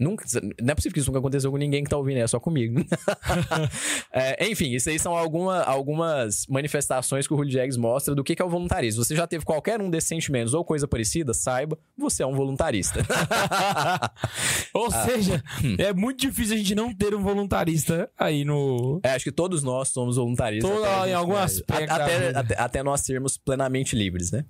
Nunca, 0.01 0.25
não 0.61 0.73
é 0.73 0.75
possível 0.75 0.93
que 0.95 0.99
isso 0.99 1.09
nunca 1.09 1.21
aconteceu 1.21 1.53
com 1.53 1.57
ninguém 1.57 1.85
que 1.85 1.91
tá 1.91 1.97
ouvindo, 1.97 2.19
é 2.19 2.27
só 2.27 2.41
comigo. 2.41 2.81
É, 4.17 4.49
enfim, 4.49 4.71
isso 4.73 4.89
aí 4.89 4.99
são 4.99 5.17
alguma, 5.17 5.63
algumas 5.63 6.47
manifestações 6.49 7.27
que 7.27 7.35
o 7.35 7.37
Julio 7.37 7.51
Jags 7.53 7.77
mostra 7.77 8.15
do 8.15 8.23
que, 8.23 8.37
que 8.37 8.41
é 8.43 8.45
o 8.45 8.49
voluntarismo. 8.49 9.05
Você 9.05 9.15
já 9.17 9.27
teve 9.27 9.45
qualquer 9.45 9.81
um 9.81 9.91
desses 9.91 10.09
sentimentos 10.09 10.55
ou 10.55 10.65
coisa 10.65 10.87
parecida, 10.87 11.35
saiba, 11.35 11.77
você 11.99 12.23
é 12.23 12.27
um 12.27 12.35
voluntarista. 12.35 13.01
Ou 14.73 14.87
Ah. 14.93 15.05
seja, 15.05 15.43
Hum. 15.65 15.77
é 15.79 15.93
muito 15.93 16.21
difícil 16.21 16.55
a 16.55 16.59
gente 16.59 16.75
não 16.75 16.93
ter 16.95 17.15
um 17.15 17.23
voluntarista 17.23 18.09
aí 18.19 18.45
no. 18.45 19.01
É, 19.03 19.11
acho 19.11 19.25
que 19.25 19.33
todos 19.33 19.63
nós 19.63 19.89
somos 19.89 20.17
voluntaristas. 20.17 20.71
Todo- 20.71 20.85
em 20.85 21.03
gente- 21.05 21.13
algum 21.15 21.37
é, 21.37 21.43
aspecto 21.43 21.84
Até, 21.93 22.39
até, 22.39 22.61
até 22.61 22.83
nós 22.83 23.01
sermos 23.01 23.37
plenamente 23.37 23.97
livres, 23.97 24.31
né? 24.31 24.45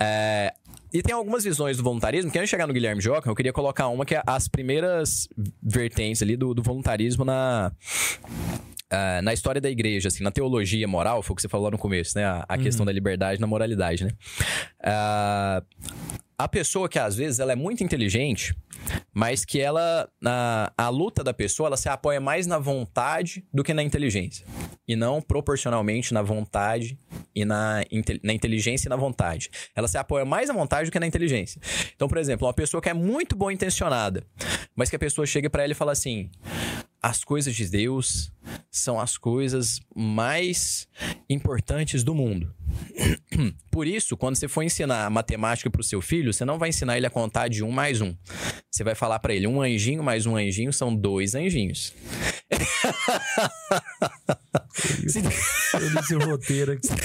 É, 0.00 0.52
e 0.92 1.02
tem 1.02 1.14
algumas 1.14 1.44
visões 1.44 1.76
do 1.76 1.82
voluntarismo, 1.82 2.30
que 2.30 2.38
antes 2.38 2.48
de 2.48 2.50
chegar 2.50 2.66
no 2.66 2.72
Guilherme 2.72 3.00
Joca, 3.00 3.28
eu 3.28 3.34
queria 3.34 3.52
colocar 3.52 3.88
uma 3.88 4.04
que 4.04 4.14
é 4.14 4.22
as 4.26 4.48
primeiras 4.48 5.28
vertentes 5.62 6.22
ali 6.22 6.36
do, 6.36 6.54
do 6.54 6.62
voluntarismo 6.62 7.24
na... 7.24 7.72
ah, 8.90 9.20
na 9.22 9.32
história 9.32 9.60
da 9.60 9.68
igreja, 9.68 10.08
assim, 10.08 10.22
na 10.22 10.30
teologia 10.30 10.86
moral, 10.86 11.22
foi 11.22 11.32
o 11.34 11.36
que 11.36 11.42
você 11.42 11.48
falou 11.48 11.64
lá 11.66 11.70
no 11.70 11.78
começo, 11.78 12.16
né? 12.16 12.24
A, 12.24 12.44
a 12.48 12.58
questão 12.58 12.86
da 12.86 12.92
liberdade 12.92 13.40
na 13.40 13.46
moralidade, 13.46 14.04
né? 14.04 14.10
Ah, 14.82 15.62
a 16.38 16.46
pessoa 16.46 16.88
que 16.88 16.98
às 16.98 17.16
vezes 17.16 17.40
ela 17.40 17.52
é 17.52 17.56
muito 17.56 17.82
inteligente, 17.82 18.54
mas 19.12 19.44
que 19.44 19.58
ela 19.58 20.08
a, 20.24 20.72
a 20.76 20.88
luta 20.88 21.24
da 21.24 21.32
pessoa 21.32 21.68
ela 21.68 21.76
se 21.76 21.88
apoia 21.88 22.20
mais 22.20 22.46
na 22.46 22.58
vontade 22.58 23.44
do 23.52 23.64
que 23.64 23.72
na 23.72 23.82
inteligência 23.82 24.44
e 24.86 24.94
não 24.94 25.20
proporcionalmente 25.20 26.12
na 26.12 26.22
vontade 26.22 26.98
e 27.34 27.44
na, 27.44 27.82
na 28.22 28.32
inteligência 28.32 28.88
e 28.88 28.90
na 28.90 28.96
vontade. 28.96 29.50
Ela 29.74 29.88
se 29.88 29.96
apoia 29.96 30.24
mais 30.24 30.48
na 30.48 30.54
vontade 30.54 30.90
do 30.90 30.92
que 30.92 31.00
na 31.00 31.06
inteligência. 31.06 31.60
Então, 31.94 32.06
por 32.06 32.18
exemplo, 32.18 32.46
uma 32.46 32.54
pessoa 32.54 32.82
que 32.82 32.88
é 32.88 32.94
muito 32.94 33.34
boa 33.34 33.52
intencionada, 33.52 34.22
mas 34.74 34.90
que 34.90 34.96
a 34.96 34.98
pessoa 34.98 35.26
chega 35.26 35.48
pra 35.48 35.62
ela 35.62 35.72
e 35.72 35.74
fala 35.74 35.92
assim: 35.92 36.30
as 37.02 37.22
coisas 37.24 37.54
de 37.54 37.68
Deus 37.68 38.32
são 38.70 38.98
as 39.00 39.16
coisas 39.16 39.80
mais 39.94 40.88
importantes 41.28 42.02
do 42.02 42.14
mundo. 42.14 42.52
Por 43.70 43.86
isso, 43.86 44.16
quando 44.16 44.36
você 44.36 44.48
for 44.48 44.62
ensinar 44.62 45.08
matemática 45.10 45.70
pro 45.70 45.82
seu 45.82 46.00
filho, 46.02 46.32
você 46.32 46.44
não 46.44 46.58
vai 46.58 46.68
ensinar 46.70 46.96
ele 46.96 47.06
a 47.06 47.10
contar 47.10 47.48
de 47.48 47.62
um 47.62 47.70
mais 47.70 48.00
um. 48.00 48.14
Você 48.70 48.82
vai 48.84 48.94
falar 48.94 49.18
pra 49.18 49.34
ele: 49.34 49.46
um 49.46 49.60
anjinho 49.62 50.02
mais 50.02 50.26
um 50.26 50.36
anjinho 50.36 50.72
são 50.72 50.94
dois 50.94 51.34
anjinhos. 51.34 51.92
Se- 55.06 55.20
Eu 55.74 55.88
li 55.90 55.98
esse 55.98 56.14
roteiro 56.16 56.72
aqui. 56.72 56.88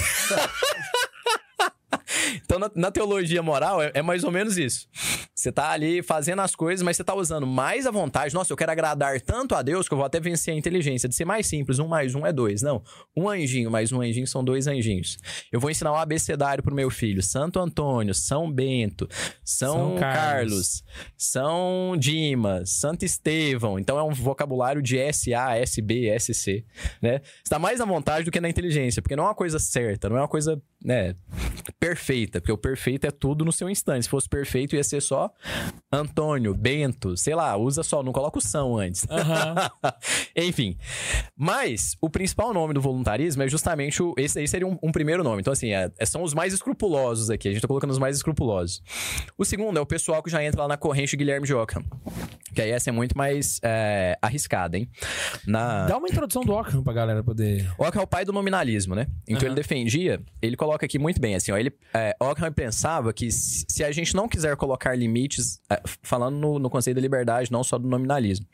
Então, 2.35 2.59
na, 2.59 2.71
na 2.75 2.91
teologia 2.91 3.41
moral, 3.41 3.81
é, 3.81 3.91
é 3.93 4.01
mais 4.01 4.23
ou 4.23 4.31
menos 4.31 4.57
isso. 4.57 4.87
Você 5.33 5.51
tá 5.51 5.71
ali 5.71 6.01
fazendo 6.03 6.41
as 6.41 6.55
coisas, 6.55 6.83
mas 6.83 6.97
você 6.97 7.03
tá 7.03 7.15
usando 7.15 7.47
mais 7.47 7.85
a 7.87 7.91
vontade. 7.91 8.33
Nossa, 8.33 8.51
eu 8.51 8.57
quero 8.57 8.71
agradar 8.71 9.19
tanto 9.21 9.55
a 9.55 9.61
Deus 9.61 9.87
que 9.87 9.93
eu 9.93 9.97
vou 9.97 10.05
até 10.05 10.19
vencer 10.19 10.53
a 10.53 10.57
inteligência. 10.57 11.09
De 11.09 11.15
ser 11.15 11.25
mais 11.25 11.47
simples, 11.47 11.79
um 11.79 11.87
mais 11.87 12.13
um 12.15 12.25
é 12.25 12.31
dois. 12.31 12.61
Não, 12.61 12.83
um 13.15 13.27
anjinho 13.29 13.71
mais 13.71 13.91
um 13.91 14.01
anjinho 14.01 14.27
são 14.27 14.43
dois 14.43 14.67
anjinhos. 14.67 15.17
Eu 15.51 15.59
vou 15.59 15.69
ensinar 15.69 15.91
o 15.91 15.95
abecedário 15.95 16.63
pro 16.63 16.75
meu 16.75 16.89
filho. 16.89 17.23
Santo 17.23 17.59
Antônio, 17.59 18.13
São 18.13 18.51
Bento, 18.51 19.07
São, 19.43 19.73
São 19.73 19.95
Carlos. 19.97 20.21
Carlos, 20.21 20.83
São 21.17 21.95
Dimas, 21.97 22.71
Santo 22.71 23.03
Estevão. 23.03 23.79
Então 23.79 23.97
é 23.97 24.03
um 24.03 24.13
vocabulário 24.13 24.81
de 24.81 24.97
SA, 25.11 25.55
SB, 25.57 26.19
SC, 26.19 26.65
né? 27.01 27.21
Você 27.43 27.49
tá 27.49 27.59
mais 27.59 27.81
à 27.81 27.85
vontade 27.85 28.25
do 28.25 28.31
que 28.31 28.41
na 28.41 28.49
inteligência, 28.49 29.01
porque 29.01 29.15
não 29.15 29.23
é 29.23 29.27
uma 29.27 29.35
coisa 29.35 29.59
certa, 29.59 30.09
não 30.09 30.17
é 30.17 30.21
uma 30.21 30.27
coisa, 30.27 30.61
né, 30.83 31.15
perfeita, 31.79 32.00
porque 32.39 32.51
o 32.51 32.57
perfeito 32.57 33.05
é 33.05 33.11
tudo 33.11 33.45
no 33.45 33.51
seu 33.51 33.69
instante. 33.69 34.03
Se 34.03 34.09
fosse 34.09 34.27
perfeito, 34.27 34.75
ia 34.75 34.83
ser 34.83 35.01
só 35.01 35.31
Antônio, 35.91 36.53
Bento, 36.53 37.15
sei 37.17 37.35
lá, 37.35 37.55
usa 37.57 37.83
só, 37.83 38.01
não 38.01 38.11
coloca 38.11 38.37
o 38.37 38.41
São 38.41 38.77
antes. 38.77 39.05
Enfim. 40.35 40.77
Mas 41.35 41.95
o 42.01 42.09
principal 42.09 42.53
nome 42.53 42.73
do 42.73 42.81
voluntarismo 42.81 43.43
é 43.43 43.47
justamente 43.47 44.01
o. 44.01 44.13
Esse 44.17 44.39
aí 44.39 44.47
seria 44.47 44.67
um, 44.67 44.77
um 44.81 44.91
primeiro 44.91 45.23
nome. 45.23 45.41
Então, 45.41 45.53
assim, 45.53 45.73
é- 45.73 45.91
é- 45.97 46.05
são 46.05 46.23
os 46.23 46.33
mais 46.33 46.53
escrupulosos 46.53 47.29
aqui. 47.29 47.47
A 47.47 47.51
gente 47.51 47.61
tá 47.61 47.67
colocando 47.67 47.91
os 47.91 47.99
mais 47.99 48.15
escrupulosos. 48.15 48.81
O 49.37 49.45
segundo 49.45 49.77
é 49.77 49.81
o 49.81 49.85
pessoal 49.85 50.21
que 50.23 50.29
já 50.29 50.43
entra 50.43 50.61
lá 50.61 50.67
na 50.67 50.77
corrente 50.77 51.15
Guilherme 51.15 51.45
de 51.45 51.53
Ockham. 51.53 51.83
Que 52.53 52.61
aí 52.61 52.71
essa 52.71 52.89
é 52.89 52.93
muito 52.93 53.17
mais 53.17 53.59
é, 53.63 54.17
arriscada, 54.21 54.77
hein? 54.77 54.89
Na... 55.47 55.85
Dá 55.85 55.97
uma 55.97 56.07
introdução 56.07 56.43
do 56.43 56.53
Ockham 56.53 56.83
pra 56.83 56.91
galera 56.93 57.23
poder. 57.23 57.71
Ockham 57.77 58.01
é 58.01 58.03
o 58.03 58.07
pai 58.07 58.25
do 58.25 58.33
nominalismo, 58.33 58.93
né? 58.93 59.07
Então 59.27 59.47
ele 59.47 59.55
defendia, 59.55 60.21
ele 60.41 60.57
coloca 60.57 60.85
aqui 60.85 60.99
muito 60.99 61.19
bem, 61.21 61.35
assim, 61.35 61.51
ó, 61.51 61.57
ele, 61.57 61.73
é, 61.93 62.15
Ockham 62.19 62.51
pensava 62.51 63.11
que 63.11 63.29
se 63.31 63.83
a 63.83 63.91
gente 63.91 64.15
não 64.15 64.27
quiser 64.27 64.55
colocar 64.55 64.95
limites, 64.95 65.59
é, 65.69 65.81
falando 66.01 66.37
no, 66.37 66.59
no 66.59 66.69
conceito 66.69 66.95
da 66.95 67.01
liberdade, 67.01 67.51
não 67.51 67.63
só 67.63 67.77
do 67.77 67.87
nominalismo. 67.87 68.45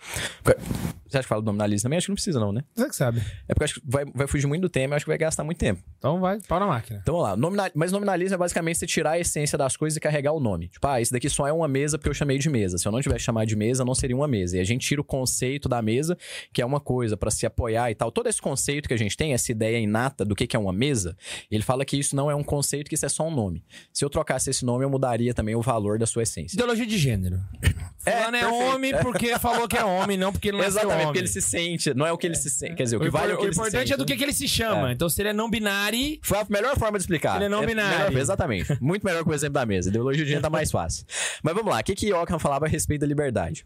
Você 1.07 1.17
acha 1.17 1.23
que 1.23 1.29
fala 1.29 1.41
do 1.41 1.45
nominalismo 1.45 1.83
também? 1.83 1.97
Acho 1.97 2.07
que 2.07 2.11
não 2.11 2.15
precisa 2.15 2.39
não, 2.39 2.51
né? 2.51 2.63
Você 2.75 2.89
que 2.89 2.95
sabe. 2.95 3.21
É 3.47 3.53
porque 3.53 3.63
acho 3.63 3.73
que 3.75 3.81
vai, 3.85 4.05
vai 4.05 4.27
fugir 4.27 4.47
muito 4.47 4.61
do 4.61 4.69
tema, 4.69 4.95
acho 4.95 5.05
que 5.05 5.09
vai 5.09 5.17
gastar 5.17 5.43
muito 5.43 5.57
tempo. 5.57 5.81
Então 5.97 6.19
vai, 6.19 6.39
pau 6.41 6.59
na 6.59 6.67
máquina. 6.67 6.99
Então 7.01 7.15
vamos 7.15 7.29
lá. 7.29 7.37
Nominal... 7.37 7.69
Mas 7.73 7.91
nominalismo 7.91 8.35
é 8.35 8.37
basicamente 8.37 8.79
você 8.79 8.87
tirar 8.87 9.11
a 9.11 9.19
essência 9.19 9.57
das 9.57 9.77
coisas 9.77 9.97
e 9.97 9.99
carregar 9.99 10.33
o 10.33 10.39
nome. 10.39 10.67
Tipo, 10.67 10.87
ah, 10.87 11.01
esse 11.01 11.11
daqui 11.11 11.29
só 11.29 11.47
é 11.47 11.53
uma 11.53 11.67
mesa 11.67 11.97
porque 11.97 12.09
eu 12.09 12.13
chamei 12.13 12.37
de 12.37 12.49
mesa. 12.49 12.77
Se 12.77 12.87
eu 12.87 12.91
não 12.91 13.01
tivesse 13.01 13.23
chamado 13.23 13.47
de 13.47 13.55
mesa, 13.55 13.85
não 13.85 13.95
seria 13.95 14.15
uma 14.15 14.27
mesa. 14.27 14.57
E 14.57 14.59
a 14.59 14.63
gente 14.63 14.85
tira 14.85 15.01
o 15.01 15.03
conceito 15.03 15.69
da 15.69 15.81
mesa, 15.81 16.17
que 16.53 16.61
é 16.61 16.65
uma 16.65 16.79
coisa 16.79 17.15
pra 17.15 17.31
se 17.31 17.45
apoiar 17.45 17.89
e 17.91 17.95
tal. 17.95 18.11
Todo 18.11 18.27
esse 18.27 18.41
conceito 18.41 18.87
que 18.87 18.93
a 18.93 18.97
gente 18.97 19.15
tem, 19.15 19.33
essa 19.33 19.51
ideia 19.51 19.77
inata 19.77 20.25
do 20.25 20.35
que 20.35 20.47
que 20.47 20.55
é 20.55 20.59
uma 20.59 20.73
mesa, 20.73 21.15
ele 21.49 21.63
fala 21.63 21.85
que 21.85 21.97
isso 21.97 22.15
não 22.15 22.29
é 22.29 22.35
um 22.35 22.43
conceito, 22.43 22.89
que 22.89 22.95
isso 22.95 23.05
é 23.05 23.09
só 23.09 23.27
um 23.27 23.31
nome. 23.31 23.63
Se 23.93 24.03
eu 24.03 24.09
trocasse 24.09 24.49
esse 24.49 24.65
nome, 24.65 24.83
eu 24.83 24.89
mudaria 24.89 25.33
também 25.33 25.55
o 25.55 25.61
valor 25.61 25.97
da 25.97 26.05
sua 26.05 26.23
essência. 26.23 26.55
Ideologia 26.55 26.85
de 26.85 26.97
gênero. 26.97 27.39
Fulano 27.97 28.37
é, 28.37 28.41
perfeito. 28.41 28.75
homem 28.75 28.97
porque 29.01 29.39
falou 29.39 29.67
que 29.67 29.77
é 29.77 29.83
homem, 29.83 30.17
não 30.17 30.31
porque 30.31 30.49
ele 30.49 30.57
não 30.57 30.63
é 30.63 30.67
Exatamente, 30.97 31.01
homem. 31.01 31.05
porque 31.07 31.19
ele 31.19 31.27
se 31.27 31.41
sente. 31.41 31.93
Não 31.93 32.05
é 32.05 32.11
o 32.11 32.17
que 32.17 32.27
ele 32.27 32.35
se 32.35 32.49
sente. 32.49 32.75
Quer 32.75 32.83
dizer, 32.83 32.97
o 32.97 32.99
que 32.99 33.07
O, 33.07 33.11
vale 33.11 33.31
é 33.31 33.35
o 33.35 33.37
que 33.37 33.43
o 33.43 33.47
ele 33.47 33.53
se 33.53 33.59
importante 33.59 33.79
sente. 33.81 33.93
é 33.93 33.97
do 33.97 34.05
que, 34.05 34.15
que 34.15 34.23
ele 34.23 34.33
se 34.33 34.47
chama. 34.47 34.89
É. 34.89 34.93
Então, 34.93 35.09
se 35.09 35.21
ele 35.21 35.29
é 35.29 35.33
não 35.33 35.49
binário, 35.49 36.19
Foi 36.21 36.37
a 36.37 36.45
melhor 36.49 36.77
forma 36.77 36.97
de 36.97 37.03
explicar. 37.03 37.35
Ele 37.37 37.45
é 37.45 37.49
não 37.49 37.65
binário. 37.65 38.07
melhor- 38.07 38.21
exatamente. 38.21 38.77
Muito 38.81 39.03
melhor 39.03 39.23
que 39.23 39.29
o 39.29 39.33
exemplo 39.33 39.53
da 39.55 39.65
mesa. 39.65 39.89
Ideologia 39.89 40.23
de 40.23 40.29
gênero 40.29 40.43
tá 40.43 40.49
mais 40.49 40.69
fácil. 40.71 41.05
Mas 41.43 41.53
vamos 41.53 41.71
lá. 41.71 41.79
O 41.79 41.83
que, 41.83 41.95
que 41.95 42.13
Ockham 42.13 42.39
falava 42.39 42.65
a 42.65 42.69
respeito 42.69 43.01
da 43.01 43.07
liberdade? 43.07 43.65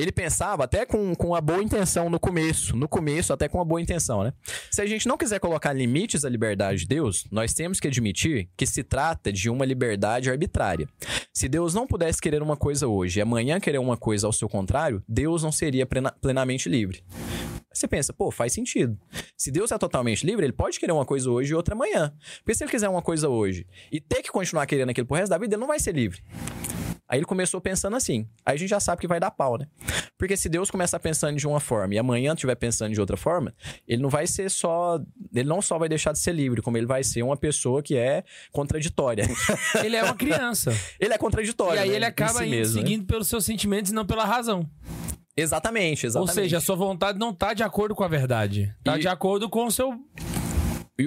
Ele 0.00 0.10
pensava 0.10 0.64
até 0.64 0.86
com, 0.86 1.14
com 1.14 1.28
uma 1.28 1.42
boa 1.42 1.62
intenção 1.62 2.08
no 2.08 2.18
começo. 2.18 2.74
No 2.74 2.88
começo, 2.88 3.34
até 3.34 3.48
com 3.48 3.58
uma 3.58 3.64
boa 3.66 3.82
intenção, 3.82 4.24
né? 4.24 4.32
Se 4.70 4.80
a 4.80 4.86
gente 4.86 5.06
não 5.06 5.18
quiser 5.18 5.38
colocar 5.38 5.74
limites 5.74 6.24
à 6.24 6.28
liberdade 6.30 6.80
de 6.80 6.86
Deus, 6.86 7.26
nós 7.30 7.52
temos 7.52 7.78
que 7.78 7.86
admitir 7.86 8.48
que 8.56 8.64
se 8.64 8.82
trata 8.82 9.30
de 9.30 9.50
uma 9.50 9.66
liberdade 9.66 10.30
arbitrária. 10.30 10.88
Se 11.34 11.50
Deus 11.50 11.74
não 11.74 11.86
pudesse 11.86 12.18
querer 12.18 12.42
uma 12.42 12.56
coisa 12.56 12.88
hoje 12.88 13.18
e 13.18 13.22
amanhã 13.22 13.60
querer 13.60 13.76
uma 13.76 13.96
coisa 13.96 14.26
ao 14.26 14.32
seu 14.32 14.48
contrário, 14.48 15.02
Deus 15.06 15.42
não 15.42 15.52
seria 15.52 15.84
plena- 15.84 16.12
plenamente 16.18 16.66
livre. 16.66 17.04
Você 17.70 17.86
pensa, 17.86 18.10
pô, 18.10 18.30
faz 18.30 18.54
sentido. 18.54 18.98
Se 19.36 19.50
Deus 19.50 19.70
é 19.70 19.76
totalmente 19.76 20.24
livre, 20.24 20.46
ele 20.46 20.52
pode 20.52 20.80
querer 20.80 20.92
uma 20.92 21.04
coisa 21.04 21.30
hoje 21.30 21.52
e 21.52 21.54
outra 21.54 21.74
amanhã. 21.74 22.12
Porque 22.38 22.54
se 22.54 22.64
ele 22.64 22.70
quiser 22.70 22.88
uma 22.88 23.02
coisa 23.02 23.28
hoje 23.28 23.66
e 23.92 24.00
ter 24.00 24.22
que 24.22 24.30
continuar 24.30 24.64
querendo 24.66 24.88
aquilo 24.88 25.06
pro 25.06 25.16
resto 25.16 25.30
da 25.30 25.38
vida, 25.38 25.54
ele 25.56 25.60
não 25.60 25.68
vai 25.68 25.78
ser 25.78 25.94
livre. 25.94 26.22
Aí 27.10 27.18
ele 27.18 27.26
começou 27.26 27.60
pensando 27.60 27.96
assim. 27.96 28.24
Aí 28.46 28.54
a 28.54 28.56
gente 28.56 28.68
já 28.68 28.78
sabe 28.78 29.00
que 29.00 29.08
vai 29.08 29.18
dar 29.18 29.32
pau, 29.32 29.58
né? 29.58 29.66
Porque 30.16 30.36
se 30.36 30.48
Deus 30.48 30.70
começar 30.70 31.00
pensando 31.00 31.36
de 31.36 31.44
uma 31.44 31.58
forma 31.58 31.92
e 31.92 31.98
amanhã 31.98 32.34
estiver 32.34 32.54
pensando 32.54 32.94
de 32.94 33.00
outra 33.00 33.16
forma, 33.16 33.52
ele 33.88 34.00
não 34.00 34.08
vai 34.08 34.28
ser 34.28 34.48
só. 34.48 35.00
Ele 35.34 35.48
não 35.48 35.60
só 35.60 35.76
vai 35.76 35.88
deixar 35.88 36.12
de 36.12 36.20
ser 36.20 36.32
livre, 36.32 36.62
como 36.62 36.76
ele 36.76 36.86
vai 36.86 37.02
ser 37.02 37.24
uma 37.24 37.36
pessoa 37.36 37.82
que 37.82 37.96
é 37.96 38.22
contraditória. 38.52 39.24
Ele 39.82 39.96
é 39.96 40.04
uma 40.04 40.14
criança. 40.14 40.72
ele 41.00 41.12
é 41.12 41.18
contraditório. 41.18 41.76
e 41.76 41.82
aí 41.82 41.90
né, 41.90 41.96
ele 41.96 42.04
acaba 42.04 42.40
si 42.40 42.46
mesmo, 42.46 42.76
né? 42.76 42.82
seguindo 42.82 43.04
pelos 43.06 43.26
seus 43.26 43.44
sentimentos 43.44 43.90
e 43.90 43.94
não 43.94 44.06
pela 44.06 44.24
razão. 44.24 44.68
Exatamente, 45.36 46.06
exatamente. 46.06 46.28
Ou 46.30 46.34
seja, 46.34 46.58
a 46.58 46.60
sua 46.60 46.76
vontade 46.76 47.18
não 47.18 47.32
tá 47.32 47.54
de 47.54 47.62
acordo 47.62 47.94
com 47.94 48.04
a 48.04 48.08
verdade. 48.08 48.72
Tá 48.84 48.96
E- 48.96 49.00
de 49.00 49.08
acordo 49.08 49.48
com 49.48 49.66
o 49.66 49.70
seu 49.70 49.98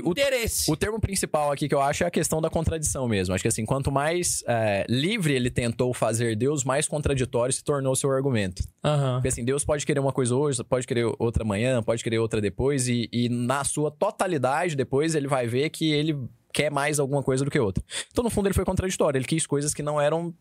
o, 0.01 0.11
interesse. 0.11 0.71
O 0.71 0.75
termo 0.75 0.99
principal 0.99 1.51
aqui 1.51 1.67
que 1.67 1.75
eu 1.75 1.81
acho 1.81 2.03
é 2.03 2.07
a 2.07 2.11
questão 2.11 2.41
da 2.41 2.49
contradição 2.49 3.07
mesmo. 3.07 3.33
Acho 3.33 3.41
que 3.41 3.47
assim, 3.47 3.65
quanto 3.65 3.91
mais 3.91 4.43
é, 4.47 4.85
livre 4.89 5.33
ele 5.33 5.49
tentou 5.49 5.93
fazer 5.93 6.35
Deus, 6.35 6.63
mais 6.63 6.87
contraditório 6.87 7.53
se 7.53 7.63
tornou 7.63 7.95
seu 7.95 8.11
argumento. 8.11 8.63
Aham. 8.83 9.15
Porque 9.15 9.27
assim, 9.27 9.43
Deus 9.43 9.63
pode 9.63 9.85
querer 9.85 9.99
uma 9.99 10.11
coisa 10.11 10.35
hoje, 10.35 10.63
pode 10.63 10.87
querer 10.87 11.05
outra 11.19 11.43
amanhã, 11.43 11.81
pode 11.81 12.03
querer 12.03 12.19
outra 12.19 12.41
depois, 12.41 12.87
e, 12.87 13.09
e 13.11 13.29
na 13.29 13.63
sua 13.63 13.91
totalidade, 13.91 14.75
depois 14.75 15.15
ele 15.15 15.27
vai 15.27 15.47
ver 15.47 15.69
que 15.69 15.91
ele 15.91 16.17
quer 16.53 16.69
mais 16.71 16.99
alguma 16.99 17.23
coisa 17.23 17.43
do 17.43 17.49
que 17.51 17.59
outra. 17.59 17.83
Então, 18.11 18.23
no 18.23 18.29
fundo, 18.29 18.47
ele 18.47 18.53
foi 18.53 18.63
contraditório. 18.63 19.17
Ele 19.17 19.25
quis 19.25 19.47
coisas 19.47 19.73
que 19.73 19.81
não 19.81 19.99
eram 19.99 20.33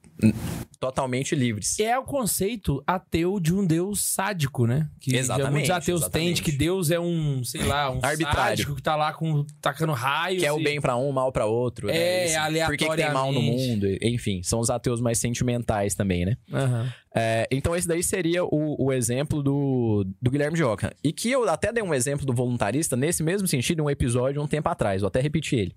totalmente 0.78 1.34
livres. 1.34 1.78
É 1.80 1.98
o 1.98 2.04
conceito 2.04 2.82
ateu 2.86 3.38
de 3.40 3.54
um 3.54 3.64
Deus 3.64 4.00
sádico, 4.00 4.66
né? 4.66 4.88
Que 5.00 5.16
Exatamente, 5.16 5.50
muitos 5.52 5.70
ateus 5.70 6.00
têm, 6.08 6.24
de 6.24 6.28
exatamente. 6.32 6.42
que 6.42 6.52
Deus 6.52 6.90
é 6.90 7.00
um, 7.00 7.42
sei 7.44 7.62
lá, 7.64 7.90
um 7.90 7.98
Arbitrário. 8.02 8.36
sádico 8.50 8.74
que 8.76 8.82
tá 8.82 8.94
lá 8.96 9.12
com, 9.12 9.44
tacando 9.60 9.92
raios. 9.92 10.40
Que 10.40 10.46
é 10.46 10.52
o 10.52 10.58
e- 10.60 10.64
bem 10.64 10.80
pra 10.80 10.96
um, 10.96 11.10
mal 11.12 11.32
pra 11.32 11.46
outro. 11.46 11.88
É, 11.88 11.92
né? 11.92 12.24
Esse- 12.26 12.66
Por 12.66 12.76
que, 12.76 12.88
que 12.88 12.96
tem 12.96 13.12
mal 13.12 13.32
no 13.32 13.40
mundo? 13.40 13.86
Enfim, 14.02 14.42
são 14.42 14.60
os 14.60 14.70
ateus 14.70 15.00
mais 15.00 15.18
sentimentais 15.18 15.94
também, 15.94 16.24
né? 16.26 16.36
Aham. 16.52 16.92
É, 17.14 17.46
então, 17.50 17.76
esse 17.76 17.86
daí 17.86 18.02
seria 18.02 18.44
o, 18.44 18.76
o 18.86 18.92
exemplo 18.92 19.42
do, 19.42 20.06
do 20.20 20.30
Guilherme 20.30 20.56
Joca. 20.56 20.94
E 21.04 21.12
que 21.12 21.30
eu 21.30 21.48
até 21.48 21.72
dei 21.72 21.82
um 21.82 21.92
exemplo 21.92 22.24
do 22.24 22.32
voluntarista 22.32 22.96
nesse 22.96 23.22
mesmo 23.22 23.46
sentido 23.46 23.80
em 23.80 23.82
um 23.84 23.90
episódio 23.90 24.40
um 24.42 24.46
tempo 24.46 24.68
atrás. 24.68 25.02
Vou 25.02 25.08
até 25.08 25.20
repetir 25.20 25.58
ele. 25.58 25.76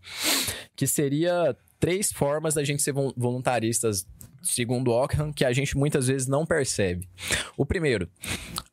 Que 0.76 0.88
seria 0.88 1.56
três 1.80 2.12
formas 2.12 2.54
da 2.54 2.64
gente 2.64 2.82
ser 2.82 2.94
vol- 2.94 3.14
voluntaristas, 3.18 4.08
segundo 4.42 4.92
Ockham, 4.92 5.34
que 5.34 5.44
a 5.44 5.52
gente 5.52 5.78
muitas 5.78 6.08
vezes 6.08 6.28
não 6.28 6.46
percebe. 6.46 7.08
O 7.58 7.66
primeiro, 7.66 8.08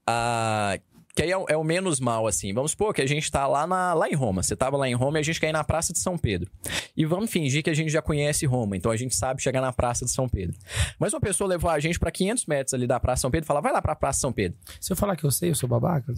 a. 0.07 0.79
Que 1.15 1.23
aí 1.23 1.31
é, 1.31 1.37
o- 1.37 1.45
é 1.49 1.57
o 1.57 1.63
menos 1.65 2.01
mal, 2.01 2.27
assim. 2.27 2.55
Vamos 2.55 2.71
supor 2.71 2.95
que 2.95 3.03
a 3.03 3.07
gente 3.07 3.31
tá 3.31 3.47
lá, 3.47 3.67
na, 3.67 3.93
lá 3.93 4.09
em 4.09 4.15
Roma. 4.15 4.43
Você 4.43 4.57
tava 4.57 4.77
lá 4.79 4.89
em 4.89 4.95
Roma 4.95 5.19
e 5.19 5.21
a 5.21 5.23
gente 5.23 5.39
quer 5.39 5.51
ir 5.51 5.53
na 5.53 5.63
Praça 5.63 5.93
de 5.93 5.99
São 5.99 6.17
Pedro. 6.17 6.51
E 6.97 7.05
vamos 7.05 7.31
fingir 7.31 7.63
que 7.63 7.69
a 7.69 7.75
gente 7.75 7.91
já 7.91 8.01
conhece 8.01 8.47
Roma. 8.47 8.77
Então 8.79 8.91
a 8.91 8.97
gente 8.97 9.15
sabe 9.15 9.43
chegar 9.43 9.61
na 9.61 9.73
Praça 9.73 10.07
de 10.07 10.11
São 10.11 10.27
Pedro. 10.27 10.57
Mas 10.99 11.13
uma 11.13 11.21
pessoa 11.21 11.47
levou 11.49 11.71
a 11.71 11.79
gente 11.79 11.99
pra 11.99 12.11
500 12.11 12.47
metros 12.47 12.73
ali 12.75 12.87
da 12.87 12.99
Praça 12.99 13.17
de 13.17 13.21
São 13.23 13.31
Pedro 13.31 13.45
e 13.45 13.49
fala, 13.49 13.61
vai 13.61 13.73
lá 13.73 13.83
pra 13.83 13.95
Praça 13.95 14.17
de 14.17 14.21
São 14.23 14.33
Pedro. 14.33 14.57
Se 14.81 14.91
eu 14.91 14.97
falar 14.97 15.15
que 15.17 15.25
eu 15.25 15.31
sei, 15.31 15.51
eu 15.51 15.55
sou 15.55 15.69
babaca. 15.69 16.13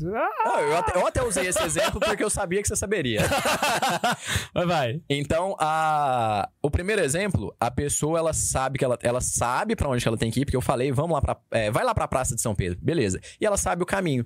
Ah, 0.46 0.60
eu, 0.60 0.76
até, 0.76 0.98
eu 1.00 1.06
até 1.06 1.22
usei 1.24 1.46
esse 1.48 1.62
exemplo 1.62 1.98
porque 1.98 2.22
eu 2.22 2.30
sabia 2.30 2.62
que 2.62 2.68
você 2.68 2.76
saberia. 2.76 3.20
Vai, 4.54 4.66
vai. 4.66 5.00
Então, 5.10 5.56
a... 5.58 6.48
o 6.62 6.70
primeiro 6.70 7.02
exemplo, 7.02 7.54
a 7.58 7.70
pessoa, 7.70 8.18
ela 8.18 8.32
sabe 8.32 8.78
que 8.78 8.84
ela, 8.84 8.96
ela 9.02 9.20
sabe 9.20 9.74
pra 9.74 9.88
onde 9.88 10.06
ela 10.06 10.16
tem 10.16 10.30
que 10.30 10.40
ir, 10.40 10.44
porque 10.44 10.56
eu 10.56 10.60
falei, 10.60 10.92
vamos 10.92 11.12
lá 11.12 11.20
pra, 11.20 11.36
é, 11.50 11.70
vai 11.70 11.84
lá 11.84 11.92
pra 11.94 12.06
Praça 12.06 12.34
de 12.34 12.40
São 12.40 12.54
Pedro. 12.54 12.78
Beleza. 12.80 13.20
E 13.40 13.44
ela 13.46 13.56
sabe 13.56 13.82
o 13.82 13.86
caminho. 13.86 14.24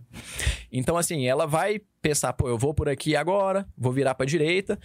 Então, 0.70 0.96
assim, 0.96 1.26
ela 1.26 1.46
vai 1.46 1.80
pensar, 2.00 2.32
pô, 2.32 2.48
eu 2.48 2.58
vou 2.58 2.72
por 2.72 2.88
aqui 2.88 3.16
agora, 3.16 3.66
vou 3.76 3.92
virar 3.92 4.14
pra 4.14 4.26
direita. 4.26 4.78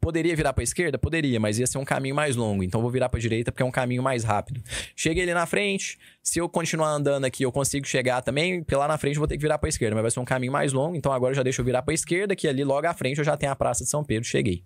Poderia 0.00 0.36
virar 0.36 0.52
pra 0.52 0.62
esquerda? 0.62 0.98
Poderia, 0.98 1.40
mas 1.40 1.58
ia 1.58 1.66
ser 1.66 1.78
um 1.78 1.84
caminho 1.84 2.14
mais 2.14 2.36
longo. 2.36 2.62
Então, 2.62 2.80
vou 2.80 2.90
virar 2.90 3.08
pra 3.08 3.18
direita 3.18 3.50
porque 3.50 3.62
é 3.62 3.66
um 3.66 3.70
caminho 3.70 4.02
mais 4.02 4.24
rápido. 4.24 4.62
Cheguei 4.94 5.22
ali 5.22 5.34
na 5.34 5.46
frente, 5.46 5.98
se 6.22 6.38
eu 6.38 6.48
continuar 6.48 6.90
andando 6.90 7.24
aqui, 7.24 7.42
eu 7.42 7.52
consigo 7.52 7.86
chegar 7.86 8.22
também, 8.22 8.64
lá 8.72 8.88
na 8.88 8.98
frente 8.98 9.16
eu 9.16 9.20
vou 9.20 9.28
ter 9.28 9.36
que 9.36 9.42
virar 9.42 9.58
pra 9.58 9.68
esquerda, 9.68 9.94
mas 9.94 10.02
vai 10.02 10.10
ser 10.10 10.20
um 10.20 10.24
caminho 10.24 10.52
mais 10.52 10.72
longo, 10.72 10.96
então 10.96 11.12
agora 11.12 11.32
eu 11.32 11.36
já 11.36 11.42
deixo 11.42 11.60
eu 11.60 11.64
virar 11.64 11.82
pra 11.82 11.94
esquerda, 11.94 12.34
que 12.36 12.48
ali 12.48 12.64
logo 12.64 12.86
à 12.86 12.94
frente 12.94 13.18
eu 13.18 13.24
já 13.24 13.36
tenho 13.36 13.52
a 13.52 13.56
Praça 13.56 13.84
de 13.84 13.90
São 13.90 14.04
Pedro, 14.04 14.28
cheguei. 14.28 14.62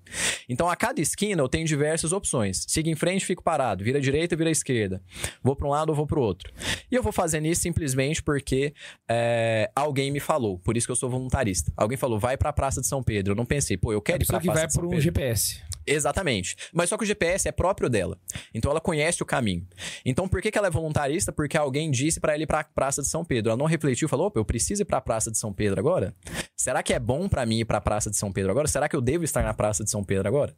Então, 0.48 0.68
a 0.68 0.74
cada 0.74 1.00
esquina 1.00 1.42
eu 1.42 1.48
tenho 1.48 1.66
diversas 1.66 2.12
opções. 2.12 2.64
Siga 2.66 2.88
em 2.88 2.94
frente, 2.94 3.26
fico 3.26 3.42
parado. 3.42 3.84
Vira 3.84 4.00
direita, 4.00 4.34
vira 4.34 4.50
esquerda. 4.50 5.02
Vou 5.42 5.54
pra 5.54 5.66
um 5.66 5.70
lado 5.70 5.90
ou 5.90 5.94
vou 5.94 6.06
pro 6.06 6.22
outro. 6.22 6.50
E 6.90 6.94
eu 6.94 7.02
vou 7.02 7.12
fazendo 7.12 7.46
isso 7.46 7.60
simplesmente 7.60 8.22
porque 8.22 8.72
é, 9.08 9.70
alguém 9.76 10.10
me 10.10 10.20
falou. 10.20 10.58
Por 10.58 10.76
isso 10.76 10.86
que 10.86 10.92
eu 10.92 10.96
sou 10.96 11.10
voluntarista. 11.10 11.70
Alguém 11.88 11.96
falou, 11.96 12.18
vai 12.18 12.36
pra 12.36 12.52
Praça 12.52 12.82
de 12.82 12.86
São 12.86 13.02
Pedro. 13.02 13.32
Eu 13.32 13.36
não 13.36 13.46
pensei, 13.46 13.78
pô, 13.78 13.92
eu 13.92 14.02
quero 14.02 14.22
a 14.22 14.22
ir 14.22 14.26
pra 14.26 14.38
pessoa 14.38 14.40
que 14.40 14.46
Praça 14.46 14.60
vai 14.60 14.66
de 14.66 14.72
São 14.74 14.82
por 14.82 14.86
um 14.86 14.90
Pedro. 14.90 15.02
GPS. 15.02 15.62
Exatamente. 15.90 16.56
Mas 16.72 16.88
só 16.88 16.96
que 16.96 17.04
o 17.04 17.06
GPS 17.06 17.48
é 17.48 17.52
próprio 17.52 17.88
dela. 17.88 18.18
Então 18.54 18.70
ela 18.70 18.80
conhece 18.80 19.22
o 19.22 19.26
caminho. 19.26 19.66
Então 20.04 20.28
por 20.28 20.40
que, 20.42 20.50
que 20.50 20.58
ela 20.58 20.66
é 20.68 20.70
voluntarista? 20.70 21.32
Porque 21.32 21.56
alguém 21.56 21.90
disse 21.90 22.20
pra 22.20 22.34
ela 22.34 22.42
ir 22.42 22.46
pra 22.46 22.62
Praça 22.64 23.02
de 23.02 23.08
São 23.08 23.24
Pedro. 23.24 23.50
Ela 23.50 23.56
não 23.58 23.66
refletiu 23.66 24.08
falou: 24.08 24.26
opa, 24.26 24.38
eu 24.38 24.44
preciso 24.44 24.82
ir 24.82 24.84
pra 24.84 25.00
Praça 25.00 25.30
de 25.30 25.38
São 25.38 25.52
Pedro 25.52 25.78
agora? 25.80 26.14
Será 26.56 26.82
que 26.82 26.92
é 26.92 26.98
bom 26.98 27.28
pra 27.28 27.46
mim 27.46 27.60
ir 27.60 27.64
pra 27.64 27.80
Praça 27.80 28.10
de 28.10 28.16
São 28.16 28.32
Pedro 28.32 28.50
agora? 28.50 28.66
Será 28.68 28.88
que 28.88 28.96
eu 28.96 29.00
devo 29.00 29.24
estar 29.24 29.42
na 29.42 29.54
Praça 29.54 29.84
de 29.84 29.90
São 29.90 30.02
Pedro 30.04 30.28
agora? 30.28 30.54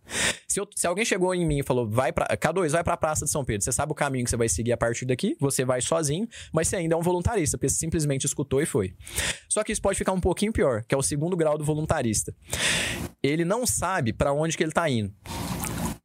Se, 0.48 0.58
eu- 0.60 0.68
se 0.74 0.86
alguém 0.86 1.04
chegou 1.04 1.34
em 1.34 1.46
mim 1.46 1.58
e 1.60 1.62
falou: 1.62 1.88
vai 1.88 2.12
pra. 2.12 2.26
K2, 2.36 2.70
vai 2.70 2.82
pra 2.84 2.96
Praça 2.96 3.24
de 3.24 3.30
São 3.30 3.44
Pedro. 3.44 3.62
Você 3.64 3.72
sabe 3.72 3.92
o 3.92 3.94
caminho 3.94 4.24
que 4.24 4.30
você 4.30 4.36
vai 4.36 4.48
seguir 4.48 4.72
a 4.72 4.76
partir 4.76 5.04
daqui, 5.06 5.36
você 5.38 5.64
vai 5.64 5.80
sozinho, 5.80 6.26
mas 6.52 6.68
você 6.68 6.76
ainda 6.76 6.94
é 6.94 6.98
um 6.98 7.02
voluntarista, 7.02 7.56
porque 7.56 7.68
você 7.68 7.76
simplesmente 7.76 8.24
escutou 8.24 8.60
e 8.60 8.66
foi. 8.66 8.94
Só 9.48 9.62
que 9.62 9.72
isso 9.72 9.82
pode 9.82 9.98
ficar 9.98 10.12
um 10.12 10.20
pouquinho 10.20 10.52
pior, 10.52 10.82
que 10.84 10.94
é 10.94 10.98
o 10.98 11.02
segundo 11.02 11.36
grau 11.36 11.56
do 11.58 11.64
voluntarista. 11.64 12.34
Ele 13.22 13.44
não 13.44 13.66
sabe 13.66 14.12
pra 14.12 14.32
onde 14.32 14.56
que 14.56 14.62
ele 14.62 14.72
tá 14.72 14.88
indo 14.88 15.12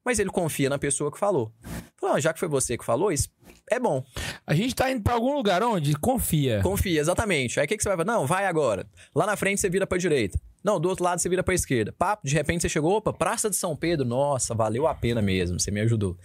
mas 0.06 0.20
ele 0.20 0.30
confia 0.30 0.70
na 0.70 0.78
pessoa 0.78 1.12
que 1.12 1.18
falou. 1.18 1.52
Falou, 2.00 2.16
ah, 2.16 2.20
já 2.20 2.32
que 2.32 2.40
foi 2.40 2.48
você 2.48 2.78
que 2.78 2.86
falou, 2.86 3.12
isso 3.12 3.30
é 3.70 3.80
bom. 3.80 4.04
A 4.46 4.54
gente 4.54 4.76
tá 4.76 4.92
indo 4.92 5.02
pra 5.02 5.14
algum 5.14 5.34
lugar 5.36 5.64
onde 5.64 5.96
confia. 5.96 6.62
Confia, 6.62 7.00
exatamente. 7.00 7.60
Aí 7.60 7.66
o 7.66 7.68
que, 7.68 7.76
que 7.76 7.84
você 7.84 7.90
vai 7.90 7.98
fazer? 7.98 8.12
Não, 8.12 8.28
vai 8.28 8.46
agora. 8.46 8.88
Lá 9.16 9.26
na 9.26 9.36
frente 9.36 9.60
você 9.60 9.70
vira 9.70 9.88
pra 9.88 9.98
direita. 9.98 10.40
Não, 10.64 10.80
do 10.80 10.90
outro 10.90 11.04
lado 11.04 11.20
você 11.20 11.30
vira 11.30 11.44
pra 11.44 11.54
esquerda. 11.54 11.92
Papo, 11.92 12.28
de 12.28 12.34
repente 12.34 12.62
você 12.62 12.70
chegou, 12.70 12.96
opa, 12.98 13.14
Praça 13.14 13.50
de 13.50 13.56
São 13.56 13.76
Pedro. 13.76 14.06
Nossa, 14.06 14.54
valeu 14.54 14.88
a 14.88 14.96
pena 14.96 15.22
mesmo, 15.22 15.60
você 15.60 15.72
me 15.72 15.80
ajudou. 15.82 16.18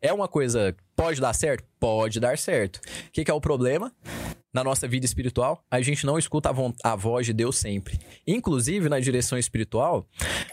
É 0.00 0.12
uma 0.12 0.28
coisa, 0.28 0.74
pode 0.94 1.20
dar 1.20 1.32
certo? 1.32 1.64
Pode 1.80 2.20
dar 2.20 2.38
certo. 2.38 2.76
O 2.76 3.12
que, 3.12 3.24
que 3.24 3.30
é 3.30 3.34
o 3.34 3.40
problema? 3.40 3.92
Na 4.58 4.64
nossa 4.64 4.88
vida 4.88 5.06
espiritual, 5.06 5.62
a 5.70 5.80
gente 5.80 6.04
não 6.04 6.18
escuta 6.18 6.48
a, 6.48 6.52
von- 6.52 6.72
a 6.82 6.96
voz 6.96 7.24
de 7.24 7.32
Deus 7.32 7.56
sempre. 7.56 7.96
Inclusive, 8.26 8.88
na 8.88 8.98
direção 8.98 9.38
espiritual, 9.38 10.04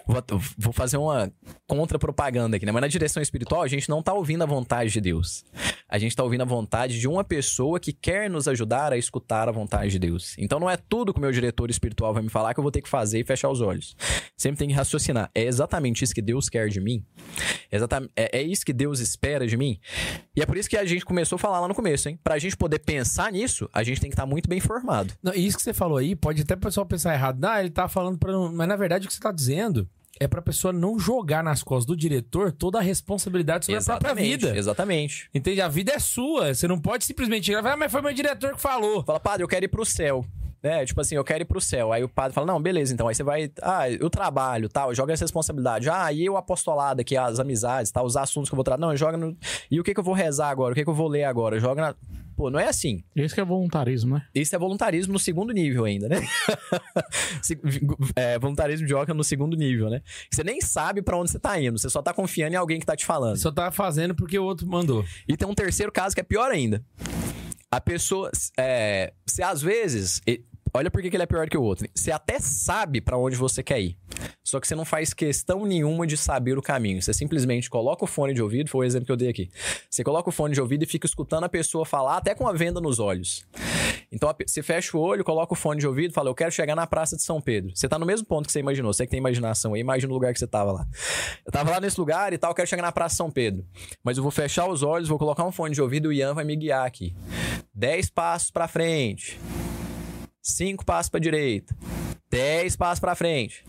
vou, 0.06 0.24
vou 0.56 0.72
fazer 0.72 0.98
uma 0.98 1.32
contra-propaganda 1.66 2.56
aqui, 2.58 2.68
né? 2.68 2.72
Mas 2.72 2.82
na 2.82 2.88
direção 2.88 3.24
espiritual, 3.24 3.64
a 3.64 3.68
gente 3.68 3.90
não 3.90 4.04
tá 4.04 4.14
ouvindo 4.14 4.44
a 4.44 4.46
vontade 4.46 4.92
de 4.92 5.02
Deus. 5.02 5.44
A 5.90 5.98
gente 5.98 6.16
tá 6.16 6.24
ouvindo 6.24 6.42
a 6.42 6.46
vontade 6.46 7.00
de 7.00 7.08
uma 7.08 7.24
pessoa 7.24 7.80
que 7.80 7.92
quer 7.92 8.30
nos 8.30 8.48
ajudar 8.48 8.94
a 8.94 8.98
escutar 8.98 9.50
a 9.50 9.52
vontade 9.52 9.90
de 9.92 9.98
Deus. 10.00 10.36
Então 10.38 10.60
não 10.60 10.70
é 10.70 10.78
tudo 10.78 11.12
que 11.12 11.18
o 11.18 11.22
meu 11.22 11.32
diretor 11.32 11.70
espiritual 11.72 12.14
vai 12.14 12.22
me 12.22 12.30
falar 12.30 12.54
que 12.54 12.60
eu 12.60 12.64
vou 12.64 12.72
ter 12.72 12.82
que 12.84 12.90
fazer 12.90 13.20
e 13.20 13.24
fechar 13.24 13.50
os 13.50 13.60
olhos. 13.62 13.96
Sempre 14.38 14.60
tem 14.60 14.68
que 14.68 14.74
raciocinar. 14.76 15.32
É 15.34 15.44
exatamente 15.44 16.04
isso 16.04 16.14
que 16.14 16.22
Deus 16.22 16.48
quer 16.50 16.70
de 16.70 16.80
mim? 16.80 17.04
Exatamente, 17.72 18.12
é, 18.16 18.40
é 18.40 18.42
isso 18.44 18.64
que 18.66 18.74
Deus 18.74 19.00
espera 19.00 19.48
de 19.48 19.58
mim? 19.58 19.80
E 20.36 20.42
é 20.42 20.46
por 20.46 20.58
isso 20.58 20.70
que 20.70 20.78
a 20.78 20.86
gente 20.86 21.04
começou 21.06 21.38
a 21.38 21.40
falar 21.40 21.60
lá 21.60 21.68
no 21.68 21.74
começo, 21.76 22.10
hein? 22.10 22.20
Pra 22.24 22.38
gente 22.38 22.56
poder 22.58 22.80
pensar 22.80 23.32
nisso, 23.32 23.70
a 23.74 23.84
gente 23.84 23.95
tem 24.02 24.10
que 24.10 24.14
estar 24.16 24.26
muito 24.26 24.50
bem 24.50 24.60
formado. 24.60 25.14
Não, 25.22 25.34
isso 25.34 25.58
que 25.58 25.64
você 25.64 25.74
falou 25.74 25.98
aí, 25.98 26.16
pode 26.16 26.42
até 26.42 26.54
o 26.54 26.58
pessoal 26.58 26.86
pensar 26.86 27.14
errado. 27.14 27.44
Ah, 27.46 27.60
ele 27.60 27.70
tá 27.70 27.88
falando 27.88 28.18
pra. 28.18 28.32
não- 28.32 28.52
Mas 28.54 28.68
na 28.68 28.76
verdade 28.76 29.06
o 29.06 29.08
que 29.08 29.14
você 29.14 29.20
tá 29.22 29.32
dizendo 29.32 29.88
é 30.20 30.28
pra 30.28 30.42
pessoa 30.42 30.72
não 30.72 30.98
jogar 30.98 31.44
nas 31.44 31.62
costas 31.62 31.86
do 31.86 31.96
diretor 31.98 32.52
toda 32.52 32.80
a 32.80 32.82
responsabilidade 32.82 33.66
sobre 33.66 33.78
a 33.78 33.80
própria 34.00 34.14
vida. 34.48 34.58
Exatamente. 34.58 35.30
Entende? 35.34 35.60
A 35.62 35.68
vida 35.68 35.92
é 35.94 36.00
sua. 36.00 36.54
Você 36.54 36.68
não 36.68 36.80
pode 36.80 37.04
simplesmente 37.04 37.48
chegar 37.48 37.60
e 37.60 37.62
falar, 37.64 37.74
ah, 37.74 37.78
mas 37.78 37.92
foi 37.92 38.02
meu 38.02 38.14
diretor 38.14 38.54
que 38.56 38.62
falou. 38.62 39.04
Fala, 39.04 39.20
padre, 39.20 39.44
eu 39.44 39.48
quero 39.48 39.66
ir 39.66 39.70
pro 39.70 39.86
céu. 39.86 40.26
É, 40.66 40.84
tipo 40.84 41.00
assim, 41.00 41.14
eu 41.16 41.24
quero 41.24 41.44
ir 41.44 41.46
pro 41.46 41.62
céu. 41.62 41.94
Aí 41.94 42.04
o 42.04 42.10
padre 42.10 42.34
fala, 42.34 42.48
não, 42.48 42.60
beleza, 42.60 42.92
então. 42.92 43.08
Aí 43.08 43.14
você 43.14 43.22
vai, 43.22 43.52
ah, 43.62 43.88
eu 43.88 44.10
trabalho, 44.10 44.68
tal, 44.68 44.96
joga 44.96 45.14
essa 45.14 45.24
responsabilidade. 45.24 45.88
Ah, 45.92 46.12
e 46.12 46.28
o 46.28 46.38
apostolado 46.38 47.02
aqui, 47.02 47.16
as 47.16 47.40
amizades, 47.40 47.92
tal, 47.92 48.04
os 48.04 48.18
assuntos 48.18 48.50
que 48.50 48.56
eu 48.56 48.58
vou 48.58 48.64
tratar. 48.64 48.82
Não, 48.82 48.98
joga 48.98 49.16
no... 49.16 49.38
E 49.70 49.80
o 49.80 49.84
que 49.84 49.94
que 49.94 50.00
eu 50.00 50.04
vou 50.04 50.16
rezar 50.16 50.50
agora? 50.50 50.72
O 50.72 50.76
que 50.76 50.84
que 50.84 50.90
eu 50.90 50.96
vou 50.96 51.08
ler 51.08 51.26
agora? 51.26 51.60
Joga 51.60 51.82
na... 51.82 51.96
Pô, 52.36 52.50
não 52.50 52.60
é 52.60 52.68
assim. 52.68 53.04
Que 53.36 53.42
é 53.42 53.46
voluntarismo, 53.46 54.16
né? 54.16 54.26
Isso 54.34 54.56
é 54.56 54.60
voluntarismo 54.60 55.14
no 55.14 55.20
segundo 55.20 55.54
nível 55.54 55.86
ainda, 55.86 56.10
né? 56.10 56.18
É, 58.16 58.40
voluntarismo 58.40 58.88
de 58.88 58.94
Oca 58.94 59.14
no 59.14 59.24
segundo 59.24 59.56
nível, 59.56 59.90
né? 59.90 60.02
Você 60.32 60.44
nem 60.44 60.60
sabe 60.62 61.02
pra 61.02 61.16
onde 61.16 61.32
você 61.32 61.40
tá 61.40 61.60
indo, 61.62 61.78
você 61.78 61.90
só 61.90 62.02
tá 62.02 62.14
confiando 62.14 62.54
em 62.54 62.58
alguém 62.58 62.80
que 62.80 62.86
tá 62.86 62.96
te 62.96 63.06
falando. 63.06 63.38
Só 63.38 63.52
tá 63.52 63.72
fazendo 63.72 64.16
porque 64.16 64.38
o 64.38 64.44
outro 64.44 64.68
mandou. 64.68 65.06
E 65.28 65.38
tem 65.38 65.48
um 65.48 65.54
terceiro 65.54 65.92
caso 65.92 66.16
que 66.16 66.22
é 66.22 66.24
pior 66.24 66.50
ainda. 66.52 66.84
A 67.72 67.80
pessoa, 67.80 68.32
é, 68.58 69.14
você 69.26 69.44
às 69.44 69.62
vezes, 69.62 70.22
olha 70.76 70.92
por 70.92 71.02
que 71.02 71.08
ele 71.08 71.24
é 71.24 71.26
pior 71.26 71.48
que 71.50 71.58
o 71.58 71.64
outro. 71.64 71.88
Você 71.94 72.12
até 72.12 72.40
sabe 72.40 73.00
pra 73.00 73.18
onde 73.18 73.36
você 73.36 73.64
quer 73.64 73.80
ir. 73.80 73.98
Só 74.44 74.60
que 74.60 74.68
você 74.68 74.76
não 74.76 74.86
faz 74.86 75.14
questão 75.14 75.66
nenhuma 75.66 76.06
de 76.06 76.18
saber 76.18 76.58
o 76.58 76.62
caminho. 76.62 77.02
Você 77.02 77.14
simplesmente 77.14 77.70
coloca 77.70 78.04
o 78.04 78.08
fone 78.08 78.34
de 78.34 78.42
ouvido, 78.42 78.70
foi 78.70 78.86
o 78.86 78.88
exemplo 78.88 79.06
que 79.06 79.12
eu 79.12 79.18
dei 79.18 79.30
aqui. 79.30 79.50
Você 79.90 80.04
coloca 80.04 80.30
o 80.30 80.32
fone 80.32 80.54
de 80.54 80.62
ouvido 80.62 80.84
e 80.84 80.86
fica 80.86 81.08
escutando 81.08 81.46
a 81.46 81.50
pessoa 81.50 81.86
falar, 81.86 82.18
até 82.18 82.36
com 82.36 82.48
a 82.48 82.54
venda 82.54 82.82
nos 82.82 83.00
olhos. 83.00 83.46
Então 84.12 84.34
você 84.46 84.62
fecha 84.62 84.96
o 84.96 85.00
olho, 85.00 85.24
coloca 85.24 85.54
o 85.54 85.56
fone 85.56 85.80
de 85.80 85.88
ouvido 85.88 86.14
fala: 86.14 86.30
Eu 86.30 86.36
quero 86.36 86.52
chegar 86.52 86.76
na 86.76 86.86
Praça 86.86 87.16
de 87.16 87.24
São 87.24 87.42
Pedro. 87.42 87.72
Você 87.74 87.88
tá 87.88 87.98
no 87.98 88.06
mesmo 88.06 88.28
ponto 88.28 88.46
que 88.46 88.52
você 88.52 88.60
imaginou. 88.60 88.94
Você 88.94 89.06
que 89.06 89.12
tem 89.12 89.18
imaginação 89.18 89.74
aí, 89.74 89.82
imagina 89.82 90.12
o 90.12 90.14
lugar 90.14 90.32
que 90.34 90.40
você 90.40 90.48
tava 90.48 90.72
lá. 90.72 90.88
Eu 91.46 91.52
tava 91.52 91.72
lá 91.72 91.80
nesse 91.80 92.00
lugar 92.00 92.32
e 92.34 92.38
tal, 92.38 92.52
eu 92.52 92.56
quero 92.56 92.68
chegar 92.68 92.84
na 92.84 92.92
Praça 92.92 93.14
de 93.14 93.18
São 93.18 93.32
Pedro. 93.32 93.66
Mas 94.04 94.18
eu 94.18 94.24
vou 94.24 94.32
fechar 94.32 94.70
os 94.70 94.84
olhos, 94.84 95.10
vou 95.10 95.18
colocar 95.18 95.44
um 95.44 95.52
fone 95.52 95.74
de 95.74 95.82
ouvido 95.82 96.12
e 96.12 96.18
o 96.18 96.20
Ian 96.20 96.34
vai 96.34 96.44
me 96.44 96.56
guiar 96.56 96.86
aqui. 96.86 97.16
Dez 97.74 98.10
passos 98.10 98.52
pra 98.52 98.68
frente. 98.68 99.40
Cinco 100.46 100.86
passos 100.86 101.10
pra 101.10 101.20
direita, 101.20 101.76
dez 102.30 102.76
passos 102.76 103.00
pra 103.00 103.16
frente, 103.16 103.64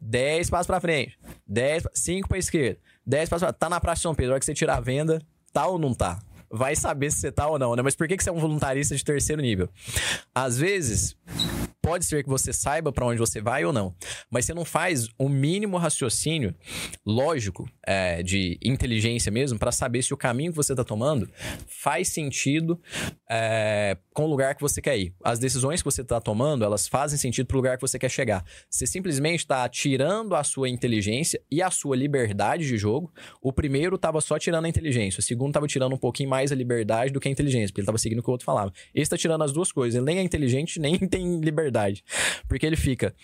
dez 0.00 0.48
passos 0.48 0.66
pra 0.66 0.80
frente, 0.80 1.18
dez, 1.46 1.82
pa- 1.82 1.90
cinco 1.94 2.28
pra 2.28 2.38
esquerda, 2.38 2.80
dez 3.06 3.28
passos 3.28 3.44
pra... 3.44 3.52
Tá 3.52 3.68
na 3.68 3.78
Praça 3.80 3.96
de 3.96 4.02
São 4.04 4.14
Pedro, 4.14 4.32
hora 4.32 4.40
que 4.40 4.46
você 4.46 4.54
tirar 4.54 4.76
a 4.78 4.80
venda, 4.80 5.20
tá 5.52 5.66
ou 5.66 5.78
não 5.78 5.92
tá? 5.92 6.18
Vai 6.50 6.74
saber 6.76 7.10
se 7.10 7.18
você 7.18 7.32
tá 7.32 7.46
ou 7.48 7.58
não, 7.58 7.74
né? 7.76 7.82
Mas 7.82 7.94
por 7.96 8.06
que, 8.08 8.16
que 8.16 8.22
você 8.24 8.30
é 8.30 8.32
um 8.32 8.38
voluntarista 8.38 8.94
de 8.96 9.04
terceiro 9.04 9.42
nível? 9.42 9.68
Às 10.34 10.56
vezes, 10.56 11.16
pode 11.84 12.06
ser 12.06 12.24
que 12.24 12.30
você 12.30 12.50
saiba 12.50 12.90
pra 12.90 13.04
onde 13.04 13.18
você 13.18 13.42
vai 13.42 13.62
ou 13.62 13.72
não, 13.72 13.94
mas 14.30 14.46
você 14.46 14.54
não 14.54 14.64
faz 14.64 15.06
o 15.18 15.28
mínimo 15.28 15.76
raciocínio 15.76 16.54
lógico 17.04 17.68
é, 17.86 18.22
de 18.22 18.58
inteligência 18.64 19.30
mesmo 19.30 19.58
pra 19.58 19.70
saber 19.70 20.02
se 20.02 20.14
o 20.14 20.16
caminho 20.16 20.50
que 20.50 20.56
você 20.56 20.74
tá 20.74 20.82
tomando 20.82 21.28
faz 21.66 22.08
sentido 22.08 22.80
é, 23.30 23.98
com 24.14 24.24
o 24.24 24.26
lugar 24.26 24.54
que 24.54 24.62
você 24.62 24.80
quer 24.80 24.96
ir. 24.96 25.14
As 25.22 25.38
decisões 25.38 25.82
que 25.82 25.84
você 25.84 26.02
tá 26.02 26.18
tomando, 26.22 26.64
elas 26.64 26.88
fazem 26.88 27.18
sentido 27.18 27.46
pro 27.46 27.58
lugar 27.58 27.76
que 27.76 27.82
você 27.82 27.98
quer 27.98 28.10
chegar. 28.10 28.42
Você 28.70 28.86
simplesmente 28.86 29.46
tá 29.46 29.68
tirando 29.68 30.34
a 30.34 30.42
sua 30.42 30.70
inteligência 30.70 31.38
e 31.50 31.60
a 31.60 31.70
sua 31.70 31.96
liberdade 31.96 32.66
de 32.66 32.78
jogo. 32.78 33.12
O 33.42 33.52
primeiro 33.52 33.98
tava 33.98 34.22
só 34.22 34.38
tirando 34.38 34.64
a 34.64 34.68
inteligência, 34.70 35.20
o 35.20 35.22
segundo 35.22 35.52
tava 35.52 35.66
tirando 35.66 35.92
um 35.92 35.98
pouquinho 35.98 36.30
mais 36.30 36.50
a 36.50 36.54
liberdade 36.54 37.12
do 37.12 37.20
que 37.20 37.28
a 37.28 37.30
inteligência, 37.30 37.68
porque 37.68 37.82
ele 37.82 37.86
tava 37.86 37.98
seguindo 37.98 38.20
o 38.20 38.22
que 38.22 38.30
o 38.30 38.32
outro 38.32 38.46
falava. 38.46 38.72
Esse 38.94 39.10
tá 39.10 39.18
tirando 39.18 39.44
as 39.44 39.52
duas 39.52 39.70
coisas, 39.70 39.96
ele 39.96 40.06
nem 40.06 40.18
é 40.18 40.22
inteligente, 40.22 40.80
nem 40.80 40.96
tem 41.06 41.40
liberdade. 41.40 41.73
Porque 42.48 42.64
ele 42.64 42.76
fica 42.76 43.14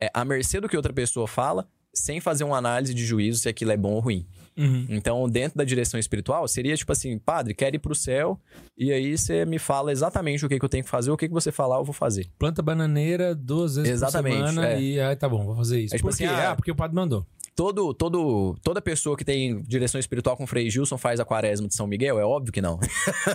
é, 0.00 0.10
à 0.12 0.24
mercê 0.24 0.60
do 0.60 0.68
que 0.68 0.76
outra 0.76 0.92
pessoa 0.92 1.26
fala, 1.26 1.68
sem 1.92 2.20
fazer 2.20 2.44
uma 2.44 2.58
análise 2.58 2.94
de 2.94 3.04
juízo 3.04 3.40
se 3.40 3.48
aquilo 3.48 3.72
é 3.72 3.76
bom 3.76 3.92
ou 3.92 4.00
ruim. 4.00 4.26
Uhum. 4.56 4.86
Então, 4.88 5.28
dentro 5.28 5.56
da 5.56 5.64
direção 5.64 5.98
espiritual, 5.98 6.46
seria 6.46 6.76
tipo 6.76 6.92
assim, 6.92 7.18
padre, 7.18 7.54
quero 7.54 7.76
ir 7.76 7.78
pro 7.78 7.94
céu, 7.94 8.38
e 8.76 8.92
aí 8.92 9.16
você 9.16 9.44
me 9.44 9.58
fala 9.58 9.92
exatamente 9.92 10.44
o 10.44 10.48
que, 10.48 10.58
que 10.58 10.64
eu 10.64 10.68
tenho 10.68 10.84
que 10.84 10.90
fazer, 10.90 11.10
o 11.10 11.16
que, 11.16 11.28
que 11.28 11.34
você 11.34 11.50
falar, 11.50 11.76
eu 11.76 11.84
vou 11.84 11.94
fazer. 11.94 12.28
Planta 12.38 12.62
bananeira 12.62 13.34
duas 13.34 13.76
vezes 13.76 13.92
Exatamente, 13.92 14.38
por 14.38 14.48
semana 14.48 14.68
é. 14.72 14.80
e 14.80 15.00
aí 15.00 15.16
tá 15.16 15.28
bom, 15.28 15.44
vou 15.44 15.56
fazer 15.56 15.80
isso. 15.80 15.94
É 15.94 15.98
tipo 15.98 16.08
por 16.08 16.16
quê? 16.16 16.24
assim, 16.24 16.34
ah, 16.34 16.50
ah, 16.50 16.56
porque 16.56 16.70
o 16.70 16.76
padre 16.76 16.94
mandou. 16.94 17.26
Todo, 17.54 17.92
todo, 17.92 18.56
toda 18.62 18.80
pessoa 18.80 19.16
que 19.16 19.24
tem 19.24 19.60
direção 19.62 19.98
espiritual 19.98 20.34
com 20.34 20.46
Frei 20.46 20.70
Gilson 20.70 20.96
faz 20.96 21.20
a 21.20 21.26
quaresma 21.26 21.68
de 21.68 21.74
São 21.74 21.86
Miguel? 21.86 22.18
É 22.18 22.24
óbvio 22.24 22.52
que 22.52 22.62
não. 22.62 22.78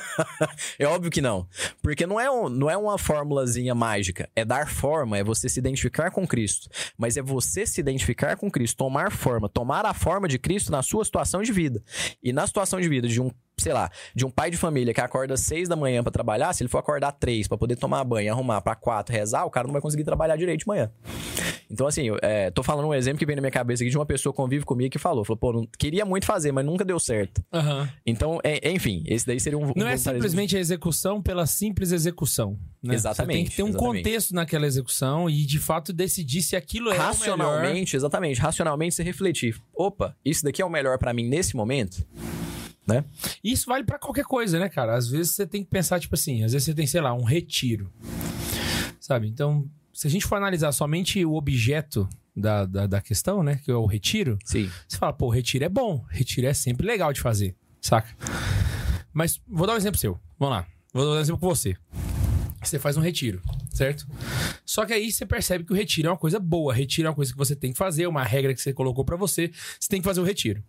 é 0.79 0.87
óbvio 0.87 1.11
que 1.11 1.21
não. 1.21 1.47
Porque 1.81 2.07
não 2.07 2.19
é, 2.19 2.31
um, 2.31 2.49
não 2.49 2.67
é 2.67 2.75
uma 2.75 2.97
formulazinha 2.97 3.75
mágica. 3.75 4.27
É 4.35 4.43
dar 4.43 4.67
forma, 4.67 5.17
é 5.17 5.23
você 5.23 5.47
se 5.47 5.59
identificar 5.59 6.09
com 6.09 6.25
Cristo. 6.25 6.69
Mas 6.97 7.17
é 7.17 7.21
você 7.21 7.67
se 7.67 7.79
identificar 7.79 8.35
com 8.35 8.49
Cristo, 8.49 8.77
tomar 8.77 9.11
forma, 9.11 9.47
tomar 9.47 9.85
a 9.85 9.93
forma 9.93 10.27
de 10.27 10.39
Cristo 10.39 10.71
na 10.71 10.81
sua 10.81 11.03
situação 11.15 11.41
de 11.41 11.53
vida. 11.53 11.81
E 12.21 12.33
na 12.33 12.45
situação 12.45 12.79
de 12.81 12.89
vida 12.89 13.07
de 13.07 13.21
um 13.21 13.31
sei 13.57 13.73
lá, 13.73 13.89
de 14.13 14.25
um 14.25 14.29
pai 14.29 14.51
de 14.51 14.57
família 14.57 14.93
que 14.93 15.01
acorda 15.01 15.33
às 15.33 15.41
seis 15.41 15.67
da 15.69 15.75
manhã 15.75 16.03
pra 16.03 16.11
trabalhar, 16.11 16.51
se 16.53 16.61
ele 16.63 16.69
for 16.69 16.77
acordar 16.79 17.11
três 17.13 17.47
pra 17.47 17.57
poder 17.57 17.75
tomar 17.75 18.03
banho, 18.03 18.31
arrumar 18.31 18.61
pra 18.61 18.75
quatro, 18.75 19.13
rezar, 19.15 19.45
o 19.45 19.49
cara 19.49 19.65
não 19.67 19.73
vai 19.73 19.81
conseguir 19.81 20.03
trabalhar 20.03 20.35
direito 20.35 20.59
de 20.61 20.67
manhã. 20.67 20.91
Então, 21.69 21.87
assim, 21.87 22.03
eu, 22.07 22.17
é, 22.21 22.51
tô 22.51 22.61
falando 22.61 22.87
um 22.87 22.93
exemplo 22.93 23.17
que 23.17 23.25
vem 23.25 23.35
na 23.35 23.41
minha 23.41 23.51
cabeça 23.51 23.81
aqui 23.83 23.89
de 23.89 23.97
uma 23.97 24.05
pessoa 24.05 24.31
que 24.31 24.37
convive 24.37 24.63
comigo 24.65 24.91
que 24.91 24.99
falou, 24.99 25.25
falou, 25.25 25.37
pô, 25.37 25.51
não, 25.53 25.67
queria 25.79 26.05
muito 26.05 26.25
fazer, 26.25 26.51
mas 26.51 26.63
nunca 26.65 26.85
deu 26.85 26.99
certo. 26.99 27.43
Aham. 27.51 27.89
Então, 28.05 28.39
é- 28.43 28.71
enfim, 28.71 29.03
esse 29.07 29.25
daí 29.25 29.39
seria 29.39 29.57
um. 29.57 29.63
um 29.63 29.65
Não 29.67 29.87
é 29.87 29.95
voluntarismo. 29.95 30.13
simplesmente 30.13 30.55
a 30.55 30.59
execução 30.59 31.21
pela 31.21 31.45
simples 31.47 31.91
execução. 31.91 32.57
Né? 32.83 32.93
Exatamente, 32.93 33.33
Você 33.37 33.43
tem 33.43 33.49
que 33.49 33.55
ter 33.55 33.63
um 33.63 33.69
exatamente. 33.69 33.97
contexto 34.03 34.35
naquela 34.35 34.67
execução 34.67 35.27
e, 35.29 35.43
de 35.45 35.57
fato, 35.59 35.91
decidir 35.91 36.43
se 36.43 36.55
aquilo 36.55 36.89
é 36.89 36.91
o 36.91 36.93
melhor. 36.93 37.07
Racionalmente, 37.07 37.95
exatamente, 37.95 38.39
racionalmente 38.39 38.93
você 38.95 39.01
refletir. 39.03 39.55
Opa, 39.73 40.15
isso 40.23 40.43
daqui 40.43 40.61
é 40.61 40.65
o 40.65 40.69
melhor 40.69 40.99
pra 40.99 41.13
mim 41.13 41.27
nesse 41.27 41.55
momento? 41.55 42.05
Né? 42.87 43.03
E 43.43 43.51
Isso 43.51 43.65
vale 43.67 43.83
pra 43.83 43.97
qualquer 43.97 44.25
coisa, 44.25 44.59
né, 44.59 44.69
cara? 44.69 44.95
Às 44.95 45.07
vezes 45.07 45.31
você 45.31 45.47
tem 45.47 45.63
que 45.63 45.69
pensar, 45.69 45.99
tipo 45.99 46.15
assim, 46.15 46.43
às 46.43 46.51
vezes 46.51 46.65
você 46.65 46.73
tem, 46.73 46.85
sei 46.85 47.01
lá, 47.01 47.13
um 47.13 47.23
retiro. 47.23 47.91
Sabe? 48.99 49.27
Então, 49.27 49.67
se 49.93 50.07
a 50.07 50.09
gente 50.09 50.25
for 50.25 50.35
analisar 50.35 50.71
somente 50.71 51.23
o 51.25 51.33
objeto 51.35 52.07
da, 52.35 52.65
da, 52.65 52.85
da 52.85 53.01
questão, 53.01 53.41
né? 53.41 53.59
Que 53.63 53.71
é 53.71 53.75
o 53.75 53.85
retiro, 53.85 54.37
Sim. 54.43 54.69
você 54.87 54.97
fala, 54.97 55.13
pô, 55.13 55.29
retiro 55.29 55.63
é 55.63 55.69
bom. 55.69 56.03
Retiro 56.09 56.47
é 56.47 56.53
sempre 56.53 56.85
legal 56.85 57.13
de 57.13 57.21
fazer, 57.21 57.55
saca? 57.79 58.09
Mas 59.13 59.39
vou 59.47 59.65
dar 59.65 59.73
um 59.73 59.77
exemplo 59.77 59.99
seu. 59.99 60.19
Vamos 60.37 60.57
lá. 60.57 60.67
Vou 60.93 61.05
dar 61.05 61.11
um 61.11 61.19
exemplo 61.19 61.39
com 61.39 61.47
você. 61.47 61.77
Você 62.61 62.79
faz 62.79 62.97
um 62.97 63.01
retiro, 63.01 63.41
certo? 63.71 64.07
Só 64.65 64.85
que 64.85 64.91
aí 64.91 65.11
você 65.11 65.25
percebe 65.25 65.63
que 65.63 65.71
o 65.71 65.75
retiro 65.75 66.07
é 66.07 66.11
uma 66.11 66.17
coisa 66.17 66.39
boa. 66.39 66.73
Retiro 66.73 67.07
é 67.07 67.09
uma 67.09 67.15
coisa 67.15 67.31
que 67.31 67.37
você 67.37 67.55
tem 67.55 67.71
que 67.71 67.77
fazer, 67.77 68.07
uma 68.07 68.23
regra 68.23 68.53
que 68.53 68.61
você 68.61 68.73
colocou 68.73 69.05
pra 69.05 69.15
você. 69.15 69.51
Você 69.79 69.87
tem 69.87 70.01
que 70.01 70.05
fazer 70.05 70.19
o 70.19 70.23
retiro. 70.23 70.63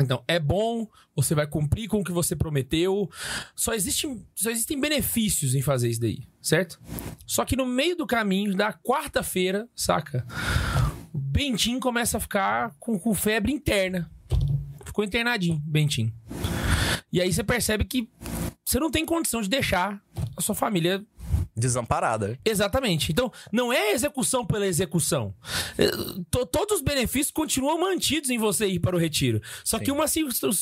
Então, 0.00 0.24
é 0.26 0.38
bom, 0.38 0.88
você 1.14 1.34
vai 1.34 1.46
cumprir 1.46 1.88
com 1.88 2.00
o 2.00 2.04
que 2.04 2.12
você 2.12 2.34
prometeu. 2.34 3.10
Só, 3.54 3.74
existe, 3.74 4.08
só 4.34 4.50
existem 4.50 4.80
benefícios 4.80 5.54
em 5.54 5.62
fazer 5.62 5.90
isso 5.90 6.00
daí, 6.00 6.26
certo? 6.40 6.80
Só 7.26 7.44
que 7.44 7.56
no 7.56 7.66
meio 7.66 7.96
do 7.96 8.06
caminho, 8.06 8.54
da 8.54 8.72
quarta-feira, 8.72 9.68
saca? 9.76 10.26
O 11.12 11.18
Bentinho 11.18 11.78
começa 11.78 12.16
a 12.16 12.20
ficar 12.20 12.74
com, 12.80 12.98
com 12.98 13.14
febre 13.14 13.52
interna. 13.52 14.10
Ficou 14.84 15.04
internadinho, 15.04 15.62
Bentinho. 15.64 16.12
E 17.12 17.20
aí 17.20 17.30
você 17.30 17.44
percebe 17.44 17.84
que 17.84 18.08
você 18.64 18.80
não 18.80 18.90
tem 18.90 19.04
condição 19.04 19.42
de 19.42 19.48
deixar 19.48 20.02
a 20.36 20.40
sua 20.40 20.54
família 20.54 21.04
Desamparada. 21.56 22.38
Exatamente. 22.44 23.12
Então, 23.12 23.30
não 23.52 23.72
é 23.72 23.92
execução 23.92 24.44
pela 24.44 24.66
execução. 24.66 25.34
To- 26.30 26.46
Todos 26.46 26.76
os 26.78 26.82
benefícios 26.82 27.30
continuam 27.30 27.78
mantidos 27.80 28.30
em 28.30 28.38
você 28.38 28.66
ir 28.66 28.78
para 28.80 28.96
o 28.96 28.98
retiro. 28.98 29.40
Só 29.64 29.78
que 29.78 29.90
uma, 29.90 30.04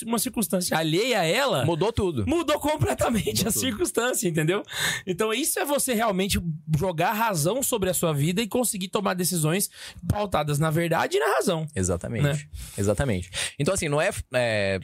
uma 0.06 0.18
circunstância 0.18 0.76
alheia 0.76 1.20
a 1.20 1.24
ela 1.24 1.64
Mudou 1.64 1.92
tudo. 1.92 2.24
mudou 2.26 2.58
completamente 2.58 3.46
a 3.46 3.50
circunstância, 3.50 4.28
entendeu? 4.28 4.62
Então, 5.06 5.32
isso 5.32 5.58
é 5.58 5.64
você 5.64 5.94
realmente 5.94 6.40
jogar 6.78 7.12
razão 7.12 7.62
sobre 7.62 7.90
a 7.90 7.94
sua 7.94 8.12
vida 8.12 8.40
e 8.42 8.48
conseguir 8.48 8.88
tomar 8.88 9.14
decisões 9.14 9.70
pautadas 10.08 10.58
na 10.58 10.70
verdade 10.70 11.16
e 11.16 11.20
na 11.20 11.34
razão. 11.36 11.66
Exatamente. 11.74 12.22
Né? 12.24 12.38
Exatamente. 12.76 13.30
Então, 13.58 13.74
assim, 13.74 13.88
não 13.88 14.00
é, 14.00 14.10
é, 14.34 14.80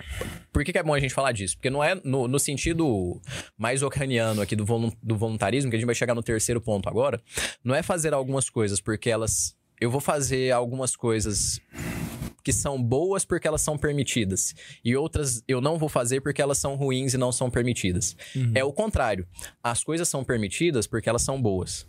Por 0.53 0.65
que, 0.65 0.77
é 0.77 0.83
bom 0.83 0.95
a 0.95 1.01
gente 1.01 1.15
falar 1.15 1.33
disso? 1.33 1.57
Porque 1.57 1.71
não 1.71 1.83
é 1.83 1.95
no, 2.05 2.29
no 2.29 2.39
sentido 2.39 3.21
mais 3.59 3.83
ucraniano 3.83 4.41
aqui 4.43 4.55
do, 4.55 4.65
volun- 4.65 4.93
do 5.03 5.17
voluntarismo, 5.17 5.71
que 5.71 5.77
a 5.77 5.79
gente 5.79 5.87
vai 5.87 5.95
chegar 5.97 6.15
no 6.15 6.23
terceiro 6.23 6.61
ponto 6.61 6.89
agora. 6.89 7.21
Não 7.65 7.75
é 7.75 7.83
fazer 7.83 8.15
algumas 8.15 8.49
coisas 8.51 8.81
porque 8.81 9.11
elas. 9.11 9.57
Eu 9.81 9.91
vou 9.91 10.01
fazer 10.01 10.53
algumas 10.53 10.95
coisas 10.97 11.61
que 12.43 12.53
são 12.53 12.81
boas 12.81 13.25
porque 13.25 13.47
elas 13.49 13.61
são 13.61 13.77
permitidas. 13.77 14.55
E 14.85 14.95
outras 14.97 15.43
eu 15.49 15.61
não 15.61 15.77
vou 15.79 15.89
fazer 15.89 16.21
porque 16.21 16.41
elas 16.41 16.59
são 16.59 16.77
ruins 16.77 17.13
e 17.13 17.19
não 17.19 17.33
são 17.33 17.51
permitidas. 17.51 18.17
É 18.55 18.63
o 18.65 18.73
contrário. 18.73 19.27
As 19.63 19.83
coisas 19.83 20.09
são 20.09 20.23
permitidas 20.23 20.87
porque 20.87 21.09
elas 21.09 21.23
são 21.23 21.43
boas. 21.43 21.87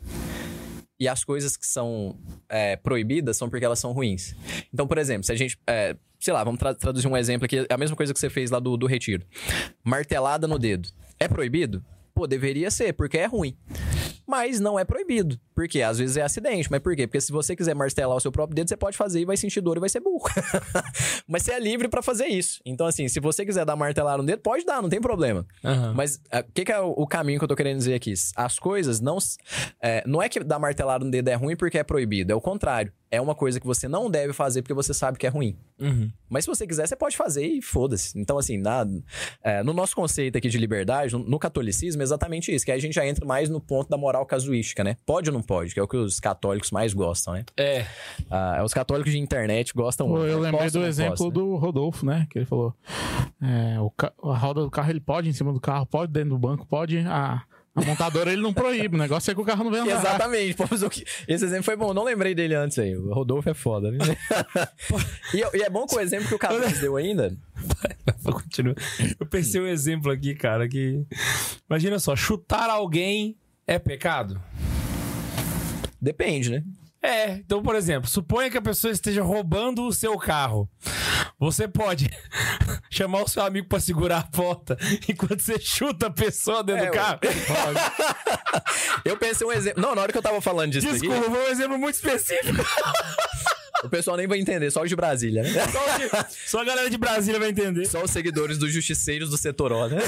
E 1.00 1.08
as 1.08 1.24
coisas 1.24 1.56
que 1.56 1.66
são 1.68 2.18
é, 2.50 2.76
proibidas 2.76 3.38
são 3.38 3.48
porque 3.50 3.64
elas 3.64 3.78
são 3.78 3.92
ruins. 3.94 4.36
Então, 4.74 4.88
por 4.88 4.98
exemplo, 4.98 5.24
se 5.24 5.32
a 5.32 5.36
gente. 5.36 5.56
é, 5.68 5.96
sei 6.20 6.34
lá, 6.34 6.44
vamos 6.44 6.60
tra- 6.60 6.74
traduzir 6.74 7.08
um 7.08 7.16
exemplo 7.16 7.46
aqui. 7.46 7.60
É 7.70 7.74
a 7.74 7.78
mesma 7.78 7.96
coisa 7.96 8.12
que 8.12 8.20
você 8.20 8.30
fez 8.30 8.50
lá 8.50 8.60
do, 8.60 8.76
do 8.76 8.88
retiro. 8.88 9.24
Martelada 9.84 10.48
no 10.48 10.58
dedo. 10.58 10.90
É 11.20 11.28
proibido? 11.28 11.86
Pô, 12.16 12.26
deveria 12.26 12.72
ser, 12.72 12.94
porque 12.94 13.20
é 13.20 13.28
ruim. 13.28 13.56
Mas 14.28 14.60
não 14.60 14.78
é 14.78 14.84
proibido. 14.84 15.40
Por 15.56 15.68
quê? 15.68 15.82
Às 15.82 15.98
vezes 15.98 16.18
é 16.18 16.22
acidente. 16.22 16.70
Mas 16.70 16.82
por 16.82 16.96
quê? 16.96 17.08
Porque 17.08 17.22
se 17.22 17.32
você 17.32 17.56
quiser 17.56 17.74
martelar 17.74 18.18
o 18.18 18.20
seu 18.20 18.32
próprio 18.32 18.56
dedo, 18.56 18.68
você 18.68 18.76
pode 18.76 18.98
fazer 18.98 19.22
e 19.22 19.26
vai 19.26 19.38
sentir 19.38 19.62
dor 19.62 19.78
e 19.78 19.80
vai 19.80 19.90
ser 19.90 20.02
burro. 20.02 20.30
Mas 21.26 21.44
você 21.44 21.54
é 21.54 21.60
livre 21.60 21.88
pra 21.88 22.02
fazer 22.02 22.28
isso. 22.28 22.60
Então, 22.66 22.86
assim, 22.86 23.08
se 23.08 23.22
você 23.22 23.46
quiser 23.46 23.66
dar 23.66 23.78
martelar 23.78 24.18
no 24.18 24.26
dedo, 24.26 24.42
pode 24.42 24.66
dar, 24.66 24.82
não 24.82 24.90
tem 24.90 25.00
problema. 25.00 25.48
Aham. 25.64 25.94
Mas 25.96 26.18
o 26.18 26.52
que, 26.54 26.66
que 26.66 26.72
é 26.72 26.80
o, 26.80 27.08
caminho 27.08 27.40
que 27.40 27.46
eu 27.46 27.48
tô 27.48 27.56
querendo 27.56 27.78
dizer 27.78 27.94
aqui? 27.94 28.14
As 28.36 28.60
coisas 28.60 29.00
não. 29.00 29.18
é, 29.82 30.04
não 30.06 30.22
é 30.22 30.28
que 30.28 30.44
dar 30.44 30.60
martelada 30.60 31.06
no 31.06 31.10
dedo 31.10 31.30
é 31.30 31.36
ruim 31.36 31.56
porque 31.56 31.78
é 31.78 31.84
proibido. 31.84 32.34
É 32.34 32.36
o 32.36 32.42
contrário. 32.42 32.92
É 33.10 33.22
uma 33.22 33.34
coisa 33.34 33.60
que 33.60 33.66
você 33.66 33.88
não 33.88 34.10
deve 34.12 34.34
fazer 34.34 34.62
porque 34.62 34.74
você 34.74 34.94
sabe 34.94 35.18
que 35.18 35.26
é 35.26 35.30
ruim. 35.30 35.56
Uhum. 35.80 36.12
Mas 36.30 36.44
se 36.44 36.50
você 36.50 36.68
quiser, 36.68 36.86
você 36.88 36.96
pode 36.96 37.16
fazer 37.16 37.46
e 37.46 37.62
foda-se. 37.62 38.20
Então, 38.20 38.38
assim, 38.38 38.58
na- 38.58 38.86
é, 39.42 39.64
no 39.64 39.72
nosso 39.74 39.96
conceito 39.96 40.38
aqui 40.38 40.50
de 40.50 40.58
liberdade, 40.58 41.14
no, 41.14 41.20
no 41.20 41.40
catolicismo, 41.40 42.02
é 42.02 42.04
exatamente 42.04 42.54
isso. 42.54 42.66
Que 42.66 42.72
aí 42.72 42.78
a 42.78 42.82
gente 42.82 42.94
já 42.96 43.08
entra 43.08 43.26
mais 43.26 43.50
no 43.50 43.62
ponto 43.62 43.90
da 43.90 43.96
moral 43.98 44.26
casuística, 44.26 44.84
né? 44.84 44.98
Pode 45.06 45.30
ou 45.30 45.34
não 45.34 45.42
pode? 45.42 45.74
Que 45.74 45.80
é 45.80 45.84
o 45.84 45.88
que 45.88 45.96
os 45.96 46.20
católicos 46.20 46.70
mais 46.72 46.94
gostam, 46.94 47.34
né? 47.36 47.46
É. 47.56 47.86
Ah, 48.30 48.62
os 48.66 48.74
católicos 48.74 49.12
de 49.14 49.20
internet 49.20 49.74
gostam 49.74 50.08
Pô, 50.10 50.26
eu 50.26 50.40
lembrei 50.40 50.70
do 50.70 50.84
exemplo 50.84 51.12
postam, 51.12 51.28
né? 51.28 51.34
do 51.34 51.56
Rodolfo, 51.56 52.06
né? 52.06 52.28
Que 52.30 52.40
ele 52.40 52.46
falou: 52.46 52.74
é, 53.42 53.80
o 53.80 53.92
a 54.32 54.38
roda 54.38 54.62
do 54.62 54.70
carro 54.72 54.90
ele 54.90 55.00
pode 55.00 55.30
em 55.30 55.34
cima 55.34 55.54
do 55.54 55.62
carro, 55.62 55.86
pode 55.86 56.12
dentro 56.12 56.32
do 56.32 56.38
banco, 56.38 56.66
pode. 56.68 56.98
A, 57.00 57.42
a 57.78 57.86
montadora 57.86 58.34
ele 58.34 58.42
não 58.42 58.52
proíbe. 58.52 58.96
O 58.96 59.00
negócio 59.00 59.30
é 59.30 59.36
que 59.36 59.40
o 59.42 59.46
carro 59.46 59.64
não 59.64 59.72
vem 59.72 59.82
andar. 59.82 60.00
Exatamente. 60.00 60.56
Pô, 60.56 60.66
mas 60.70 60.82
o 60.82 60.90
que- 60.90 61.06
Esse 61.28 61.46
exemplo 61.46 61.64
foi 61.64 61.76
bom. 61.76 61.94
Não 61.94 62.04
lembrei 62.04 62.34
dele 62.34 62.56
antes 62.56 62.80
aí. 62.80 62.98
O 62.98 63.14
Rodolfo 63.14 63.50
é 63.50 63.54
foda, 63.54 63.92
né? 63.92 63.98
e, 65.34 65.58
e 65.58 65.62
é 65.62 65.70
bom 65.70 65.86
que 65.86 65.96
o 65.96 66.00
exemplo 66.00 66.28
que 66.28 66.34
o 66.36 66.40
Carlos 66.40 66.80
deu 66.80 66.98
ainda. 66.98 67.38
Continua. 68.24 68.76
Eu 69.20 69.26
pensei 69.28 69.62
um 69.62 69.68
exemplo 69.68 70.12
aqui, 70.12 70.34
cara, 70.34 70.68
que. 70.68 71.06
Imagina 71.70 72.00
só, 72.00 72.16
chutar 72.16 72.70
alguém 72.70 73.38
é 73.68 73.78
pecado? 73.78 74.42
Depende, 76.02 76.50
né? 76.52 76.64
É, 77.02 77.34
então, 77.36 77.62
por 77.62 77.76
exemplo, 77.76 78.10
suponha 78.10 78.50
que 78.50 78.58
a 78.58 78.62
pessoa 78.62 78.92
esteja 78.92 79.22
roubando 79.22 79.84
o 79.86 79.94
seu 79.94 80.18
carro. 80.18 80.68
Você 81.40 81.68
pode 81.68 82.10
chamar 82.90 83.22
o 83.22 83.28
seu 83.28 83.44
amigo 83.44 83.68
pra 83.68 83.80
segurar 83.80 84.18
a 84.20 84.24
porta 84.24 84.76
enquanto 85.08 85.40
você 85.40 85.60
chuta 85.60 86.08
a 86.08 86.10
pessoa 86.10 86.64
dentro 86.64 86.86
É, 86.86 86.88
do 86.88 86.94
carro? 86.94 87.20
Eu 89.06 89.18
pensei 89.18 89.46
um 89.46 89.52
exemplo. 89.52 89.82
Não, 89.82 89.94
na 89.96 90.02
hora 90.02 90.12
que 90.12 90.18
eu 90.18 90.22
tava 90.22 90.42
falando 90.42 90.72
disso 90.72 90.88
aqui, 90.88 91.00
Desculpa, 91.00 91.30
foi 91.30 91.48
um 91.48 91.52
exemplo 91.52 91.78
muito 91.78 91.96
específico. 91.96 92.66
O 93.84 93.90
pessoal 93.90 94.18
nem 94.18 94.28
vai 94.28 94.40
entender, 94.40 94.72
só 94.72 94.82
os 94.82 94.90
de 94.90 94.96
Brasília, 94.96 95.44
né? 95.44 95.50
Só, 95.50 95.80
só 96.48 96.62
a 96.62 96.66
galera 96.66 96.90
de 96.90 96.98
Brasília 96.98 97.40
vai 97.40 97.50
entender. 97.50 97.86
Só 97.86 98.04
os 98.04 98.12
seguidores 98.12 98.58
dos 98.58 98.72
justiceiros 98.72 99.30
do 99.30 99.38
setor 99.38 99.72
O, 99.72 99.88
né? 99.88 99.98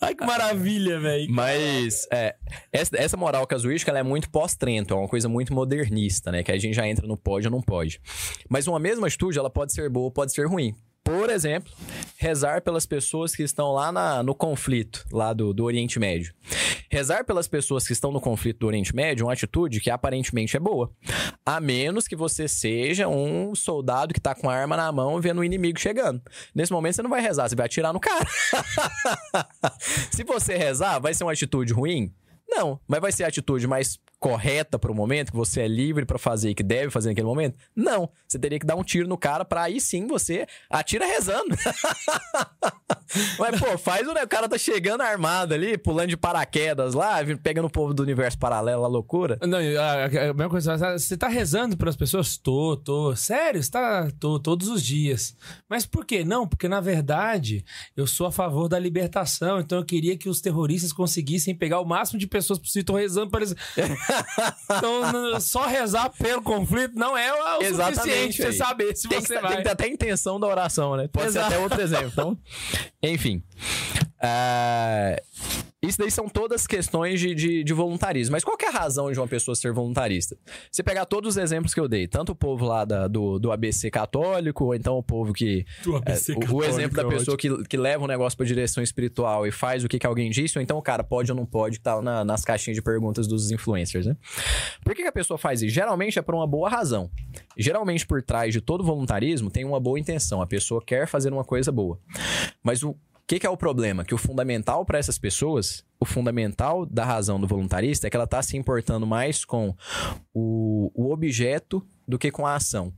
Ai, 0.00 0.14
que 0.14 0.24
maravilha, 0.24 1.00
velho. 1.00 1.30
Mas 1.30 2.06
é, 2.12 2.34
essa, 2.72 2.96
essa 2.96 3.16
moral 3.16 3.46
casuística 3.46 3.90
ela 3.90 3.98
é 3.98 4.02
muito 4.02 4.30
pós-trento, 4.30 4.94
é 4.94 4.96
uma 4.96 5.08
coisa 5.08 5.28
muito 5.28 5.52
modernista, 5.52 6.30
né? 6.30 6.42
Que 6.42 6.52
a 6.52 6.58
gente 6.58 6.74
já 6.74 6.86
entra 6.86 7.06
no 7.06 7.16
pode 7.16 7.46
ou 7.46 7.50
não 7.50 7.60
pode. 7.60 8.00
Mas 8.48 8.66
uma 8.66 8.78
mesma 8.78 9.06
atitude, 9.06 9.38
ela 9.38 9.50
pode 9.50 9.72
ser 9.72 9.88
boa 9.90 10.04
ou 10.04 10.10
pode 10.10 10.32
ser 10.32 10.46
ruim. 10.46 10.74
Por 11.04 11.30
exemplo, 11.30 11.72
rezar 12.16 12.62
pelas 12.62 12.86
pessoas 12.86 13.34
que 13.34 13.42
estão 13.42 13.72
lá 13.72 13.90
na- 13.90 14.22
no 14.22 14.34
conflito, 14.34 15.04
lá 15.12 15.32
do, 15.32 15.52
do 15.52 15.64
Oriente 15.64 15.98
Médio. 15.98 16.32
Rezar 16.90 17.24
pelas 17.24 17.48
pessoas 17.48 17.86
que 17.86 17.92
estão 17.92 18.12
no 18.12 18.20
conflito 18.20 18.60
do 18.60 18.66
Oriente 18.66 18.94
Médio 18.94 19.22
é 19.24 19.26
uma 19.26 19.32
atitude 19.32 19.80
que 19.80 19.90
aparentemente 19.90 20.56
é 20.56 20.60
boa. 20.60 20.92
A 21.44 21.58
menos 21.60 22.06
que 22.06 22.14
você 22.14 22.46
seja 22.46 23.08
um 23.08 23.54
soldado 23.54 24.14
que 24.14 24.20
tá 24.20 24.34
com 24.34 24.48
a 24.48 24.54
arma 24.54 24.76
na 24.76 24.92
mão 24.92 25.20
vendo 25.20 25.40
o 25.40 25.44
inimigo 25.44 25.80
chegando. 25.80 26.22
Nesse 26.54 26.70
momento 26.72 26.94
você 26.96 27.02
não 27.02 27.10
vai 27.10 27.20
rezar, 27.20 27.48
você 27.48 27.56
vai 27.56 27.66
atirar 27.66 27.92
no 27.92 28.00
cara. 28.00 28.26
Se 30.10 30.22
você 30.24 30.56
rezar, 30.56 30.98
vai 31.00 31.14
ser 31.14 31.24
uma 31.24 31.32
atitude 31.32 31.72
ruim? 31.72 32.12
Não, 32.48 32.78
mas 32.86 33.00
vai 33.00 33.10
ser 33.10 33.24
a 33.24 33.28
atitude 33.28 33.66
mais 33.66 33.98
correta 34.22 34.78
pro 34.78 34.94
momento, 34.94 35.32
que 35.32 35.36
você 35.36 35.62
é 35.62 35.66
livre 35.66 36.06
pra 36.06 36.16
fazer 36.16 36.50
e 36.50 36.54
que 36.54 36.62
deve 36.62 36.92
fazer 36.92 37.08
naquele 37.08 37.26
momento? 37.26 37.58
Não, 37.74 38.08
você 38.26 38.38
teria 38.38 38.58
que 38.58 38.64
dar 38.64 38.76
um 38.76 38.84
tiro 38.84 39.08
no 39.08 39.18
cara 39.18 39.44
pra 39.44 39.62
aí 39.62 39.80
sim 39.80 40.06
você 40.06 40.46
atira 40.70 41.04
rezando. 41.04 41.56
mas 43.38 43.58
pô, 43.60 43.76
faz 43.78 44.06
o, 44.06 44.12
né, 44.12 44.22
o 44.22 44.28
cara 44.28 44.48
tá 44.48 44.58
chegando 44.58 45.02
armado 45.02 45.54
ali, 45.54 45.76
pulando 45.76 46.08
de 46.08 46.16
paraquedas 46.16 46.94
lá, 46.94 47.18
pegando 47.42 47.66
o 47.66 47.70
povo 47.70 47.92
do 47.94 48.02
universo 48.02 48.38
paralelo, 48.38 48.84
a 48.84 48.88
loucura. 48.88 49.38
Não, 49.42 49.58
a, 49.58 50.04
a 50.04 50.34
mesma 50.34 50.48
coisa, 50.48 50.76
você 50.98 51.16
tá 51.16 51.28
rezando 51.28 51.76
pelas 51.76 51.96
pessoas? 51.96 52.36
Tô, 52.36 52.76
tô. 52.76 53.14
Sério? 53.16 53.62
Você 53.62 53.70
tá? 53.70 54.08
Tô, 54.18 54.38
todos 54.38 54.68
os 54.68 54.82
dias. 54.82 55.36
Mas 55.68 55.86
por 55.86 56.04
quê? 56.04 56.24
Não, 56.24 56.46
porque 56.46 56.68
na 56.68 56.80
verdade 56.80 57.64
eu 57.96 58.06
sou 58.06 58.26
a 58.26 58.32
favor 58.32 58.68
da 58.68 58.78
libertação, 58.78 59.60
então 59.60 59.78
eu 59.78 59.84
queria 59.84 60.16
que 60.16 60.28
os 60.28 60.40
terroristas 60.40 60.92
conseguissem 60.92 61.54
pegar 61.54 61.80
o 61.80 61.84
máximo 61.84 62.18
de 62.18 62.26
pessoas 62.26 62.58
possível. 62.58 62.86
Tô 62.86 62.94
rezando 62.94 63.30
para 63.30 63.40
eles. 63.40 63.54
então, 64.66 65.40
só 65.40 65.66
rezar 65.66 66.10
pelo 66.10 66.42
conflito 66.42 66.94
não 66.94 67.16
é 67.16 67.32
o, 67.32 67.62
Exatamente, 67.62 68.00
suficiente 68.00 68.42
pra 68.42 68.52
você 68.52 68.58
saber 68.58 68.96
se 68.96 69.08
Tem 69.08 69.20
que, 69.20 69.26
você 69.26 69.34
tem 69.34 69.42
vai. 69.42 69.56
que 69.56 69.62
ter 69.62 69.70
até 69.70 69.84
a 69.84 69.88
intenção 69.88 70.38
da 70.38 70.46
oração, 70.46 70.96
né? 70.96 71.08
Pode 71.08 71.28
Exato. 71.28 71.48
ser 71.48 71.54
até 71.54 71.62
outro 71.62 71.80
exemplo. 71.80 72.10
Então, 72.12 72.38
enfim. 73.02 73.42
Ah, 74.20 75.16
isso 75.82 75.98
daí 75.98 76.10
são 76.10 76.28
todas 76.28 76.66
questões 76.66 77.18
de, 77.18 77.34
de, 77.34 77.64
de 77.64 77.72
voluntarismo. 77.72 78.32
Mas 78.32 78.44
qual 78.44 78.56
que 78.56 78.64
é 78.64 78.68
a 78.68 78.72
razão 78.72 79.10
de 79.10 79.18
uma 79.18 79.26
pessoa 79.26 79.54
ser 79.54 79.72
voluntarista? 79.72 80.36
Você 80.70 80.82
pegar 80.82 81.04
todos 81.06 81.30
os 81.30 81.36
exemplos 81.36 81.74
que 81.74 81.80
eu 81.80 81.88
dei, 81.88 82.06
tanto 82.06 82.32
o 82.32 82.34
povo 82.36 82.64
lá 82.64 82.84
da- 82.84 83.08
do, 83.08 83.38
do 83.38 83.50
ABC 83.50 83.90
católico, 83.90 84.64
ou 84.66 84.74
então 84.74 84.96
o 84.96 85.02
povo 85.02 85.32
que. 85.32 85.64
Do 85.82 85.94
é, 85.96 85.98
ABC 85.98 86.32
o- 86.32 86.36
o, 86.36 86.40
católico 86.40 86.64
exemplo 86.64 86.96
da 86.96 87.02
é 87.02 87.08
pessoa 87.18 87.36
que, 87.36 87.64
que 87.64 87.76
leva 87.76 88.04
um 88.04 88.06
negócio 88.06 88.36
pra 88.36 88.46
direção 88.46 88.82
espiritual 88.82 89.46
e 89.46 89.50
faz 89.50 89.82
o 89.82 89.88
que, 89.88 89.98
que 89.98 90.06
alguém 90.06 90.30
disse, 90.30 90.56
ou 90.56 90.62
então 90.62 90.78
o 90.78 90.82
cara 90.82 91.02
pode 91.02 91.32
ou 91.32 91.36
não 91.36 91.44
pode, 91.44 91.78
que 91.78 91.82
tá 91.84 92.00
na- 92.00 92.24
nas 92.24 92.44
caixinhas 92.44 92.76
de 92.76 92.82
perguntas 92.82 93.26
dos 93.26 93.50
influencers, 93.50 94.06
né? 94.06 94.16
Por 94.84 94.94
que, 94.94 95.02
que 95.02 95.08
a 95.08 95.12
pessoa 95.12 95.36
faz 95.36 95.62
isso? 95.62 95.74
Geralmente 95.74 96.18
é 96.18 96.22
por 96.22 96.34
uma 96.34 96.46
boa 96.46 96.68
razão. 96.68 97.10
Geralmente 97.56 98.06
por 98.06 98.22
trás 98.22 98.52
de 98.52 98.60
todo 98.60 98.84
voluntarismo 98.84 99.50
tem 99.50 99.64
uma 99.64 99.80
boa 99.80 99.98
intenção. 99.98 100.40
A 100.40 100.46
pessoa 100.46 100.80
quer 100.84 101.06
fazer 101.08 101.32
uma 101.32 101.44
coisa 101.44 101.72
boa. 101.72 101.98
Mas 102.62 102.82
o 102.82 102.96
que, 103.26 103.38
que 103.38 103.46
é 103.46 103.50
o 103.50 103.56
problema? 103.56 104.04
Que 104.04 104.14
o 104.14 104.18
fundamental 104.18 104.84
para 104.84 104.98
essas 104.98 105.18
pessoas, 105.18 105.84
o 105.98 106.04
fundamental 106.04 106.84
da 106.84 107.04
razão 107.04 107.40
do 107.40 107.46
voluntarista 107.46 108.06
é 108.06 108.10
que 108.10 108.16
ela 108.16 108.26
tá 108.26 108.42
se 108.42 108.56
importando 108.56 109.06
mais 109.06 109.44
com 109.44 109.74
o, 110.34 110.90
o 110.94 111.12
objeto 111.12 111.82
do 112.06 112.18
que 112.18 112.30
com 112.30 112.46
a 112.46 112.54
ação. 112.56 112.92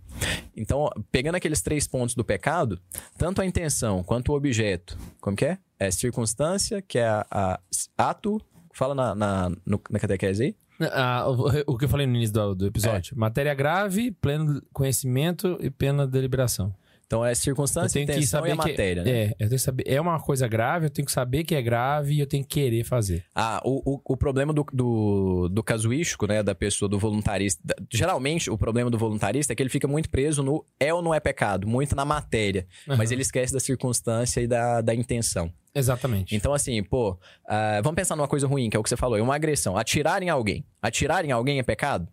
Então, 0.57 0.89
pegando 1.13 1.35
aqueles 1.37 1.61
três 1.63 1.87
pontos 1.87 2.15
do 2.15 2.25
pecado, 2.25 2.81
tanto 3.19 3.41
a 3.43 3.47
intenção 3.47 4.03
quanto 4.03 4.33
o 4.33 4.37
objeto, 4.37 4.97
como 5.21 5.37
que 5.37 5.45
é? 5.45 5.59
É 5.79 5.91
circunstância, 5.91 6.81
que 6.81 6.99
é 6.99 7.07
a, 7.07 7.27
a- 7.31 7.61
ato. 7.99 8.41
Fala 8.73 8.95
na, 8.95 9.15
na, 9.15 9.51
no- 9.65 9.81
na 9.91 9.99
catequese 9.99 10.43
aí. 10.45 10.57
Ah, 10.93 11.29
o, 11.29 11.75
o 11.75 11.79
que 11.79 11.85
eu 11.85 11.89
falei 11.89 12.07
no 12.07 12.15
início 12.17 12.35
do, 12.35 12.55
do 12.55 12.67
episódio. 12.67 13.17
Matéria 13.17 13.55
grave, 13.55 14.11
pleno 14.11 14.61
conhecimento 14.73 15.57
e 15.61 15.71
plena 15.71 16.07
deliberação. 16.07 16.75
Então 17.15 17.25
é 17.25 17.31
Eu 17.31 17.35
circunstância, 17.37 18.05
tenho 18.07 18.19
que 18.21 18.27
saber 18.27 18.49
e 18.49 18.53
a 18.53 18.57
matéria, 18.57 19.03
que 19.05 19.11
né? 19.11 19.19
é, 19.19 19.25
eu 19.31 19.37
tenho 19.37 19.51
que 19.51 19.59
saber, 19.59 19.85
é 19.87 20.01
uma 20.01 20.19
coisa 20.21 20.49
grave, 20.49 20.87
eu 20.87 20.91
tenho 20.91 21.07
que 21.07 21.13
saber 21.13 21.45
que 21.45 21.55
é 21.55 21.63
grave 21.63 22.15
e 22.15 22.21
eu 22.21 22.27
tenho 22.27 22.43
que 22.45 22.61
querer 22.61 22.85
fazer. 22.85 23.25
Ah, 23.35 23.61
o, 23.65 23.95
o, 23.95 24.01
o 24.05 24.17
problema 24.17 24.53
do, 24.53 24.65
do, 24.73 25.49
do 25.49 25.63
casuístico, 25.63 26.27
né, 26.27 26.43
da 26.43 26.55
pessoa, 26.55 26.89
do 26.89 26.99
voluntarista. 26.99 27.61
da- 27.65 27.75
geralmente, 27.93 28.51
o 28.51 28.59
problema 28.59 28.91
do 28.91 28.99
voluntarista 28.99 29.53
é 29.53 29.57
que 29.57 29.63
ele 29.63 29.71
fica 29.71 29.87
muito 29.87 30.11
preso 30.11 30.43
no 30.43 30.65
é 30.81 30.93
ou 30.93 31.01
não 31.03 31.15
é 31.15 31.21
pecado, 31.21 31.67
muito 31.69 31.95
na 31.95 32.05
matéria. 32.05 32.67
Mas 32.87 33.11
ele 33.13 33.23
esquece 33.23 33.53
da 33.53 33.61
circunstância 33.61 34.41
e 34.41 34.47
da, 34.47 34.81
da 34.81 34.95
intenção. 34.95 35.53
Exatamente. 35.75 36.35
Então, 36.37 36.53
assim, 36.55 36.83
pô, 36.83 37.19
ah, 37.47 37.81
vamos 37.83 37.97
pensar 37.97 38.17
numa 38.17 38.29
coisa 38.29 38.47
ruim, 38.47 38.71
que 38.71 38.77
é 38.77 38.81
o 38.81 38.83
que 38.83 38.89
você 38.89 38.97
falou, 38.97 39.17
é 39.19 39.23
uma 39.23 39.35
agressão. 39.35 39.77
Atirar 39.77 40.23
em 40.23 40.29
alguém. 40.31 40.65
Atirar 40.83 41.25
em 41.25 41.31
alguém 41.33 41.59
é 41.59 41.63
pecado? 41.63 42.09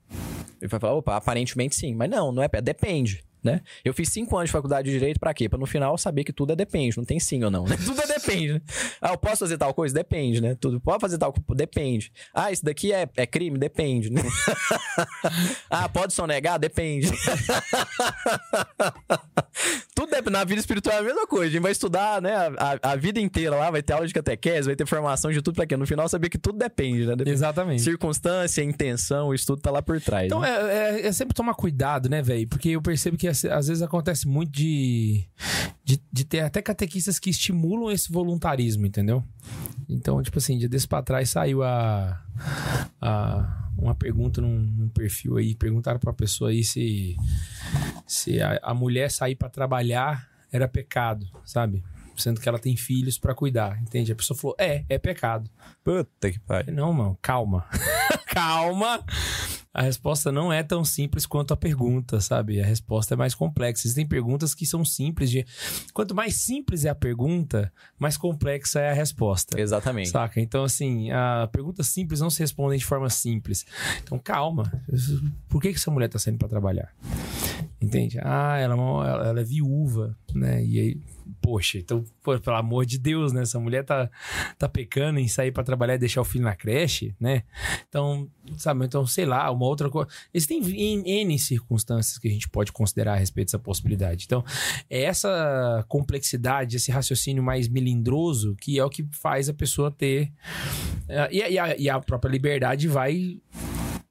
Ele 0.62 0.68
vai 0.68 0.80
falar, 0.80 0.94
opa, 0.94 1.16
aparentemente 1.16 1.76
sim. 1.76 1.96
Mas 1.96 2.10
não, 2.10 2.32
não 2.32 2.44
é 2.44 2.48
pecado. 2.48 2.66
Depende. 2.66 3.24
Né? 3.44 3.62
Eu 3.84 3.92
fiz 3.92 4.08
cinco 4.10 4.38
anos 4.38 4.50
de 4.50 4.52
faculdade 4.54 4.88
de 4.92 5.00
direito 5.00 5.20
pra 5.20 5.34
quê? 5.34 5.50
Pra 5.50 5.58
no 5.58 5.66
final 5.66 5.98
saber 5.98 6.24
que 6.24 6.32
tudo 6.32 6.54
é 6.54 6.56
depende, 6.56 6.96
não 6.96 7.04
tem 7.04 7.20
sim 7.20 7.44
ou 7.44 7.50
não, 7.50 7.66
né? 7.66 7.76
Tudo 7.84 8.00
é 8.00 8.06
depende, 8.06 8.54
né? 8.54 8.62
Ah, 9.02 9.14
eu 9.14 9.18
posso 9.18 9.38
fazer 9.40 9.58
tal 9.58 9.74
coisa? 9.74 9.96
Depende, 9.96 10.40
né? 10.40 10.56
Tudo 10.60 10.80
pode 10.80 11.02
fazer 11.02 11.18
tal 11.18 11.34
coisa? 11.34 11.46
Depende. 11.56 12.12
Ah, 12.36 12.52
isso 12.52 12.64
daqui 12.64 12.94
é, 12.94 13.10
é 13.18 13.26
crime? 13.26 13.58
Depende, 13.58 14.12
né? 14.12 14.22
ah, 15.72 15.90
pode 15.90 16.14
sonegar? 16.14 16.60
Depende. 16.60 17.10
Tudo 19.96 20.10
depende. 20.10 20.30
Na 20.32 20.44
vida 20.44 20.60
espiritual 20.60 20.96
é 20.98 21.00
a 21.00 21.04
mesma 21.04 21.28
coisa. 21.28 21.48
A 21.48 21.50
gente 21.50 21.62
vai 21.62 21.72
estudar, 21.72 22.22
né, 22.22 22.34
a, 22.58 22.92
a- 22.92 22.96
vida 22.96 23.20
inteira 23.20 23.56
lá, 23.56 23.70
vai 23.72 23.82
ter 23.82 23.94
aula 23.94 24.06
de 24.08 24.14
catequese, 24.14 24.68
vai 24.68 24.76
ter 24.76 24.86
formação 24.86 25.32
de 25.32 25.42
tudo 25.42 25.56
pra 25.56 25.66
quê? 25.66 25.76
No 25.76 25.88
final 25.88 26.08
saber 26.08 26.30
que 26.30 26.38
tudo 26.38 26.58
depende, 26.58 27.06
né? 27.06 27.16
Depende. 27.16 27.32
Exatamente. 27.32 27.82
Circunstância, 27.82 28.64
intenção, 28.64 29.30
o 29.30 29.34
estudo 29.34 29.62
tá 29.62 29.72
lá 29.72 29.82
por 29.82 30.00
trás. 30.00 30.26
Então 30.28 30.42
né? 30.42 30.50
é, 30.50 31.02
é- 31.02 31.08
é 31.08 31.12
sempre 31.12 31.34
tomar 31.34 31.54
cuidado, 31.56 32.10
né, 32.10 32.22
velho? 32.22 32.48
Porque 32.48 32.70
eu 32.70 32.82
percebo 32.82 33.18
que 33.18 33.28
às 33.32 33.68
vezes 33.68 33.82
acontece 33.82 34.28
muito 34.28 34.52
de, 34.52 35.26
de, 35.84 36.02
de 36.12 36.26
ter 36.26 36.42
até 36.42 36.62
catequistas 36.62 37.20
que 37.20 37.30
estimulam 37.30 37.92
esse 37.92 38.12
voluntarismo, 38.12 38.86
entendeu? 38.86 39.24
Então, 39.90 40.22
tipo 40.22 40.38
assim, 40.38 40.58
de 40.58 40.68
desse 40.68 40.88
pra 40.88 41.02
trás 41.02 41.30
saiu 41.30 41.64
a, 41.64 42.22
a 43.02 43.62
uma 43.78 43.96
pergunta 43.96 44.40
num, 44.42 44.60
num 44.60 44.90
perfil 44.90 45.38
aí, 45.38 45.56
perguntaram 45.56 46.00
pra 46.00 46.14
pessoa 46.14 46.52
aí 46.52 46.64
se, 46.64 47.16
se 48.06 48.42
a, 48.42 48.60
a 48.62 48.74
mulher 48.74 49.10
sair 49.10 49.36
pra 49.36 49.50
trabalhar 49.50 50.30
era 50.52 50.68
pecado, 50.68 51.26
sabe? 51.44 51.84
Sendo 52.16 52.40
que 52.40 52.48
ela 52.48 52.60
tem 52.60 52.76
filhos 52.76 53.18
pra 53.18 53.34
cuidar, 53.34 53.82
entende? 53.82 54.12
A 54.12 54.16
pessoa 54.16 54.38
falou, 54.38 54.56
é, 54.60 54.86
é 54.88 55.00
pecado. 55.00 55.50
Puta 55.84 56.32
que 56.32 56.40
pariu. 56.40 56.74
Não, 56.74 56.94
mano, 56.94 57.18
calma. 57.22 57.66
calma. 58.28 59.04
A 59.74 59.82
resposta 59.82 60.32
não 60.34 60.52
é 60.52 60.62
tão 60.64 60.84
simples 60.84 61.26
quanto 61.26 61.54
a 61.54 61.58
pergunta, 61.58 62.20
sabe? 62.20 62.60
A 62.62 62.66
resposta 62.66 63.14
é 63.14 63.18
mais 63.18 63.34
complexa. 63.34 63.88
Existem 63.88 64.06
perguntas 64.06 64.54
que 64.54 64.66
são 64.66 64.84
simples 64.84 65.30
de. 65.32 65.46
Quanto 65.94 66.14
mais 66.14 66.36
simples 66.36 66.84
é 66.84 66.90
a 66.90 66.96
pergunta, 66.96 67.72
mais 67.98 68.18
complexa 68.18 68.82
é 68.82 68.90
a 68.90 68.94
resposta. 68.94 69.60
Exatamente. 69.60 70.10
Saca? 70.10 70.42
Então, 70.42 70.66
assim, 70.66 71.10
a 71.12 71.48
perguntas 71.52 71.88
simples 71.88 72.20
não 72.20 72.30
se 72.30 72.40
respondem 72.40 72.78
de 72.78 72.86
forma 72.86 73.10
simples. 73.10 73.66
Então, 74.04 74.20
calma. 74.20 74.70
Por 75.48 75.62
que, 75.62 75.70
que 75.70 75.78
essa 75.78 75.90
mulher 75.92 76.10
tá 76.10 76.20
saindo 76.20 76.38
pra 76.40 76.50
trabalhar? 76.50 76.94
Entende? 77.82 78.20
Ah, 78.22 78.58
ela, 78.58 78.74
é 78.74 78.78
uma- 78.78 79.08
ela, 79.08 79.40
é 79.40 79.44
viúva, 79.44 80.16
né? 80.36 80.64
E 80.64 80.80
aí, 80.80 81.02
poxa, 81.42 81.80
então, 81.80 82.04
pô, 82.22 82.38
pelo 82.40 82.56
amor 82.56 82.86
de 82.86 83.00
Deus, 83.00 83.34
né? 83.34 83.42
Essa 83.42 83.60
mulher 83.60 83.84
tá, 83.84 84.08
tá 84.60 84.70
pecando 84.70 85.18
em 85.20 85.28
sair 85.28 85.52
pra 85.52 85.64
trabalhar 85.64 85.96
e 85.96 86.00
deixar 86.00 86.22
o 86.22 86.26
filho 86.26 86.44
na 86.44 86.56
creche, 86.56 87.16
né? 87.20 87.42
Então, 87.90 88.30
sabe? 88.58 88.86
Então, 88.86 89.06
sei 89.08 89.26
lá, 89.26 89.46
uma 89.62 89.70
outra 89.70 89.90
coisa. 89.90 90.10
Existem 90.34 90.62
N, 90.62 91.40
circunstâncias 91.40 92.18
que 92.18 92.28
a 92.28 92.32
gente 92.32 92.50
pode 92.50 92.72
considerar 92.72 93.14
a 93.14 93.18
respeito 93.18 93.48
dessa 93.48 93.60
possibilidade. 93.60 94.26
Então, 94.26 94.44
é 94.90 95.04
essa 95.04 95.86
complexidade, 95.88 96.78
esse 96.78 96.92
raciocínio 96.92 97.44
mais 97.44 97.68
melindroso 97.68 98.56
que 98.60 98.80
é 98.80 98.84
o 98.84 98.90
que 98.90 99.06
faz 99.12 99.50
a 99.50 99.54
pessoa 99.54 99.92
ter. 99.92 100.32
eh, 101.08 101.30
e 101.32 101.60
a, 101.60 101.78
e 101.78 101.90
a 101.90 102.00
própria 102.00 102.30
liberdade 102.32 102.88
vai 102.88 103.40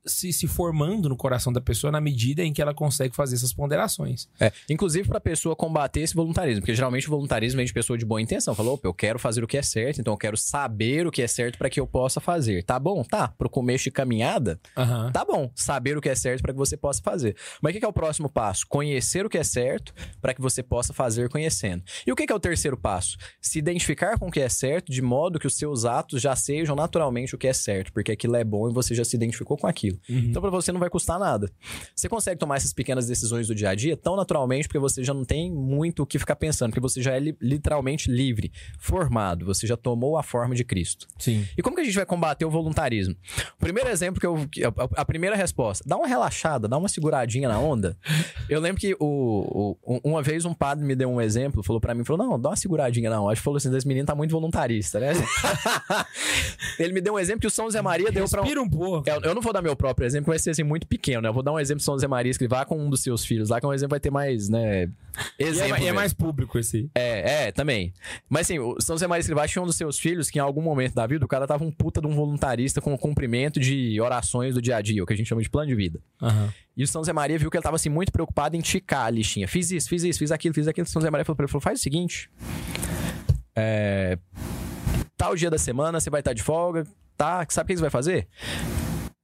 se, 0.04 0.32
se 0.32 0.46
formando 0.46 1.08
no 1.08 1.16
coração 1.16 1.52
da 1.52 1.60
pessoa 1.60 1.90
na 1.90 2.00
medida 2.00 2.42
em 2.42 2.52
que 2.52 2.62
ela 2.62 2.74
consegue 2.74 3.14
fazer 3.14 3.36
essas 3.36 3.52
ponderações. 3.52 4.28
É, 4.40 4.52
inclusive 4.68 5.08
pra 5.08 5.20
pessoa 5.20 5.54
combater 5.54 6.00
esse 6.00 6.14
voluntarismo, 6.14 6.60
porque 6.62 6.74
geralmente 6.74 7.06
o 7.06 7.10
voluntarismo 7.10 7.58
vem 7.58 7.66
de 7.66 7.72
pessoa 7.72 7.98
de 7.98 8.04
boa 8.04 8.20
intenção. 8.20 8.54
Falou, 8.54 8.74
opa, 8.74 8.88
eu 8.88 8.94
quero 8.94 9.18
fazer 9.18 9.44
o 9.44 9.46
que 9.46 9.58
é 9.58 9.62
certo, 9.62 10.00
então 10.00 10.14
eu 10.14 10.18
quero 10.18 10.36
saber 10.36 11.06
o 11.06 11.10
que 11.10 11.22
é 11.22 11.26
certo 11.26 11.58
pra 11.58 11.68
que 11.68 11.78
eu 11.78 11.86
possa 11.86 12.20
fazer. 12.20 12.62
Tá 12.64 12.78
bom? 12.78 13.02
Tá. 13.04 13.28
Pro 13.28 13.50
começo 13.50 13.84
de 13.84 13.90
caminhada, 13.90 14.58
Aham. 14.76 15.10
tá 15.12 15.24
bom. 15.24 15.50
Saber 15.54 15.96
o 15.96 16.00
que 16.00 16.08
é 16.08 16.14
certo 16.14 16.42
pra 16.42 16.52
que 16.52 16.58
você 16.58 16.76
possa 16.76 17.02
fazer. 17.02 17.36
Mas 17.60 17.74
o 17.74 17.78
que 17.78 17.84
é 17.84 17.88
o 17.88 17.92
próximo 17.92 18.28
passo? 18.28 18.66
Conhecer 18.68 19.24
o 19.26 19.28
que 19.28 19.38
é 19.38 19.44
certo 19.44 19.92
pra 20.20 20.32
que 20.34 20.40
você 20.40 20.62
possa 20.62 20.92
fazer 20.92 21.28
conhecendo. 21.28 21.82
E 22.06 22.12
o 22.12 22.16
que 22.16 22.30
é 22.30 22.34
o 22.34 22.40
terceiro 22.40 22.76
passo? 22.76 23.16
Se 23.40 23.58
identificar 23.58 24.18
com 24.18 24.28
o 24.28 24.30
que 24.30 24.40
é 24.40 24.48
certo, 24.48 24.90
de 24.90 25.02
modo 25.02 25.38
que 25.38 25.46
os 25.46 25.56
seus 25.56 25.84
atos 25.84 26.20
já 26.22 26.34
sejam 26.36 26.74
naturalmente 26.74 27.34
o 27.34 27.38
que 27.38 27.46
é 27.46 27.52
certo, 27.52 27.92
porque 27.92 28.12
aquilo 28.12 28.36
é 28.36 28.44
bom 28.44 28.68
e 28.68 28.72
você 28.72 28.94
já 28.94 29.04
se 29.04 29.16
identificou 29.16 29.56
com 29.56 29.66
aquilo. 29.66 29.89
Então, 30.08 30.40
pra 30.42 30.50
você 30.50 30.72
não 30.72 30.80
vai 30.80 30.90
custar 30.90 31.18
nada. 31.18 31.50
Você 31.94 32.08
consegue 32.08 32.38
tomar 32.38 32.56
essas 32.56 32.72
pequenas 32.72 33.06
decisões 33.06 33.46
do 33.48 33.54
dia 33.54 33.70
a 33.70 33.74
dia 33.74 33.96
tão 33.96 34.16
naturalmente 34.16 34.66
porque 34.68 34.78
você 34.78 35.02
já 35.04 35.12
não 35.14 35.24
tem 35.24 35.50
muito 35.52 36.02
o 36.02 36.06
que 36.06 36.18
ficar 36.18 36.36
pensando, 36.36 36.70
porque 36.70 36.80
você 36.80 37.02
já 37.02 37.12
é 37.12 37.18
li- 37.20 37.36
literalmente 37.40 38.10
livre, 38.10 38.52
formado, 38.78 39.44
você 39.46 39.66
já 39.66 39.76
tomou 39.76 40.16
a 40.16 40.22
forma 40.22 40.54
de 40.54 40.64
Cristo. 40.64 41.06
Sim. 41.18 41.46
E 41.56 41.62
como 41.62 41.76
que 41.76 41.82
a 41.82 41.84
gente 41.84 41.94
vai 41.94 42.06
combater 42.06 42.44
o 42.44 42.50
voluntarismo? 42.50 43.14
O 43.56 43.60
primeiro 43.60 43.88
exemplo 43.90 44.20
que 44.20 44.26
eu. 44.26 44.36
A, 44.96 45.00
a 45.02 45.04
primeira 45.04 45.36
resposta, 45.36 45.84
dá 45.86 45.96
uma 45.96 46.06
relaxada, 46.06 46.66
dá 46.68 46.76
uma 46.76 46.88
seguradinha 46.88 47.48
na 47.48 47.58
onda. 47.58 47.96
Eu 48.48 48.60
lembro 48.60 48.80
que 48.80 48.94
o, 48.98 49.76
o- 49.82 50.00
uma 50.04 50.22
vez 50.22 50.44
um 50.44 50.54
padre 50.54 50.84
me 50.84 50.94
deu 50.96 51.08
um 51.10 51.20
exemplo, 51.20 51.62
falou 51.62 51.80
pra 51.80 51.94
mim, 51.94 52.04
falou: 52.04 52.26
não, 52.26 52.40
dá 52.40 52.50
uma 52.50 52.56
seguradinha 52.56 53.08
na 53.10 53.20
onda. 53.20 53.34
Que 53.34 53.40
falou 53.42 53.56
assim: 53.58 53.74
esse 53.76 53.86
menino 53.86 54.06
tá 54.06 54.14
muito 54.14 54.30
voluntarista, 54.30 54.98
né? 55.00 55.12
Ele 56.78 56.92
me 56.92 57.00
deu 57.00 57.14
um 57.14 57.18
exemplo 57.18 57.40
que 57.40 57.46
o 57.46 57.50
São 57.50 57.66
José 57.66 57.82
Maria 57.82 58.10
deu 58.10 58.28
pra 58.28 58.40
um. 58.40 58.44
Respira 58.44 58.62
um 58.62 58.68
pouco. 58.68 59.08
Eu, 59.08 59.20
eu 59.22 59.34
não 59.34 59.42
vou 59.42 59.52
dar 59.52 59.62
meu 59.62 59.76
próprio 59.80 60.06
exemplo, 60.06 60.24
que 60.24 60.30
vai 60.30 60.38
ser 60.38 60.50
assim 60.50 60.62
muito 60.62 60.86
pequeno, 60.86 61.22
né? 61.22 61.28
Eu 61.28 61.32
vou 61.32 61.42
dar 61.42 61.52
um 61.52 61.58
exemplo 61.58 61.78
de 61.78 61.84
São 61.84 61.94
José 61.94 62.06
Maria 62.06 62.30
Escrivá 62.30 62.64
com 62.64 62.78
um 62.78 62.90
dos 62.90 63.02
seus 63.02 63.24
filhos 63.24 63.48
lá, 63.48 63.58
que 63.58 63.66
é 63.66 63.68
um 63.68 63.72
exemplo 63.72 63.88
que 63.88 63.94
vai 63.94 64.00
ter 64.00 64.10
mais, 64.10 64.48
né? 64.48 64.90
E 65.38 65.44
é, 65.44 65.46
Exemplo. 65.46 65.82
e 65.82 65.86
é 65.86 65.92
mais 65.92 66.12
público 66.12 66.58
esse. 66.58 66.90
É, 66.94 67.46
é, 67.46 67.52
também. 67.52 67.92
Mas 68.28 68.42
assim, 68.42 68.58
o 68.58 68.80
São 68.80 68.94
José 68.94 69.06
Maria 69.06 69.20
Escrivá 69.20 69.46
tinha 69.48 69.62
um 69.62 69.66
dos 69.66 69.76
seus 69.76 69.98
filhos 69.98 70.30
que 70.30 70.38
em 70.38 70.42
algum 70.42 70.62
momento 70.62 70.94
da 70.94 71.06
vida 71.06 71.24
o 71.24 71.28
cara 71.28 71.46
tava 71.46 71.64
um 71.64 71.70
puta 71.70 72.00
de 72.00 72.06
um 72.06 72.14
voluntarista 72.14 72.80
com 72.80 72.92
o 72.92 72.98
cumprimento 72.98 73.58
de 73.58 74.00
orações 74.00 74.54
do 74.54 74.62
dia 74.62 74.76
a 74.76 74.82
dia, 74.82 75.02
o 75.02 75.06
que 75.06 75.12
a 75.12 75.16
gente 75.16 75.26
chama 75.26 75.42
de 75.42 75.48
plano 75.50 75.68
de 75.68 75.74
vida. 75.74 76.00
Aham. 76.22 76.52
E 76.76 76.84
o 76.84 76.86
São 76.86 77.00
José 77.02 77.12
Maria 77.12 77.38
viu 77.38 77.50
que 77.50 77.56
ele 77.56 77.62
tava 77.62 77.76
assim 77.76 77.88
muito 77.88 78.12
preocupado 78.12 78.56
em 78.56 78.60
ticar 78.60 79.06
a 79.06 79.10
listinha. 79.10 79.48
Fiz 79.48 79.70
isso, 79.70 79.88
fiz 79.88 80.02
isso, 80.02 80.18
fiz 80.18 80.30
aquilo, 80.30 80.54
fiz 80.54 80.68
aquilo. 80.68 80.86
O 80.86 80.90
São 80.90 81.00
José 81.00 81.10
Maria 81.10 81.24
falou 81.24 81.36
pra 81.36 81.44
ele, 81.44 81.50
falou, 81.50 81.62
faz 81.62 81.80
o 81.80 81.82
seguinte, 81.82 82.30
é... 83.54 84.18
Tal 85.16 85.36
dia 85.36 85.50
da 85.50 85.58
semana 85.58 86.00
você 86.00 86.08
vai 86.08 86.20
estar 86.20 86.32
de 86.32 86.42
folga, 86.42 86.86
tá? 87.16 87.44
Sabe 87.50 87.66
o 87.66 87.68
que 87.68 87.76
você 87.76 87.82
vai 87.82 87.90
fazer? 87.90 88.26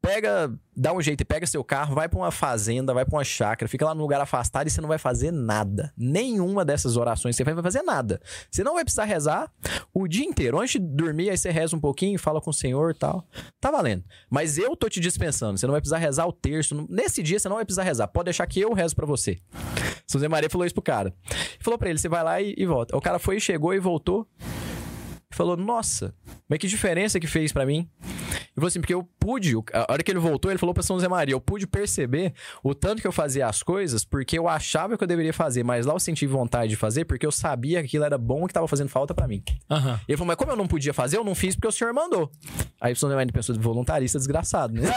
Pega, 0.07 0.53
dá 0.77 0.93
um 0.93 1.01
jeito 1.01 1.21
e 1.21 1.25
pega 1.25 1.47
seu 1.47 1.65
carro, 1.65 1.95
vai 1.95 2.09
pra 2.09 2.19
uma 2.19 2.31
fazenda, 2.31 2.95
vai 2.95 3.05
pra 3.05 3.17
uma 3.17 3.25
chácara, 3.25 3.69
fica 3.69 3.85
lá 3.85 3.95
num 3.95 4.03
lugar 4.03 4.21
afastado 4.21 4.67
e 4.67 4.71
você 4.71 4.81
não 4.81 4.89
vai 4.89 4.99
fazer 4.99 5.31
nada. 5.31 5.93
Nenhuma 5.97 6.65
dessas 6.65 6.97
orações 6.97 7.37
você 7.37 7.45
vai 7.45 7.55
fazer 7.63 7.83
nada. 7.83 8.21
Você 8.51 8.63
não 8.63 8.75
vai 8.75 8.85
precisar 8.85 9.05
rezar 9.05 9.51
o 9.93 10.07
dia 10.07 10.25
inteiro. 10.25 10.61
Antes 10.61 10.81
de 10.81 10.87
dormir, 10.87 11.31
aí 11.31 11.37
você 11.37 11.51
reza 11.51 11.75
um 11.75 11.81
pouquinho, 11.81 12.19
fala 12.19 12.41
com 12.41 12.51
o 12.51 12.55
Senhor 12.55 12.91
e 12.91 12.95
tal. 12.95 13.27
Tá 13.61 13.71
valendo. 13.71 14.05
Mas 14.31 14.59
eu 14.59 14.77
tô 14.77 14.89
te 14.89 15.01
dispensando. 15.01 15.59
Você 15.59 15.67
não 15.67 15.73
vai 15.73 15.81
precisar 15.81 15.99
rezar 15.99 16.27
o 16.27 16.33
terço. 16.33 16.87
Nesse 16.89 17.23
dia 17.23 17.39
você 17.39 17.49
não 17.49 17.57
vai 17.57 17.65
precisar 17.65 17.83
rezar. 17.83 18.07
Pode 18.09 18.27
deixar 18.27 18.47
que 18.47 18.61
eu 18.61 18.73
rezo 18.73 18.95
pra 18.95 19.07
você. 19.07 19.39
São 20.07 20.21
Maria 20.29 20.49
falou 20.49 20.65
isso 20.65 20.75
pro 20.75 20.83
cara. 20.83 21.13
Falou 21.61 21.79
pra 21.79 21.91
ele: 21.91 21.99
você 21.99 22.09
vai 22.09 22.23
lá 22.23 22.41
e, 22.41 22.55
e 22.57 22.65
volta. 22.65 22.97
O 22.97 23.01
cara 23.01 23.19
foi, 23.19 23.41
chegou 23.41 23.75
e 23.75 23.81
voltou. 23.81 24.27
Falou: 25.31 25.57
Nossa, 25.57 26.15
mas 26.49 26.59
que 26.59 26.69
diferença 26.69 27.19
que 27.19 27.27
fez 27.27 27.53
pra 27.53 27.67
mim. 27.67 27.91
Ele 28.57 28.63
falou 28.63 28.69
assim, 28.69 28.81
porque 28.81 28.95
eu 28.95 29.07
pude, 29.21 29.55
a 29.71 29.93
hora 29.93 30.03
que 30.03 30.11
ele 30.11 30.19
voltou, 30.19 30.51
ele 30.51 30.57
falou 30.57 30.73
pra 30.73 30.83
São 30.83 30.97
José 30.97 31.09
Maria, 31.09 31.35
eu 31.35 31.41
pude 31.41 31.67
perceber 31.67 32.33
o 32.63 32.75
tanto 32.75 33.03
que 33.03 33.07
eu 33.07 33.13
fazia 33.13 33.47
as 33.47 33.63
coisas 33.63 34.03
porque 34.03 34.39
eu 34.39 34.49
achava 34.49 34.97
que 34.97 35.05
eu 35.05 35.09
deveria 35.09 35.35
fazer, 35.35 35.63
mas 35.63 35.85
lá 35.85 35.93
eu 35.93 36.01
senti 36.01 36.27
vontade 36.27 36.71
de 36.71 36.77
fazer 36.77 37.05
porque 37.05 37.27
eu 37.27 37.31
sabia 37.33 37.81
que 37.81 37.87
aquilo 37.87 38.05
era 38.05 38.17
bom 38.17 38.45
e 38.45 38.49
que 38.49 38.55
tava 38.55 38.67
fazendo 38.67 38.89
falta 38.89 39.15
pra 39.15 39.29
mim. 39.29 39.43
Aham. 39.71 40.01
Ele 40.09 40.17
falou, 40.17 40.29
mas 40.29 40.37
como 40.37 40.53
eu 40.53 40.57
não 40.57 40.67
podia 40.67 40.95
fazer, 40.95 41.19
eu 41.19 41.25
não 41.25 41.35
fiz 41.35 41.55
porque 41.55 41.69
o 41.69 41.73
senhor 41.73 41.93
mandou. 41.93 42.31
Aí 42.81 42.95
o 42.95 42.97
São 42.97 43.11
José 43.11 43.17
Maria 43.17 43.33
pensou, 43.33 43.55
voluntarista 43.57 44.17
desgraçado, 44.17 44.73
né? 44.73 44.83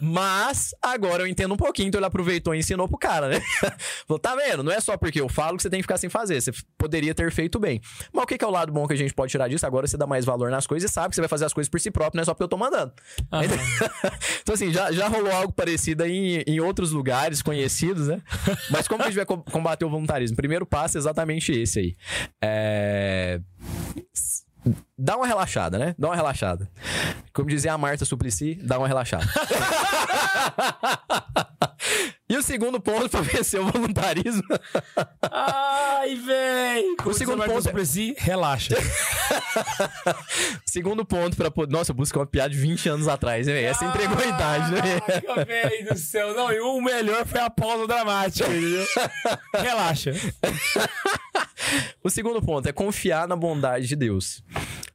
Mas 0.00 0.74
agora 0.82 1.22
eu 1.22 1.26
entendo 1.26 1.52
um 1.54 1.56
pouquinho, 1.56 1.88
então 1.88 1.98
ele 1.98 2.06
aproveitou 2.06 2.54
e 2.54 2.58
ensinou 2.58 2.88
pro 2.88 2.98
cara, 2.98 3.28
né? 3.28 3.40
Falou, 4.06 4.18
tá 4.18 4.34
vendo? 4.36 4.62
Não 4.62 4.72
é 4.72 4.80
só 4.80 4.96
porque 4.96 5.20
eu 5.20 5.28
falo 5.28 5.56
que 5.56 5.62
você 5.62 5.70
tem 5.70 5.78
que 5.80 5.84
ficar 5.84 5.96
sem 5.96 6.08
fazer. 6.08 6.40
Você 6.40 6.52
poderia 6.76 7.14
ter 7.14 7.30
feito 7.32 7.58
bem. 7.58 7.80
Mas 8.12 8.24
o 8.24 8.26
que 8.26 8.42
é 8.42 8.46
o 8.46 8.50
lado 8.50 8.72
bom 8.72 8.86
que 8.86 8.92
a 8.94 8.96
gente 8.96 9.14
pode 9.14 9.30
tirar 9.30 9.48
disso? 9.48 9.66
Agora 9.66 9.86
você 9.86 9.96
dá 9.96 10.06
mais 10.06 10.24
valor 10.24 10.50
nas 10.50 10.66
coisas 10.66 10.77
e 10.84 10.88
sabe 10.88 11.10
que 11.10 11.14
você 11.14 11.20
vai 11.20 11.28
fazer 11.28 11.44
as 11.44 11.52
coisas 11.52 11.68
por 11.68 11.78
si 11.80 11.90
próprio, 11.90 12.16
não 12.18 12.22
é 12.22 12.24
só 12.24 12.32
porque 12.34 12.44
eu 12.44 12.48
tô 12.48 12.56
mandando. 12.56 12.92
Aham. 13.32 13.44
então, 14.42 14.54
assim, 14.54 14.72
já, 14.72 14.90
já 14.92 15.08
rolou 15.08 15.32
algo 15.32 15.52
parecido 15.52 16.02
aí 16.04 16.42
em, 16.46 16.54
em 16.54 16.60
outros 16.60 16.92
lugares 16.92 17.42
conhecidos, 17.42 18.08
né? 18.08 18.20
Mas 18.70 18.86
como 18.88 19.00
que 19.02 19.08
a 19.08 19.10
gente 19.10 19.16
vai 19.16 19.26
co- 19.26 19.38
combater 19.50 19.84
o 19.84 19.90
voluntarismo? 19.90 20.34
O 20.34 20.36
primeiro 20.36 20.64
passo 20.66 20.96
é 20.96 21.00
exatamente 21.00 21.52
esse 21.52 21.78
aí. 21.80 21.96
É... 22.42 23.40
Dá 24.98 25.16
uma 25.16 25.26
relaxada, 25.26 25.78
né? 25.78 25.94
Dá 25.98 26.08
uma 26.08 26.16
relaxada. 26.16 26.68
Como 27.32 27.48
dizia 27.48 27.72
a 27.72 27.78
Marta 27.78 28.04
Suplicy, 28.04 28.56
dá 28.56 28.78
uma 28.78 28.88
relaxada. 28.88 29.24
e 32.28 32.36
o 32.36 32.42
segundo 32.42 32.80
ponto 32.80 33.08
pra 33.10 33.20
vencer 33.20 33.60
o 33.60 33.66
voluntarismo 33.66 34.42
Ai, 35.30 36.14
véi. 36.16 36.84
O 37.04 37.12
segundo 37.12 37.44
ponto 37.44 37.68
é- 37.68 37.80
é... 37.80 37.84
si, 37.84 38.14
relaxa. 38.18 38.76
Segundo 40.64 41.04
ponto 41.04 41.36
pra 41.36 41.50
poder. 41.50 41.72
Nossa, 41.72 41.90
eu 41.92 41.94
busquei 41.96 42.20
uma 42.20 42.26
piada 42.26 42.50
de 42.50 42.58
20 42.58 42.88
anos 42.88 43.08
atrás, 43.08 43.46
né, 43.46 43.52
velho? 43.54 43.66
Essa 43.66 43.84
entregou 43.84 44.18
a 44.18 44.26
idade, 44.26 44.72
né? 44.72 44.80
Velho 45.44 45.88
do 45.88 45.98
céu. 45.98 46.34
Não, 46.34 46.52
e 46.52 46.60
o 46.60 46.80
melhor 46.80 47.26
foi 47.26 47.40
a 47.40 47.50
pausa 47.50 47.86
dramática, 47.86 48.48
entendeu? 48.48 48.86
Relaxa. 49.54 50.12
O 52.02 52.10
segundo 52.10 52.40
ponto 52.42 52.68
é 52.68 52.72
confiar 52.72 53.26
na 53.26 53.36
bondade 53.36 53.86
de 53.86 53.96
Deus. 53.96 54.42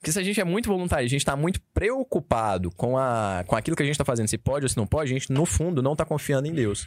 Porque 0.03 0.11
se 0.11 0.19
a 0.19 0.23
gente 0.23 0.41
é 0.41 0.43
muito 0.43 0.67
voluntário, 0.67 1.05
a 1.05 1.09
gente 1.09 1.23
tá 1.23 1.34
muito 1.34 1.61
preocupado 1.73 2.69
com, 2.71 2.97
a, 2.97 3.45
com 3.47 3.55
aquilo 3.55 3.77
que 3.77 3.84
a 3.84 3.85
gente 3.85 3.97
tá 3.97 4.03
fazendo, 4.03 4.27
se 4.27 4.38
pode 4.38 4.65
ou 4.65 4.69
se 4.69 4.75
não 4.75 4.85
pode, 4.85 5.09
a 5.09 5.13
gente, 5.17 5.31
no 5.31 5.45
fundo, 5.45 5.81
não 5.81 5.95
tá 5.95 6.03
confiando 6.03 6.45
em 6.45 6.51
Deus. 6.51 6.85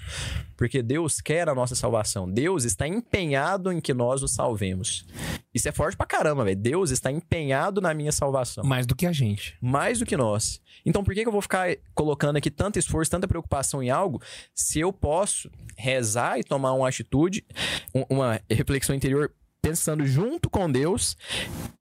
Porque 0.54 0.82
Deus 0.82 1.18
quer 1.22 1.48
a 1.48 1.54
nossa 1.54 1.74
salvação. 1.74 2.30
Deus 2.30 2.64
está 2.64 2.86
empenhado 2.86 3.72
em 3.72 3.80
que 3.80 3.94
nós 3.94 4.20
nos 4.20 4.32
salvemos. 4.34 5.06
Isso 5.54 5.66
é 5.66 5.72
forte 5.72 5.96
pra 5.96 6.04
caramba, 6.04 6.44
velho. 6.44 6.58
Deus 6.60 6.90
está 6.90 7.10
empenhado 7.10 7.80
na 7.80 7.94
minha 7.94 8.12
salvação. 8.12 8.62
Mais 8.64 8.84
do 8.86 8.94
que 8.94 9.06
a 9.06 9.12
gente. 9.12 9.56
mais 9.62 9.98
do 9.98 10.04
que 10.04 10.14
nós. 10.14 10.60
Então, 10.84 11.02
por 11.02 11.14
que, 11.14 11.22
que 11.22 11.28
eu 11.28 11.32
vou 11.32 11.40
ficar 11.40 11.74
colocando 11.94 12.36
aqui 12.36 12.50
tanto 12.50 12.78
esforço, 12.78 13.10
tanta 13.10 13.26
preocupação 13.26 13.82
em 13.82 13.88
algo, 13.88 14.20
se 14.54 14.78
eu 14.78 14.92
posso 14.92 15.50
rezar 15.74 16.38
e 16.38 16.44
tomar 16.44 16.74
uma 16.74 16.86
atitude, 16.86 17.42
um- 17.94 18.04
uma 18.10 18.38
reflexão 18.50 18.94
interior 18.94 19.32
pensando 19.62 20.06
junto 20.06 20.48
com 20.50 20.70
Deus 20.70 21.16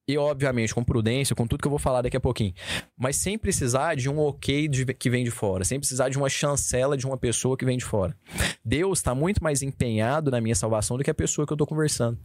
e, 0.08 0.18
obviamente, 0.18 0.74
com 0.74 0.84
prudência, 0.84 1.36
com 1.36 1.48
tudo 1.48 1.62
que 1.62 1.68
eu 1.68 1.72
vou 1.72 1.80
falar 1.80 2.02
daqui 2.02 2.18
a 2.18 2.20
pouquinho, 2.20 2.54
mas 2.98 3.16
sem 3.16 3.38
precisar 3.38 3.96
de 3.96 4.10
um 4.10 4.20
ok 4.20 4.68
de- 4.68 4.86
que 4.94 5.10
vem 5.10 5.24
de 5.24 5.32
fora, 5.32 5.64
sem 5.64 5.80
precisar 5.80 6.10
de 6.10 6.18
uma 6.18 6.30
chancela 6.30 6.96
de 6.98 7.06
uma 7.06 7.18
pessoa 7.18 7.58
que 7.58 7.66
vem 7.66 7.78
de 7.78 7.86
fora. 7.86 8.16
Deus 8.64 9.00
está 9.00 9.14
muito 9.16 9.44
mais 9.44 9.62
empenhado 9.62 10.30
na 10.32 10.40
minha 10.42 10.56
salvação 10.56 10.98
do 10.98 11.04
que 11.04 11.10
a 11.10 11.14
pessoa 11.14 11.46
que 11.46 11.54
eu 11.54 11.58
tô 11.58 11.66
conversando. 11.66 12.18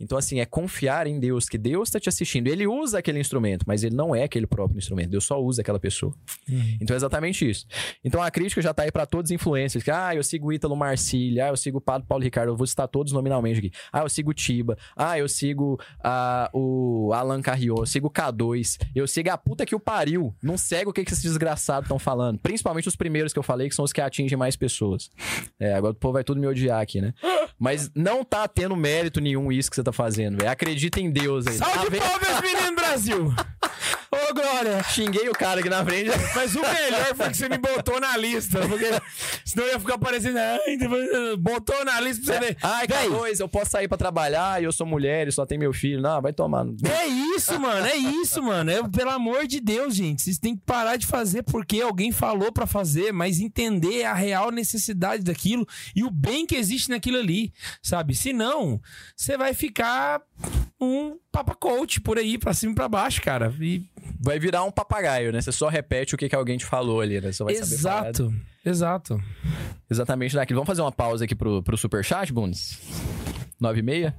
Então, 0.00 0.16
assim, 0.18 0.40
é 0.40 0.46
confiar 0.46 1.06
em 1.06 1.18
Deus, 1.20 1.48
que 1.48 1.58
Deus 1.58 1.88
está 1.88 2.00
te 2.00 2.08
assistindo. 2.08 2.48
Ele 2.48 2.66
usa 2.66 2.98
aquele 2.98 3.18
instrumento, 3.20 3.64
mas 3.66 3.82
ele 3.84 3.94
não 3.94 4.14
é 4.14 4.24
aquele 4.24 4.46
próprio 4.46 4.78
instrumento. 4.78 5.10
Deus 5.10 5.24
só 5.24 5.40
usa 5.40 5.62
aquela 5.62 5.78
pessoa. 5.78 6.14
Então 6.80 6.94
é 6.94 6.96
exatamente 6.96 7.48
isso. 7.48 7.66
Então 8.04 8.22
a 8.22 8.30
crítica 8.30 8.60
já 8.60 8.72
tá 8.74 8.82
aí 8.82 8.90
para 8.92 9.06
todos 9.06 9.30
os 9.30 9.34
influencers. 9.34 9.84
Que, 9.84 9.90
ah, 9.90 10.14
eu 10.14 10.22
sigo 10.22 10.48
o 10.48 10.52
Ítalo 10.52 10.76
Marcília, 10.76 11.46
ah, 11.46 11.48
eu 11.48 11.56
sigo 11.56 11.78
o 11.78 11.80
Padre 11.80 12.06
Paulo 12.08 12.22
Ricardo, 12.24 12.50
eu 12.50 12.56
vou 12.56 12.66
citar 12.66 12.88
todos 12.88 13.12
nominalmente 13.12 13.58
aqui. 13.58 13.70
Ah, 13.92 14.00
eu 14.02 14.08
sigo 14.08 14.30
o 14.30 14.34
Tiba, 14.34 14.76
ah, 14.96 15.18
eu 15.18 15.28
sigo 15.28 15.78
ah, 16.02 16.50
o 16.52 17.12
Alan 17.22 17.40
Carrion, 17.40 17.76
eu 17.78 17.86
sigo 17.86 18.08
o 18.08 18.10
K2, 18.10 18.78
eu 18.94 19.06
sigo 19.06 19.30
a 19.30 19.38
puta 19.38 19.64
que 19.64 19.74
o 19.74 19.80
pariu. 19.80 20.34
Não 20.42 20.58
segue 20.58 20.90
o 20.90 20.92
que, 20.92 21.04
que 21.04 21.12
esses 21.12 21.22
desgraçados 21.22 21.84
estão 21.86 21.98
falando. 21.98 22.38
Principalmente 22.38 22.88
os 22.88 22.96
primeiros 22.96 23.32
que 23.32 23.38
eu 23.38 23.42
falei, 23.42 23.68
que 23.68 23.74
são 23.74 23.84
os 23.84 23.92
que 23.92 24.00
atingem 24.00 24.36
mais 24.36 24.56
pessoas. 24.56 25.10
É, 25.58 25.74
agora 25.74 25.92
o 25.92 25.96
povo 25.96 26.14
vai 26.14 26.24
tudo 26.24 26.40
me 26.40 26.46
odiar 26.46 26.80
aqui, 26.80 27.00
né? 27.00 27.14
Mas 27.58 27.90
não 27.94 28.24
tá 28.24 28.46
tendo 28.48 28.74
mérito 28.76 29.20
nenhum 29.20 29.50
isso 29.52 29.70
que 29.70 29.76
você 29.76 29.82
tá 29.82 29.92
fazendo, 29.92 30.38
velho. 30.38 30.50
Acredita 30.50 31.00
em 31.00 31.10
Deus 31.10 31.46
aí. 31.46 31.58
Tá 31.58 31.66
Salve 31.66 31.90
vendo? 31.90 32.02
palmas, 32.02 32.40
menino 32.40 32.74
Brasil! 32.74 33.34
Ô, 34.14 34.34
Glória! 34.34 34.82
Xinguei 34.90 35.26
o 35.28 35.32
cara 35.32 35.60
aqui 35.60 35.70
na 35.70 35.82
frente. 35.82 36.10
Mas 36.34 36.54
o 36.54 36.60
melhor 36.60 37.14
foi 37.14 37.30
que 37.30 37.36
você 37.36 37.48
me 37.48 37.56
botou 37.56 37.98
na 37.98 38.14
lista, 38.18 38.60
porque 38.68 38.90
senão 39.42 39.66
ia 39.66 39.80
ficar 39.80 39.96
parecendo. 39.96 40.38
Depois, 40.78 41.36
botou 41.38 41.82
na 41.82 41.98
lista 41.98 42.24
pra 42.26 42.34
você 42.34 42.40
ver. 42.46 42.56
Ai, 42.62 42.86
Véi, 42.86 43.08
K2, 43.08 43.40
eu 43.40 43.48
posso 43.48 43.70
sair 43.70 43.88
pra 43.88 43.96
trabalhar 43.96 44.60
e 44.60 44.64
eu 44.66 44.72
sou 44.72 44.86
mulher 44.86 45.28
e 45.28 45.32
só 45.32 45.46
tem 45.46 45.56
meu 45.56 45.72
filho. 45.72 46.02
Não, 46.02 46.20
vai 46.20 46.30
tomar. 46.32 46.66
É 46.84 47.06
isso, 47.12 47.58
mano, 47.60 47.86
é 47.86 47.96
isso, 47.96 48.42
mano. 48.42 48.70
É, 48.70 48.88
pelo 48.88 49.10
amor 49.10 49.46
de 49.46 49.60
Deus, 49.60 49.94
gente. 49.94 50.22
Vocês 50.22 50.38
têm 50.38 50.56
que 50.56 50.62
parar 50.64 50.96
de 50.96 51.06
fazer 51.06 51.42
porque 51.42 51.80
alguém 51.80 52.10
falou 52.10 52.50
pra 52.52 52.66
fazer, 52.66 53.12
mas 53.12 53.40
entender 53.40 54.04
a 54.04 54.14
real 54.14 54.50
necessidade 54.50 55.22
daquilo 55.22 55.66
e 55.94 56.02
o 56.02 56.10
bem 56.10 56.46
que 56.46 56.56
existe 56.56 56.90
naquilo 56.90 57.18
ali, 57.18 57.52
sabe? 57.82 58.14
Senão, 58.14 58.80
você 59.16 59.36
vai 59.36 59.54
ficar 59.54 60.20
um 60.80 61.16
papa 61.30 61.54
coach 61.54 62.00
por 62.00 62.18
aí, 62.18 62.36
pra 62.36 62.52
cima 62.52 62.72
e 62.72 62.74
pra 62.74 62.88
baixo, 62.88 63.22
cara. 63.22 63.54
E 63.60 63.84
vai 64.20 64.38
virar 64.38 64.64
um 64.64 64.70
papagaio, 64.70 65.32
né? 65.32 65.40
Você 65.40 65.52
só 65.52 65.68
repete 65.68 66.14
o 66.14 66.18
que, 66.18 66.28
que 66.28 66.34
alguém 66.34 66.58
te 66.58 66.66
falou 66.66 67.00
ali, 67.00 67.20
né? 67.20 67.32
Você 67.32 67.44
vai 67.44 67.54
saber 67.54 67.78
falar 67.78 68.08
Exato, 68.08 68.34
exato. 68.64 69.22
exatamente 69.90 70.34
daquilo. 70.34 70.58
Vamos 70.58 70.68
fazer 70.68 70.82
uma 70.82 70.92
pausa 70.92 71.24
aqui 71.24 71.34
pro, 71.34 71.62
pro 71.62 71.76
superchat, 71.76 72.32
Bundes? 72.32 72.78
9 73.62 73.78
e 73.78 73.82
meia? 73.82 74.14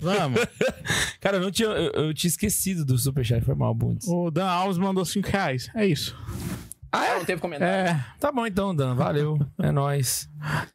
Vamos. 0.00 0.40
Cara, 1.20 1.38
eu, 1.38 1.40
não 1.40 1.50
tinha, 1.50 1.68
eu, 1.68 1.90
eu 2.06 2.14
tinha 2.14 2.28
esquecido 2.28 2.84
do 2.84 2.96
Superchat, 2.98 3.44
foi 3.44 3.54
mal, 3.54 3.74
Bundes. 3.74 4.06
o 4.06 4.30
Dan 4.30 4.46
Alves 4.46 4.78
mandou 4.78 5.04
5 5.04 5.28
reais. 5.28 5.70
É 5.74 5.86
isso. 5.86 6.16
Ah, 6.94 7.14
não 7.16 7.24
teve 7.24 7.40
comentário. 7.40 7.88
É, 7.90 8.04
Tá 8.20 8.30
bom 8.30 8.46
então, 8.46 8.74
Dan, 8.76 8.94
valeu. 8.94 9.38
É 9.58 9.72
nóis. 9.72 10.28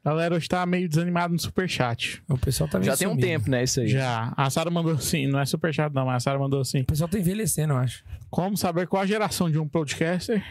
galera 0.04 0.34
hoje 0.34 0.48
tá 0.50 0.66
meio 0.66 0.90
desanimado 0.90 1.32
no 1.32 1.40
superchat. 1.40 2.24
O 2.28 2.36
pessoal 2.40 2.68
tá 2.68 2.80
meio 2.80 2.90
Já 2.92 2.98
tem 2.98 3.08
um 3.08 3.16
tempo, 3.16 3.52
né? 3.52 3.64
Isso 3.64 3.80
aí. 3.82 3.88
Já. 3.88 4.34
A 4.36 4.50
Sara 4.50 4.72
mandou 4.72 4.94
assim, 4.94 5.28
não 5.28 5.40
é 5.40 5.46
superchat 5.46 5.94
não, 5.94 6.08
mas 6.08 6.16
a 6.16 6.20
Sara 6.22 6.40
mandou 6.40 6.60
assim. 6.60 6.82
O 6.82 6.86
pessoal 6.86 7.08
tá 7.08 7.20
envelhecendo, 7.20 7.74
eu 7.74 7.78
acho. 7.78 8.04
Como 8.30 8.58
saber 8.58 8.88
qual 8.88 9.04
a 9.04 9.06
geração 9.06 9.50
de 9.50 9.58
um 9.58 9.68
podcaster? 9.68 10.44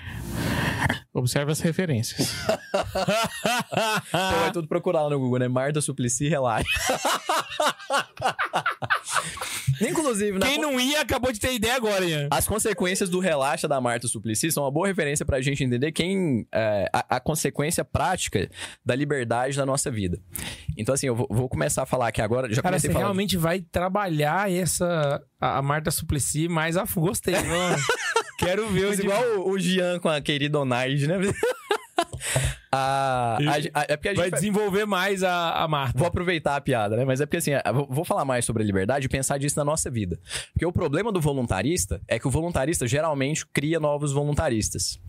Observe 1.13 1.51
as 1.51 1.61
referências. 1.61 2.31
Então 4.09 4.41
vai 4.41 4.53
tudo 4.53 4.69
procurar 4.69 5.03
lá 5.03 5.11
no 5.11 5.19
Google, 5.19 5.39
né? 5.39 5.49
Marta 5.49 5.81
Suplicy, 5.81 6.29
relaxa. 6.29 6.69
Inclusive, 9.81 10.39
na 10.39 10.47
Quem 10.47 10.59
não 10.61 10.79
ia 10.81 11.01
acabou 11.01 11.33
de 11.33 11.41
ter 11.41 11.55
ideia 11.55 11.75
agora, 11.75 12.05
Ian. 12.05 12.29
As 12.31 12.47
consequências 12.47 13.09
do 13.09 13.19
relaxa 13.19 13.67
da 13.67 13.81
Marta 13.81 14.09
Suplicy 14.09 14.51
são 14.51 14.65
uma 14.65 14.71
boa 14.71 14.87
referência 14.87 15.25
pra 15.25 15.41
gente 15.41 15.65
entender 15.65 15.93
quem 15.93 16.47
é, 16.53 16.89
a, 16.93 17.17
a 17.17 17.21
consequência 17.21 17.85
prática 17.85 18.49
da 18.85 18.95
liberdade 18.95 19.57
da 19.57 19.67
nossa 19.67 19.91
vida. 19.91 20.19
Então, 20.77 20.95
assim, 20.95 21.07
eu 21.07 21.17
vou, 21.17 21.27
vou 21.31 21.49
começar 21.49 21.83
a 21.83 21.87
falar 21.87 22.09
aqui 22.09 22.21
agora. 22.21 22.53
Já 22.53 22.63
Cara, 22.63 22.79
você 22.79 22.89
falando. 22.89 23.05
realmente 23.05 23.37
vai 23.37 23.61
trabalhar 23.61 24.51
essa. 24.51 25.23
A 25.41 25.59
a 25.59 25.63
Marta 25.63 25.91
Suplicy 25.91 26.49
mais 26.49 26.77
a. 26.77 26.85
Gostei, 26.85 27.35
mano. 27.35 27.76
Quero 28.39 28.69
ver 28.69 28.87
onde. 28.87 29.03
igual 29.03 29.23
o, 29.39 29.51
o 29.51 29.59
Jean 29.59 29.99
com 29.99 30.09
a 30.09 30.21
querida 30.21 30.59
Onaide, 30.61 31.07
né? 31.07 31.17
a, 32.71 33.39
a- 33.41 33.81
a- 33.81 33.87
é 33.89 33.97
porque 33.97 34.09
a 34.09 34.13
gente 34.13 34.21
Vai 34.21 34.31
vai- 34.31 34.39
desenvolver 34.41 34.85
mais 34.87 35.23
a, 35.23 35.63
a 35.63 35.69
Marta. 35.69 35.99
Vou 35.99 36.07
aproveitar 36.07 36.57
a 36.57 36.61
piada, 36.61 36.97
né? 36.97 37.05
Mas 37.05 37.21
é 37.21 37.27
porque 37.27 37.39
assim, 37.39 37.53
vou- 37.73 37.87
vou 37.91 38.05
falar 38.05 38.25
mais 38.25 38.45
sobre 38.45 38.63
a 38.63 38.67
liberdade 38.67 39.07
e 39.07 39.09
pensar 39.09 39.39
disso 39.39 39.59
na 39.59 39.65
nossa 39.65 39.91
vida. 39.91 40.19
Porque 40.53 40.67
o 40.67 40.73
problema 40.73 41.11
do 41.11 41.21
voluntarista 41.21 42.01
é 42.07 42.19
que 42.19 42.27
o 42.29 42.31
voluntarista 42.31 42.87
geralmente 42.87 43.47
cria 43.47 43.81
novos 43.81 44.13
voluntaristas. 44.13 45.01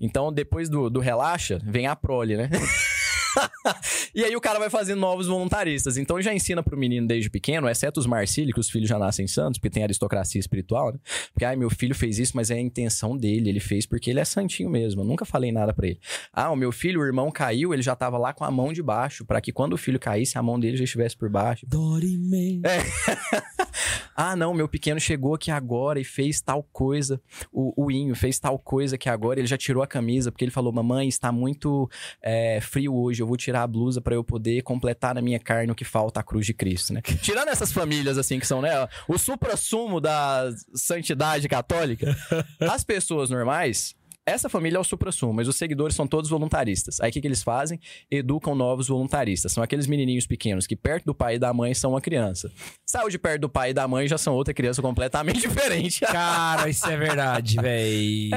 Então, 0.00 0.32
depois 0.32 0.68
do, 0.68 0.90
do 0.90 1.00
relaxa, 1.00 1.60
vem 1.64 1.86
a 1.86 1.94
prole, 1.94 2.36
né? 2.36 2.50
e 4.14 4.24
aí 4.24 4.34
o 4.36 4.40
cara 4.40 4.58
vai 4.58 4.70
fazendo 4.70 5.00
novos 5.00 5.26
voluntaristas. 5.26 5.96
Então 5.96 6.20
já 6.20 6.32
ensina 6.34 6.62
pro 6.62 6.76
menino 6.76 7.06
desde 7.06 7.30
pequeno, 7.30 7.68
exceto 7.68 8.00
os 8.00 8.06
Marcílio, 8.06 8.52
que 8.52 8.60
os 8.60 8.70
filhos 8.70 8.88
já 8.88 8.98
nascem 8.98 9.26
santos, 9.26 9.58
porque 9.58 9.70
tem 9.70 9.82
aristocracia 9.82 10.38
espiritual, 10.38 10.92
né? 10.92 10.98
Porque, 11.32 11.44
ai, 11.44 11.56
meu 11.56 11.70
filho 11.70 11.94
fez 11.94 12.18
isso, 12.18 12.32
mas 12.34 12.50
é 12.50 12.54
a 12.54 12.60
intenção 12.60 13.16
dele, 13.16 13.48
ele 13.48 13.60
fez 13.60 13.86
porque 13.86 14.10
ele 14.10 14.20
é 14.20 14.24
santinho 14.24 14.70
mesmo. 14.70 15.02
Eu 15.02 15.06
nunca 15.06 15.24
falei 15.24 15.52
nada 15.52 15.72
pra 15.72 15.86
ele. 15.86 16.00
Ah, 16.32 16.50
o 16.50 16.56
meu 16.56 16.72
filho, 16.72 17.00
o 17.00 17.04
irmão 17.04 17.30
caiu, 17.30 17.72
ele 17.72 17.82
já 17.82 17.94
tava 17.94 18.18
lá 18.18 18.32
com 18.32 18.44
a 18.44 18.50
mão 18.50 18.72
de 18.72 18.82
baixo, 18.82 19.24
pra 19.24 19.40
que 19.40 19.52
quando 19.52 19.74
o 19.74 19.78
filho 19.78 19.98
caísse, 19.98 20.38
a 20.38 20.42
mão 20.42 20.58
dele 20.58 20.76
já 20.76 20.84
estivesse 20.84 21.16
por 21.16 21.28
baixo. 21.28 21.66
Dorime. 21.66 22.60
Ah, 24.16 24.36
não, 24.36 24.54
meu 24.54 24.68
pequeno 24.68 25.00
chegou 25.00 25.34
aqui 25.34 25.50
agora 25.50 26.00
e 26.00 26.04
fez 26.04 26.40
tal 26.40 26.62
coisa. 26.62 27.20
O, 27.52 27.84
o 27.84 27.90
Inho 27.90 28.14
fez 28.14 28.38
tal 28.38 28.58
coisa 28.58 28.98
que 28.98 29.08
agora 29.08 29.40
ele 29.40 29.46
já 29.46 29.56
tirou 29.56 29.82
a 29.82 29.86
camisa, 29.86 30.30
porque 30.30 30.44
ele 30.44 30.50
falou: 30.50 30.72
Mamãe, 30.72 31.08
está 31.08 31.32
muito 31.32 31.90
é, 32.22 32.60
frio 32.60 32.94
hoje, 32.94 33.22
eu 33.22 33.26
vou 33.26 33.36
tirar 33.36 33.62
a 33.62 33.66
blusa 33.66 34.00
pra 34.00 34.14
eu 34.14 34.24
poder 34.24 34.62
completar 34.62 35.14
na 35.14 35.22
minha 35.22 35.38
carne 35.38 35.72
o 35.72 35.74
que 35.74 35.84
falta 35.84 36.20
a 36.20 36.22
cruz 36.22 36.46
de 36.46 36.54
Cristo, 36.54 36.92
né? 36.92 37.02
Tirando 37.22 37.48
essas 37.48 37.72
famílias, 37.72 38.18
assim, 38.18 38.38
que 38.38 38.46
são, 38.46 38.60
né, 38.60 38.70
o 39.08 39.18
supra-sumo 39.18 40.00
da 40.00 40.50
santidade 40.74 41.48
católica, 41.48 42.16
as 42.60 42.84
pessoas 42.84 43.30
normais. 43.30 43.94
Essa 44.24 44.48
família 44.48 44.76
é 44.76 44.80
o 44.80 44.84
supra-sumo, 44.84 45.32
mas 45.32 45.48
os 45.48 45.56
seguidores 45.56 45.96
são 45.96 46.06
todos 46.06 46.30
voluntaristas. 46.30 47.00
Aí 47.00 47.10
o 47.10 47.12
que, 47.12 47.20
que 47.20 47.26
eles 47.26 47.42
fazem? 47.42 47.80
Educam 48.08 48.54
novos 48.54 48.86
voluntaristas. 48.86 49.50
São 49.50 49.64
aqueles 49.64 49.88
menininhos 49.88 50.28
pequenos 50.28 50.64
que 50.64 50.76
perto 50.76 51.06
do 51.06 51.14
pai 51.14 51.34
e 51.34 51.38
da 51.40 51.52
mãe 51.52 51.74
são 51.74 51.90
uma 51.90 52.00
criança. 52.00 52.50
Saiu 52.86 53.08
de 53.08 53.18
perto 53.18 53.40
do 53.40 53.48
pai 53.48 53.70
e 53.70 53.74
da 53.74 53.88
mãe 53.88 54.06
já 54.06 54.16
são 54.16 54.34
outra 54.34 54.54
criança 54.54 54.80
completamente 54.80 55.40
diferente. 55.48 56.02
Cara, 56.02 56.68
isso 56.68 56.86
é 56.86 56.96
verdade, 56.96 57.56
véi. 57.60 58.30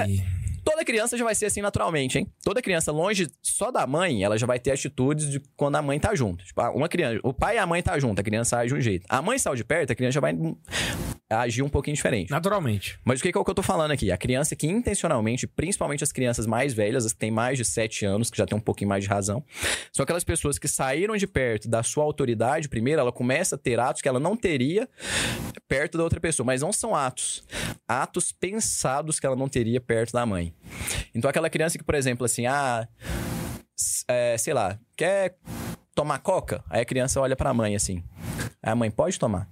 Toda 0.63 0.83
criança 0.83 1.15
já 1.15 1.23
vai 1.23 1.35
ser 1.35 1.45
assim 1.45 1.61
naturalmente, 1.61 2.17
hein? 2.17 2.27
Toda 2.43 2.59
criança 2.63 2.91
longe 2.91 3.29
só 3.43 3.69
da 3.69 3.85
mãe, 3.85 4.23
ela 4.23 4.35
já 4.35 4.47
vai 4.47 4.59
ter 4.59 4.71
atitudes 4.71 5.29
de 5.29 5.39
quando 5.55 5.75
a 5.75 5.81
mãe 5.83 5.99
tá 5.99 6.15
junto. 6.15 6.43
Tipo, 6.43 6.61
ah, 6.61 6.71
uma 6.71 6.89
criança, 6.89 7.19
o 7.23 7.31
pai 7.31 7.57
e 7.57 7.59
a 7.59 7.67
mãe 7.67 7.83
tá 7.83 7.99
junto, 7.99 8.19
a 8.19 8.23
criança 8.23 8.57
age 8.57 8.73
de 8.73 8.79
um 8.79 8.81
jeito. 8.81 9.05
A 9.07 9.21
mãe 9.21 9.37
saiu 9.37 9.55
de 9.55 9.63
perto, 9.63 9.91
a 9.91 9.95
criança 9.95 10.13
já 10.13 10.21
vai 10.21 10.33
agir 11.29 11.63
um 11.63 11.69
pouquinho 11.69 11.95
diferente. 11.95 12.29
Naturalmente. 12.29 12.99
Mas 13.03 13.19
o 13.19 13.23
que, 13.23 13.31
que 13.31 13.37
é 13.37 13.41
o 13.41 13.43
que 13.43 13.49
eu 13.49 13.55
tô 13.55 13.63
falando 13.63 13.91
aqui? 13.91 14.11
A 14.11 14.17
criança 14.17 14.55
que 14.55 14.67
intencionalmente, 14.67 15.47
principalmente 15.47 16.03
as 16.03 16.11
crianças 16.11 16.45
mais 16.45 16.73
velhas, 16.73 17.05
as 17.05 17.13
que 17.13 17.19
têm 17.19 17.31
mais 17.31 17.57
de 17.57 17.65
7 17.65 18.05
anos, 18.05 18.29
que 18.29 18.37
já 18.37 18.45
tem 18.45 18.57
um 18.57 18.61
pouquinho 18.61 18.89
mais 18.89 19.03
de 19.03 19.09
razão, 19.09 19.43
são 19.91 20.03
aquelas 20.03 20.23
pessoas 20.23 20.59
que 20.59 20.67
saíram 20.67 21.17
de 21.17 21.25
perto 21.25 21.67
da 21.67 21.81
sua 21.81 22.03
autoridade, 22.03 22.69
primeiro, 22.69 23.01
ela 23.01 23.11
começa 23.11 23.55
a 23.55 23.57
ter 23.57 23.79
atos 23.79 24.01
que 24.01 24.07
ela 24.07 24.19
não 24.19 24.35
teria 24.37 24.87
perto 25.67 25.97
da 25.97 26.03
outra 26.03 26.19
pessoa, 26.19 26.45
mas 26.45 26.61
não 26.61 26.71
são 26.71 26.95
atos. 26.95 27.43
Atos 27.87 28.31
pensados 28.31 29.19
que 29.19 29.25
ela 29.25 29.35
não 29.35 29.49
teria 29.49 29.81
perto 29.81 30.13
da 30.13 30.25
mãe. 30.25 30.53
Então, 31.13 31.29
aquela 31.29 31.49
criança 31.49 31.77
que, 31.77 31.83
por 31.83 31.95
exemplo, 31.95 32.25
assim, 32.25 32.45
ah, 32.45 32.87
é, 34.07 34.37
sei 34.37 34.53
lá, 34.53 34.79
quer 34.95 35.37
tomar 35.95 36.19
coca? 36.19 36.63
Aí 36.69 36.81
a 36.81 36.85
criança 36.85 37.19
olha 37.19 37.35
pra 37.35 37.53
mãe 37.53 37.75
assim. 37.75 38.03
A 38.61 38.75
mãe 38.75 38.91
pode 38.91 39.17
tomar. 39.17 39.49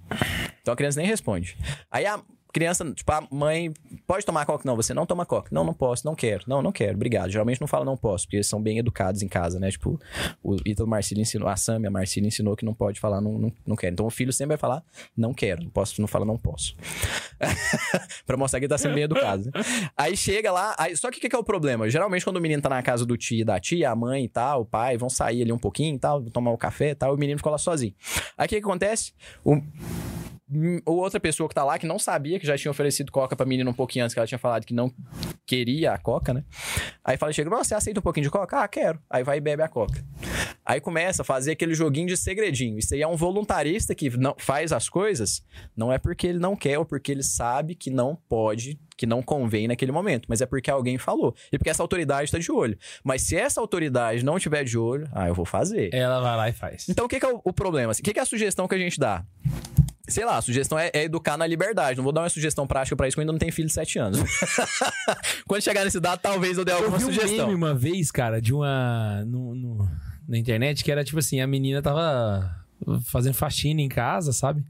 Então 0.64 0.72
a 0.72 0.76
criança 0.76 0.98
nem 0.98 1.06
responde. 1.06 1.58
Aí 1.90 2.06
a 2.06 2.18
criança, 2.50 2.90
tipo, 2.94 3.10
a 3.12 3.26
mãe 3.30 3.74
pode 4.06 4.24
tomar 4.24 4.46
coca? 4.46 4.62
Não, 4.64 4.76
você 4.76 4.94
não 4.94 5.04
toma 5.04 5.26
coca. 5.26 5.48
Não, 5.50 5.62
não 5.62 5.74
posso, 5.74 6.06
não 6.06 6.14
quero. 6.14 6.44
Não, 6.46 6.62
não 6.62 6.72
quero, 6.72 6.94
obrigado. 6.94 7.28
Geralmente 7.28 7.60
não 7.60 7.66
fala 7.66 7.84
não 7.84 7.96
posso, 7.98 8.24
porque 8.24 8.36
eles 8.36 8.46
são 8.46 8.62
bem 8.62 8.78
educados 8.78 9.20
em 9.22 9.28
casa, 9.28 9.58
né? 9.60 9.70
Tipo, 9.70 10.00
o 10.42 10.56
Ítalo 10.64 10.88
Marcílio 10.88 11.20
ensinou, 11.20 11.48
a 11.48 11.56
Sam 11.56 11.82
a 11.86 11.90
Marcília 11.90 12.28
ensinou 12.28 12.56
que 12.56 12.64
não 12.64 12.72
pode 12.72 12.98
falar 12.98 13.20
não, 13.20 13.36
não, 13.38 13.52
não 13.66 13.76
quero. 13.76 13.92
Então 13.92 14.06
o 14.06 14.10
filho 14.10 14.32
sempre 14.32 14.50
vai 14.50 14.56
falar 14.56 14.82
não 15.14 15.34
quero, 15.34 15.64
não 15.64 15.70
posso, 15.70 16.00
não 16.00 16.08
fala 16.08 16.24
não 16.24 16.38
posso. 16.38 16.74
pra 18.24 18.36
mostrar 18.38 18.58
que 18.60 18.64
ele 18.64 18.70
tá 18.70 18.78
sendo 18.78 18.94
bem 18.94 19.02
educado. 19.04 19.44
Né? 19.46 19.50
Aí 19.96 20.16
chega 20.16 20.50
lá, 20.50 20.74
aí- 20.78 20.96
só 20.96 21.10
que 21.10 21.18
o 21.18 21.20
que, 21.20 21.28
que 21.28 21.36
é 21.36 21.38
o 21.38 21.44
problema? 21.44 21.90
Geralmente 21.90 22.24
quando 22.24 22.36
o 22.36 22.40
menino 22.40 22.62
tá 22.62 22.70
na 22.70 22.82
casa 22.82 23.04
do 23.04 23.16
tio 23.18 23.40
e 23.40 23.44
da 23.44 23.60
tia, 23.60 23.90
a 23.90 23.96
mãe 23.96 24.24
e 24.24 24.28
tal, 24.28 24.62
o 24.62 24.64
pai, 24.64 24.96
vão 24.96 25.10
sair 25.10 25.42
ali 25.42 25.52
um 25.52 25.58
pouquinho 25.58 25.96
e 25.96 25.98
tal, 25.98 26.22
tomar 26.30 26.52
o 26.52 26.56
café 26.56 26.90
e 26.90 26.94
tal, 26.94 27.12
o 27.14 27.18
menino 27.18 27.36
ficou 27.38 27.52
lá 27.52 27.58
sozinho. 27.58 27.94
Aí 28.38 28.46
o 28.46 28.48
que, 28.48 28.60
que 28.60 28.64
acontece? 28.64 29.12
O, 29.44 29.60
ou 30.84 30.96
outra 30.98 31.18
pessoa 31.18 31.48
que 31.48 31.54
tá 31.54 31.64
lá 31.64 31.78
que 31.78 31.86
não 31.86 31.98
sabia 31.98 32.38
que 32.38 32.46
já 32.46 32.56
tinha 32.56 32.70
oferecido 32.70 33.10
coca 33.10 33.34
pra 33.34 33.46
menina 33.46 33.70
um 33.70 33.74
pouquinho 33.74 34.04
antes 34.04 34.12
que 34.14 34.20
ela 34.20 34.26
tinha 34.26 34.38
falado 34.38 34.66
que 34.66 34.74
não 34.74 34.92
queria 35.46 35.92
a 35.92 35.98
coca, 35.98 36.34
né? 36.34 36.44
Aí 37.02 37.16
fala, 37.16 37.32
chega, 37.32 37.48
"Nossa, 37.48 37.64
você 37.64 37.74
aceita 37.74 38.00
um 38.00 38.02
pouquinho 38.02 38.24
de 38.24 38.30
coca? 38.30 38.60
Ah, 38.60 38.68
quero. 38.68 38.98
Aí 39.08 39.24
vai 39.24 39.38
e 39.38 39.40
bebe 39.40 39.62
a 39.62 39.68
coca. 39.68 40.04
Aí 40.64 40.80
começa 40.80 41.22
a 41.22 41.24
fazer 41.24 41.52
aquele 41.52 41.74
joguinho 41.74 42.08
de 42.08 42.16
segredinho. 42.16 42.78
Isso 42.78 42.94
aí 42.94 43.02
é 43.02 43.06
um 43.06 43.16
voluntarista 43.16 43.94
que 43.94 44.16
não 44.16 44.34
faz 44.38 44.72
as 44.72 44.88
coisas, 44.88 45.42
não 45.76 45.92
é 45.92 45.98
porque 45.98 46.26
ele 46.26 46.38
não 46.38 46.56
quer 46.56 46.78
ou 46.78 46.84
porque 46.84 47.12
ele 47.12 47.22
sabe 47.22 47.74
que 47.74 47.90
não 47.90 48.16
pode, 48.16 48.78
que 48.96 49.06
não 49.06 49.22
convém 49.22 49.68
naquele 49.68 49.92
momento, 49.92 50.26
mas 50.28 50.40
é 50.40 50.46
porque 50.46 50.70
alguém 50.70 50.96
falou. 50.96 51.34
E 51.52 51.58
porque 51.58 51.70
essa 51.70 51.82
autoridade 51.82 52.30
tá 52.30 52.38
de 52.38 52.50
olho. 52.50 52.78
Mas 53.02 53.22
se 53.22 53.36
essa 53.36 53.60
autoridade 53.60 54.24
não 54.24 54.38
tiver 54.38 54.64
de 54.64 54.78
olho, 54.78 55.08
ah, 55.12 55.28
eu 55.28 55.34
vou 55.34 55.44
fazer. 55.44 55.90
Ela 55.92 56.20
vai 56.20 56.36
lá 56.36 56.48
e 56.48 56.52
faz. 56.52 56.88
Então, 56.88 57.04
o 57.04 57.08
que, 57.08 57.20
que 57.20 57.26
é 57.26 57.32
o, 57.32 57.40
o 57.44 57.52
problema? 57.52 57.92
O 57.92 57.96
que, 57.96 58.12
que 58.12 58.18
é 58.18 58.22
a 58.22 58.26
sugestão 58.26 58.66
que 58.66 58.74
a 58.74 58.78
gente 58.78 58.98
dá? 58.98 59.24
Sei 60.06 60.24
lá, 60.24 60.36
a 60.36 60.42
sugestão 60.42 60.78
é, 60.78 60.90
é 60.92 61.04
educar 61.04 61.36
na 61.38 61.46
liberdade. 61.46 61.96
Não 61.96 62.04
vou 62.04 62.12
dar 62.12 62.20
uma 62.22 62.28
sugestão 62.28 62.66
prática 62.66 62.94
pra 62.94 63.08
isso, 63.08 63.14
porque 63.14 63.20
eu 63.20 63.22
ainda 63.24 63.32
não 63.32 63.38
tenho 63.38 63.52
filho 63.52 63.68
de 63.68 63.74
7 63.74 63.98
anos. 63.98 64.20
Quando 65.48 65.62
chegar 65.62 65.82
nesse 65.84 65.98
dado, 66.00 66.18
talvez 66.20 66.58
eu 66.58 66.64
dê 66.64 66.72
Eu 66.72 66.76
alguma 66.76 66.98
vi 66.98 67.04
um 67.04 67.12
sugestão. 67.12 67.46
meme 67.46 67.54
uma 67.54 67.74
vez, 67.74 68.10
cara, 68.10 68.40
de 68.40 68.52
uma. 68.52 69.24
No, 69.26 69.54
no- 69.54 69.88
na 70.28 70.38
internet, 70.38 70.82
que 70.84 70.90
era 70.92 71.04
tipo 71.04 71.18
assim: 71.18 71.40
a 71.40 71.46
menina 71.46 71.80
tava 71.82 72.50
fazendo 73.04 73.34
faxina 73.34 73.80
em 73.80 73.88
casa, 73.88 74.32
sabe? 74.32 74.64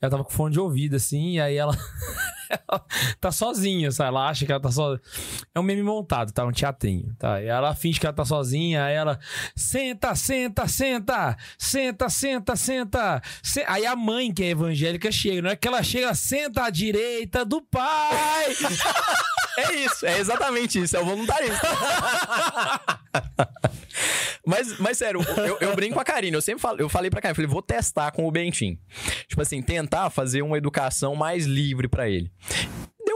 Ela 0.00 0.10
tava 0.10 0.24
com 0.24 0.30
fone 0.30 0.52
de 0.52 0.60
ouvido, 0.60 0.96
assim, 0.96 1.34
e 1.34 1.40
aí 1.40 1.56
ela. 1.56 1.76
ela 2.68 2.84
tá 3.20 3.32
sozinha, 3.32 3.90
sabe? 3.90 4.08
Ela 4.08 4.28
acha 4.28 4.44
que 4.46 4.52
ela 4.52 4.60
tá 4.60 4.70
sozinha. 4.70 5.00
É 5.54 5.58
um 5.60 5.62
meme 5.62 5.82
montado, 5.82 6.30
tá? 6.32 6.44
Um 6.44 6.52
teatrinho, 6.52 7.14
tá? 7.18 7.40
E 7.42 7.46
ela 7.46 7.74
finge 7.74 7.98
que 7.98 8.06
ela 8.06 8.14
tá 8.14 8.24
sozinha, 8.24 8.84
aí 8.84 8.94
ela. 8.94 9.18
Senta, 9.56 10.14
senta, 10.14 10.68
senta! 10.68 11.36
Senta, 11.58 12.08
senta, 12.08 12.56
senta! 12.56 13.22
Se- 13.42 13.64
Aí 13.66 13.86
a 13.86 13.96
mãe, 13.96 14.32
que 14.32 14.44
é 14.44 14.50
evangélica, 14.50 15.10
chega. 15.10 15.42
Não 15.42 15.50
é 15.50 15.56
que 15.56 15.66
ela 15.66 15.82
chega, 15.82 16.14
senta 16.14 16.64
à 16.64 16.70
direita 16.70 17.44
do 17.44 17.60
pai! 17.62 18.54
É 19.56 19.72
isso, 19.74 20.06
é 20.06 20.18
exatamente 20.18 20.82
isso, 20.82 20.96
é 20.96 21.00
o 21.00 21.04
voluntarista. 21.04 21.66
mas, 24.46 24.78
mas 24.78 24.98
sério, 24.98 25.20
eu, 25.38 25.58
eu 25.60 25.76
brinco 25.76 25.94
com 25.94 26.00
a 26.00 26.04
Karine, 26.04 26.34
eu 26.34 26.42
sempre 26.42 26.60
falo, 26.60 26.80
eu 26.80 26.88
falei 26.88 27.10
pra 27.10 27.20
Karine, 27.20 27.32
eu 27.32 27.36
falei, 27.36 27.50
vou 27.50 27.62
testar 27.62 28.10
com 28.10 28.26
o 28.26 28.30
Bentinho. 28.30 28.78
Tipo 29.28 29.42
assim, 29.42 29.62
tentar 29.62 30.10
fazer 30.10 30.42
uma 30.42 30.58
educação 30.58 31.14
mais 31.14 31.46
livre 31.46 31.88
pra 31.88 32.08
ele. 32.08 32.30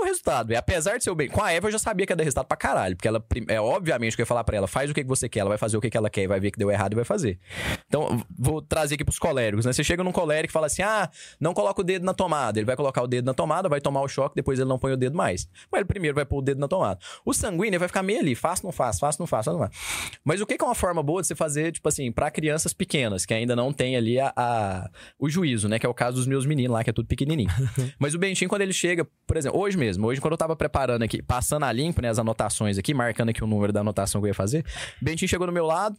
Resultado. 0.08 0.52
E 0.52 0.56
apesar 0.56 0.96
de 0.98 1.04
ser 1.04 1.10
o 1.10 1.14
bem. 1.14 1.28
Com 1.28 1.42
a 1.42 1.52
Eva 1.52 1.68
eu 1.68 1.72
já 1.72 1.78
sabia 1.78 2.06
que 2.06 2.12
ia 2.12 2.16
dar 2.16 2.24
resultado 2.24 2.46
pra 2.46 2.56
caralho. 2.56 2.96
Porque 2.96 3.08
ela, 3.08 3.22
é 3.48 3.60
obviamente 3.60 4.16
que 4.16 4.22
eu 4.22 4.24
ia 4.24 4.26
falar 4.26 4.42
pra 4.44 4.56
ela, 4.56 4.66
faz 4.66 4.90
o 4.90 4.94
que 4.94 5.04
você 5.04 5.28
quer, 5.28 5.40
ela 5.40 5.48
vai 5.50 5.58
fazer 5.58 5.76
o 5.76 5.80
que 5.80 5.96
ela 5.96 6.08
quer 6.10 6.26
vai 6.26 6.40
ver 6.40 6.50
que 6.50 6.58
deu 6.58 6.70
errado 6.70 6.92
e 6.92 6.96
vai 6.96 7.04
fazer. 7.04 7.38
Então, 7.86 8.22
vou 8.38 8.60
trazer 8.62 8.94
aqui 8.94 9.04
pros 9.04 9.18
coléricos, 9.18 9.64
né? 9.66 9.72
Você 9.72 9.84
chega 9.84 10.02
num 10.02 10.12
colérico 10.12 10.50
e 10.50 10.52
fala 10.52 10.66
assim: 10.66 10.82
ah, 10.82 11.08
não 11.40 11.54
coloca 11.54 11.80
o 11.80 11.84
dedo 11.84 12.04
na 12.04 12.12
tomada. 12.14 12.58
Ele 12.58 12.66
vai 12.66 12.76
colocar 12.76 13.02
o 13.02 13.06
dedo 13.06 13.24
na 13.26 13.34
tomada, 13.34 13.68
vai 13.68 13.80
tomar 13.80 14.00
o 14.02 14.08
choque, 14.08 14.34
depois 14.34 14.58
ele 14.58 14.68
não 14.68 14.78
põe 14.78 14.92
o 14.92 14.96
dedo 14.96 15.16
mais. 15.16 15.48
Mas 15.70 15.80
ele 15.80 15.84
primeiro 15.88 16.14
vai 16.14 16.24
pôr 16.24 16.38
o 16.38 16.42
dedo 16.42 16.60
na 16.60 16.68
tomada. 16.68 16.98
O 17.24 17.32
sanguíneo 17.32 17.78
vai 17.78 17.88
ficar 17.88 18.02
meio 18.02 18.20
ali, 18.20 18.34
faz, 18.34 18.62
não 18.62 18.72
faz, 18.72 18.98
faz, 18.98 19.18
não 19.18 19.26
faz, 19.26 19.44
faz, 19.46 19.56
não 19.58 19.64
faz. 19.66 19.76
Mas 20.24 20.40
o 20.40 20.46
que 20.46 20.56
que 20.56 20.64
é 20.64 20.66
uma 20.66 20.74
forma 20.74 21.02
boa 21.02 21.20
de 21.22 21.28
você 21.28 21.34
fazer, 21.34 21.72
tipo 21.72 21.88
assim, 21.88 22.10
pra 22.12 22.30
crianças 22.30 22.72
pequenas, 22.72 23.24
que 23.26 23.34
ainda 23.34 23.54
não 23.56 23.72
tem 23.72 23.96
ali 23.96 24.18
a, 24.20 24.32
a- 24.36 24.90
o 25.18 25.28
juízo, 25.28 25.68
né? 25.68 25.78
Que 25.78 25.86
é 25.86 25.88
o 25.88 25.94
caso 25.94 26.16
dos 26.16 26.26
meus 26.26 26.44
meninos 26.46 26.72
lá, 26.72 26.84
que 26.84 26.90
é 26.90 26.92
tudo 26.92 27.06
pequenininho. 27.06 27.50
Mas 27.98 28.14
o 28.14 28.18
Bentinho, 28.18 28.48
quando 28.48 28.62
ele 28.62 28.72
chega, 28.72 29.06
por 29.26 29.36
exemplo, 29.36 29.58
hoje 29.60 29.76
mesmo, 29.76 29.97
hoje 30.06 30.20
quando 30.20 30.32
eu 30.32 30.38
tava 30.38 30.54
preparando 30.56 31.02
aqui, 31.02 31.22
passando 31.22 31.64
a 31.64 31.72
limpo, 31.72 32.00
né, 32.00 32.08
as 32.08 32.18
anotações 32.18 32.78
aqui, 32.78 32.94
marcando 32.94 33.30
aqui 33.30 33.42
o 33.42 33.46
número 33.46 33.72
da 33.72 33.80
anotação 33.80 34.20
que 34.20 34.26
eu 34.26 34.28
ia 34.28 34.34
fazer, 34.34 34.64
Bentinho 35.00 35.28
chegou 35.28 35.46
do 35.46 35.52
meu 35.52 35.66
lado, 35.66 35.96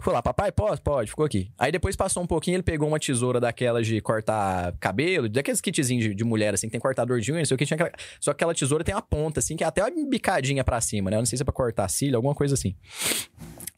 foi 0.00 0.12
lá, 0.12 0.22
papai, 0.22 0.52
pode? 0.52 0.80
Pode, 0.80 1.10
ficou 1.10 1.24
aqui. 1.24 1.50
Aí 1.58 1.72
depois 1.72 1.96
passou 1.96 2.22
um 2.22 2.26
pouquinho, 2.26 2.56
ele 2.56 2.62
pegou 2.62 2.86
uma 2.86 2.98
tesoura 2.98 3.40
daquelas 3.40 3.86
de 3.86 4.00
cortar 4.00 4.74
cabelo, 4.78 5.28
daqueles 5.28 5.60
kitzinhos 5.60 6.04
de, 6.04 6.14
de 6.14 6.24
mulher, 6.24 6.54
assim, 6.54 6.66
que 6.66 6.72
tem 6.72 6.80
cortador 6.80 7.20
de 7.20 7.32
unha, 7.32 7.40
não 7.40 7.46
sei 7.46 7.54
o 7.54 7.58
que, 7.58 7.64
tinha 7.64 7.76
aquela... 7.76 7.90
só 8.20 8.32
que 8.32 8.36
aquela 8.36 8.54
tesoura 8.54 8.84
tem 8.84 8.94
uma 8.94 9.02
ponta, 9.02 9.40
assim, 9.40 9.56
que 9.56 9.64
é 9.64 9.66
até 9.66 9.82
uma 9.82 9.90
bicadinha 10.08 10.62
pra 10.62 10.80
cima, 10.80 11.10
né? 11.10 11.16
Eu 11.16 11.20
não 11.20 11.26
sei 11.26 11.36
se 11.36 11.42
é 11.42 11.44
pra 11.44 11.54
cortar 11.54 11.88
cílio, 11.88 12.16
alguma 12.16 12.34
coisa 12.34 12.54
assim. 12.54 12.76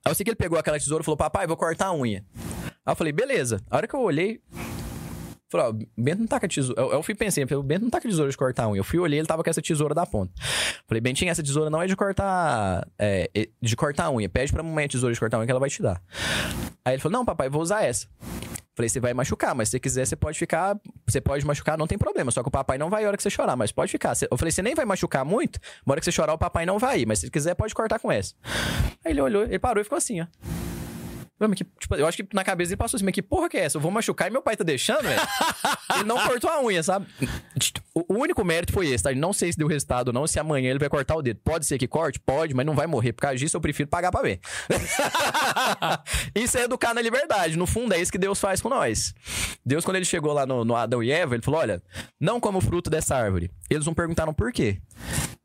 Aí 0.04 0.10
eu 0.10 0.14
sei 0.14 0.24
que 0.24 0.30
ele 0.30 0.36
pegou 0.36 0.58
aquela 0.58 0.78
tesoura 0.78 1.02
e 1.02 1.04
falou, 1.04 1.16
papai, 1.16 1.46
vou 1.46 1.56
cortar 1.56 1.86
a 1.86 1.94
unha. 1.94 2.24
Aí 2.84 2.92
eu 2.92 2.96
falei, 2.96 3.12
beleza. 3.12 3.60
A 3.70 3.76
hora 3.76 3.88
que 3.88 3.94
eu 3.94 4.00
olhei, 4.00 4.40
Falei, 5.48 5.66
ó, 5.68 5.72
Bento 5.96 6.18
não 6.20 6.26
tá 6.26 6.40
com 6.40 6.46
a 6.46 6.48
tesoura. 6.48 6.80
Eu, 6.80 6.92
eu 6.92 7.02
fui 7.02 7.14
pensei, 7.14 7.46
falei, 7.46 7.58
o 7.58 7.62
Bento 7.62 7.82
não 7.82 7.90
tá 7.90 8.00
com 8.00 8.08
a 8.08 8.10
tesoura 8.10 8.30
de 8.30 8.36
cortar 8.36 8.68
unha. 8.68 8.80
Eu 8.80 8.84
fui 8.84 8.98
olhei, 8.98 9.18
ele 9.18 9.28
tava 9.28 9.44
com 9.44 9.50
essa 9.50 9.62
tesoura 9.62 9.94
da 9.94 10.04
ponta. 10.04 10.32
Falei, 10.88 11.00
Bentinho, 11.00 11.30
essa 11.30 11.42
tesoura 11.42 11.70
não 11.70 11.80
é 11.80 11.86
de 11.86 11.94
cortar. 11.94 12.86
É, 12.98 13.30
é 13.34 13.48
de 13.60 13.76
cortar 13.76 14.10
unha. 14.10 14.28
Pede 14.28 14.52
pra 14.52 14.62
mamãe 14.62 14.86
a 14.86 14.88
tesoura 14.88 15.14
de 15.14 15.20
cortar 15.20 15.38
unha 15.38 15.46
que 15.46 15.50
ela 15.50 15.60
vai 15.60 15.70
te 15.70 15.80
dar. 15.80 16.02
Aí 16.84 16.94
ele 16.94 17.02
falou, 17.02 17.18
não, 17.18 17.24
papai, 17.24 17.48
vou 17.48 17.62
usar 17.62 17.84
essa. 17.84 18.08
Falei, 18.74 18.88
você 18.90 19.00
vai 19.00 19.14
machucar, 19.14 19.54
mas 19.54 19.68
se 19.68 19.72
você 19.72 19.80
quiser, 19.80 20.04
você 20.04 20.16
pode 20.16 20.38
ficar. 20.38 20.78
Você 21.06 21.20
pode 21.20 21.46
machucar, 21.46 21.78
não 21.78 21.86
tem 21.86 21.96
problema. 21.96 22.30
Só 22.30 22.42
que 22.42 22.48
o 22.48 22.50
papai 22.50 22.76
não 22.76 22.90
vai 22.90 23.04
a 23.04 23.08
hora 23.08 23.16
que 23.16 23.22
você 23.22 23.30
chorar, 23.30 23.56
mas 23.56 23.72
pode 23.72 23.90
ficar. 23.90 24.14
Eu 24.30 24.36
falei, 24.36 24.52
você 24.52 24.62
nem 24.62 24.74
vai 24.74 24.84
machucar 24.84 25.24
muito, 25.24 25.58
na 25.86 25.92
hora 25.92 26.00
que 26.00 26.04
você 26.04 26.12
chorar, 26.12 26.34
o 26.34 26.38
papai 26.38 26.66
não 26.66 26.78
vai 26.78 27.00
ir. 27.00 27.06
Mas 27.06 27.20
se 27.20 27.30
quiser, 27.30 27.54
pode 27.54 27.74
cortar 27.74 27.98
com 27.98 28.12
essa. 28.12 28.34
Aí 29.04 29.12
ele 29.12 29.20
olhou, 29.20 29.44
ele 29.44 29.58
parou 29.58 29.80
e 29.80 29.84
ficou 29.84 29.96
assim, 29.96 30.20
ó. 30.20 30.26
Mas 31.38 31.54
que, 31.54 31.64
tipo, 31.64 31.94
eu 31.94 32.06
acho 32.06 32.16
que 32.16 32.34
na 32.34 32.42
cabeça 32.42 32.70
ele 32.72 32.78
passou 32.78 32.96
assim, 32.96 33.04
mas 33.04 33.14
que 33.14 33.22
porra 33.22 33.48
que 33.48 33.56
é 33.56 33.64
essa? 33.64 33.76
Eu 33.76 33.80
vou 33.80 33.90
machucar 33.90 34.28
e 34.28 34.30
meu 34.30 34.40
pai 34.42 34.56
tá 34.56 34.64
deixando, 34.64 35.02
velho? 35.02 35.20
ele 35.94 36.04
não 36.04 36.18
cortou 36.26 36.48
a 36.48 36.62
unha, 36.62 36.82
sabe? 36.82 37.06
O 37.98 38.14
único 38.14 38.44
mérito 38.44 38.74
foi 38.74 38.88
esse, 38.88 39.02
tá? 39.02 39.14
Não 39.14 39.32
sei 39.32 39.50
se 39.50 39.56
deu 39.56 39.66
resultado 39.66 40.08
ou 40.08 40.12
não, 40.12 40.26
se 40.26 40.38
amanhã 40.38 40.68
ele 40.68 40.78
vai 40.78 40.90
cortar 40.90 41.16
o 41.16 41.22
dedo. 41.22 41.40
Pode 41.42 41.64
ser 41.64 41.78
que 41.78 41.88
corte? 41.88 42.20
Pode, 42.20 42.52
mas 42.52 42.66
não 42.66 42.74
vai 42.74 42.86
morrer. 42.86 43.14
Por 43.14 43.22
causa 43.22 43.38
disso, 43.38 43.56
eu 43.56 43.60
prefiro 43.60 43.88
pagar 43.88 44.10
pra 44.10 44.20
ver. 44.20 44.38
isso 46.36 46.58
é 46.58 46.64
educar 46.64 46.92
na 46.92 47.00
liberdade. 47.00 47.56
No 47.56 47.66
fundo, 47.66 47.94
é 47.94 47.98
isso 47.98 48.12
que 48.12 48.18
Deus 48.18 48.38
faz 48.38 48.60
com 48.60 48.68
nós. 48.68 49.14
Deus, 49.64 49.82
quando 49.82 49.96
ele 49.96 50.04
chegou 50.04 50.34
lá 50.34 50.44
no, 50.44 50.62
no 50.62 50.76
Adão 50.76 51.02
e 51.02 51.10
Eva, 51.10 51.36
ele 51.36 51.42
falou: 51.42 51.58
olha, 51.58 51.82
não 52.20 52.38
como 52.38 52.60
fruto 52.60 52.90
dessa 52.90 53.16
árvore. 53.16 53.50
Eles 53.70 53.86
não 53.86 53.94
perguntaram 53.94 54.34
por 54.34 54.52
quê. 54.52 54.78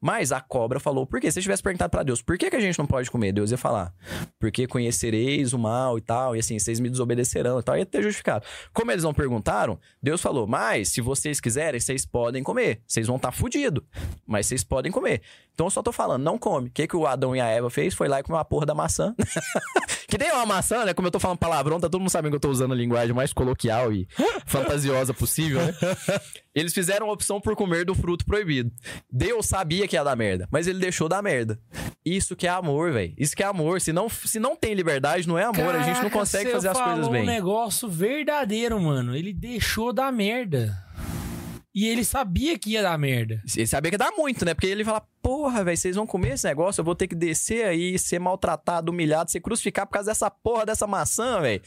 Mas 0.02 0.32
a 0.32 0.42
cobra 0.42 0.80
falou, 0.80 1.06
por 1.06 1.22
quê? 1.22 1.32
Se 1.32 1.40
tivesse 1.40 1.62
perguntado 1.62 1.92
pra 1.92 2.02
Deus, 2.02 2.24
por 2.24 2.36
que, 2.36 2.50
que 2.50 2.56
a 2.56 2.60
gente 2.60 2.78
não 2.80 2.88
pode 2.88 3.12
comer? 3.12 3.32
Deus 3.32 3.52
ia 3.52 3.58
falar, 3.58 3.94
porque 4.40 4.66
conhecereis 4.66 5.54
o 5.54 5.60
mal 5.60 5.96
e 5.96 6.02
tal, 6.02 6.36
e 6.36 6.40
assim, 6.40 6.58
vocês 6.58 6.80
me 6.80 6.90
desobedecerão 6.90 7.60
e 7.60 7.64
tal, 7.64 7.78
ia 7.78 7.86
ter 7.86 8.02
justificado. 8.02 8.44
Como 8.74 8.92
eles 8.92 9.04
não 9.04 9.14
perguntaram, 9.14 9.80
Deus 10.02 10.20
falou, 10.20 10.48
mas 10.48 10.90
se 10.90 11.02
vocês 11.02 11.40
quiserem, 11.40 11.80
vocês 11.80 12.04
podem 12.04 12.41
comer. 12.44 12.82
Vocês 12.88 13.08
vão 13.08 13.16
estar 13.18 13.32
fudidos, 13.32 13.84
mas 14.26 14.46
vocês 14.46 14.64
podem 14.64 14.92
comer. 14.92 15.22
Então 15.54 15.68
eu 15.68 15.72
só 15.72 15.82
tô 15.84 15.92
falando, 15.92 16.24
não 16.24 16.38
come. 16.38 16.70
O 16.70 16.72
que, 16.72 16.88
que 16.88 16.96
o 16.96 17.06
Adão 17.06 17.36
e 17.36 17.42
a 17.42 17.48
Eva 17.48 17.70
fez? 17.70 17.94
Foi 17.94 18.08
lá 18.08 18.20
e 18.20 18.24
comeu 18.24 18.40
a 18.40 18.46
porra 18.46 18.66
da 18.66 18.74
maçã. 18.74 19.14
que 20.08 20.18
nem 20.18 20.32
uma 20.32 20.46
maçã, 20.46 20.86
né? 20.86 20.94
Como 20.94 21.08
eu 21.08 21.12
tô 21.12 21.20
falando 21.20 21.38
palavrão, 21.38 21.80
tá 21.80 21.90
todo 21.90 22.00
mundo 22.00 22.10
sabendo 22.10 22.32
que 22.32 22.36
eu 22.38 22.42
tô 22.42 22.50
usando 22.50 22.74
a 22.74 22.76
linguagem 22.76 23.14
mais 23.14 23.34
coloquial 23.34 23.92
e 23.92 24.08
fantasiosa 24.46 25.14
possível, 25.14 25.60
né? 25.62 25.74
Eles 26.54 26.74
fizeram 26.74 27.10
a 27.10 27.14
opção 27.14 27.40
por 27.40 27.56
comer 27.56 27.86
do 27.86 27.96
fruto 27.96 28.26
proibido. 28.26 28.72
Deus 29.10 29.46
sabia 29.46 29.88
que 29.88 29.96
ia 29.96 30.04
dar 30.04 30.16
merda, 30.16 30.48
mas 30.52 30.68
ele 30.68 30.80
deixou 30.80 31.08
dar 31.08 31.22
merda. 31.22 31.60
Isso 32.04 32.36
que 32.36 32.48
é 32.48 32.50
amor, 32.50 32.92
velho. 32.92 33.14
Isso 33.18 33.36
que 33.36 33.44
é 33.44 33.46
amor. 33.46 33.80
Se 33.80 33.94
não, 33.94 34.10
se 34.10 34.40
não 34.40 34.56
tem 34.56 34.74
liberdade, 34.74 35.28
não 35.28 35.38
é 35.38 35.44
amor. 35.44 35.76
a 35.76 35.80
gente 35.80 35.96
não 35.96 36.10
Caraca, 36.10 36.18
consegue 36.18 36.52
fazer 36.52 36.70
as 36.70 36.80
coisas 36.80 37.08
bem. 37.08 37.24
um 37.24 37.26
negócio 37.26 37.88
verdadeiro, 37.88 38.80
mano. 38.82 39.16
Ele 39.16 39.32
deixou 39.32 39.94
da 39.94 40.12
merda. 40.12 40.76
E 41.74 41.88
ele 41.88 42.04
sabia 42.04 42.60
que 42.60 42.72
ia 42.72 42.82
dar 42.82 42.98
merda. 42.98 43.42
Ele 43.56 43.68
sabia 43.68 43.90
que 43.90 43.96
ia 43.96 44.00
dar 44.00 44.12
muito, 44.12 44.44
né? 44.44 44.54
Porque 44.54 44.68
ele 44.68 44.84
fala, 44.84 45.02
porra, 45.22 45.64
velho, 45.64 45.78
vocês 45.78 45.96
vão 45.96 46.06
comer 46.06 46.34
esse 46.34 46.46
negócio, 46.46 46.82
eu 46.82 46.86
vou 46.86 46.96
ter 46.96 47.08
que 47.08 47.16
descer 47.16 47.66
aí, 47.66 47.98
ser 47.98 48.20
maltratado, 48.20 48.92
humilhado, 48.92 49.32
ser 49.32 49.40
crucificado 49.40 49.88
por 49.88 49.94
causa 49.94 50.12
dessa 50.12 50.30
porra 50.30 50.66
dessa 50.66 50.86
maçã, 50.86 51.40
velho. 51.40 51.62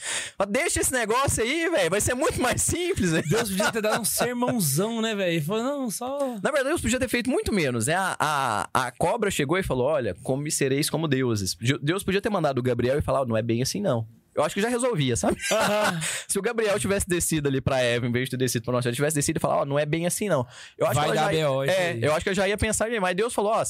Deixa 0.49 0.81
esse 0.81 0.93
negócio 0.93 1.43
aí, 1.43 1.71
velho. 1.71 1.91
Vai 1.91 2.01
ser 2.01 2.15
muito 2.15 2.41
mais 2.41 2.61
simples, 2.61 3.13
velho. 3.13 3.29
Deus 3.29 3.49
podia 3.49 3.73
ter 3.73 3.81
dado 3.81 4.03
um 4.03 4.05
sermãozão, 4.05 5.01
né, 5.01 5.15
velho? 5.15 5.33
Ele 5.33 5.41
falou, 5.41 5.63
não, 5.63 5.91
só... 5.91 6.19
Na 6.43 6.51
verdade, 6.51 6.69
Deus 6.69 6.81
podia 6.83 6.99
ter 6.99 7.09
feito 7.09 7.31
muito 7.31 7.53
menos, 7.53 7.87
né? 7.87 7.95
A, 7.95 8.17
a, 8.19 8.87
a 8.87 8.91
cobra 8.93 9.31
chegou 9.31 9.57
e 9.59 9.63
falou: 9.63 9.87
Olha, 9.87 10.15
como 10.23 10.51
sereis 10.51 10.91
como 10.91 11.09
deuses. 11.09 11.57
Deus 11.81 12.03
podia 12.03 12.21
ter 12.21 12.31
mandado 12.31 12.59
o 12.59 12.63
Gabriel 12.63 12.99
e 12.99 13.03
falar: 13.03 13.23
"Ó, 13.23 13.25
Não 13.25 13.37
é 13.37 13.43
bem 13.43 13.63
assim, 13.63 13.81
não. 13.81 14.07
Eu 14.35 14.43
acho 14.43 14.55
que 14.55 14.61
já 14.61 14.69
resolvia, 14.69 15.17
sabe? 15.17 15.37
Se 16.29 16.39
o 16.39 16.43
Gabriel 16.43 16.79
tivesse 16.79 17.09
descido 17.09 17.49
ali 17.49 17.61
pra 17.61 17.81
Eva, 17.81 18.07
em 18.07 18.13
vez 18.13 18.25
de 18.25 18.33
ter 18.33 18.37
descido 18.37 18.65
pra 18.65 18.73
nós, 18.73 18.83
se 18.83 18.89
ele 18.89 18.97
tivesse 18.97 19.15
descido 19.15 19.39
e 19.39 19.41
falar, 19.41 19.59
ó, 19.59 19.65
não 19.65 19.79
é 19.79 19.87
bem 19.87 20.07
assim, 20.07 20.29
não. 20.29 20.47
Eu 20.77 20.87
acho 20.87 20.95
Vai 20.95 21.11
que 21.11 21.15
dar 21.15 21.33
já, 21.35 21.49
BO, 21.49 21.65
É, 21.65 21.91
aí. 21.91 22.03
eu 22.03 22.13
acho 22.15 22.25
que 22.25 22.31
eu 22.31 22.35
já 22.35 22.49
ia 22.49 22.57
pensar 22.59 22.89
mesmo. 22.89 23.03
Mas 23.03 23.15
Deus 23.17 23.33
falou, 23.33 23.53
ó, 23.53 23.63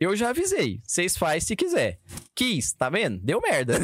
eu 0.00 0.16
já 0.16 0.30
avisei. 0.30 0.80
Vocês 0.84 1.16
fazem 1.16 1.40
se 1.40 1.56
quiser. 1.56 1.98
Quis, 2.34 2.72
tá 2.72 2.88
vendo? 2.88 3.18
Deu 3.22 3.40
merda. 3.40 3.78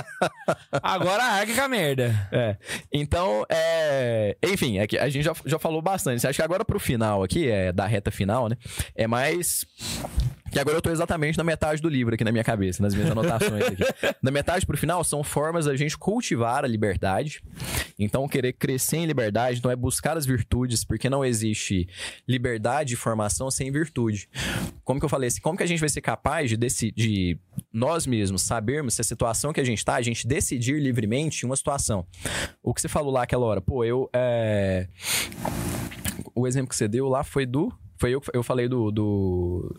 Agora 0.82 1.22
arca 1.22 1.54
com 1.54 1.60
a 1.60 1.68
merda. 1.68 2.28
É. 2.32 2.56
Então, 2.92 3.44
é... 3.48 4.36
enfim, 4.42 4.78
é 4.78 4.86
a 5.00 5.08
gente 5.08 5.24
já, 5.24 5.34
já 5.44 5.58
falou 5.58 5.82
bastante. 5.82 6.26
Acho 6.26 6.36
que 6.36 6.42
agora 6.42 6.64
pro 6.64 6.78
final 6.80 7.22
aqui, 7.22 7.48
é 7.48 7.72
da 7.72 7.86
reta 7.86 8.10
final, 8.10 8.48
né? 8.48 8.56
É 8.94 9.06
mais. 9.06 9.64
Que 10.50 10.58
agora 10.58 10.76
eu 10.76 10.82
tô 10.82 10.90
exatamente 10.90 11.38
na 11.38 11.44
metade 11.44 11.80
do 11.80 11.88
livro 11.88 12.14
aqui 12.14 12.24
na 12.24 12.32
minha 12.32 12.42
cabeça, 12.44 12.82
nas 12.82 12.94
minhas 12.94 13.10
anotações 13.10 13.62
aqui. 13.62 13.82
Na 14.22 14.30
metade 14.30 14.66
pro 14.66 14.76
final 14.76 15.02
são 15.04 15.22
formas 15.22 15.66
da 15.66 15.76
gente 15.76 15.96
cultivar 15.96 16.64
a 16.64 16.66
liberdade. 16.66 17.42
Então, 17.98 18.26
querer 18.28 18.54
crescer 18.54 18.96
em 18.96 19.06
liberdade, 19.06 19.58
então 19.58 19.70
é 19.70 19.76
buscar 19.76 20.16
as 20.16 20.26
virtudes, 20.26 20.84
porque 20.84 21.08
não 21.08 21.24
existe 21.24 21.88
liberdade 22.26 22.94
e 22.94 22.96
formação 22.96 23.50
sem 23.50 23.70
virtude. 23.70 24.28
Como 24.84 24.98
que 24.98 25.04
eu 25.04 25.08
falei 25.08 25.28
assim, 25.28 25.40
como 25.40 25.56
que 25.56 25.62
a 25.62 25.66
gente 25.66 25.80
vai 25.80 25.88
ser 25.88 26.00
capaz 26.00 26.50
de 26.50 26.56
decidir, 26.56 27.38
nós 27.72 28.06
mesmos 28.06 28.42
sabermos 28.42 28.94
se 28.94 29.00
a 29.00 29.04
situação 29.04 29.52
que 29.52 29.60
a 29.60 29.64
gente 29.64 29.84
tá, 29.84 29.94
a 29.94 30.02
gente 30.02 30.26
decidir 30.26 30.80
livremente 30.80 31.46
uma 31.46 31.56
situação. 31.56 32.06
O 32.62 32.74
que 32.74 32.80
você 32.80 32.88
falou 32.88 33.12
lá 33.12 33.22
aquela 33.22 33.46
hora, 33.46 33.60
pô, 33.60 33.84
eu. 33.84 34.08
é, 34.12 34.88
O 36.34 36.46
exemplo 36.46 36.68
que 36.68 36.76
você 36.76 36.88
deu 36.88 37.08
lá 37.08 37.22
foi 37.22 37.46
do. 37.46 37.72
Foi 38.00 38.10
eu 38.14 38.20
que 38.20 38.34
eu 38.34 38.42
falei 38.42 38.66
do. 38.66 38.90
do- 38.90 39.76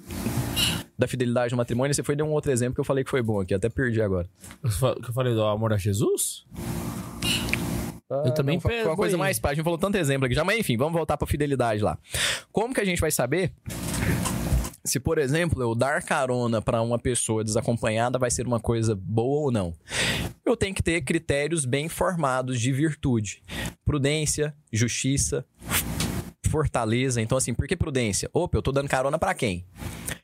Da 0.98 1.08
fidelidade 1.08 1.52
no 1.52 1.58
matrimônio, 1.58 1.92
você 1.94 2.04
foi 2.04 2.16
de 2.16 2.22
um 2.22 2.32
outro 2.32 2.52
exemplo 2.52 2.76
que 2.76 2.80
eu 2.80 2.86
falei 2.86 3.04
que 3.04 3.10
foi 3.10 3.24
bom 3.24 3.42
aqui, 3.42 3.54
até 3.56 3.68
perdi 3.68 4.00
agora. 4.02 4.30
Que 5.02 5.10
eu 5.10 5.14
falei 5.14 5.34
do 5.34 5.44
amor 5.44 5.74
a 5.74 5.78
Jesus? 5.78 6.46
Eu 8.26 8.32
também 8.34 8.58
Não, 8.58 8.62
foi 8.62 8.84
uma 8.84 8.96
coisa 8.96 9.16
aí. 9.16 9.20
mais 9.20 9.40
prática. 9.40 9.54
A 9.54 9.56
gente 9.56 9.64
falou 9.64 9.80
tanto 9.80 9.98
exemplo 9.98 10.26
aqui 10.26 10.36
já, 10.36 10.44
mas 10.44 10.60
enfim, 10.60 10.78
vamos 10.78 10.94
voltar 10.94 11.18
pra 11.18 11.26
fidelidade 11.26 11.82
lá. 11.82 11.98
Como 12.52 12.74
que 12.74 12.82
a 12.82 12.86
gente 12.86 13.00
vai 13.02 13.10
saber 13.10 13.52
se, 14.84 15.00
por 15.00 15.18
exemplo, 15.18 15.62
eu 15.64 15.74
dar 15.74 16.04
carona 16.04 16.62
pra 16.62 16.82
uma 16.82 17.00
pessoa 17.00 17.44
desacompanhada 17.44 18.20
vai 18.20 18.30
ser 18.30 18.46
uma 18.46 18.60
coisa 18.60 18.94
boa 18.96 19.46
ou 19.46 19.52
não? 19.52 19.74
Eu 20.46 20.58
tenho 20.58 20.76
que 20.76 20.84
ter 20.84 21.02
critérios 21.02 21.64
bem 21.66 21.88
formados 21.88 22.60
de 22.60 22.72
virtude: 22.74 23.42
prudência, 23.86 24.54
justiça, 24.74 25.46
fortaleza. 26.52 27.22
Então, 27.22 27.38
assim, 27.38 27.54
por 27.54 27.68
que 27.68 27.76
prudência? 27.78 28.30
Opa, 28.34 28.58
eu 28.58 28.62
tô 28.62 28.72
dando 28.72 28.90
carona 28.90 29.18
pra 29.18 29.34
quem? 29.34 29.66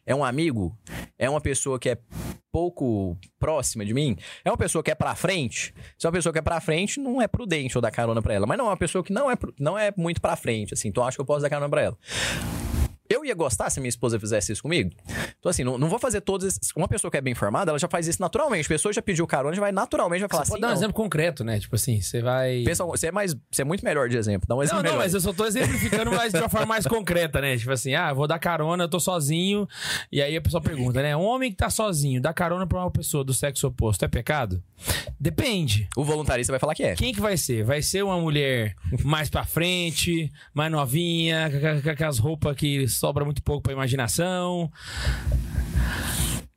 É 0.06 0.14
um 0.14 0.24
amigo? 0.24 0.78
É 1.18 1.30
uma 1.30 1.40
pessoa 1.40 1.80
que 1.80 1.90
é 1.90 1.98
pouco 2.52 3.18
próxima 3.40 3.86
de 3.86 3.94
mim? 3.94 4.18
É 4.44 4.52
uma 4.52 4.58
pessoa 4.58 4.84
que 4.84 4.92
é 4.92 4.96
pra 4.96 5.16
frente? 5.16 5.74
Se 5.98 6.06
é 6.06 6.10
uma 6.10 6.14
pessoa 6.14 6.34
que 6.34 6.40
é 6.40 6.42
pra 6.42 6.60
frente, 6.60 7.00
não 7.00 7.22
é 7.22 7.28
prudente 7.28 7.76
eu 7.76 7.82
dar 7.82 7.92
carona 7.92 8.22
pra 8.22 8.34
ela. 8.34 8.46
Mas 8.46 8.58
não, 8.58 8.66
é 8.66 8.70
uma 8.70 8.78
pessoa 8.78 9.04
que 9.04 9.14
não 9.14 9.32
é, 9.32 9.36
não 9.60 9.78
é 9.78 9.94
muito 9.96 10.20
pra 10.20 10.36
frente, 10.36 10.74
assim. 10.74 10.90
Então, 10.90 11.06
acho 11.06 11.18
que 11.18 11.22
eu 11.22 11.26
posso 11.26 11.42
dar 11.42 11.50
carona 11.50 11.70
pra 11.70 11.82
ela. 11.82 11.98
Eu 13.10 13.24
ia 13.26 13.34
gostar 13.36 13.70
se 13.70 13.80
minha 13.80 13.90
esposa 13.90 14.20
fizesse 14.20 14.52
isso 14.52 14.62
comigo? 14.62 14.92
Então, 15.40 15.50
assim, 15.50 15.64
não, 15.64 15.78
não 15.78 15.88
vou 15.90 15.98
fazer 16.00 16.22
todos 16.22 16.46
esses... 16.48 16.72
Uma 16.76 16.88
pessoa 16.88 17.10
que 17.12 17.18
é 17.18 17.22
bem 17.22 17.34
formada, 17.36 17.72
ela 17.72 17.80
já 17.80 17.88
faz 17.88 18.08
isso 18.08 18.22
naturalmente. 18.22 18.66
A 18.66 18.70
pessoa 18.70 18.92
já 18.94 19.02
pediu 19.02 19.26
carona, 19.28 19.56
já 19.56 19.62
vai 19.62 19.72
naturalmente 19.72 20.22
vai 20.22 20.30
falar 20.30 20.44
Você 20.46 20.52
assim, 20.52 20.52
pode 20.54 20.62
dar 20.62 20.68
um 20.68 20.72
não. 20.72 20.78
exemplo 20.78 20.94
concreto, 20.94 21.44
né? 21.44 21.60
Tipo 21.60 21.76
assim, 21.76 22.02
você 22.02 22.22
vai... 22.22 22.64
Pensa, 22.66 22.84
você 22.86 23.08
é 23.08 23.12
mais, 23.12 23.36
você 23.52 23.62
é 23.62 23.66
muito 23.66 23.84
melhor 23.84 24.10
de 24.10 24.18
exemplo. 24.18 24.48
Dá 24.48 24.56
um 24.56 24.62
exemplo 24.64 24.78
Não, 24.78 24.84
não, 24.84 24.92
melhor. 24.98 25.04
mas 25.06 25.14
eu 25.14 25.22
só 25.22 25.32
tô 25.34 25.46
exemplificando 25.46 26.12
mais 26.12 26.32
de 26.34 26.40
uma 26.40 26.50
forma 26.50 26.66
mais 26.68 26.86
concreta, 26.88 27.40
né? 27.42 27.58
Tipo 27.58 27.72
assim, 27.72 27.94
ah, 27.96 28.12
vou 28.14 28.28
dar 28.28 28.40
carona, 28.40 28.84
eu 28.86 28.90
tô 28.90 29.00
sozinho. 29.00 29.68
E 30.12 30.22
aí 30.22 30.36
a 30.36 30.42
pessoa 30.42 30.62
pergunta, 30.62 31.02
né? 31.02 31.16
Um 31.16 31.22
homem 31.24 31.52
que 31.52 31.58
tá 31.58 31.70
sozinho, 31.70 32.22
dá 32.22 32.34
carona 32.34 32.68
pra 32.68 32.80
uma 32.80 32.92
pessoa 32.92 33.24
do 33.24 33.34
sexo 33.34 33.68
oposto, 33.68 34.04
é 34.04 34.08
pecado? 34.08 34.62
Depende. 35.20 35.88
O 35.96 36.04
voluntarista 36.04 36.52
vai 36.54 36.60
falar 36.60 36.76
que 36.76 36.84
é. 36.84 36.96
Quem 36.96 37.14
que 37.14 37.20
vai 37.22 37.38
ser? 37.38 37.64
Vai 37.64 37.82
ser 37.82 38.04
uma 38.04 38.20
mulher 38.20 38.76
mais 39.04 39.30
pra 39.30 39.44
frente, 39.44 40.32
mais 40.54 40.72
novinha, 40.72 41.50
com- 41.50 41.82
com 41.90 41.96
com 41.96 42.06
as 42.06 42.18
roupas 42.20 42.56
que 42.56 42.88
sobra 42.98 43.24
muito 43.24 43.42
pouco 43.44 43.64
pra 43.64 43.74
imaginação. 43.74 44.72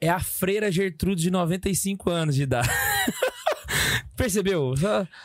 É 0.01 0.09
a 0.09 0.19
freira 0.21 0.71
Gertrude 0.73 1.23
de 1.23 1.31
95 1.31 2.11
anos 2.11 2.35
de 2.35 2.43
idade. 2.43 2.69
Percebeu? 4.17 4.75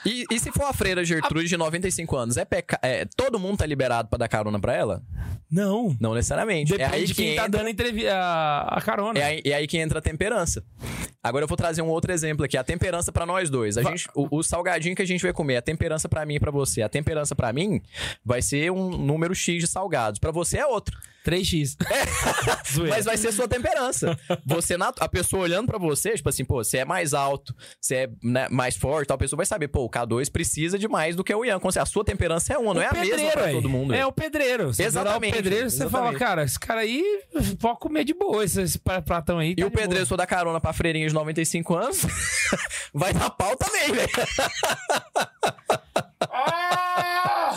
E, 0.06 0.26
e 0.32 0.40
se 0.40 0.52
for 0.52 0.64
a 0.64 0.74
freira 0.74 1.04
Gertrude 1.04 1.50
de 1.50 1.58
95 1.58 2.16
anos, 2.16 2.38
é, 2.38 2.46
peca... 2.46 2.80
é 2.82 3.06
todo 3.16 3.38
mundo 3.40 3.58
tá 3.58 3.66
liberado 3.66 4.08
pra 4.08 4.18
dar 4.18 4.28
carona 4.28 4.60
pra 4.60 4.74
ela? 4.74 5.04
Não. 5.52 5.96
Não 6.00 6.14
necessariamente. 6.14 6.72
Depende 6.72 6.92
é 6.94 6.96
aí 6.96 7.06
de 7.06 7.14
que 7.14 7.22
quem 7.22 7.36
tá 7.36 7.46
entra... 7.46 7.60
dando 7.60 7.70
entrevi- 7.70 8.08
a, 8.08 8.62
a 8.70 8.82
carona. 8.82 9.20
É 9.20 9.24
aí, 9.24 9.42
é 9.46 9.54
aí 9.54 9.68
que 9.68 9.78
entra 9.78 10.00
a 10.00 10.02
temperança. 10.02 10.64
Agora 11.28 11.44
eu 11.44 11.48
vou 11.48 11.58
trazer 11.58 11.82
um 11.82 11.88
outro 11.88 12.12
exemplo 12.12 12.46
aqui, 12.46 12.56
a 12.58 12.64
temperança 12.64 13.12
pra 13.12 13.26
nós 13.26 13.50
dois. 13.50 13.78
A 13.78 13.82
Va- 13.82 13.90
gente, 13.90 14.08
o, 14.14 14.38
o 14.38 14.44
salgadinho 14.44 14.96
que 14.96 15.02
a 15.02 15.08
gente 15.08 15.22
vai 15.22 15.34
comer, 15.34 15.58
a 15.58 15.62
temperança 15.62 16.08
pra 16.08 16.26
mim 16.26 16.36
e 16.36 16.40
pra 16.40 16.52
você. 16.52 16.82
A 16.82 16.90
temperança 16.90 17.36
pra 17.36 17.52
mim 17.52 17.82
vai 18.24 18.42
ser 18.42 18.72
um 18.72 18.90
número 18.98 19.34
X 19.34 19.60
de 19.62 19.68
salgados. 19.68 20.20
Pra 20.20 20.32
você 20.32 20.58
é 20.60 20.66
outro. 20.66 20.96
3x. 21.26 21.76
Zoeira. 22.72 22.96
Mas 22.96 23.06
vai 23.06 23.18
ser 23.18 23.32
sua 23.32 23.48
temperança. 23.48 24.16
Você, 24.46 24.78
na- 24.78 24.94
a 25.00 25.10
pessoa 25.10 25.42
olhando 25.42 25.66
pra 25.68 25.80
você, 25.80 26.14
tipo 26.14 26.30
assim, 26.30 26.46
pô, 26.46 26.64
você 26.64 26.78
é 26.80 26.86
mais 26.86 27.16
alto, 27.16 27.56
você 27.82 27.96
é 27.96 28.10
né, 28.24 28.48
mais 28.52 28.76
forte, 28.78 29.08
tal, 29.08 29.16
a 29.16 29.18
pessoa 29.18 29.38
vai 29.38 29.46
saber, 29.48 29.68
pô, 29.70 29.86
o 29.86 29.90
K2 29.90 30.32
precisa 30.32 30.78
de 30.78 30.88
mais 30.88 31.16
do 31.16 31.24
que 31.24 31.34
o 31.34 31.44
Ian. 31.44 31.60
Como 31.60 31.72
se 31.72 31.80
A 31.80 31.86
sua 31.88 32.04
temperança 32.06 32.54
é 32.54 32.58
uma, 32.60 32.76
não 32.76 32.82
é 32.84 32.88
a 32.88 32.94
mesma 32.94 33.32
pra 33.32 33.46
aí. 33.46 33.56
todo 33.56 33.68
mundo. 33.68 33.94
É 33.96 34.06
o 34.06 34.12
pedreiro. 34.12 34.72
Você 34.72 34.84
Exatamente, 34.84 35.34
O 35.34 35.36
pedreiro, 35.38 35.68
você 35.68 35.78
exatamente. 35.84 36.06
fala, 36.06 36.20
cara, 36.20 36.44
esse 36.44 36.60
cara 36.60 36.82
aí 36.82 37.04
pode 37.60 37.80
comer 37.80 38.04
de 38.04 38.14
boa, 38.14 38.44
esse, 38.46 38.62
esse 38.62 38.78
pra- 38.78 39.02
pratão 39.02 39.40
aí. 39.40 39.52
E 39.52 39.56
tá 39.56 39.66
o 39.66 39.70
de 39.72 39.76
pedreiro, 39.76 40.06
se 40.06 40.10
for 40.10 40.18
dar 40.18 40.28
carona 40.28 40.62
pra 40.62 40.74
freirinha 40.74 41.08
de 41.08 41.14
95 41.16 41.76
anos, 41.76 42.02
vai 42.94 43.14
dar 43.14 43.30
pau 43.32 43.56
também, 43.56 43.92
velho. 43.92 44.10
Ah! 46.22 47.56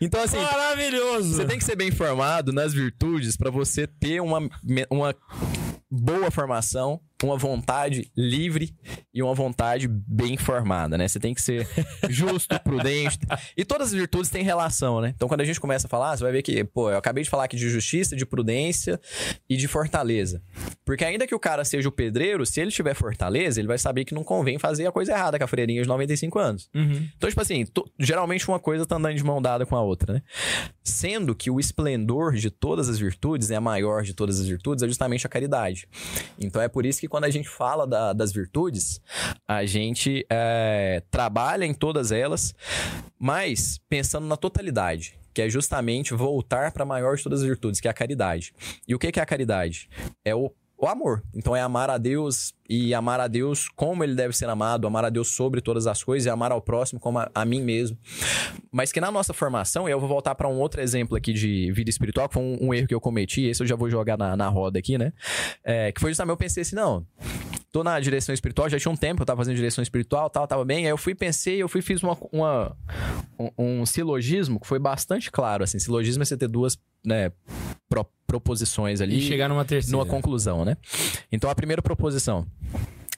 Então, 0.00 0.22
assim, 0.22 0.38
Maravilhoso. 0.38 1.34
Você 1.36 1.44
tem 1.44 1.58
que 1.58 1.64
ser 1.64 1.76
bem 1.76 1.88
informado 1.88 2.52
nas 2.52 2.72
virtudes 2.72 3.36
pra 3.36 3.50
você 3.50 3.86
ter 3.86 4.20
uma, 4.20 4.40
uma 4.88 5.14
boa 5.90 6.30
formação, 6.30 7.00
uma 7.28 7.36
vontade 7.36 8.10
livre 8.16 8.74
e 9.12 9.22
uma 9.22 9.34
vontade 9.34 9.88
bem 9.88 10.36
formada, 10.36 10.96
né? 10.96 11.06
Você 11.06 11.18
tem 11.18 11.34
que 11.34 11.42
ser 11.42 11.68
justo, 12.08 12.58
prudente. 12.60 13.18
E 13.56 13.64
todas 13.64 13.88
as 13.88 13.94
virtudes 13.94 14.30
têm 14.30 14.42
relação, 14.42 15.00
né? 15.00 15.12
Então, 15.14 15.28
quando 15.28 15.40
a 15.40 15.44
gente 15.44 15.60
começa 15.60 15.86
a 15.86 15.90
falar, 15.90 16.16
você 16.16 16.22
vai 16.22 16.32
ver 16.32 16.42
que, 16.42 16.64
pô, 16.64 16.90
eu 16.90 16.96
acabei 16.96 17.24
de 17.24 17.30
falar 17.30 17.44
aqui 17.44 17.56
de 17.56 17.68
justiça, 17.68 18.16
de 18.16 18.24
prudência 18.24 19.00
e 19.48 19.56
de 19.56 19.68
fortaleza. 19.68 20.42
Porque 20.84 21.04
ainda 21.04 21.26
que 21.26 21.34
o 21.34 21.38
cara 21.38 21.64
seja 21.64 21.88
o 21.88 21.92
pedreiro, 21.92 22.44
se 22.46 22.60
ele 22.60 22.70
tiver 22.70 22.94
fortaleza, 22.94 23.60
ele 23.60 23.68
vai 23.68 23.78
saber 23.78 24.04
que 24.04 24.14
não 24.14 24.24
convém 24.24 24.58
fazer 24.58 24.86
a 24.86 24.92
coisa 24.92 25.12
errada 25.12 25.38
com 25.38 25.44
a 25.44 25.48
freirinha 25.48 25.82
de 25.82 25.88
95 25.88 26.38
anos. 26.38 26.70
Uhum. 26.74 27.08
Então, 27.16 27.28
tipo 27.28 27.40
assim, 27.40 27.66
geralmente 27.98 28.48
uma 28.48 28.58
coisa 28.58 28.86
tá 28.86 28.96
andando 28.96 29.14
de 29.14 29.24
mão 29.24 29.40
dada 29.40 29.66
com 29.66 29.76
a 29.76 29.82
outra, 29.82 30.14
né? 30.14 30.22
Sendo 30.82 31.34
que 31.34 31.50
o 31.50 31.60
esplendor 31.60 32.34
de 32.34 32.50
todas 32.50 32.88
as 32.88 32.98
virtudes, 32.98 33.50
né, 33.50 33.56
a 33.56 33.60
maior 33.60 34.02
de 34.02 34.14
todas 34.14 34.40
as 34.40 34.46
virtudes, 34.46 34.82
é 34.82 34.88
justamente 34.88 35.26
a 35.26 35.30
caridade. 35.30 35.86
Então 36.38 36.60
é 36.60 36.68
por 36.68 36.86
isso 36.86 37.00
que 37.00 37.08
quando 37.10 37.24
a 37.24 37.30
gente 37.30 37.48
fala 37.48 37.86
da- 37.86 38.12
das 38.14 38.32
virtudes, 38.32 39.00
a 39.46 39.66
gente 39.66 40.24
é, 40.30 41.02
trabalha 41.10 41.66
em 41.66 41.74
todas 41.74 42.10
elas, 42.12 42.54
mas 43.18 43.78
pensando 43.88 44.26
na 44.26 44.36
totalidade. 44.36 45.18
Que 45.32 45.42
é 45.42 45.48
justamente 45.48 46.12
voltar 46.12 46.72
para 46.72 46.82
a 46.82 46.86
maior 46.86 47.16
de 47.16 47.22
todas 47.22 47.40
as 47.40 47.46
virtudes, 47.46 47.80
que 47.80 47.86
é 47.86 47.90
a 47.90 47.94
caridade. 47.94 48.52
E 48.88 48.96
o 48.96 48.98
que 48.98 49.12
que 49.12 49.20
é 49.20 49.22
a 49.22 49.26
caridade? 49.26 49.88
É 50.24 50.34
o 50.34 50.50
o 50.80 50.86
amor. 50.86 51.22
Então 51.34 51.54
é 51.54 51.60
amar 51.60 51.90
a 51.90 51.98
Deus 51.98 52.54
e 52.68 52.94
amar 52.94 53.20
a 53.20 53.26
Deus 53.28 53.68
como 53.68 54.02
ele 54.02 54.14
deve 54.14 54.34
ser 54.34 54.48
amado, 54.48 54.86
amar 54.86 55.04
a 55.04 55.10
Deus 55.10 55.28
sobre 55.34 55.60
todas 55.60 55.86
as 55.86 56.02
coisas 56.02 56.26
e 56.26 56.30
amar 56.30 56.52
ao 56.52 56.60
próximo 56.62 56.98
como 56.98 57.18
a, 57.18 57.30
a 57.34 57.44
mim 57.44 57.60
mesmo. 57.60 57.98
Mas 58.72 58.90
que 58.90 59.00
na 59.00 59.10
nossa 59.10 59.34
formação, 59.34 59.88
eu 59.88 60.00
vou 60.00 60.08
voltar 60.08 60.34
para 60.34 60.48
um 60.48 60.58
outro 60.58 60.80
exemplo 60.80 61.16
aqui 61.16 61.32
de 61.34 61.70
vida 61.72 61.90
espiritual, 61.90 62.28
que 62.28 62.34
foi 62.34 62.42
um, 62.42 62.68
um 62.68 62.74
erro 62.74 62.86
que 62.86 62.94
eu 62.94 63.00
cometi, 63.00 63.42
esse 63.42 63.62
eu 63.62 63.66
já 63.66 63.76
vou 63.76 63.90
jogar 63.90 64.16
na, 64.16 64.34
na 64.36 64.48
roda 64.48 64.78
aqui, 64.78 64.96
né? 64.96 65.12
É, 65.62 65.92
que 65.92 66.00
foi 66.00 66.10
justamente 66.10 66.30
eu 66.32 66.36
pensei 66.36 66.62
assim, 66.62 66.76
não, 66.76 67.04
tô 67.70 67.84
na 67.84 67.98
direção 68.00 68.32
espiritual, 68.32 68.68
já 68.70 68.78
tinha 68.78 68.90
um 68.92 68.96
tempo 68.96 69.16
que 69.16 69.22
eu 69.22 69.26
tava 69.26 69.38
fazendo 69.38 69.56
direção 69.56 69.82
espiritual, 69.82 70.30
tal, 70.30 70.46
tava 70.46 70.64
bem. 70.64 70.86
Aí 70.86 70.90
eu 70.92 70.96
fui, 70.96 71.14
pensei, 71.14 71.60
eu 71.62 71.68
fui, 71.68 71.82
fiz 71.82 72.02
uma, 72.02 72.16
uma- 72.32 72.76
um, 73.38 73.80
um 73.82 73.86
silogismo 73.86 74.58
que 74.58 74.66
foi 74.66 74.78
bastante 74.78 75.30
claro, 75.30 75.62
assim. 75.64 75.78
Silogismo 75.78 76.22
é 76.22 76.24
você 76.26 76.36
ter 76.36 76.48
duas, 76.48 76.78
né, 77.04 77.32
pro- 77.90 78.06
proposições 78.26 79.00
ali 79.02 79.18
E 79.18 79.20
chegar 79.28 79.48
numa 79.48 79.64
terceira. 79.66 79.94
numa 79.98 80.06
conclusão, 80.06 80.64
né? 80.64 80.76
Então 81.30 81.50
a 81.50 81.54
primeira 81.54 81.82
proposição. 81.82 82.46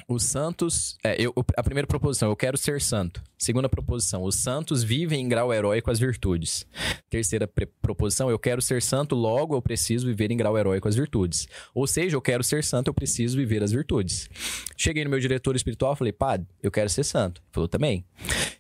Os 0.09 0.24
santos. 0.24 0.97
É, 1.05 1.15
eu, 1.20 1.32
a 1.57 1.62
primeira 1.62 1.86
proposição, 1.86 2.28
eu 2.28 2.35
quero 2.36 2.59
ser 2.59 2.81
santo. 2.81 3.23
Segunda 3.43 3.69
proposição, 3.69 4.23
os 4.23 4.36
santos 4.36 4.85
vivem 4.85 5.20
em 5.20 5.28
grau 5.28 5.52
heróico 5.52 5.90
as 5.90 5.98
virtudes. 5.98 6.64
Terceira 7.10 7.51
proposição, 7.82 8.31
eu 8.31 8.39
quero 8.39 8.62
ser 8.62 8.81
santo, 8.81 9.16
logo 9.16 9.56
eu 9.56 9.60
preciso 9.60 10.06
viver 10.06 10.31
em 10.31 10.36
grau 10.36 10.56
heróico 10.56 10.86
as 10.86 10.94
virtudes. 10.94 11.48
Ou 11.74 11.85
seja, 11.89 12.14
eu 12.14 12.20
quero 12.20 12.44
ser 12.44 12.62
santo, 12.62 12.86
eu 12.86 12.94
preciso 12.94 13.36
viver 13.36 13.60
as 13.60 13.73
virtudes. 13.73 14.31
Cheguei 14.77 15.02
no 15.02 15.10
meu 15.10 15.19
diretor 15.19 15.56
espiritual, 15.56 15.97
falei, 15.97 16.12
padre, 16.12 16.47
eu 16.62 16.70
quero 16.70 16.89
ser 16.89 17.02
santo. 17.02 17.40
Ele 17.40 17.51
falou, 17.51 17.69
também. 17.69 18.05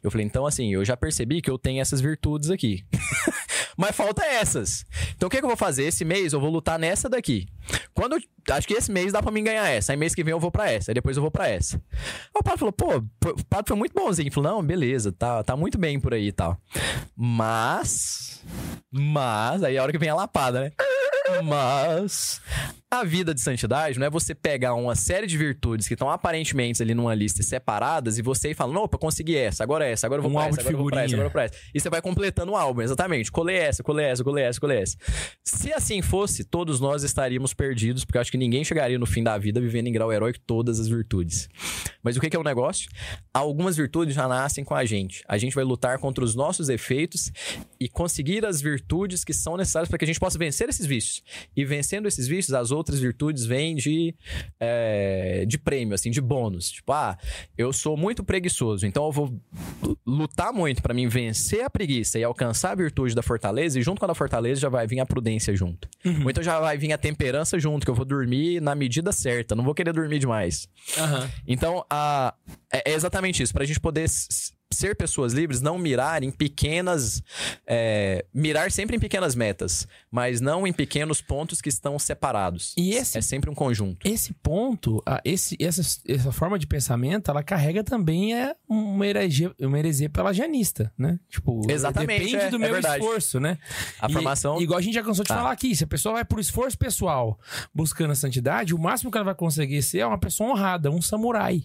Eu 0.02 0.10
falei, 0.10 0.26
então 0.26 0.44
assim, 0.46 0.74
eu 0.74 0.84
já 0.84 0.96
percebi 0.96 1.40
que 1.40 1.48
eu 1.48 1.56
tenho 1.56 1.80
essas 1.80 2.00
virtudes 2.00 2.50
aqui. 2.50 2.84
Mas 3.76 3.96
falta 3.96 4.24
essas. 4.24 4.84
Então 5.16 5.28
o 5.28 5.30
que, 5.30 5.38
que 5.38 5.44
eu 5.44 5.48
vou 5.48 5.56
fazer? 5.56 5.84
Esse 5.84 6.04
mês 6.04 6.32
eu 6.32 6.40
vou 6.40 6.50
lutar 6.50 6.78
nessa 6.78 7.08
daqui. 7.08 7.46
Quando 7.94 8.16
acho 8.50 8.66
que 8.66 8.74
esse 8.74 8.90
mês 8.90 9.12
dá 9.12 9.22
pra 9.22 9.30
mim 9.30 9.44
ganhar 9.44 9.68
essa. 9.68 9.92
Aí 9.92 9.96
mês 9.96 10.14
que 10.14 10.24
vem 10.24 10.32
eu 10.32 10.40
vou 10.40 10.50
pra 10.50 10.70
essa. 10.70 10.90
Aí 10.90 10.94
depois 10.94 11.16
eu 11.16 11.22
vou 11.22 11.30
pra 11.30 11.48
essa. 11.48 11.76
Aí 11.76 12.40
o 12.40 12.42
padre 12.42 12.58
falou, 12.58 12.72
pô, 12.72 12.96
o 12.96 13.44
padre 13.44 13.68
foi 13.68 13.76
muito 13.76 13.94
bonzinho. 13.94 14.26
Ele 14.26 14.34
falou, 14.34 14.52
não, 14.52 14.62
beleza, 14.72 15.12
tá, 15.12 15.42
tá 15.44 15.54
muito 15.54 15.76
bem 15.76 16.00
por 16.00 16.14
aí 16.14 16.28
e 16.28 16.32
tal. 16.32 16.56
Mas. 17.14 18.42
Mas. 18.90 19.62
Aí 19.62 19.76
é 19.76 19.78
a 19.78 19.82
hora 19.82 19.92
que 19.92 19.98
vem 19.98 20.08
a 20.08 20.14
lapada, 20.14 20.60
né? 20.60 20.72
Mas 21.44 22.40
a 22.92 23.04
vida 23.04 23.32
de 23.32 23.40
santidade 23.40 23.98
não 23.98 24.06
é 24.06 24.10
você 24.10 24.34
pegar 24.34 24.74
uma 24.74 24.94
série 24.94 25.26
de 25.26 25.38
virtudes 25.38 25.88
que 25.88 25.94
estão 25.94 26.10
aparentemente 26.10 26.82
ali 26.82 26.94
numa 26.94 27.14
lista 27.14 27.42
separadas 27.42 28.18
e 28.18 28.22
você 28.22 28.50
ir 28.50 28.54
falando, 28.54 28.80
opa, 28.80 28.98
consegui 28.98 29.34
essa, 29.34 29.62
agora 29.62 29.86
essa, 29.86 30.06
agora 30.06 30.18
eu 30.18 30.22
vou 30.22 30.30
Um 30.30 30.34
pra 30.34 30.42
álbum 30.42 30.56
essa, 30.56 30.62
de 30.62 30.68
agora 30.68 30.74
eu 30.74 30.82
vou 30.82 30.90
pra 30.90 31.02
essa, 31.02 31.14
agora 31.14 31.26
eu 31.26 31.30
vou 31.30 31.32
pra 31.32 31.44
essa. 31.44 31.54
E 31.74 31.80
você 31.80 31.88
vai 31.88 32.02
completando 32.02 32.52
o 32.52 32.56
álbum, 32.56 32.82
exatamente. 32.82 33.32
Colei 33.32 33.56
essa, 33.56 33.82
colei 33.82 34.04
essa, 34.04 34.22
colei 34.22 34.44
essa, 34.44 34.60
colei 34.60 34.78
essa. 34.82 34.98
Se 35.42 35.72
assim 35.72 36.02
fosse, 36.02 36.44
todos 36.44 36.80
nós 36.80 37.02
estaríamos 37.02 37.54
perdidos, 37.54 38.04
porque 38.04 38.18
eu 38.18 38.20
acho 38.20 38.30
que 38.30 38.36
ninguém 38.36 38.62
chegaria 38.62 38.98
no 38.98 39.06
fim 39.06 39.22
da 39.22 39.38
vida 39.38 39.58
vivendo 39.58 39.86
em 39.86 39.92
grau 39.92 40.12
heróico 40.12 40.38
todas 40.46 40.78
as 40.78 40.86
virtudes. 40.86 41.48
Mas 42.02 42.18
o 42.18 42.20
que 42.20 42.28
que 42.28 42.36
é 42.36 42.38
o 42.38 42.44
negócio? 42.44 42.90
Algumas 43.32 43.74
virtudes 43.74 44.14
já 44.14 44.28
nascem 44.28 44.64
com 44.64 44.74
a 44.74 44.84
gente. 44.84 45.24
A 45.26 45.38
gente 45.38 45.54
vai 45.54 45.64
lutar 45.64 45.98
contra 45.98 46.22
os 46.22 46.34
nossos 46.34 46.68
efeitos 46.68 47.32
e 47.80 47.88
conseguir 47.88 48.44
as 48.44 48.60
virtudes 48.60 49.24
que 49.24 49.32
são 49.32 49.56
necessárias 49.56 49.88
para 49.88 49.96
que 49.96 50.04
a 50.04 50.06
gente 50.06 50.20
possa 50.20 50.36
vencer 50.36 50.68
esses 50.68 50.84
vícios. 50.84 51.22
E 51.56 51.64
vencendo 51.64 52.06
esses 52.06 52.28
vícios, 52.28 52.52
as 52.52 52.70
outras 52.70 52.81
virtudes 52.90 53.44
vêm 53.44 53.74
de, 53.74 54.14
é, 54.60 55.44
de 55.46 55.58
prêmio, 55.58 55.94
assim, 55.94 56.10
de 56.10 56.20
bônus. 56.20 56.70
Tipo, 56.70 56.92
ah, 56.92 57.16
eu 57.56 57.72
sou 57.72 57.96
muito 57.96 58.24
preguiçoso, 58.24 58.86
então 58.86 59.06
eu 59.06 59.12
vou 59.12 59.40
lutar 60.06 60.52
muito 60.52 60.82
para 60.82 60.94
mim 60.94 61.08
vencer 61.08 61.64
a 61.64 61.70
preguiça 61.70 62.18
e 62.18 62.24
alcançar 62.24 62.72
a 62.72 62.74
virtude 62.74 63.14
da 63.14 63.22
fortaleza, 63.22 63.78
e 63.78 63.82
junto 63.82 63.98
com 63.98 64.04
a 64.04 64.08
da 64.08 64.14
fortaleza 64.14 64.60
já 64.60 64.68
vai 64.68 64.86
vir 64.86 65.00
a 65.00 65.06
prudência 65.06 65.54
junto. 65.54 65.88
Ou 66.24 66.30
então 66.30 66.42
já 66.42 66.58
vai 66.60 66.76
vir 66.76 66.92
a 66.92 66.98
temperança 66.98 67.58
junto, 67.58 67.84
que 67.84 67.90
eu 67.90 67.94
vou 67.94 68.04
dormir 68.04 68.60
na 68.60 68.74
medida 68.74 69.12
certa, 69.12 69.54
não 69.54 69.64
vou 69.64 69.74
querer 69.74 69.92
dormir 69.92 70.18
demais. 70.18 70.68
Aham. 70.98 71.30
Então, 71.46 71.84
a, 71.88 72.34
é, 72.72 72.90
é 72.90 72.94
exatamente 72.94 73.42
isso. 73.42 73.52
Pra 73.52 73.64
gente 73.64 73.80
poder 73.80 74.08
ser 74.72 74.96
pessoas 74.96 75.32
livres, 75.32 75.60
não 75.60 75.78
mirar 75.78 76.22
em 76.22 76.30
pequenas. 76.30 77.22
é, 77.66 78.24
mirar 78.34 78.70
sempre 78.70 78.96
em 78.96 79.00
pequenas 79.00 79.34
metas, 79.34 79.86
mas 80.10 80.40
não 80.40 80.66
em 80.66 80.72
pequenos 80.72 81.20
pontos 81.20 81.60
que 81.60 81.68
estão 81.68 81.98
separados. 81.98 82.74
E 82.76 82.94
esse- 82.94 83.16
É 83.18 83.20
sempre 83.20 83.48
um 83.50 83.54
conjunto. 83.54 84.06
Esse 84.06 84.32
ponto, 84.34 85.02
esse, 85.24 85.56
essa, 85.60 85.80
essa 86.08 86.32
forma 86.32 86.58
de 86.58 86.66
pensamento, 86.66 87.30
ela 87.30 87.42
carrega 87.42 87.82
também 87.84 88.34
é 88.34 88.54
uma 88.68 89.06
heresia, 89.06 89.52
uma 89.60 89.78
heresia 89.78 90.08
pelagianista, 90.10 90.92
né? 90.98 91.18
Tipo, 91.28 91.62
Exatamente, 91.70 92.24
depende 92.24 92.36
é, 92.36 92.50
do 92.50 92.56
é 92.56 92.58
meu 92.58 92.72
verdade. 92.72 93.02
esforço, 93.02 93.40
né? 93.40 93.58
A 94.00 94.08
E- 94.08 94.12
formação. 94.12 94.60
Igual 94.60 94.78
a 94.78 94.82
gente 94.82 94.94
já 94.94 95.02
cansou 95.02 95.24
de 95.24 95.32
Ah. 95.32 95.36
falar 95.36 95.52
aqui, 95.52 95.74
se 95.74 95.84
a 95.84 95.86
pessoa 95.86 96.14
vai 96.14 96.24
por 96.24 96.40
esforço 96.40 96.76
pessoal 96.78 97.38
buscando 97.74 98.10
a 98.10 98.14
santidade, 98.14 98.74
o 98.74 98.78
máximo 98.78 99.10
que 99.10 99.16
ela 99.18 99.24
vai 99.24 99.34
conseguir 99.34 99.82
ser 99.82 99.98
é 100.00 100.06
uma 100.06 100.18
pessoa 100.18 100.50
honrada, 100.50 100.90
um 100.90 101.00
samurai. 101.02 101.62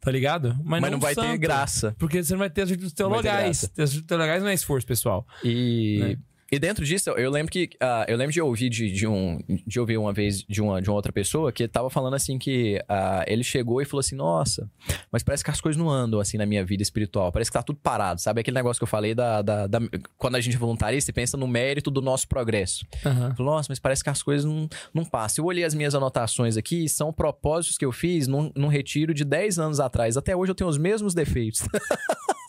Tá 0.00 0.10
ligado? 0.10 0.56
mas 0.64 0.80
não 0.80 0.96
um 0.96 1.00
vai 1.00 1.14
ter 1.14 1.20
santo. 1.22 1.38
graça. 1.40 1.94
Porque 1.98 2.22
você 2.28 2.34
não 2.34 2.38
vai 2.38 2.50
ter 2.50 2.62
as 2.62 2.68
virtudes 2.68 2.92
teologais. 2.92 3.60
graça. 3.62 3.66
As 3.82 3.90
virtudes 3.90 4.06
teologais 4.06 4.42
não 4.42 4.48
é 4.50 4.54
esforço 4.54 4.86
pessoal. 4.86 5.26
E, 5.42 5.98
Né? 6.00 6.18
E 6.50 6.58
dentro 6.58 6.84
disso, 6.84 7.10
eu 7.10 7.30
lembro 7.30 7.50
que 7.52 7.70
ah, 7.80 8.04
eu 8.08 8.16
lembro 8.16 8.32
de 8.32 8.40
ouvir 8.40 8.68
de, 8.70 8.90
de 8.90 9.06
um 9.06 9.38
de 9.66 9.78
ouvir 9.78 9.98
uma 9.98 10.12
vez 10.12 10.42
de 10.42 10.60
uma, 10.62 10.80
de 10.80 10.88
uma 10.88 10.96
outra 10.96 11.12
pessoa 11.12 11.52
que 11.52 11.66
tava 11.68 11.90
falando 11.90 12.14
assim 12.14 12.38
que 12.38 12.82
ah, 12.88 13.24
ele 13.26 13.42
chegou 13.44 13.80
e 13.82 13.84
falou 13.84 14.00
assim, 14.00 14.16
nossa, 14.16 14.70
mas 15.12 15.22
parece 15.22 15.44
que 15.44 15.50
as 15.50 15.60
coisas 15.60 15.78
não 15.80 15.90
andam 15.90 16.20
assim 16.20 16.36
na 16.38 16.46
minha 16.46 16.64
vida 16.64 16.82
espiritual, 16.82 17.30
parece 17.30 17.50
que 17.50 17.56
tá 17.58 17.62
tudo 17.62 17.78
parado, 17.82 18.20
sabe 18.20 18.40
aquele 18.40 18.54
negócio 18.54 18.80
que 18.80 18.84
eu 18.84 18.88
falei 18.88 19.14
da, 19.14 19.42
da, 19.42 19.66
da- 19.66 19.80
quando 20.16 20.36
a 20.36 20.40
gente 20.40 20.56
é 20.56 20.58
voluntarista 20.58 21.10
e 21.10 21.14
pensa 21.14 21.36
no 21.36 21.46
mérito 21.46 21.90
do 21.90 22.00
nosso 22.00 22.26
progresso. 22.28 22.86
Aham. 23.04 23.34
Falou, 23.34 23.54
nossa, 23.54 23.66
mas 23.70 23.78
parece 23.78 24.02
que 24.02 24.10
as 24.10 24.22
coisas 24.22 24.44
não, 24.44 24.68
não 24.94 25.04
passam. 25.04 25.42
Eu 25.44 25.48
olhei 25.48 25.64
as 25.64 25.74
minhas 25.74 25.94
anotações 25.94 26.56
aqui, 26.56 26.88
são 26.88 27.12
propósitos 27.12 27.76
que 27.76 27.84
eu 27.84 27.92
fiz 27.92 28.26
num, 28.26 28.50
num 28.56 28.68
retiro 28.68 29.12
de 29.12 29.24
10 29.24 29.58
anos 29.58 29.80
atrás. 29.80 30.16
Até 30.16 30.34
hoje 30.34 30.50
eu 30.52 30.54
tenho 30.54 30.70
os 30.70 30.78
mesmos 30.78 31.14
defeitos. 31.14 31.62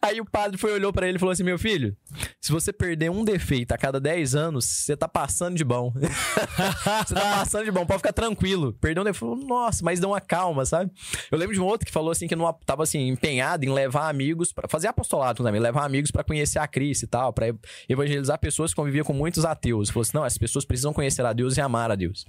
Aí 0.00 0.20
o 0.20 0.24
padre 0.24 0.56
foi 0.56 0.72
olhou 0.72 0.92
pra 0.92 1.08
ele 1.08 1.16
e 1.16 1.18
falou 1.18 1.32
assim: 1.32 1.42
Meu 1.42 1.58
filho, 1.58 1.96
se 2.40 2.52
você 2.52 2.72
perder 2.72 3.10
um 3.10 3.24
defeito 3.24 3.72
a 3.72 3.78
cada 3.78 4.00
10 4.00 4.34
anos, 4.34 4.64
você 4.64 4.96
tá 4.96 5.08
passando 5.08 5.56
de 5.56 5.64
bom. 5.64 5.92
você 7.04 7.14
tá 7.14 7.20
passando 7.20 7.64
de 7.64 7.72
bom, 7.72 7.84
pode 7.84 7.98
ficar 7.98 8.12
tranquilo. 8.12 8.72
Perdeu 8.74 9.02
um 9.02 9.04
defeito. 9.04 9.34
Nossa, 9.34 9.84
mas 9.84 9.98
deu 9.98 10.10
uma 10.10 10.20
calma, 10.20 10.64
sabe? 10.64 10.92
Eu 11.30 11.38
lembro 11.38 11.52
de 11.52 11.60
um 11.60 11.64
outro 11.64 11.84
que 11.84 11.92
falou 11.92 12.12
assim 12.12 12.28
que 12.28 12.36
não 12.36 12.52
tava 12.64 12.84
assim, 12.84 13.08
empenhado 13.08 13.64
em 13.64 13.72
levar 13.72 14.08
amigos, 14.08 14.52
pra 14.52 14.68
fazer 14.68 14.86
apostolado 14.86 15.42
também, 15.42 15.60
levar 15.60 15.84
amigos 15.84 16.10
pra 16.10 16.22
conhecer 16.22 16.60
a 16.60 16.68
Cristo 16.68 17.02
e 17.02 17.08
tal, 17.08 17.32
pra 17.32 17.46
evangelizar 17.88 18.38
pessoas 18.38 18.70
que 18.70 18.76
conviviam 18.76 19.04
com 19.04 19.12
muitos 19.12 19.44
ateus. 19.44 19.88
Ele 19.88 19.94
falou 19.94 20.02
assim: 20.02 20.16
não, 20.16 20.24
essas 20.24 20.38
pessoas 20.38 20.64
precisam 20.64 20.92
conhecer 20.92 21.24
a 21.24 21.32
Deus 21.32 21.56
e 21.56 21.60
amar 21.60 21.90
a 21.90 21.96
Deus. 21.96 22.24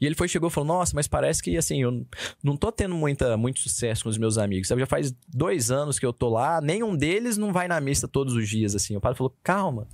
E 0.00 0.06
ele 0.06 0.14
foi, 0.14 0.28
chegou 0.28 0.48
e 0.48 0.52
falou: 0.52 0.68
Nossa, 0.68 0.92
mas 0.94 1.08
parece 1.08 1.42
que 1.42 1.56
assim, 1.56 1.82
eu 1.82 2.06
não 2.42 2.56
tô 2.56 2.70
tendo 2.70 2.94
muita, 2.94 3.36
muito 3.36 3.60
sucesso 3.60 4.04
com 4.04 4.10
os 4.10 4.18
meus 4.18 4.38
amigos. 4.38 4.68
Sabe? 4.68 4.80
Já 4.80 4.86
faz 4.86 5.14
dois 5.28 5.70
anos 5.70 5.98
que 5.98 6.06
eu 6.06 6.12
tô 6.12 6.28
lá, 6.28 6.60
nenhum 6.84 6.96
deles 6.96 7.36
não 7.36 7.52
vai 7.52 7.66
na 7.68 7.80
missa 7.80 8.06
todos 8.06 8.34
os 8.34 8.48
dias, 8.48 8.74
assim. 8.74 8.96
O 8.96 9.00
padre 9.00 9.18
falou: 9.18 9.34
calma, 9.42 9.86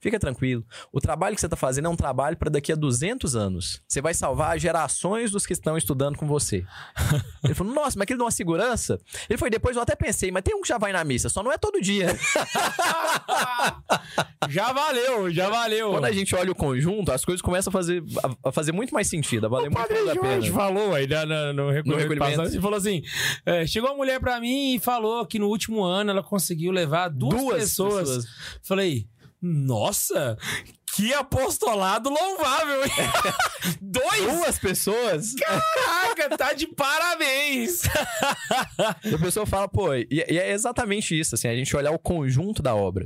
fica 0.00 0.18
tranquilo. 0.18 0.64
O 0.92 1.00
trabalho 1.00 1.34
que 1.34 1.40
você 1.40 1.48
tá 1.48 1.56
fazendo 1.56 1.86
é 1.86 1.88
um 1.88 1.96
trabalho 1.96 2.36
para 2.36 2.50
daqui 2.50 2.72
a 2.72 2.74
200 2.76 3.36
anos. 3.36 3.80
Você 3.86 4.00
vai 4.00 4.14
salvar 4.14 4.58
gerações 4.58 5.30
dos 5.30 5.46
que 5.46 5.52
estão 5.52 5.76
estudando 5.76 6.16
com 6.16 6.26
você. 6.26 6.64
Ele 7.44 7.54
falou: 7.54 7.72
Nossa, 7.74 7.98
mas 7.98 8.02
aquele 8.02 8.18
dá 8.18 8.24
uma 8.24 8.30
segurança. 8.30 8.98
Ele 9.28 9.38
foi 9.38 9.50
depois, 9.50 9.76
eu 9.76 9.82
até 9.82 9.94
pensei, 9.94 10.30
mas 10.30 10.42
tem 10.42 10.54
um 10.54 10.62
que 10.62 10.68
já 10.68 10.78
vai 10.78 10.92
na 10.92 11.04
missa, 11.04 11.28
só 11.28 11.42
não 11.42 11.52
é 11.52 11.58
todo 11.58 11.80
dia. 11.80 12.16
Já 14.50 14.72
valeu, 14.72 15.30
já 15.30 15.48
valeu. 15.48 15.90
Quando 15.92 16.04
a 16.04 16.12
gente 16.12 16.34
olha 16.34 16.50
o 16.50 16.54
conjunto, 16.54 17.12
as 17.12 17.24
coisas 17.24 17.40
começam 17.40 17.70
a 17.70 17.72
fazer, 17.72 18.02
a- 18.22 18.48
a 18.48 18.52
fazer 18.52 18.72
muito 18.72 18.92
mais 18.92 19.06
sentido, 19.06 19.46
a 19.46 19.48
valer 19.48 19.68
O 19.68 19.72
muito 19.72 19.88
mais 19.92 20.08
a 20.08 20.14
Jorge 20.14 20.50
pena. 20.50 20.54
falou 20.54 20.94
aí 20.94 21.06
né, 21.06 21.24
no, 21.24 21.52
no, 21.52 21.70
recolhimento 21.70 22.18
passado, 22.18 22.48
ele 22.48 22.60
falou 22.60 22.76
assim: 22.76 23.02
é, 23.46 23.64
chegou 23.66 23.90
uma 23.90 23.96
mulher 23.96 24.18
pra 24.20 24.40
mim 24.40 24.74
e 24.74 24.78
falou 24.80 25.24
que 25.26 25.38
no 25.38 25.46
último 25.46 25.82
ano 25.84 26.10
ela 26.10 26.21
conseguiu 26.22 26.72
levar 26.72 27.08
duas, 27.08 27.34
Duas 27.34 27.56
pessoas. 27.62 28.08
pessoas. 28.08 28.26
Falei, 28.62 29.06
nossa, 29.40 30.38
que 30.94 31.12
apostolado 31.14 32.10
louvável, 32.10 32.84
hein? 32.84 32.90
Dois? 33.80 34.22
Duas 34.22 34.58
pessoas. 34.58 35.32
Caraca, 35.34 36.36
tá 36.36 36.52
de 36.52 36.66
parabéns! 36.68 37.82
E 39.04 39.14
a 39.14 39.18
pessoa 39.18 39.46
fala, 39.46 39.68
pô, 39.68 39.94
e, 39.94 40.06
e 40.10 40.20
é 40.38 40.52
exatamente 40.52 41.18
isso, 41.18 41.34
assim, 41.34 41.48
a 41.48 41.54
gente 41.54 41.74
olhar 41.76 41.92
o 41.92 41.98
conjunto 41.98 42.62
da 42.62 42.74
obra, 42.74 43.04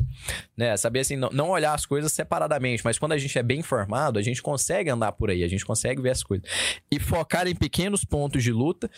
né? 0.57 0.77
Saber, 0.77 1.01
assim, 1.01 1.17
não, 1.17 1.29
não 1.31 1.51
olhar 1.51 1.75
as 1.75 1.85
coisas 1.87 2.13
separadamente, 2.13 2.85
mas 2.85 2.99
quando 2.99 3.13
a 3.13 3.19
gente 3.19 3.39
é 3.39 3.43
bem 3.43 3.61
informado, 3.61 4.19
a 4.19 4.23
gente 4.23 4.43
consegue 4.43 4.91
andar 4.91 5.13
por 5.13 5.31
aí, 5.31 5.43
a 5.45 5.49
gente 5.49 5.65
consegue 5.65 6.01
ver 6.01 6.11
as 6.11 6.23
coisas. 6.23 6.49
E 6.91 6.99
focar 6.99 7.47
em 7.47 7.55
pequenos 7.55 8.05
pontos 8.05 8.43
de 8.43 8.53
luta 8.53 8.91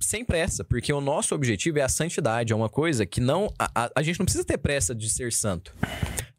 sem 0.00 0.24
pressa, 0.24 0.64
porque 0.64 0.92
o 0.92 1.00
nosso 1.00 1.34
objetivo 1.34 1.78
é 1.78 1.82
a 1.82 1.88
santidade, 1.88 2.52
é 2.52 2.56
uma 2.56 2.68
coisa 2.68 3.04
que 3.06 3.20
não... 3.20 3.52
A, 3.58 3.84
a- 3.84 3.90
a 3.96 4.02
gente 4.02 4.18
não 4.18 4.24
precisa 4.24 4.44
ter 4.44 4.58
pressa 4.58 4.94
de 4.94 5.08
ser 5.10 5.32
santo. 5.32 5.74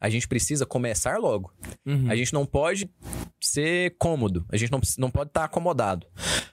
A 0.00 0.10
gente 0.10 0.26
precisa 0.26 0.66
começar 0.66 1.16
logo. 1.18 1.52
A 2.08 2.16
gente 2.16 2.32
não 2.32 2.44
pode 2.44 2.90
ser 3.40 3.94
cômodo. 3.98 4.44
A 4.50 4.56
gente 4.56 4.70
não, 4.72 4.80
não 4.98 5.10
pode 5.10 5.30
estar 5.30 5.44
acomodado. 5.44 6.06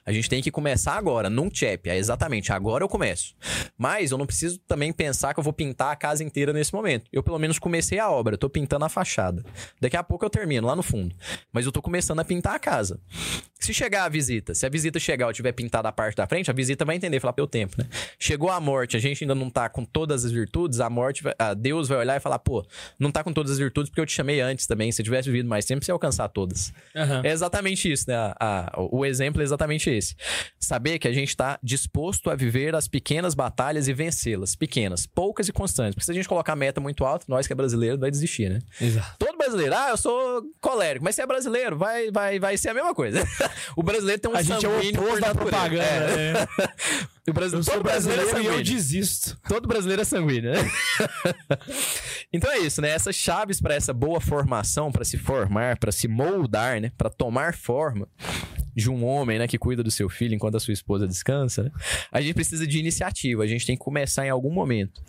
A 0.06 0.12
gente 0.12 0.28
tem 0.28 0.40
que 0.40 0.52
começar 0.52 0.92
agora, 0.94 1.28
num 1.28 1.50
chap. 1.52 1.88
É 1.90 1.96
exatamente, 1.96 2.52
agora 2.52 2.84
eu 2.84 2.88
começo. 2.88 3.34
Mas 3.76 4.12
eu 4.12 4.18
não 4.18 4.26
preciso 4.26 4.58
também 4.68 4.92
pensar 4.92 5.34
que 5.34 5.40
eu 5.40 5.44
vou 5.44 5.52
pintar 5.52 5.92
a 5.92 5.96
casa 5.96 6.22
inteira 6.22 6.52
nesse 6.52 6.72
momento. 6.72 7.06
Eu 7.12 7.24
pelo 7.24 7.38
menos 7.40 7.58
comecei 7.58 7.98
a 7.98 8.08
obra, 8.08 8.38
tô 8.38 8.48
pintando 8.48 8.84
a 8.84 8.88
fachada. 8.88 9.44
Daqui 9.80 9.96
a 9.96 10.02
pouco 10.04 10.24
eu 10.24 10.30
termino, 10.30 10.66
lá 10.68 10.76
no 10.76 10.82
fundo. 10.82 11.14
Mas 11.52 11.66
eu 11.66 11.72
tô 11.72 11.82
começando 11.82 12.20
a 12.20 12.24
pintar 12.24 12.54
a 12.54 12.58
casa. 12.60 13.00
Se 13.58 13.74
chegar 13.74 14.04
a 14.04 14.08
visita, 14.08 14.54
se 14.54 14.64
a 14.64 14.68
visita 14.68 14.98
chegar 15.00 15.26
e 15.26 15.28
eu 15.30 15.34
tiver 15.34 15.52
pintado 15.52 15.86
a 15.88 15.92
parte 15.92 16.16
da 16.16 16.26
frente, 16.26 16.50
a 16.50 16.54
visita 16.54 16.84
vai 16.84 16.96
entender, 17.00 17.20
falar 17.20 17.32
pelo 17.32 17.46
tempo, 17.48 17.74
né? 17.78 17.86
Chegou 18.18 18.50
a 18.50 18.60
morte, 18.60 18.96
a 18.96 19.00
gente 19.00 19.24
ainda 19.24 19.34
não 19.34 19.50
tá 19.50 19.68
com 19.68 19.84
todas 19.84 20.24
as 20.24 20.30
virtudes, 20.30 20.80
a 20.80 20.88
morte, 20.90 21.22
vai- 21.22 21.34
a 21.38 21.54
Deus 21.54 21.88
vai 21.88 21.98
olhar 21.98 22.16
e 22.16 22.20
falar, 22.20 22.38
pô, 22.38 22.64
não 22.98 23.10
tá 23.10 23.24
com 23.24 23.32
todas 23.32 23.52
as 23.52 23.58
virtudes 23.58 23.90
porque 23.90 24.00
eu 24.00 24.06
te 24.06 24.12
chamei 24.12 24.40
antes 24.40 24.66
também. 24.66 24.90
Se 24.92 25.00
eu 25.02 25.04
tivesse 25.04 25.30
vivido 25.30 25.48
mais 25.48 25.64
tempo, 25.64 25.84
você 25.84 25.90
ia 25.90 25.94
alcançar 25.94 26.28
todas. 26.28 26.72
Aham. 26.94 27.22
É 27.24 27.30
exatamente 27.30 27.90
isso, 27.90 28.04
né? 28.08 28.14
A- 28.16 28.36
a- 28.40 28.72
o 28.90 29.04
exemplo 29.04 29.40
é 29.40 29.44
exatamente 29.44 29.88
esse. 29.90 30.14
Saber 30.58 30.98
que 30.98 31.08
a 31.08 31.12
gente 31.12 31.28
está 31.28 31.58
disposto 31.62 32.30
a 32.30 32.34
viver 32.34 32.74
as 32.74 32.86
pequenas 32.88 33.34
batalhas 33.34 33.88
e 33.88 33.92
vencê-las. 33.92 34.54
Pequenas, 34.54 35.06
poucas 35.06 35.48
e 35.48 35.52
constantes. 35.52 35.94
Porque 35.94 36.04
se 36.04 36.10
a 36.10 36.14
gente 36.14 36.28
colocar 36.28 36.52
a 36.52 36.56
meta 36.56 36.80
muito 36.80 37.04
alta, 37.04 37.24
nós 37.28 37.46
que 37.46 37.52
é 37.52 37.56
brasileiro, 37.56 37.98
vai 37.98 38.10
desistir, 38.10 38.50
né? 38.50 38.58
Exato. 38.80 39.16
Brasileiro, 39.40 39.74
ah, 39.74 39.88
eu 39.88 39.96
sou 39.96 40.42
colérico, 40.60 41.02
mas 41.02 41.14
se 41.14 41.22
é 41.22 41.26
brasileiro, 41.26 41.78
vai, 41.78 42.10
vai, 42.10 42.38
vai 42.38 42.58
ser 42.58 42.68
a 42.68 42.74
mesma 42.74 42.94
coisa. 42.94 43.26
o 43.74 43.82
brasileiro 43.82 44.20
tem 44.20 44.30
um 44.30 44.36
A 44.36 44.42
gente 44.42 44.66
é 44.66 44.68
o 44.68 44.78
oposto 44.78 45.20
da 45.20 45.34
propaganda. 45.34 45.84
É. 45.84 46.32
né? 46.32 46.48
O 47.28 47.32
Brasil, 47.32 47.58
Eu 47.58 47.62
sou 47.62 47.74
todo 47.74 47.84
brasileiro 47.84 48.22
é 48.22 48.24
brasileiro 48.24 48.56
e 48.56 48.58
eu 48.58 48.64
desisto. 48.64 49.38
Todo 49.48 49.68
brasileiro 49.68 50.02
é 50.02 50.04
sanguíneo, 50.04 50.52
né? 50.52 50.70
então 52.32 52.50
é 52.50 52.58
isso, 52.58 52.82
né? 52.82 52.90
Essas 52.90 53.14
chaves 53.14 53.60
para 53.60 53.74
essa 53.74 53.92
boa 53.92 54.20
formação, 54.20 54.90
para 54.90 55.04
se 55.04 55.16
formar, 55.16 55.78
para 55.78 55.92
se 55.92 56.08
moldar, 56.08 56.80
né? 56.80 56.90
Para 56.98 57.08
tomar 57.08 57.54
forma 57.54 58.08
de 58.74 58.90
um 58.90 59.04
homem, 59.04 59.38
né, 59.38 59.46
que 59.46 59.58
cuida 59.58 59.82
do 59.82 59.90
seu 59.90 60.08
filho 60.08 60.34
enquanto 60.34 60.56
a 60.56 60.60
sua 60.60 60.72
esposa 60.72 61.06
descansa, 61.06 61.64
né? 61.64 61.70
A 62.10 62.20
gente 62.20 62.34
precisa 62.34 62.66
de 62.66 62.78
iniciativa, 62.78 63.42
a 63.42 63.46
gente 63.46 63.66
tem 63.66 63.76
que 63.76 63.82
começar 63.82 64.26
em 64.26 64.30
algum 64.30 64.50
momento. 64.50 65.02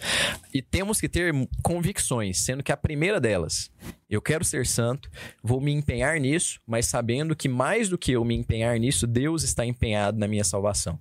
E 0.54 0.62
temos 0.62 1.00
que 1.00 1.08
ter 1.08 1.34
convicções, 1.64 2.40
sendo 2.40 2.64
que 2.64 2.72
a 2.72 2.78
primeira 2.78 3.20
delas, 3.20 3.72
eu 4.10 4.22
quero 4.22 4.44
ser 4.44 4.66
santo, 4.66 5.10
vou 5.42 5.62
me 5.62 5.72
empenhar 5.72 6.20
nisso, 6.20 6.60
mas 6.68 6.86
sabendo 6.86 7.36
que 7.36 7.48
mais 7.48 7.88
do 7.88 7.98
que 7.98 8.12
eu 8.12 8.26
me 8.26 8.36
empenhar 8.36 8.78
nisso, 8.78 9.08
Deus 9.08 9.44
está 9.44 9.66
empenhado 9.66 10.20
na 10.20 10.28
minha 10.28 10.44
salvação. 10.44 11.00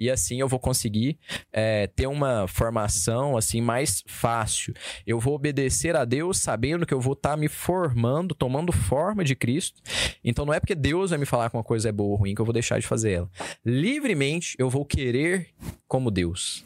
E 0.00 0.08
assim 0.08 0.40
eu 0.40 0.48
vou 0.48 0.58
conseguir 0.58 1.18
é, 1.52 1.86
ter 1.86 2.06
uma 2.06 2.48
formação 2.48 3.36
assim 3.36 3.60
mais 3.60 4.02
fácil. 4.06 4.72
Eu 5.06 5.20
vou 5.20 5.34
obedecer 5.34 5.94
a 5.94 6.06
Deus 6.06 6.38
sabendo 6.38 6.86
que 6.86 6.94
eu 6.94 7.00
vou 7.00 7.12
estar 7.12 7.36
me 7.36 7.48
formando, 7.48 8.34
tomando 8.34 8.72
forma 8.72 9.22
de 9.22 9.36
Cristo. 9.36 9.82
Então 10.24 10.46
não 10.46 10.54
é 10.54 10.58
porque 10.58 10.74
Deus 10.74 11.10
vai 11.10 11.18
me 11.18 11.26
falar 11.26 11.50
que 11.50 11.56
uma 11.56 11.62
coisa 11.62 11.90
é 11.90 11.92
boa 11.92 12.12
ou 12.12 12.16
ruim 12.16 12.34
que 12.34 12.40
eu 12.40 12.46
vou 12.46 12.54
deixar 12.54 12.80
de 12.80 12.86
fazer 12.86 13.12
ela. 13.12 13.30
Livremente 13.62 14.56
eu 14.58 14.70
vou 14.70 14.86
querer 14.86 15.48
como 15.86 16.10
Deus. 16.10 16.64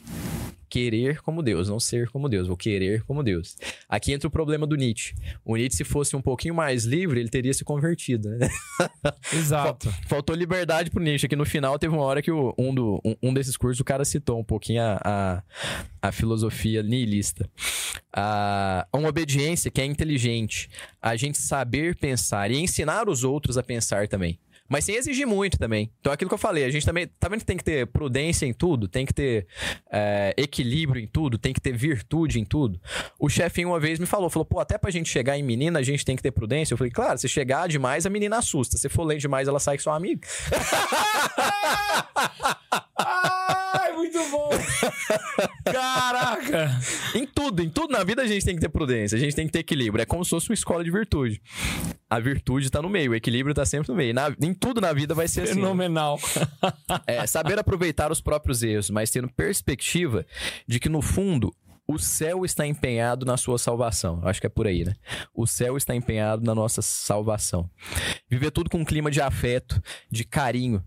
Querer 0.75 1.21
como 1.21 1.41
Deus, 1.41 1.69
não 1.69 1.79
ser 1.79 2.09
como 2.09 2.27
Deus, 2.27 2.47
vou 2.49 2.57
querer 2.57 3.01
como 3.03 3.23
Deus. 3.23 3.55
Aqui 3.87 4.11
entra 4.11 4.27
o 4.27 4.29
problema 4.31 4.67
do 4.67 4.75
Nietzsche. 4.75 5.15
O 5.45 5.55
Nietzsche, 5.55 5.77
se 5.77 5.83
fosse 5.85 6.17
um 6.17 6.21
pouquinho 6.21 6.53
mais 6.53 6.83
livre, 6.83 7.17
ele 7.17 7.29
teria 7.29 7.53
se 7.53 7.63
convertido, 7.63 8.27
né? 8.29 8.49
Exato. 9.31 9.89
Faltou 10.05 10.35
liberdade 10.35 10.91
pro 10.91 11.01
Nietzsche. 11.01 11.27
Aqui 11.27 11.35
no 11.37 11.45
final 11.45 11.79
teve 11.79 11.93
uma 11.95 12.03
hora 12.03 12.21
que 12.21 12.29
o- 12.29 12.53
um, 12.57 12.75
do, 12.75 12.99
um, 13.05 13.15
um 13.23 13.33
desses 13.33 13.55
cursos 13.55 13.79
o 13.79 13.85
cara 13.85 14.03
citou 14.03 14.37
um 14.37 14.43
pouquinho 14.43 14.81
a, 14.81 14.99
a, 15.05 15.43
a 16.09 16.11
filosofia 16.11 16.83
nihilista. 16.83 17.49
A, 18.13 18.85
uma 18.93 19.07
obediência 19.07 19.71
que 19.71 19.79
é 19.79 19.85
inteligente. 19.85 20.69
A 21.01 21.15
gente 21.15 21.37
saber 21.37 21.95
pensar 21.95 22.51
e 22.51 22.57
ensinar 22.59 23.07
os 23.07 23.23
outros 23.23 23.57
a 23.57 23.63
pensar 23.63 24.09
também. 24.09 24.37
Mas 24.67 24.85
sem 24.85 24.95
exigir 24.95 25.27
muito 25.27 25.59
também. 25.59 25.91
Então, 25.99 26.11
aquilo 26.11 26.29
que 26.29 26.33
eu 26.33 26.39
falei, 26.39 26.65
a 26.65 26.69
gente 26.69 26.85
também. 26.85 27.07
Tá 27.19 27.27
vendo 27.27 27.39
que 27.39 27.45
tem 27.45 27.57
que 27.57 27.63
ter 27.63 27.85
prudência 27.87 28.45
em 28.45 28.53
tudo, 28.53 28.87
tem 28.87 29.05
que 29.05 29.13
ter 29.13 29.47
é, 29.91 30.33
equilíbrio 30.37 31.01
em 31.01 31.07
tudo, 31.07 31.37
tem 31.37 31.53
que 31.53 31.61
ter 31.61 31.75
virtude 31.75 32.39
em 32.39 32.45
tudo. 32.45 32.79
O 33.19 33.29
chefinho 33.29 33.69
uma 33.69 33.79
vez 33.79 33.99
me 33.99 34.05
falou: 34.05 34.29
falou, 34.29 34.45
pô, 34.45 34.59
até 34.59 34.77
pra 34.77 34.89
gente 34.89 35.09
chegar 35.09 35.37
em 35.37 35.43
menina, 35.43 35.79
a 35.79 35.83
gente 35.83 36.03
tem 36.03 36.15
que 36.15 36.23
ter 36.23 36.31
prudência. 36.31 36.73
Eu 36.73 36.77
falei, 36.77 36.91
claro, 36.91 37.17
se 37.17 37.29
chegar 37.29 37.67
demais, 37.67 38.05
a 38.05 38.09
menina 38.09 38.37
assusta. 38.37 38.77
Se 38.77 38.89
for 38.89 39.03
lento 39.03 39.21
demais, 39.21 39.47
ela 39.47 39.59
sai 39.59 39.77
com 39.77 39.83
sua 39.83 39.95
amiga. 39.95 40.21
Ai, 42.97 43.93
muito 43.93 44.17
bom! 44.29 44.49
Caraca! 45.65 46.79
Em 47.13 47.25
tudo, 47.25 47.61
em 47.61 47.69
tudo 47.69 47.84
na 47.97 48.03
vida 48.03 48.21
a 48.21 48.27
gente 48.27 48.45
tem 48.45 48.55
que 48.55 48.61
ter 48.61 48.69
prudência, 48.69 49.15
a 49.15 49.19
gente 49.19 49.35
tem 49.35 49.45
que 49.45 49.51
ter 49.53 49.59
equilíbrio. 49.59 50.01
É 50.01 50.05
como 50.05 50.23
se 50.23 50.29
fosse 50.31 50.49
uma 50.49 50.53
escola 50.53 50.83
de 50.83 50.91
virtude. 50.91 51.41
A 52.09 52.19
virtude 52.19 52.69
tá 52.69 52.81
no 52.81 52.89
meio, 52.89 53.11
o 53.11 53.15
equilíbrio 53.15 53.53
tá 53.55 53.65
sempre 53.65 53.89
no 53.89 53.95
meio. 53.95 54.13
Na- 54.13 54.33
em 54.41 54.53
tudo 54.53 54.79
na 54.81 54.93
vida 54.93 55.13
vai 55.15 55.27
ser 55.27 55.41
assim. 55.41 55.55
Fenomenal. 55.55 56.19
É, 57.07 57.25
saber 57.27 57.57
aproveitar 57.59 58.11
os 58.11 58.21
próprios 58.21 58.63
erros, 58.63 58.89
mas 58.89 59.09
tendo 59.11 59.29
perspectiva 59.29 60.25
de 60.67 60.79
que, 60.79 60.89
no 60.89 61.01
fundo, 61.01 61.53
o 61.87 61.99
céu 61.99 62.43
está 62.45 62.65
empenhado 62.65 63.25
na 63.25 63.37
sua 63.37 63.57
salvação. 63.59 64.19
Eu 64.23 64.27
acho 64.29 64.41
que 64.41 64.47
é 64.47 64.49
por 64.49 64.65
aí, 64.65 64.83
né? 64.83 64.95
O 65.33 65.45
céu 65.45 65.77
está 65.77 65.95
empenhado 65.95 66.43
na 66.43 66.55
nossa 66.55 66.81
salvação. 66.81 67.69
Viver 68.29 68.49
tudo 68.51 68.69
com 68.69 68.79
um 68.79 68.85
clima 68.85 69.11
de 69.11 69.21
afeto, 69.21 69.81
de 70.11 70.23
carinho. 70.23 70.83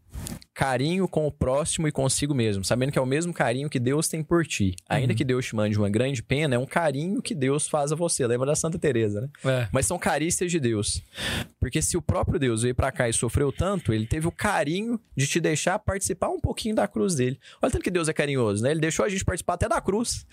Carinho 0.55 1.07
com 1.07 1.25
o 1.25 1.31
próximo 1.31 1.87
e 1.87 1.93
consigo 1.93 2.35
mesmo, 2.35 2.65
sabendo 2.65 2.91
que 2.91 2.99
é 2.99 3.03
o 3.03 3.07
mesmo 3.07 3.33
carinho 3.33 3.71
que 3.71 3.79
Deus 3.79 4.09
tem 4.09 4.25
por 4.25 4.45
ti. 4.45 4.75
Ainda 4.89 5.15
que 5.15 5.25
Deus 5.25 5.47
te 5.47 5.55
mande 5.55 5.79
uma 5.79 5.89
grande 5.89 6.21
pena, 6.21 6.57
é 6.57 6.59
um 6.59 6.67
carinho 6.67 7.23
que 7.23 7.33
Deus 7.33 7.69
faz 7.69 7.93
a 7.93 7.95
você. 7.95 8.27
Lembra 8.27 8.49
da 8.49 8.57
Santa 8.57 8.77
Teresa, 8.77 9.21
né? 9.21 9.29
É. 9.45 9.69
Mas 9.71 9.87
são 9.87 9.97
carícias 9.99 10.51
de 10.51 10.59
Deus. 10.59 11.01
Porque 11.61 11.81
se 11.81 11.97
o 11.97 12.03
próprio 12.03 12.41
Deus 12.41 12.63
veio 12.63 12.75
pra 12.75 12.91
cá 12.91 13.09
e 13.09 13.13
sofreu 13.13 13.53
tanto, 13.53 13.93
ele 13.93 14.05
teve 14.05 14.27
o 14.27 14.33
carinho 14.33 15.01
de 15.17 15.29
te 15.29 15.39
deixar 15.39 15.79
participar 15.79 16.29
um 16.29 16.41
pouquinho 16.41 16.75
da 16.75 16.89
cruz 16.89 17.15
dele. 17.15 17.39
Olha 17.63 17.71
tanto 17.71 17.85
que 17.85 17.91
Deus 17.91 18.09
é 18.09 18.13
carinhoso, 18.13 18.65
né? 18.65 18.73
Ele 18.73 18.81
deixou 18.81 19.05
a 19.05 19.09
gente 19.09 19.25
participar 19.25 19.55
até 19.55 19.69
da 19.69 19.81
cruz. 19.81 20.27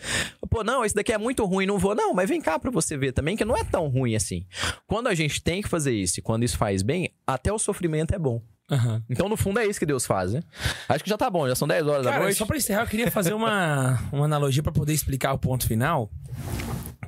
Pô, 0.49 0.63
não, 0.63 0.83
esse 0.83 0.95
daqui 0.95 1.13
é 1.13 1.17
muito 1.19 1.45
ruim, 1.45 1.67
não 1.67 1.77
vou. 1.77 1.93
Não, 1.93 2.15
mas 2.15 2.29
vem 2.29 2.41
cá 2.41 2.57
pra 2.57 2.71
você 2.71 2.97
ver 2.97 3.11
também 3.11 3.37
que 3.37 3.45
não 3.45 3.55
é 3.55 3.63
tão 3.63 3.87
ruim 3.87 4.15
assim. 4.15 4.43
Quando 4.87 5.07
a 5.07 5.13
gente 5.13 5.39
tem 5.43 5.61
que 5.61 5.69
fazer 5.69 5.93
isso 5.93 6.19
e 6.19 6.23
quando 6.23 6.43
isso 6.43 6.57
faz 6.57 6.81
bem, 6.81 7.11
até 7.27 7.53
o 7.53 7.59
sofrimento 7.59 8.15
é 8.15 8.17
bom. 8.17 8.41
Aham. 8.69 9.03
Então, 9.09 9.29
no 9.29 9.37
fundo, 9.37 9.59
é 9.59 9.65
isso 9.67 9.79
que 9.79 9.85
Deus 9.85 10.05
faz, 10.05 10.33
né? 10.33 10.41
Acho 10.89 11.03
que 11.03 11.09
já 11.09 11.17
tá 11.17 11.29
bom, 11.29 11.47
já 11.47 11.55
são 11.55 11.67
10 11.67 11.85
horas 11.87 12.03
da 12.03 12.11
Cara, 12.11 12.23
noite. 12.23 12.37
só 12.37 12.45
pra 12.45 12.57
encerrar, 12.57 12.81
eu 12.83 12.87
queria 12.87 13.11
fazer 13.11 13.33
uma, 13.33 13.99
uma 14.11 14.25
analogia 14.25 14.63
pra 14.63 14.71
poder 14.71 14.93
explicar 14.93 15.33
o 15.33 15.37
ponto 15.39 15.67
final. 15.67 16.09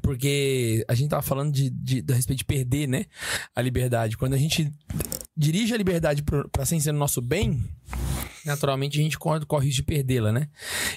Porque 0.01 0.85
a 0.87 0.93
gente 0.95 1.09
tava 1.09 1.21
falando 1.21 1.51
de, 1.51 1.69
de, 1.69 2.05
a 2.09 2.15
respeito 2.15 2.39
de 2.39 2.45
perder, 2.45 2.87
né? 2.87 3.05
A 3.55 3.61
liberdade. 3.61 4.15
Quando 4.17 4.35
a 4.35 4.37
gente 4.37 4.71
dirige 5.37 5.73
a 5.73 5.77
liberdade 5.77 6.23
pro- 6.23 6.49
pra 6.49 6.65
ser 6.65 6.91
no 6.91 6.97
nosso 6.99 7.21
bem, 7.21 7.63
naturalmente 8.45 8.99
a 8.99 9.03
gente 9.03 9.17
corre, 9.19 9.45
corre 9.45 9.63
o 9.63 9.65
risco 9.67 9.81
de 9.81 9.83
perdê-la, 9.83 10.31
né? 10.31 10.47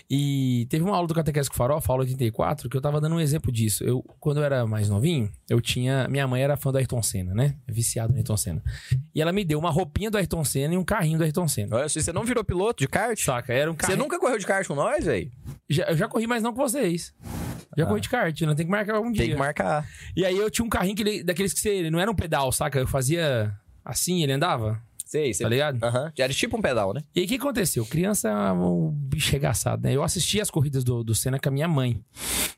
E 0.09 0.67
teve 0.71 0.85
uma 0.85 0.95
aula 0.97 1.07
do 1.09 1.15
Catequese 1.15 1.49
com 1.49 1.57
Farofa, 1.57 1.93
aula 1.93 2.05
84, 2.05 2.69
que 2.69 2.77
eu 2.77 2.81
tava 2.81 3.01
dando 3.01 3.17
um 3.17 3.21
exemplo 3.21 3.51
disso. 3.53 3.83
Eu, 3.85 4.03
quando 4.21 4.39
eu 4.39 4.45
era 4.45 4.67
mais 4.67 4.89
novinho, 4.89 5.31
eu 5.49 5.61
tinha. 5.61 6.07
Minha 6.09 6.27
mãe 6.29 6.43
era 6.43 6.57
fã 6.57 6.71
do 6.73 6.79
Ayrton 6.79 7.03
Senna, 7.03 7.35
né? 7.35 7.57
Viciada 7.69 8.13
no 8.13 8.17
Ayrton 8.19 8.37
Senna. 8.37 8.63
E 9.15 9.21
ela 9.21 9.33
me 9.33 9.45
deu 9.45 9.59
uma 9.59 9.71
roupinha 9.71 10.11
do 10.11 10.17
Ayrton 10.17 10.45
Senna 10.45 10.75
e 10.75 10.77
um 10.77 10.85
carrinho 10.85 11.19
do 11.19 11.25
Ayrton 11.25 11.49
Senna. 11.49 11.77
Olha, 11.77 11.89
você 11.89 12.13
não 12.13 12.25
virou 12.25 12.45
piloto 12.45 12.83
de 12.83 12.89
kart, 12.89 13.19
Saca? 13.21 13.53
Era 13.53 13.71
um 13.71 13.75
você 13.75 13.79
carrinho. 13.79 13.99
nunca 13.99 14.19
correu 14.19 14.39
de 14.39 14.47
kart 14.47 14.67
com 14.67 14.75
nós, 14.75 15.05
velho? 15.05 15.31
Já, 15.69 15.85
eu 15.85 15.97
já 15.97 16.09
corri, 16.09 16.27
mas 16.27 16.43
não 16.43 16.53
com 16.53 16.63
vocês. 16.63 17.13
Já 17.77 17.87
corri 17.87 18.01
de 18.01 18.09
kart, 18.09 18.41
não 18.43 18.55
tem 18.55 18.67
que 18.67 18.71
marcar 18.73 18.97
algum 18.97 19.13
dia. 19.13 19.23
Ah. 19.23 19.27
Tem 19.27 19.35
que 19.35 19.39
marcar. 19.39 19.89
E 20.17 20.25
aí 20.25 20.37
eu 20.37 20.51
tinha 20.51 20.65
um 20.65 20.69
carrinho 20.69 20.97
que 20.97 21.03
ele, 21.03 21.23
daqueles 21.23 21.53
que 21.53 21.61
você. 21.61 21.89
Não 21.91 22.01
era 22.01 22.11
um 22.11 22.15
pedal, 22.15 22.51
saca? 22.53 22.79
Eu 22.79 22.87
fazia 22.87 23.53
assim, 23.85 24.23
ele 24.23 24.33
andava, 24.33 24.81
Sei, 25.05 25.35
sei. 25.35 25.45
tá 25.45 25.51
ligado? 25.51 25.83
Aham. 25.83 26.13
Já 26.17 26.23
era 26.25 26.33
tipo 26.33 26.57
um 26.57 26.63
pedal, 26.63 26.95
né? 26.95 27.03
E 27.15 27.19
aí 27.21 27.27
o 27.27 27.29
que 27.29 27.35
aconteceu? 27.35 27.85
Criança, 27.85 28.31
o 28.55 28.91
bicho 28.93 29.33
regaçado, 29.33 29.83
né? 29.83 29.93
Eu 29.93 30.05
assisti 30.05 30.41
as 30.41 30.51
corridas 30.51 30.85
do, 30.85 31.03
do 31.03 31.17
Senna 31.17 31.37
com 31.41 31.49
a 31.49 31.53
minha 31.53 31.67
mãe. 31.67 32.01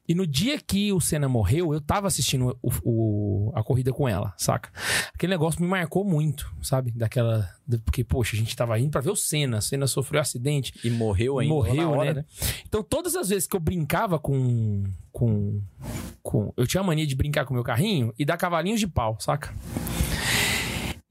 E 0.06 0.14
no 0.14 0.26
dia 0.26 0.58
que 0.60 0.92
o 0.92 1.00
Senna 1.00 1.28
morreu, 1.30 1.72
eu 1.72 1.80
tava 1.80 2.08
assistindo 2.08 2.54
o- 2.60 2.72
o- 2.82 3.52
a 3.54 3.62
corrida 3.62 3.90
com 3.90 4.06
ela, 4.06 4.34
saca? 4.36 4.68
Aquele 5.14 5.30
negócio 5.30 5.62
me 5.62 5.66
marcou 5.68 6.04
muito, 6.04 6.52
sabe? 6.60 6.90
Daquela. 6.90 7.48
Porque, 7.86 8.04
poxa, 8.04 8.36
a 8.36 8.38
gente 8.38 8.54
tava 8.54 8.78
indo 8.78 8.90
pra 8.90 9.00
ver 9.00 9.10
o 9.10 9.16
Senna. 9.16 9.56
O 9.58 9.62
Senna 9.62 9.86
sofreu 9.86 10.18
um 10.18 10.22
acidente. 10.22 10.74
E 10.84 10.90
morreu 10.90 11.38
ainda. 11.38 11.54
Morreu, 11.54 11.90
hora, 11.92 12.12
né? 12.14 12.24
Então, 12.68 12.82
todas 12.82 13.16
as 13.16 13.30
vezes 13.30 13.46
que 13.46 13.56
eu 13.56 13.60
brincava 13.60 14.18
com, 14.18 14.82
com. 15.10 15.62
com. 16.22 16.52
Eu 16.54 16.66
tinha 16.66 16.82
a 16.82 16.84
mania 16.84 17.06
de 17.06 17.14
brincar 17.14 17.46
com 17.46 17.52
o 17.52 17.54
meu 17.54 17.64
carrinho 17.64 18.12
e 18.18 18.26
dar 18.26 18.36
cavalinhos 18.36 18.80
de 18.80 18.88
pau, 18.88 19.16
saca? 19.20 19.54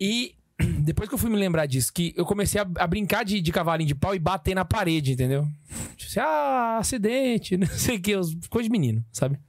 E 0.02 0.34
depois 0.80 1.07
que 1.07 1.14
eu 1.14 1.19
fui 1.19 1.30
me 1.30 1.38
lembrar 1.38 1.68
disso, 1.68 1.94
que 1.94 2.11
eu 2.18 2.26
comecei 2.26 2.60
a, 2.60 2.68
a 2.80 2.88
brincar 2.88 3.23
de, 3.23 3.40
de 3.40 3.52
cavalinho 3.52 3.88
de 3.88 3.94
pau 3.94 4.15
e 4.15 4.19
bater 4.19 4.56
na 4.56 4.65
parede, 4.65 5.11
entendeu? 5.11 5.48
Tipo 5.95 6.19
ah, 6.19 6.78
acidente, 6.80 7.56
não 7.56 7.68
sei 7.68 7.98
o 7.98 8.02
que, 8.02 8.14
coisa 8.49 8.68
de 8.68 8.72
menino, 8.72 9.06
sabe? 9.11 9.40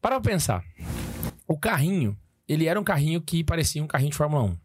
Para 0.00 0.20
pra 0.20 0.32
pensar. 0.32 0.64
O 1.46 1.56
carrinho, 1.56 2.18
ele 2.48 2.66
era 2.66 2.80
um 2.80 2.84
carrinho 2.84 3.20
que 3.20 3.44
parecia 3.44 3.82
um 3.82 3.86
carrinho 3.86 4.10
de 4.10 4.16
Fórmula 4.16 4.42
1. 4.42 4.56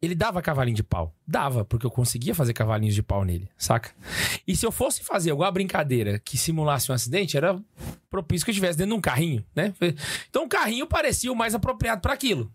Ele 0.00 0.14
dava 0.14 0.40
cavalinho 0.40 0.76
de 0.76 0.82
pau? 0.84 1.12
Dava, 1.26 1.64
porque 1.64 1.84
eu 1.84 1.90
conseguia 1.90 2.32
fazer 2.34 2.52
cavalinhos 2.52 2.94
de 2.94 3.02
pau 3.02 3.24
nele, 3.24 3.48
saca? 3.58 3.90
E 4.46 4.54
se 4.54 4.64
eu 4.64 4.70
fosse 4.70 5.02
fazer 5.02 5.32
alguma 5.32 5.50
brincadeira 5.50 6.20
que 6.20 6.38
simulasse 6.38 6.92
um 6.92 6.94
acidente, 6.94 7.36
era 7.36 7.60
propício 8.08 8.44
que 8.44 8.50
eu 8.50 8.52
estivesse 8.52 8.78
dentro 8.78 8.92
de 8.92 8.98
um 8.98 9.00
carrinho, 9.00 9.44
né? 9.56 9.74
Então 10.30 10.44
o 10.44 10.48
carrinho 10.48 10.86
parecia 10.86 11.32
o 11.32 11.36
mais 11.36 11.52
apropriado 11.54 12.00
para 12.00 12.12
aquilo. 12.14 12.50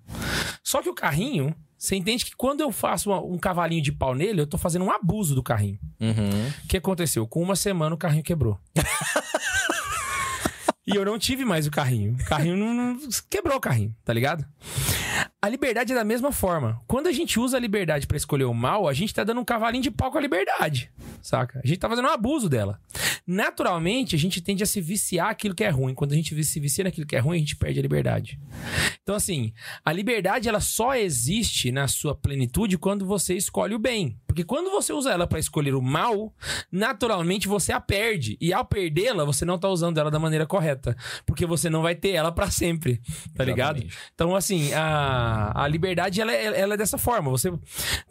Só 0.64 0.82
que 0.82 0.88
o 0.88 0.96
carrinho, 0.96 1.54
você 1.78 1.98
entende 1.98 2.24
que 2.24 2.34
quando 2.34 2.62
eu 2.62 2.72
faço 2.72 3.10
uma- 3.10 3.22
um 3.22 3.38
cavalinho 3.38 3.82
de 3.84 3.92
pau 3.92 4.16
nele, 4.16 4.40
eu 4.40 4.48
tô 4.48 4.58
fazendo 4.58 4.86
um 4.86 4.92
abuso 4.92 5.36
do 5.36 5.44
carrinho. 5.44 5.78
Uhum. 6.00 6.48
O 6.64 6.68
que 6.70 6.78
aconteceu? 6.78 7.28
Com 7.28 7.44
uma 7.44 7.58
semana 7.58 7.94
o 7.94 7.98
carrinho 7.98 8.24
quebrou. 8.24 8.58
e 10.88 10.96
eu 10.96 11.04
não 11.04 11.20
tive 11.20 11.44
mais 11.44 11.68
o 11.68 11.72
carrinho. 11.72 12.14
O 12.14 12.26
carrinho 12.26 12.56
não, 12.56 12.74
não- 12.74 13.00
quebrou 13.30 13.58
o 13.58 13.62
carrinho, 13.62 13.94
tá 14.06 14.14
ligado? 14.14 14.46
A 15.42 15.50
liberdade 15.50 15.92
é 15.92 15.96
da 15.96 16.04
mesma 16.04 16.32
forma. 16.32 16.82
Quando 16.88 17.08
a 17.08 17.12
gente 17.12 17.40
usa 17.40 17.58
a 17.58 17.60
liberdade 17.60 18.08
pra 18.08 18.16
escolher 18.16 18.46
o 18.46 18.54
mal, 18.54 18.88
a 18.88 18.94
gente 18.94 19.14
tá 19.14 19.24
dando 19.24 19.42
um 19.42 19.46
cavalinho 19.46 19.84
de 19.84 19.92
pau 19.92 20.12
com 20.12 20.18
a 20.18 20.22
liberdade, 20.22 20.90
saca? 21.22 21.60
A 21.64 21.68
gente 21.68 21.80
tá 21.80 21.90
fazendo 21.90 22.08
um 22.08 22.12
abuso 22.12 22.48
dela. 22.48 22.80
Naturalmente, 23.28 24.16
a 24.16 24.20
gente 24.20 24.42
tende 24.42 24.64
a 24.64 24.66
se 24.66 24.80
viciar 24.82 25.30
aquilo 25.30 25.56
que 25.56 25.64
é 25.64 25.70
ruim. 25.70 25.94
Quando 25.94 26.14
a 26.14 26.16
gente 26.16 26.42
se 26.44 26.60
vicia 26.60 26.84
naquilo 26.84 27.08
que 27.08 27.16
é 27.16 27.20
ruim, 27.20 27.38
a 27.38 27.40
gente 27.40 27.56
perde 27.56 27.80
a 27.80 27.82
liberdade. 27.82 28.40
Então, 29.02 29.16
assim, 29.16 29.54
a 29.84 29.92
liberdade 29.92 30.48
ela 30.48 30.60
só 30.60 30.96
existe 30.96 31.72
na 31.72 31.88
sua 31.88 32.16
plenitude 32.16 32.78
quando 32.78 33.06
você 33.06 33.36
escolhe 33.36 33.76
o 33.76 33.80
bem. 33.80 34.18
Porque 34.26 34.44
quando 34.44 34.72
você 34.72 34.92
usa 34.92 35.12
ela 35.12 35.28
pra 35.28 35.40
escolher 35.40 35.76
o 35.76 35.82
mal, 35.82 36.34
naturalmente 36.72 37.48
você 37.48 37.72
a 37.72 37.80
perde. 37.80 38.38
E 38.42 38.52
ao 38.52 38.66
perdê-la, 38.66 39.24
você 39.24 39.46
não 39.46 39.60
tá 39.60 39.70
usando 39.70 40.00
ela 40.00 40.10
da 40.10 40.20
maneira 40.20 40.46
correta. 40.48 40.98
Porque 41.26 41.46
você 41.46 41.70
não 41.70 41.82
vai 41.82 41.96
ter 41.96 42.12
ela 42.12 42.32
pra 42.32 42.50
sempre. 42.50 43.00
Tá 43.36 43.44
ligado? 43.44 43.78
Exatamente. 43.78 43.98
Então, 44.16 44.36
assim, 44.36 44.74
a, 44.74 45.03
a 45.56 45.68
liberdade 45.68 46.22
ela 46.22 46.32
é, 46.32 46.60
ela 46.60 46.74
é 46.74 46.78
dessa 46.78 46.98
forma. 46.98 47.30
Você 47.30 47.52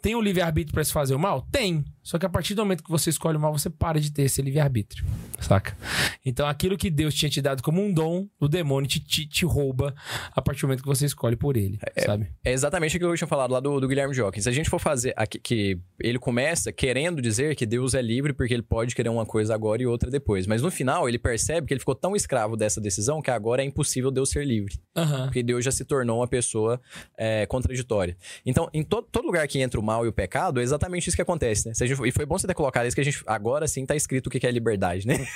tem 0.01 0.15
o 0.15 0.21
livre-arbítrio 0.21 0.75
pra 0.75 0.85
se 0.85 0.93
fazer 0.93 1.15
o 1.15 1.19
mal? 1.19 1.47
Tem. 1.51 1.85
Só 2.03 2.19
que 2.19 2.27
a 2.27 2.29
partir 2.29 2.55
do 2.55 2.63
momento 2.63 2.83
que 2.83 2.91
você 2.91 3.11
escolhe 3.11 3.37
o 3.37 3.41
mal, 3.41 3.57
você 3.57 3.71
para 3.71 4.01
de 4.01 4.11
ter 4.13 4.23
esse 4.23 4.43
livre-arbítrio. 4.43 5.05
Saca? 5.41 5.77
Então, 6.25 6.47
aquilo 6.47 6.77
que 6.77 6.91
Deus 6.91 7.15
tinha 7.15 7.31
te 7.31 7.41
dado 7.41 7.63
como 7.63 7.81
um 7.83 7.93
dom, 7.93 8.27
o 8.41 8.49
demônio 8.49 8.89
te, 8.89 8.99
te, 9.01 9.27
te 9.27 9.45
rouba 9.45 9.95
a 10.35 10.43
partir 10.43 10.63
do 10.63 10.67
momento 10.69 10.83
que 10.83 10.89
você 10.89 11.07
escolhe 11.07 11.37
por 11.37 11.57
ele. 11.57 11.79
sabe? 12.05 12.29
É 12.45 12.53
exatamente 12.53 12.97
aquilo 12.97 13.11
que 13.11 13.15
eu 13.15 13.19
tinha 13.19 13.29
falado 13.29 13.53
lá 13.53 13.61
do, 13.61 13.79
do 13.81 13.89
Guilherme 13.89 14.15
Jockins. 14.15 14.43
Se 14.45 14.49
a 14.49 14.53
gente 14.53 14.69
for 14.69 14.79
fazer 14.81 15.13
aqui, 15.17 15.39
que 15.39 15.79
ele 16.01 16.19
começa 16.19 16.73
querendo 16.73 17.21
dizer 17.23 17.55
que 17.57 17.65
Deus 17.67 17.95
é 17.95 18.03
livre 18.03 18.33
porque 18.33 18.53
ele 18.55 18.63
pode 18.63 18.95
querer 18.95 19.09
uma 19.09 19.25
coisa 19.27 19.55
agora 19.55 19.81
e 19.83 19.87
outra 19.87 20.11
depois. 20.11 20.47
Mas 20.47 20.61
no 20.63 20.71
final 20.71 21.09
ele 21.09 21.19
percebe 21.19 21.67
que 21.67 21.73
ele 21.75 21.81
ficou 21.81 21.95
tão 21.95 22.15
escravo 22.17 22.57
dessa 22.57 22.81
decisão 22.81 23.23
que 23.23 23.31
agora 23.31 23.63
é 23.63 23.65
impossível 23.65 24.11
Deus 24.11 24.31
ser 24.31 24.45
livre. 24.47 24.75
Aham. 24.97 25.25
Porque 25.25 25.43
Deus 25.43 25.65
já 25.65 25.71
se 25.71 25.85
tornou 25.85 26.19
uma 26.21 26.29
pessoa 26.29 26.81
é, 27.17 27.47
contraditória. 27.47 28.17
Então, 28.45 28.69
em 28.75 28.83
to- 28.83 29.03
todo 29.03 29.27
lugar 29.27 29.47
que 29.49 29.61
entra 29.61 29.79
o 29.79 29.83
mal 29.83 30.05
e 30.05 30.09
o 30.09 30.13
pecado, 30.13 30.61
é 30.61 30.63
exatamente 30.63 31.07
isso 31.09 31.17
que 31.17 31.23
acontece, 31.23 31.69
né? 31.69 31.75
Se 31.75 31.85
a 31.85 31.87
gente- 31.95 32.09
e 32.09 32.13
foi 32.13 32.27
bom 32.27 32.39
você 32.39 32.47
ter 32.47 32.55
colocado 32.55 32.87
isso, 32.87 32.95
que 32.95 33.01
a 33.01 33.05
gente 33.05 33.23
agora 33.27 33.67
sim 33.69 33.85
tá 33.87 33.95
escrito 33.97 34.27
o 34.27 34.31
que 34.31 34.47
é 34.47 34.51
liberdade, 34.51 35.07
né? 35.07 35.27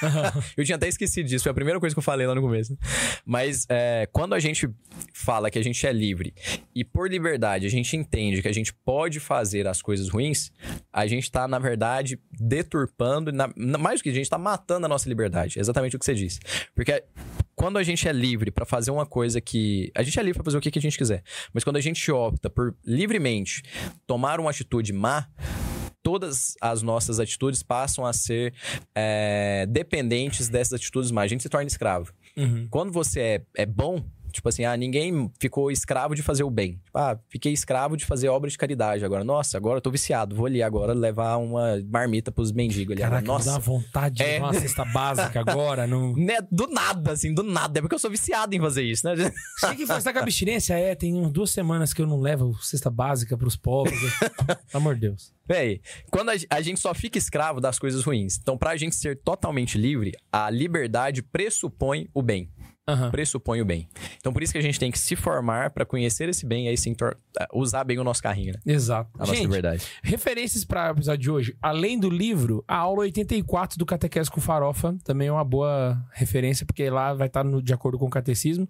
eu 0.56 0.64
tinha 0.64 0.76
até 0.76 0.88
esquecido 0.88 1.26
disso, 1.28 1.42
foi 1.44 1.50
a 1.52 1.54
primeira 1.54 1.78
coisa 1.80 1.94
que 1.94 1.98
eu 1.98 2.02
falei 2.02 2.26
lá 2.26 2.34
no 2.34 2.40
começo. 2.40 2.72
né? 2.72 2.78
Mas 3.24 3.66
é, 3.68 4.08
quando 4.12 4.34
a 4.34 4.38
gente 4.40 4.68
fala 5.14 5.50
que 5.50 5.58
a 5.58 5.62
gente 5.64 5.86
é 5.86 5.92
livre 5.92 6.34
e 6.74 6.84
por 6.84 7.10
liberdade 7.10 7.66
a 7.66 7.70
gente 7.70 7.96
entende 7.96 8.42
que 8.42 8.48
a 8.48 8.52
gente 8.52 8.72
pode 8.72 9.20
fazer 9.20 9.66
as 9.66 9.80
coisas 9.82 10.08
ruins, 10.08 10.50
a 10.92 11.06
gente 11.06 11.30
tá, 11.30 11.46
na 11.48 11.58
verdade, 11.58 12.18
deturpando, 12.38 13.32
na- 13.32 13.50
mais 13.56 14.00
do 14.00 14.04
que 14.04 14.10
a 14.10 14.14
gente 14.14 14.28
tá 14.30 14.38
matando 14.38 14.86
a 14.86 14.88
nossa 14.88 15.08
liberdade. 15.08 15.58
É 15.58 15.60
exatamente 15.60 15.96
o 15.96 15.98
que 15.98 16.04
você 16.04 16.14
disse. 16.14 16.38
Porque 16.74 17.04
quando 17.54 17.78
a 17.78 17.82
gente 17.82 18.06
é 18.08 18.12
livre 18.12 18.50
pra 18.50 18.66
fazer 18.66 18.90
uma 18.90 19.06
coisa 19.06 19.40
que. 19.40 19.90
A 19.94 20.02
gente 20.02 20.18
é 20.18 20.22
livre 20.22 20.34
pra 20.34 20.44
fazer 20.44 20.58
o 20.58 20.60
que, 20.60 20.70
que 20.70 20.78
a 20.78 20.82
gente 20.82 20.96
quiser. 20.98 21.22
Mas 21.52 21.64
quando 21.64 21.76
a 21.76 21.80
gente 21.80 22.10
opta 22.12 22.50
por 22.50 22.74
livremente 22.84 23.62
tomar 24.06 24.40
uma 24.40 24.50
atitude 24.50 24.92
má, 24.92 25.26
todas 26.06 26.54
as 26.60 26.82
nossas 26.82 27.18
atitudes 27.18 27.64
passam 27.64 28.06
a 28.06 28.12
ser 28.12 28.54
é, 28.94 29.66
dependentes 29.68 30.48
dessas 30.48 30.74
atitudes 30.74 31.10
más. 31.10 31.24
A 31.24 31.26
gente 31.26 31.42
se 31.42 31.48
torna 31.48 31.66
escravo. 31.66 32.12
Uhum. 32.36 32.68
Quando 32.70 32.92
você 32.92 33.20
é, 33.20 33.42
é 33.56 33.66
bom, 33.66 34.04
tipo 34.36 34.48
assim, 34.48 34.64
ah, 34.64 34.76
ninguém 34.76 35.30
ficou 35.40 35.70
escravo 35.70 36.14
de 36.14 36.22
fazer 36.22 36.44
o 36.44 36.50
bem. 36.50 36.72
Tipo, 36.84 36.98
ah, 36.98 37.18
fiquei 37.28 37.52
escravo 37.52 37.96
de 37.96 38.04
fazer 38.04 38.28
obra 38.28 38.48
de 38.48 38.56
caridade 38.56 39.04
agora. 39.04 39.24
Nossa, 39.24 39.56
agora 39.56 39.78
eu 39.78 39.80
tô 39.80 39.90
viciado. 39.90 40.34
Vou 40.36 40.46
ali 40.46 40.62
agora 40.62 40.92
levar 40.92 41.36
uma 41.36 41.82
marmita 41.90 42.30
pros 42.30 42.52
mendigos 42.52 42.92
ali. 42.92 43.00
Caraca, 43.00 43.26
Nossa. 43.26 43.52
dá 43.52 43.58
vontade 43.58 44.16
de 44.16 44.22
É. 44.22 44.34
levar 44.34 44.46
uma 44.52 44.60
cesta 44.60 44.84
básica 44.84 45.40
agora. 45.40 45.86
No... 45.96 46.16
Né, 46.16 46.38
do 46.50 46.66
nada, 46.66 47.12
assim, 47.12 47.32
do 47.32 47.42
nada. 47.42 47.78
É 47.78 47.80
porque 47.82 47.94
eu 47.94 47.98
sou 47.98 48.10
viciado 48.10 48.54
em 48.54 48.60
fazer 48.60 48.82
isso, 48.82 49.06
né? 49.06 49.14
O 49.64 49.74
que? 49.76 49.86
Você 49.86 50.02
tá 50.02 50.12
com 50.12 50.18
abstinência? 50.18 50.74
É, 50.74 50.94
tem 50.94 51.30
duas 51.30 51.50
semanas 51.50 51.92
que 51.94 52.02
eu 52.02 52.06
não 52.06 52.20
levo 52.20 52.54
cesta 52.62 52.90
básica 52.90 53.36
pros 53.36 53.56
pobres. 53.56 53.98
Pelo 54.46 54.56
amor 54.74 54.94
de 54.94 55.02
Deus. 55.02 55.32
Véi, 55.48 55.80
quando 56.10 56.30
a, 56.30 56.34
a 56.50 56.60
gente 56.60 56.80
só 56.80 56.92
fica 56.92 57.16
escravo 57.16 57.60
das 57.60 57.78
coisas 57.78 58.02
ruins. 58.04 58.36
Então, 58.36 58.58
pra 58.58 58.76
gente 58.76 58.96
ser 58.96 59.16
totalmente 59.22 59.78
livre, 59.78 60.12
a 60.32 60.50
liberdade 60.50 61.22
pressupõe 61.22 62.08
o 62.12 62.20
bem. 62.20 62.50
Aham. 62.88 63.10
Pressupõe 63.10 63.60
o 63.60 63.64
bem. 63.64 63.88
Então, 64.18 64.32
por 64.32 64.42
isso 64.42 64.52
que 64.52 64.58
a 64.58 64.62
gente 64.62 64.78
tem 64.78 64.92
que 64.92 64.98
se 64.98 65.16
formar 65.16 65.70
pra 65.70 65.84
conhecer 65.84 66.28
esse 66.28 66.46
bem 66.46 66.66
e 66.66 66.68
aí 66.68 66.76
sim 66.76 66.94
tor- 66.94 67.16
usar 67.52 67.82
bem 67.82 67.98
o 67.98 68.04
nosso 68.04 68.22
carrinho, 68.22 68.52
né? 68.54 68.60
Exato. 68.64 69.10
A 69.14 69.18
nossa 69.20 69.34
Gente, 69.34 69.44
liberdade. 69.46 69.84
referências 70.02 70.64
para 70.64 70.88
o 70.88 70.92
episódio 70.92 71.20
de 71.22 71.30
hoje. 71.30 71.56
Além 71.60 71.98
do 71.98 72.08
livro, 72.08 72.64
a 72.68 72.76
aula 72.76 73.00
84 73.00 73.76
do 73.76 73.84
Catequese 73.84 74.30
com 74.30 74.40
Farofa 74.40 74.96
também 75.02 75.26
é 75.28 75.32
uma 75.32 75.42
boa 75.44 76.00
referência, 76.12 76.64
porque 76.64 76.88
lá 76.88 77.12
vai 77.12 77.26
estar 77.26 77.42
no- 77.42 77.60
de 77.60 77.72
acordo 77.74 77.98
com 77.98 78.06
o 78.06 78.10
catecismo. 78.10 78.68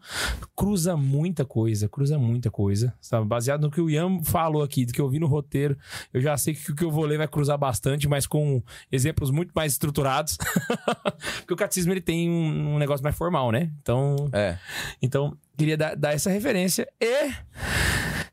Cruza 0.57 0.97
muita 0.97 1.45
coisa, 1.45 1.87
cruza 1.89 2.19
muita 2.19 2.51
coisa. 2.51 2.95
Sabe? 3.01 3.27
Baseado 3.27 3.63
no 3.63 3.71
que 3.71 3.81
o 3.83 3.91
Ian 3.91 4.23
falou 4.23 4.63
aqui, 4.63 4.87
do 4.87 4.93
que 4.95 5.01
eu 5.01 5.09
vi 5.11 5.19
no 5.19 5.27
roteiro, 5.27 5.77
eu 6.15 6.23
já 6.23 6.37
sei 6.39 6.55
que 6.55 6.73
o 6.73 6.75
que 6.75 6.85
eu 6.85 6.91
vou 6.91 7.05
ler 7.05 7.19
vai 7.19 7.29
cruzar 7.29 7.59
bastante, 7.59 8.09
mas 8.09 8.27
com 8.27 8.63
exemplos 8.91 9.31
muito 9.31 9.53
mais 9.55 9.73
estruturados. 9.73 10.39
porque 11.41 11.53
o 11.53 11.57
catecismo 11.57 11.93
ele 11.93 12.01
tem 12.01 12.31
um, 12.31 12.77
um 12.77 12.79
negócio 12.79 13.03
mais 13.05 13.15
formal, 13.17 13.53
né? 13.53 13.71
Então, 13.83 14.06
É. 14.33 14.57
então 15.01 15.37
queria 15.57 15.77
dar, 15.77 15.97
dar 15.97 16.13
essa 16.13 16.31
referência. 16.31 16.87
E 17.01 17.33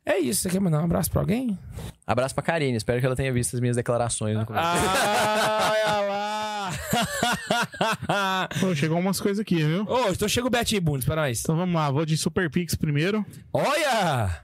é 0.06 0.20
isso. 0.20 0.42
Você 0.42 0.50
quer 0.50 0.60
mandar 0.60 0.82
um 0.82 0.86
abraço 0.86 1.10
pra 1.10 1.22
alguém? 1.22 1.58
Abraço 2.06 2.36
pra 2.36 2.44
Karine. 2.44 2.76
Espero 2.78 3.00
que 3.00 3.06
ela 3.06 3.16
tenha 3.16 3.32
visto 3.32 3.56
as 3.56 3.62
minhas 3.62 3.76
declarações 3.78 4.38
no 4.38 4.46
começo. 4.46 4.66
Ah, 4.66 5.72
olha 5.72 6.10
lá! 6.10 6.70
Pô, 8.60 8.76
chegou 8.76 9.00
umas 9.00 9.20
coisas 9.22 9.40
aqui, 9.40 9.64
viu? 9.64 9.86
Ô, 9.88 10.10
então 10.10 10.28
chega 10.28 10.48
o 10.48 10.50
Bet 10.50 10.76
aí, 10.76 10.82
Bundes, 10.82 11.06
pra 11.06 11.16
nós. 11.16 11.40
Então 11.40 11.56
vamos 11.56 11.74
lá, 11.76 11.90
vou 11.90 12.06
de 12.06 12.18
Super 12.18 12.50
Pix 12.50 12.76
primeiro. 12.76 13.26
Olha! 13.54 14.44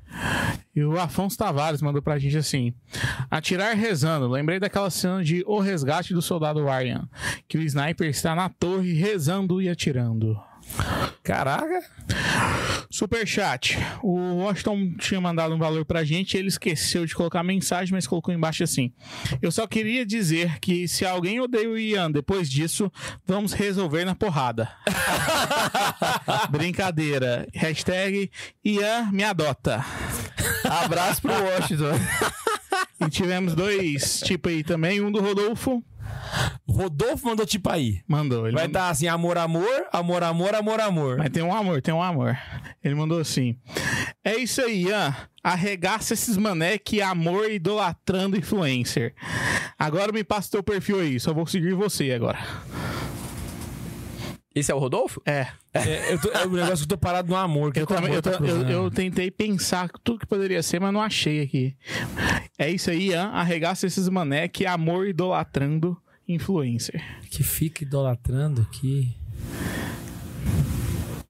E 0.75 0.81
o 0.83 0.99
Afonso 0.99 1.37
Tavares 1.37 1.81
mandou 1.81 2.01
pra 2.01 2.17
gente 2.17 2.37
assim: 2.37 2.73
Atirar 3.29 3.75
rezando. 3.75 4.27
Lembrei 4.27 4.59
daquela 4.59 4.89
cena 4.89 5.23
de 5.23 5.43
O 5.45 5.59
Resgate 5.59 6.13
do 6.13 6.21
Soldado 6.21 6.63
Ryan, 6.63 7.07
que 7.47 7.57
o 7.57 7.61
sniper 7.61 8.07
está 8.09 8.33
na 8.33 8.47
torre 8.47 8.93
rezando 8.93 9.61
e 9.61 9.67
atirando. 9.69 10.39
Caraca. 11.23 11.81
Superchat. 12.89 13.77
O 14.01 14.17
Washington 14.37 14.95
tinha 14.97 15.21
mandado 15.21 15.53
um 15.53 15.59
valor 15.59 15.85
pra 15.85 16.03
gente, 16.03 16.35
ele 16.37 16.47
esqueceu 16.47 17.05
de 17.05 17.13
colocar 17.13 17.43
mensagem, 17.43 17.93
mas 17.93 18.07
colocou 18.07 18.33
embaixo 18.33 18.63
assim: 18.63 18.91
Eu 19.41 19.51
só 19.51 19.67
queria 19.67 20.05
dizer 20.05 20.59
que 20.59 20.87
se 20.87 21.05
alguém 21.05 21.39
odeia 21.39 21.69
o 21.69 21.77
Ian 21.77 22.11
depois 22.11 22.49
disso, 22.49 22.91
vamos 23.25 23.53
resolver 23.53 24.05
na 24.05 24.15
porrada. 24.15 24.69
Brincadeira. 26.49 27.47
Hashtag 27.53 28.31
Ian 28.65 29.11
me 29.11 29.23
adota. 29.23 29.85
Abraço 30.63 31.21
pro 31.21 31.31
Washington. 31.31 31.93
E 32.99 33.09
tivemos 33.09 33.55
dois 33.55 34.19
tipos 34.21 34.51
aí 34.51 34.63
também. 34.63 35.01
Um 35.01 35.11
do 35.11 35.21
Rodolfo. 35.21 35.83
Rodolfo 36.67 37.25
mandou 37.27 37.45
tipo 37.45 37.69
aí. 37.69 38.01
Mandou. 38.07 38.45
Ele 38.47 38.55
Vai 38.55 38.65
mandou- 38.67 38.79
estar 38.81 38.89
assim, 38.89 39.07
amor, 39.07 39.37
amor, 39.37 39.85
amor, 39.91 40.23
amor, 40.23 40.55
amor, 40.55 40.79
amor. 40.81 41.17
Mas 41.17 41.29
tem 41.29 41.43
um 41.43 41.53
amor, 41.53 41.81
tem 41.81 41.93
um 41.93 42.01
amor. 42.01 42.37
Ele 42.83 42.95
mandou 42.95 43.19
assim. 43.19 43.55
É 44.23 44.35
isso 44.37 44.61
aí, 44.61 44.85
Ian. 44.87 45.15
Arregaça 45.43 46.13
esses 46.13 46.35
mané 46.35 46.77
que 46.77 46.99
é 46.99 47.03
amor 47.03 47.49
idolatrando 47.49 48.37
influencer. 48.37 49.13
Agora 49.77 50.11
me 50.11 50.23
passa 50.23 50.51
teu 50.51 50.63
perfil 50.63 50.99
aí. 50.99 51.19
Só 51.19 51.33
vou 51.33 51.47
seguir 51.47 51.73
você 51.73 52.11
agora. 52.11 52.39
Esse 54.59 54.71
é 54.71 54.75
o 54.75 54.79
Rodolfo? 54.79 55.21
É. 55.25 55.47
É, 55.73 56.13
eu 56.13 56.19
tô- 56.19 56.29
é 56.31 56.45
o 56.45 56.51
negócio 56.51 56.77
que 56.77 56.83
eu 56.83 56.87
tô 56.87 56.97
parado 56.97 57.29
no 57.29 57.35
amor. 57.35 57.71
Que 57.71 57.79
Eu, 57.79 57.83
o 57.83 57.87
também, 57.87 58.13
eu, 58.13 58.21
tô- 58.21 58.31
eu- 58.31 58.67
eu 58.69 58.91
tentei 58.91 59.29
pensar 59.31 59.89
tudo 60.03 60.19
que 60.19 60.25
poderia 60.25 60.61
ser, 60.63 60.79
mas 60.79 60.91
não 60.93 61.01
achei 61.01 61.41
aqui. 61.41 61.75
É 62.57 62.69
isso 62.69 62.89
aí, 62.89 63.09
Ian. 63.09 63.27
Arregaça 63.29 63.87
esses 63.87 64.09
mané 64.09 64.47
que 64.47 64.65
é 64.65 64.69
amor 64.69 65.07
idolatrando 65.07 65.97
influencer. 66.27 67.01
Que 67.29 67.43
fica 67.43 67.83
idolatrando 67.83 68.61
aqui. 68.61 69.15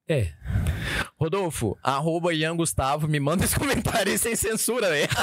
É. 0.07 0.30
Rodolfo, 1.20 1.78
arroba 1.84 2.34
Ian 2.34 2.56
Gustavo, 2.56 3.08
me 3.08 3.20
manda 3.20 3.44
esse 3.44 3.58
comentário 3.60 4.12
aí 4.12 4.18
sem 4.18 4.36
censura, 4.36 4.90
velho. 4.90 5.10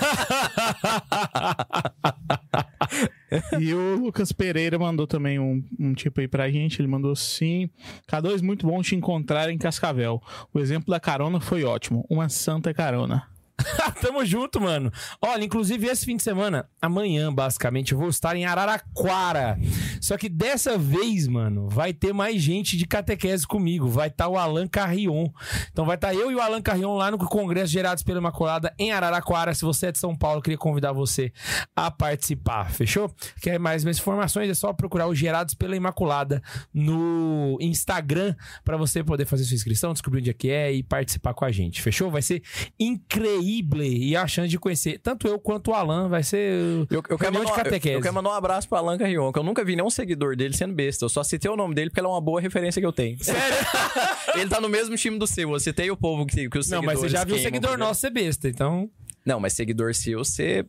E 3.59 3.75
o 3.75 3.97
Lucas 3.97 4.31
Pereira 4.31 4.79
mandou 4.79 5.07
também 5.07 5.39
um, 5.39 5.63
um 5.79 5.95
tipo 5.95 6.21
aí 6.21 6.29
pra 6.29 6.49
gente. 6.49 6.81
Ele 6.81 6.89
mandou 6.89 7.15
sim. 7.17 7.69
K2, 8.09 8.41
muito 8.41 8.67
bom 8.67 8.81
te 8.83 8.95
encontrar 8.95 9.51
em 9.51 9.59
Cascavel. 9.59 10.23
O 10.55 10.61
exemplo 10.61 10.91
da 10.91 11.01
carona 11.01 11.41
foi 11.41 11.65
ótimo. 11.65 12.07
Uma 12.09 12.29
santa 12.29 12.73
carona. 12.73 13.29
Tamo 14.01 14.25
junto, 14.25 14.61
mano. 14.61 14.93
Olha, 15.21 15.45
inclusive 15.45 15.87
esse 15.87 16.05
fim 16.05 16.17
de 16.17 16.23
semana, 16.23 16.69
amanhã, 16.81 17.33
basicamente, 17.33 17.93
eu 17.93 17.99
vou 17.99 18.09
estar 18.09 18.37
em 18.37 18.45
Araraquara. 18.45 19.59
Só 20.01 20.17
que 20.17 20.29
dessa 20.29 20.77
vez, 20.77 21.27
mano, 21.27 21.69
vai 21.69 21.93
ter 21.93 22.13
mais 22.13 22.41
gente 22.41 22.77
de 22.77 22.87
catequese 22.87 23.47
comigo. 23.47 23.89
Vai 23.89 24.09
estar 24.09 24.29
o 24.29 24.37
Alan 24.37 24.67
Carrion. 24.67 25.29
Então 25.73 25.85
vai 25.85 25.97
estar 25.97 26.15
eu 26.15 26.31
e 26.31 26.35
o 26.35 26.41
Alan 26.41 26.61
Carrion 26.61 26.95
lá 26.95 27.11
no 27.11 27.19
Congresso 27.19 27.73
Gerados 27.73 28.03
pela 28.03 28.19
Imaculada 28.19 28.75
em 28.79 28.93
Araraquara. 28.93 29.55
Se 29.55 29.63
você 29.63 29.87
é 29.87 29.93
de 29.93 29.99
São 29.99 30.17
Paulo, 30.17 30.43
queria 30.43 30.59
convidar 30.59 30.93
você 30.93 31.33
a 31.75 31.91
participar. 31.91 32.71
Fechou? 32.71 33.13
Quer 33.41 33.59
mais 33.59 33.85
mais 33.85 33.99
informações? 33.99 34.51
É 34.51 34.55
só 34.55 34.73
procurar 34.73 35.07
o 35.07 35.15
Gerados 35.15 35.55
pela 35.55 35.77
Imaculada 35.77 36.43
no 36.73 37.57
Instagram 37.61 38.35
para 38.65 38.77
você 38.77 39.03
poder 39.03 39.25
fazer 39.25 39.45
sua 39.45 39.55
inscrição, 39.55 39.93
descobrir 39.93 40.21
onde 40.21 40.31
é 40.31 40.35
que 40.35 40.51
é 40.51 40.73
e 40.73 40.83
participar 40.83 41.33
com 41.35 41.45
a 41.45 41.51
gente. 41.51 41.81
Fechou? 41.81 42.11
Vai 42.11 42.23
ser 42.23 42.43
incrível 42.79 43.46
e 43.83 44.17
a 44.17 44.27
chance 44.27 44.49
de 44.49 44.59
conhecer 44.59 44.99
tanto 44.99 45.27
eu 45.29 45.39
quanto 45.39 45.71
o 45.71 45.75
Alan 45.75 46.09
vai 46.09 46.23
ser 46.23 46.39
Eu, 46.41 46.87
eu, 46.91 47.03
quero 47.03 47.33
reunião 47.33 47.45
de 47.45 47.51
mandar, 47.51 47.87
eu, 47.87 47.93
eu 47.93 48.01
quero 48.01 48.15
mandar 48.15 48.31
um 48.31 48.33
abraço 48.33 48.69
pro 48.69 48.79
Alan 48.79 48.99
Carrion, 48.99 49.33
que 49.33 49.39
eu 49.39 49.43
nunca 49.43 49.65
vi 49.65 49.77
nenhum 49.77 49.91
seguidor 49.91 50.37
dele 50.37 50.57
sendo 50.57 50.75
besta. 50.75 51.05
Eu 51.05 51.09
só 51.09 51.23
citei 51.23 51.51
o 51.51 51.57
nome 51.57 51.75
dele 51.75 51.91
porque 51.91 52.01
ele 52.01 52.07
é 52.07 52.11
uma 52.11 52.21
boa 52.21 52.41
referência 52.41 52.81
que 52.81 52.87
eu 52.87 52.93
tenho. 52.93 53.23
Sério? 53.23 53.57
ele 54.35 54.49
tá 54.49 54.61
no 54.61 54.69
mesmo 54.69 54.97
time 54.97 55.19
do 55.19 55.27
seu. 55.27 55.51
Eu 55.53 55.61
citei 55.61 55.91
o 55.91 55.97
povo 55.97 56.27
que, 56.27 56.49
que 56.49 56.59
os 56.59 56.69
Não, 56.69 56.83
mas 56.83 56.99
você 56.99 57.09
já 57.09 57.25
viu 57.25 57.37
o 57.37 57.39
seguidor 57.39 57.79
nosso 57.79 58.01
ser 58.01 58.11
besta, 58.11 58.49
então. 58.49 58.91
Não, 59.27 59.41
mas 59.41 59.55
seguidor 59.55 59.93
seu 59.95 60.25
ser 60.25 60.67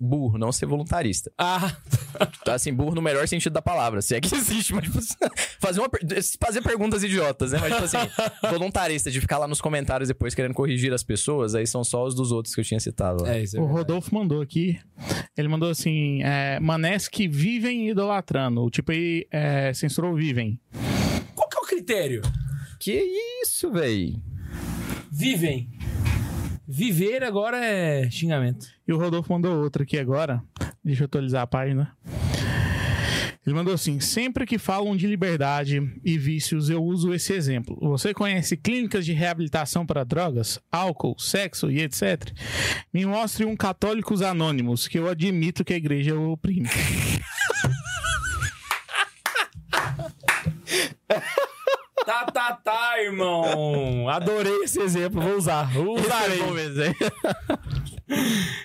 burro, 0.00 0.38
não 0.38 0.50
ser 0.50 0.64
voluntarista. 0.66 1.30
Ah, 1.36 1.76
Tá 2.44 2.54
assim, 2.54 2.72
burro 2.72 2.94
no 2.94 3.02
melhor 3.02 3.28
sentido 3.28 3.52
da 3.52 3.60
palavra. 3.62 4.00
Se 4.00 4.16
é 4.16 4.20
que 4.20 4.32
existe, 4.34 4.72
mas 4.74 4.84
tipo, 4.84 4.98
fazer, 5.60 5.80
uma, 5.80 5.88
fazer 6.40 6.62
perguntas 6.62 7.02
idiotas, 7.02 7.52
né? 7.52 7.58
Mas 7.60 7.72
tipo 7.74 7.84
assim, 7.84 8.10
voluntarista 8.50 9.10
de 9.10 9.20
ficar 9.20 9.38
lá 9.38 9.46
nos 9.46 9.60
comentários 9.60 10.08
depois 10.08 10.34
querendo 10.34 10.54
corrigir 10.54 10.92
as 10.92 11.02
pessoas, 11.02 11.54
aí 11.54 11.66
são 11.66 11.84
só 11.84 12.04
os 12.04 12.14
dos 12.14 12.32
outros 12.32 12.54
que 12.54 12.60
eu 12.60 12.64
tinha 12.64 12.80
citado 12.80 13.22
lá. 13.22 13.34
é 13.34 13.42
isso. 13.42 13.58
é 13.58 13.60
O. 13.60 13.66
Rodolfo 13.66 14.14
mandou 14.14 14.40
aqui. 14.40 14.80
Ele 15.36 15.48
mandou 15.48 15.70
assim: 15.70 16.22
é, 16.22 16.58
manés 16.60 17.08
que 17.08 17.28
vivem 17.28 17.90
idolatrando. 17.90 18.62
O 18.62 18.70
tipo 18.70 18.90
aí 18.90 19.26
é, 19.30 19.72
censurou 19.74 20.14
vivem. 20.14 20.58
Qual 21.34 21.48
que 21.48 21.56
é 21.56 21.60
o 21.60 21.66
critério? 21.66 22.22
Que 22.80 23.02
isso, 23.42 23.70
véi? 23.70 24.16
Vivem. 25.10 25.68
Viver 26.70 27.24
agora 27.24 27.64
é 27.64 28.10
xingamento. 28.10 28.66
E 28.86 28.92
o 28.92 28.98
Rodolfo 28.98 29.32
mandou 29.32 29.56
outra 29.56 29.84
aqui 29.84 29.98
agora. 29.98 30.42
Deixa 30.84 31.04
eu 31.04 31.06
atualizar 31.06 31.40
a 31.40 31.46
página. 31.46 31.96
Ele 33.46 33.56
mandou 33.56 33.72
assim: 33.72 33.98
sempre 34.00 34.44
que 34.44 34.58
falam 34.58 34.94
de 34.94 35.06
liberdade 35.06 35.80
e 36.04 36.18
vícios, 36.18 36.68
eu 36.68 36.84
uso 36.84 37.14
esse 37.14 37.32
exemplo. 37.32 37.78
Você 37.80 38.12
conhece 38.12 38.54
clínicas 38.54 39.06
de 39.06 39.14
reabilitação 39.14 39.86
para 39.86 40.04
drogas, 40.04 40.60
álcool, 40.70 41.18
sexo 41.18 41.70
e 41.70 41.80
etc? 41.80 42.34
Me 42.92 43.06
mostre 43.06 43.46
um 43.46 43.56
católicos 43.56 44.20
anônimos 44.20 44.86
que 44.86 44.98
eu 44.98 45.08
admito 45.08 45.64
que 45.64 45.72
a 45.72 45.78
igreja 45.78 46.20
oprime. 46.20 46.68
Tá, 52.08 52.24
tá, 52.24 52.54
tá, 52.54 53.02
irmão. 53.02 54.08
Adorei 54.08 54.62
esse 54.62 54.80
exemplo. 54.80 55.20
Vou 55.20 55.36
usar. 55.36 55.68
Usarei. 55.78 56.40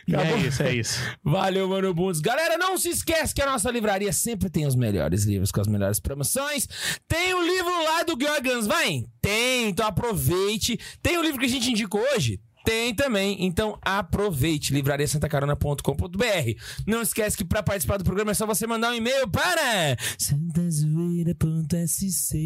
E 0.08 0.16
é 0.16 0.38
isso, 0.38 0.64
é 0.64 0.74
isso. 0.74 0.98
Valeu, 1.22 1.68
mano 1.68 1.94
Bundes. 1.94 2.22
Galera, 2.22 2.58
não 2.58 2.78
se 2.78 2.88
esquece 2.88 3.36
que 3.36 3.42
a 3.42 3.46
nossa 3.46 3.70
livraria 3.70 4.14
sempre 4.14 4.50
tem 4.50 4.66
os 4.66 4.78
melhores 4.78 5.26
livros 5.26 5.52
com 5.52 5.60
as 5.60 5.68
melhores 5.68 6.00
promoções. 6.00 6.70
Tem 7.06 7.34
o 7.34 7.44
livro 7.44 7.84
lá 7.84 8.04
do 8.04 8.16
Gorgans, 8.16 8.66
vai? 8.66 9.04
Tem, 9.22 9.68
então 9.68 9.88
aproveite. 9.88 10.80
Tem 11.02 11.18
o 11.18 11.22
livro 11.22 11.38
que 11.38 11.46
a 11.46 11.50
gente 11.50 11.70
indicou 11.70 12.00
hoje? 12.16 12.40
Tem 12.64 12.96
também, 12.96 13.46
então 13.46 13.78
aproveite, 13.82 14.74
livrariasantacarona.com.br. 14.74 16.62
Não 16.88 17.02
esquece 17.02 17.36
que 17.36 17.44
para 17.44 17.62
participar 17.62 17.98
do 17.98 18.04
programa 18.04 18.32
é 18.32 18.34
só 18.34 18.46
você 18.46 18.66
mandar 18.66 18.92
um 18.92 18.96
e-mail 18.96 19.28
para 19.28 19.98
santazoeira.sc 20.18 22.38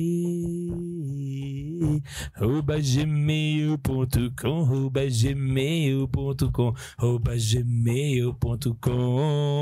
gmail.com 2.82 4.62
arroba 4.62 5.02
gmail.com 5.08 6.74
arroba 6.98 7.36
gmail.com 7.38 8.98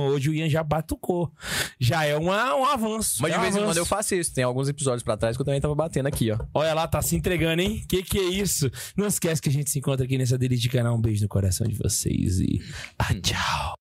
Hoje 0.10 0.30
o 0.30 0.34
Ian 0.34 0.50
já 0.50 0.64
batucou. 0.64 1.32
Já 1.80 2.06
é 2.06 2.16
uma, 2.16 2.56
um 2.56 2.66
avanço. 2.66 3.22
Mas 3.22 3.32
é 3.32 3.34
de 3.34 3.40
um 3.40 3.42
vez 3.42 3.56
em 3.56 3.64
quando 3.64 3.78
eu 3.78 3.86
faço 3.86 4.16
isso. 4.16 4.34
Tem 4.34 4.44
alguns 4.44 4.70
episódios 4.70 5.04
pra 5.04 5.18
trás 5.18 5.36
que 5.36 5.42
eu 5.42 5.46
também 5.46 5.62
tava 5.62 5.76
batendo 5.76 6.08
aqui, 6.08 6.32
ó. 6.32 6.40
Olha 6.54 6.74
lá, 6.74 6.88
tá 6.88 7.02
se 7.02 7.16
entregando, 7.16 7.62
hein? 7.62 7.84
Que 7.88 8.04
que 8.04 8.18
é 8.18 8.24
isso? 8.24 8.70
Não 8.96 9.08
esquece 9.08 9.42
que 9.42 9.50
a 9.50 9.52
gente 9.52 9.70
se 9.70 9.80
encontra 9.80 10.06
aqui 10.06 10.18
nessa 10.18 10.38
delícia 10.48 10.70
de 10.70 10.76
canal. 10.76 10.96
Um 10.96 11.02
beijo 11.02 11.22
no 11.22 11.30
coração 11.30 11.68
de 11.68 11.76
vocês 11.76 12.40
e 12.40 12.62
ah, 12.98 13.14
tchau. 13.16 13.76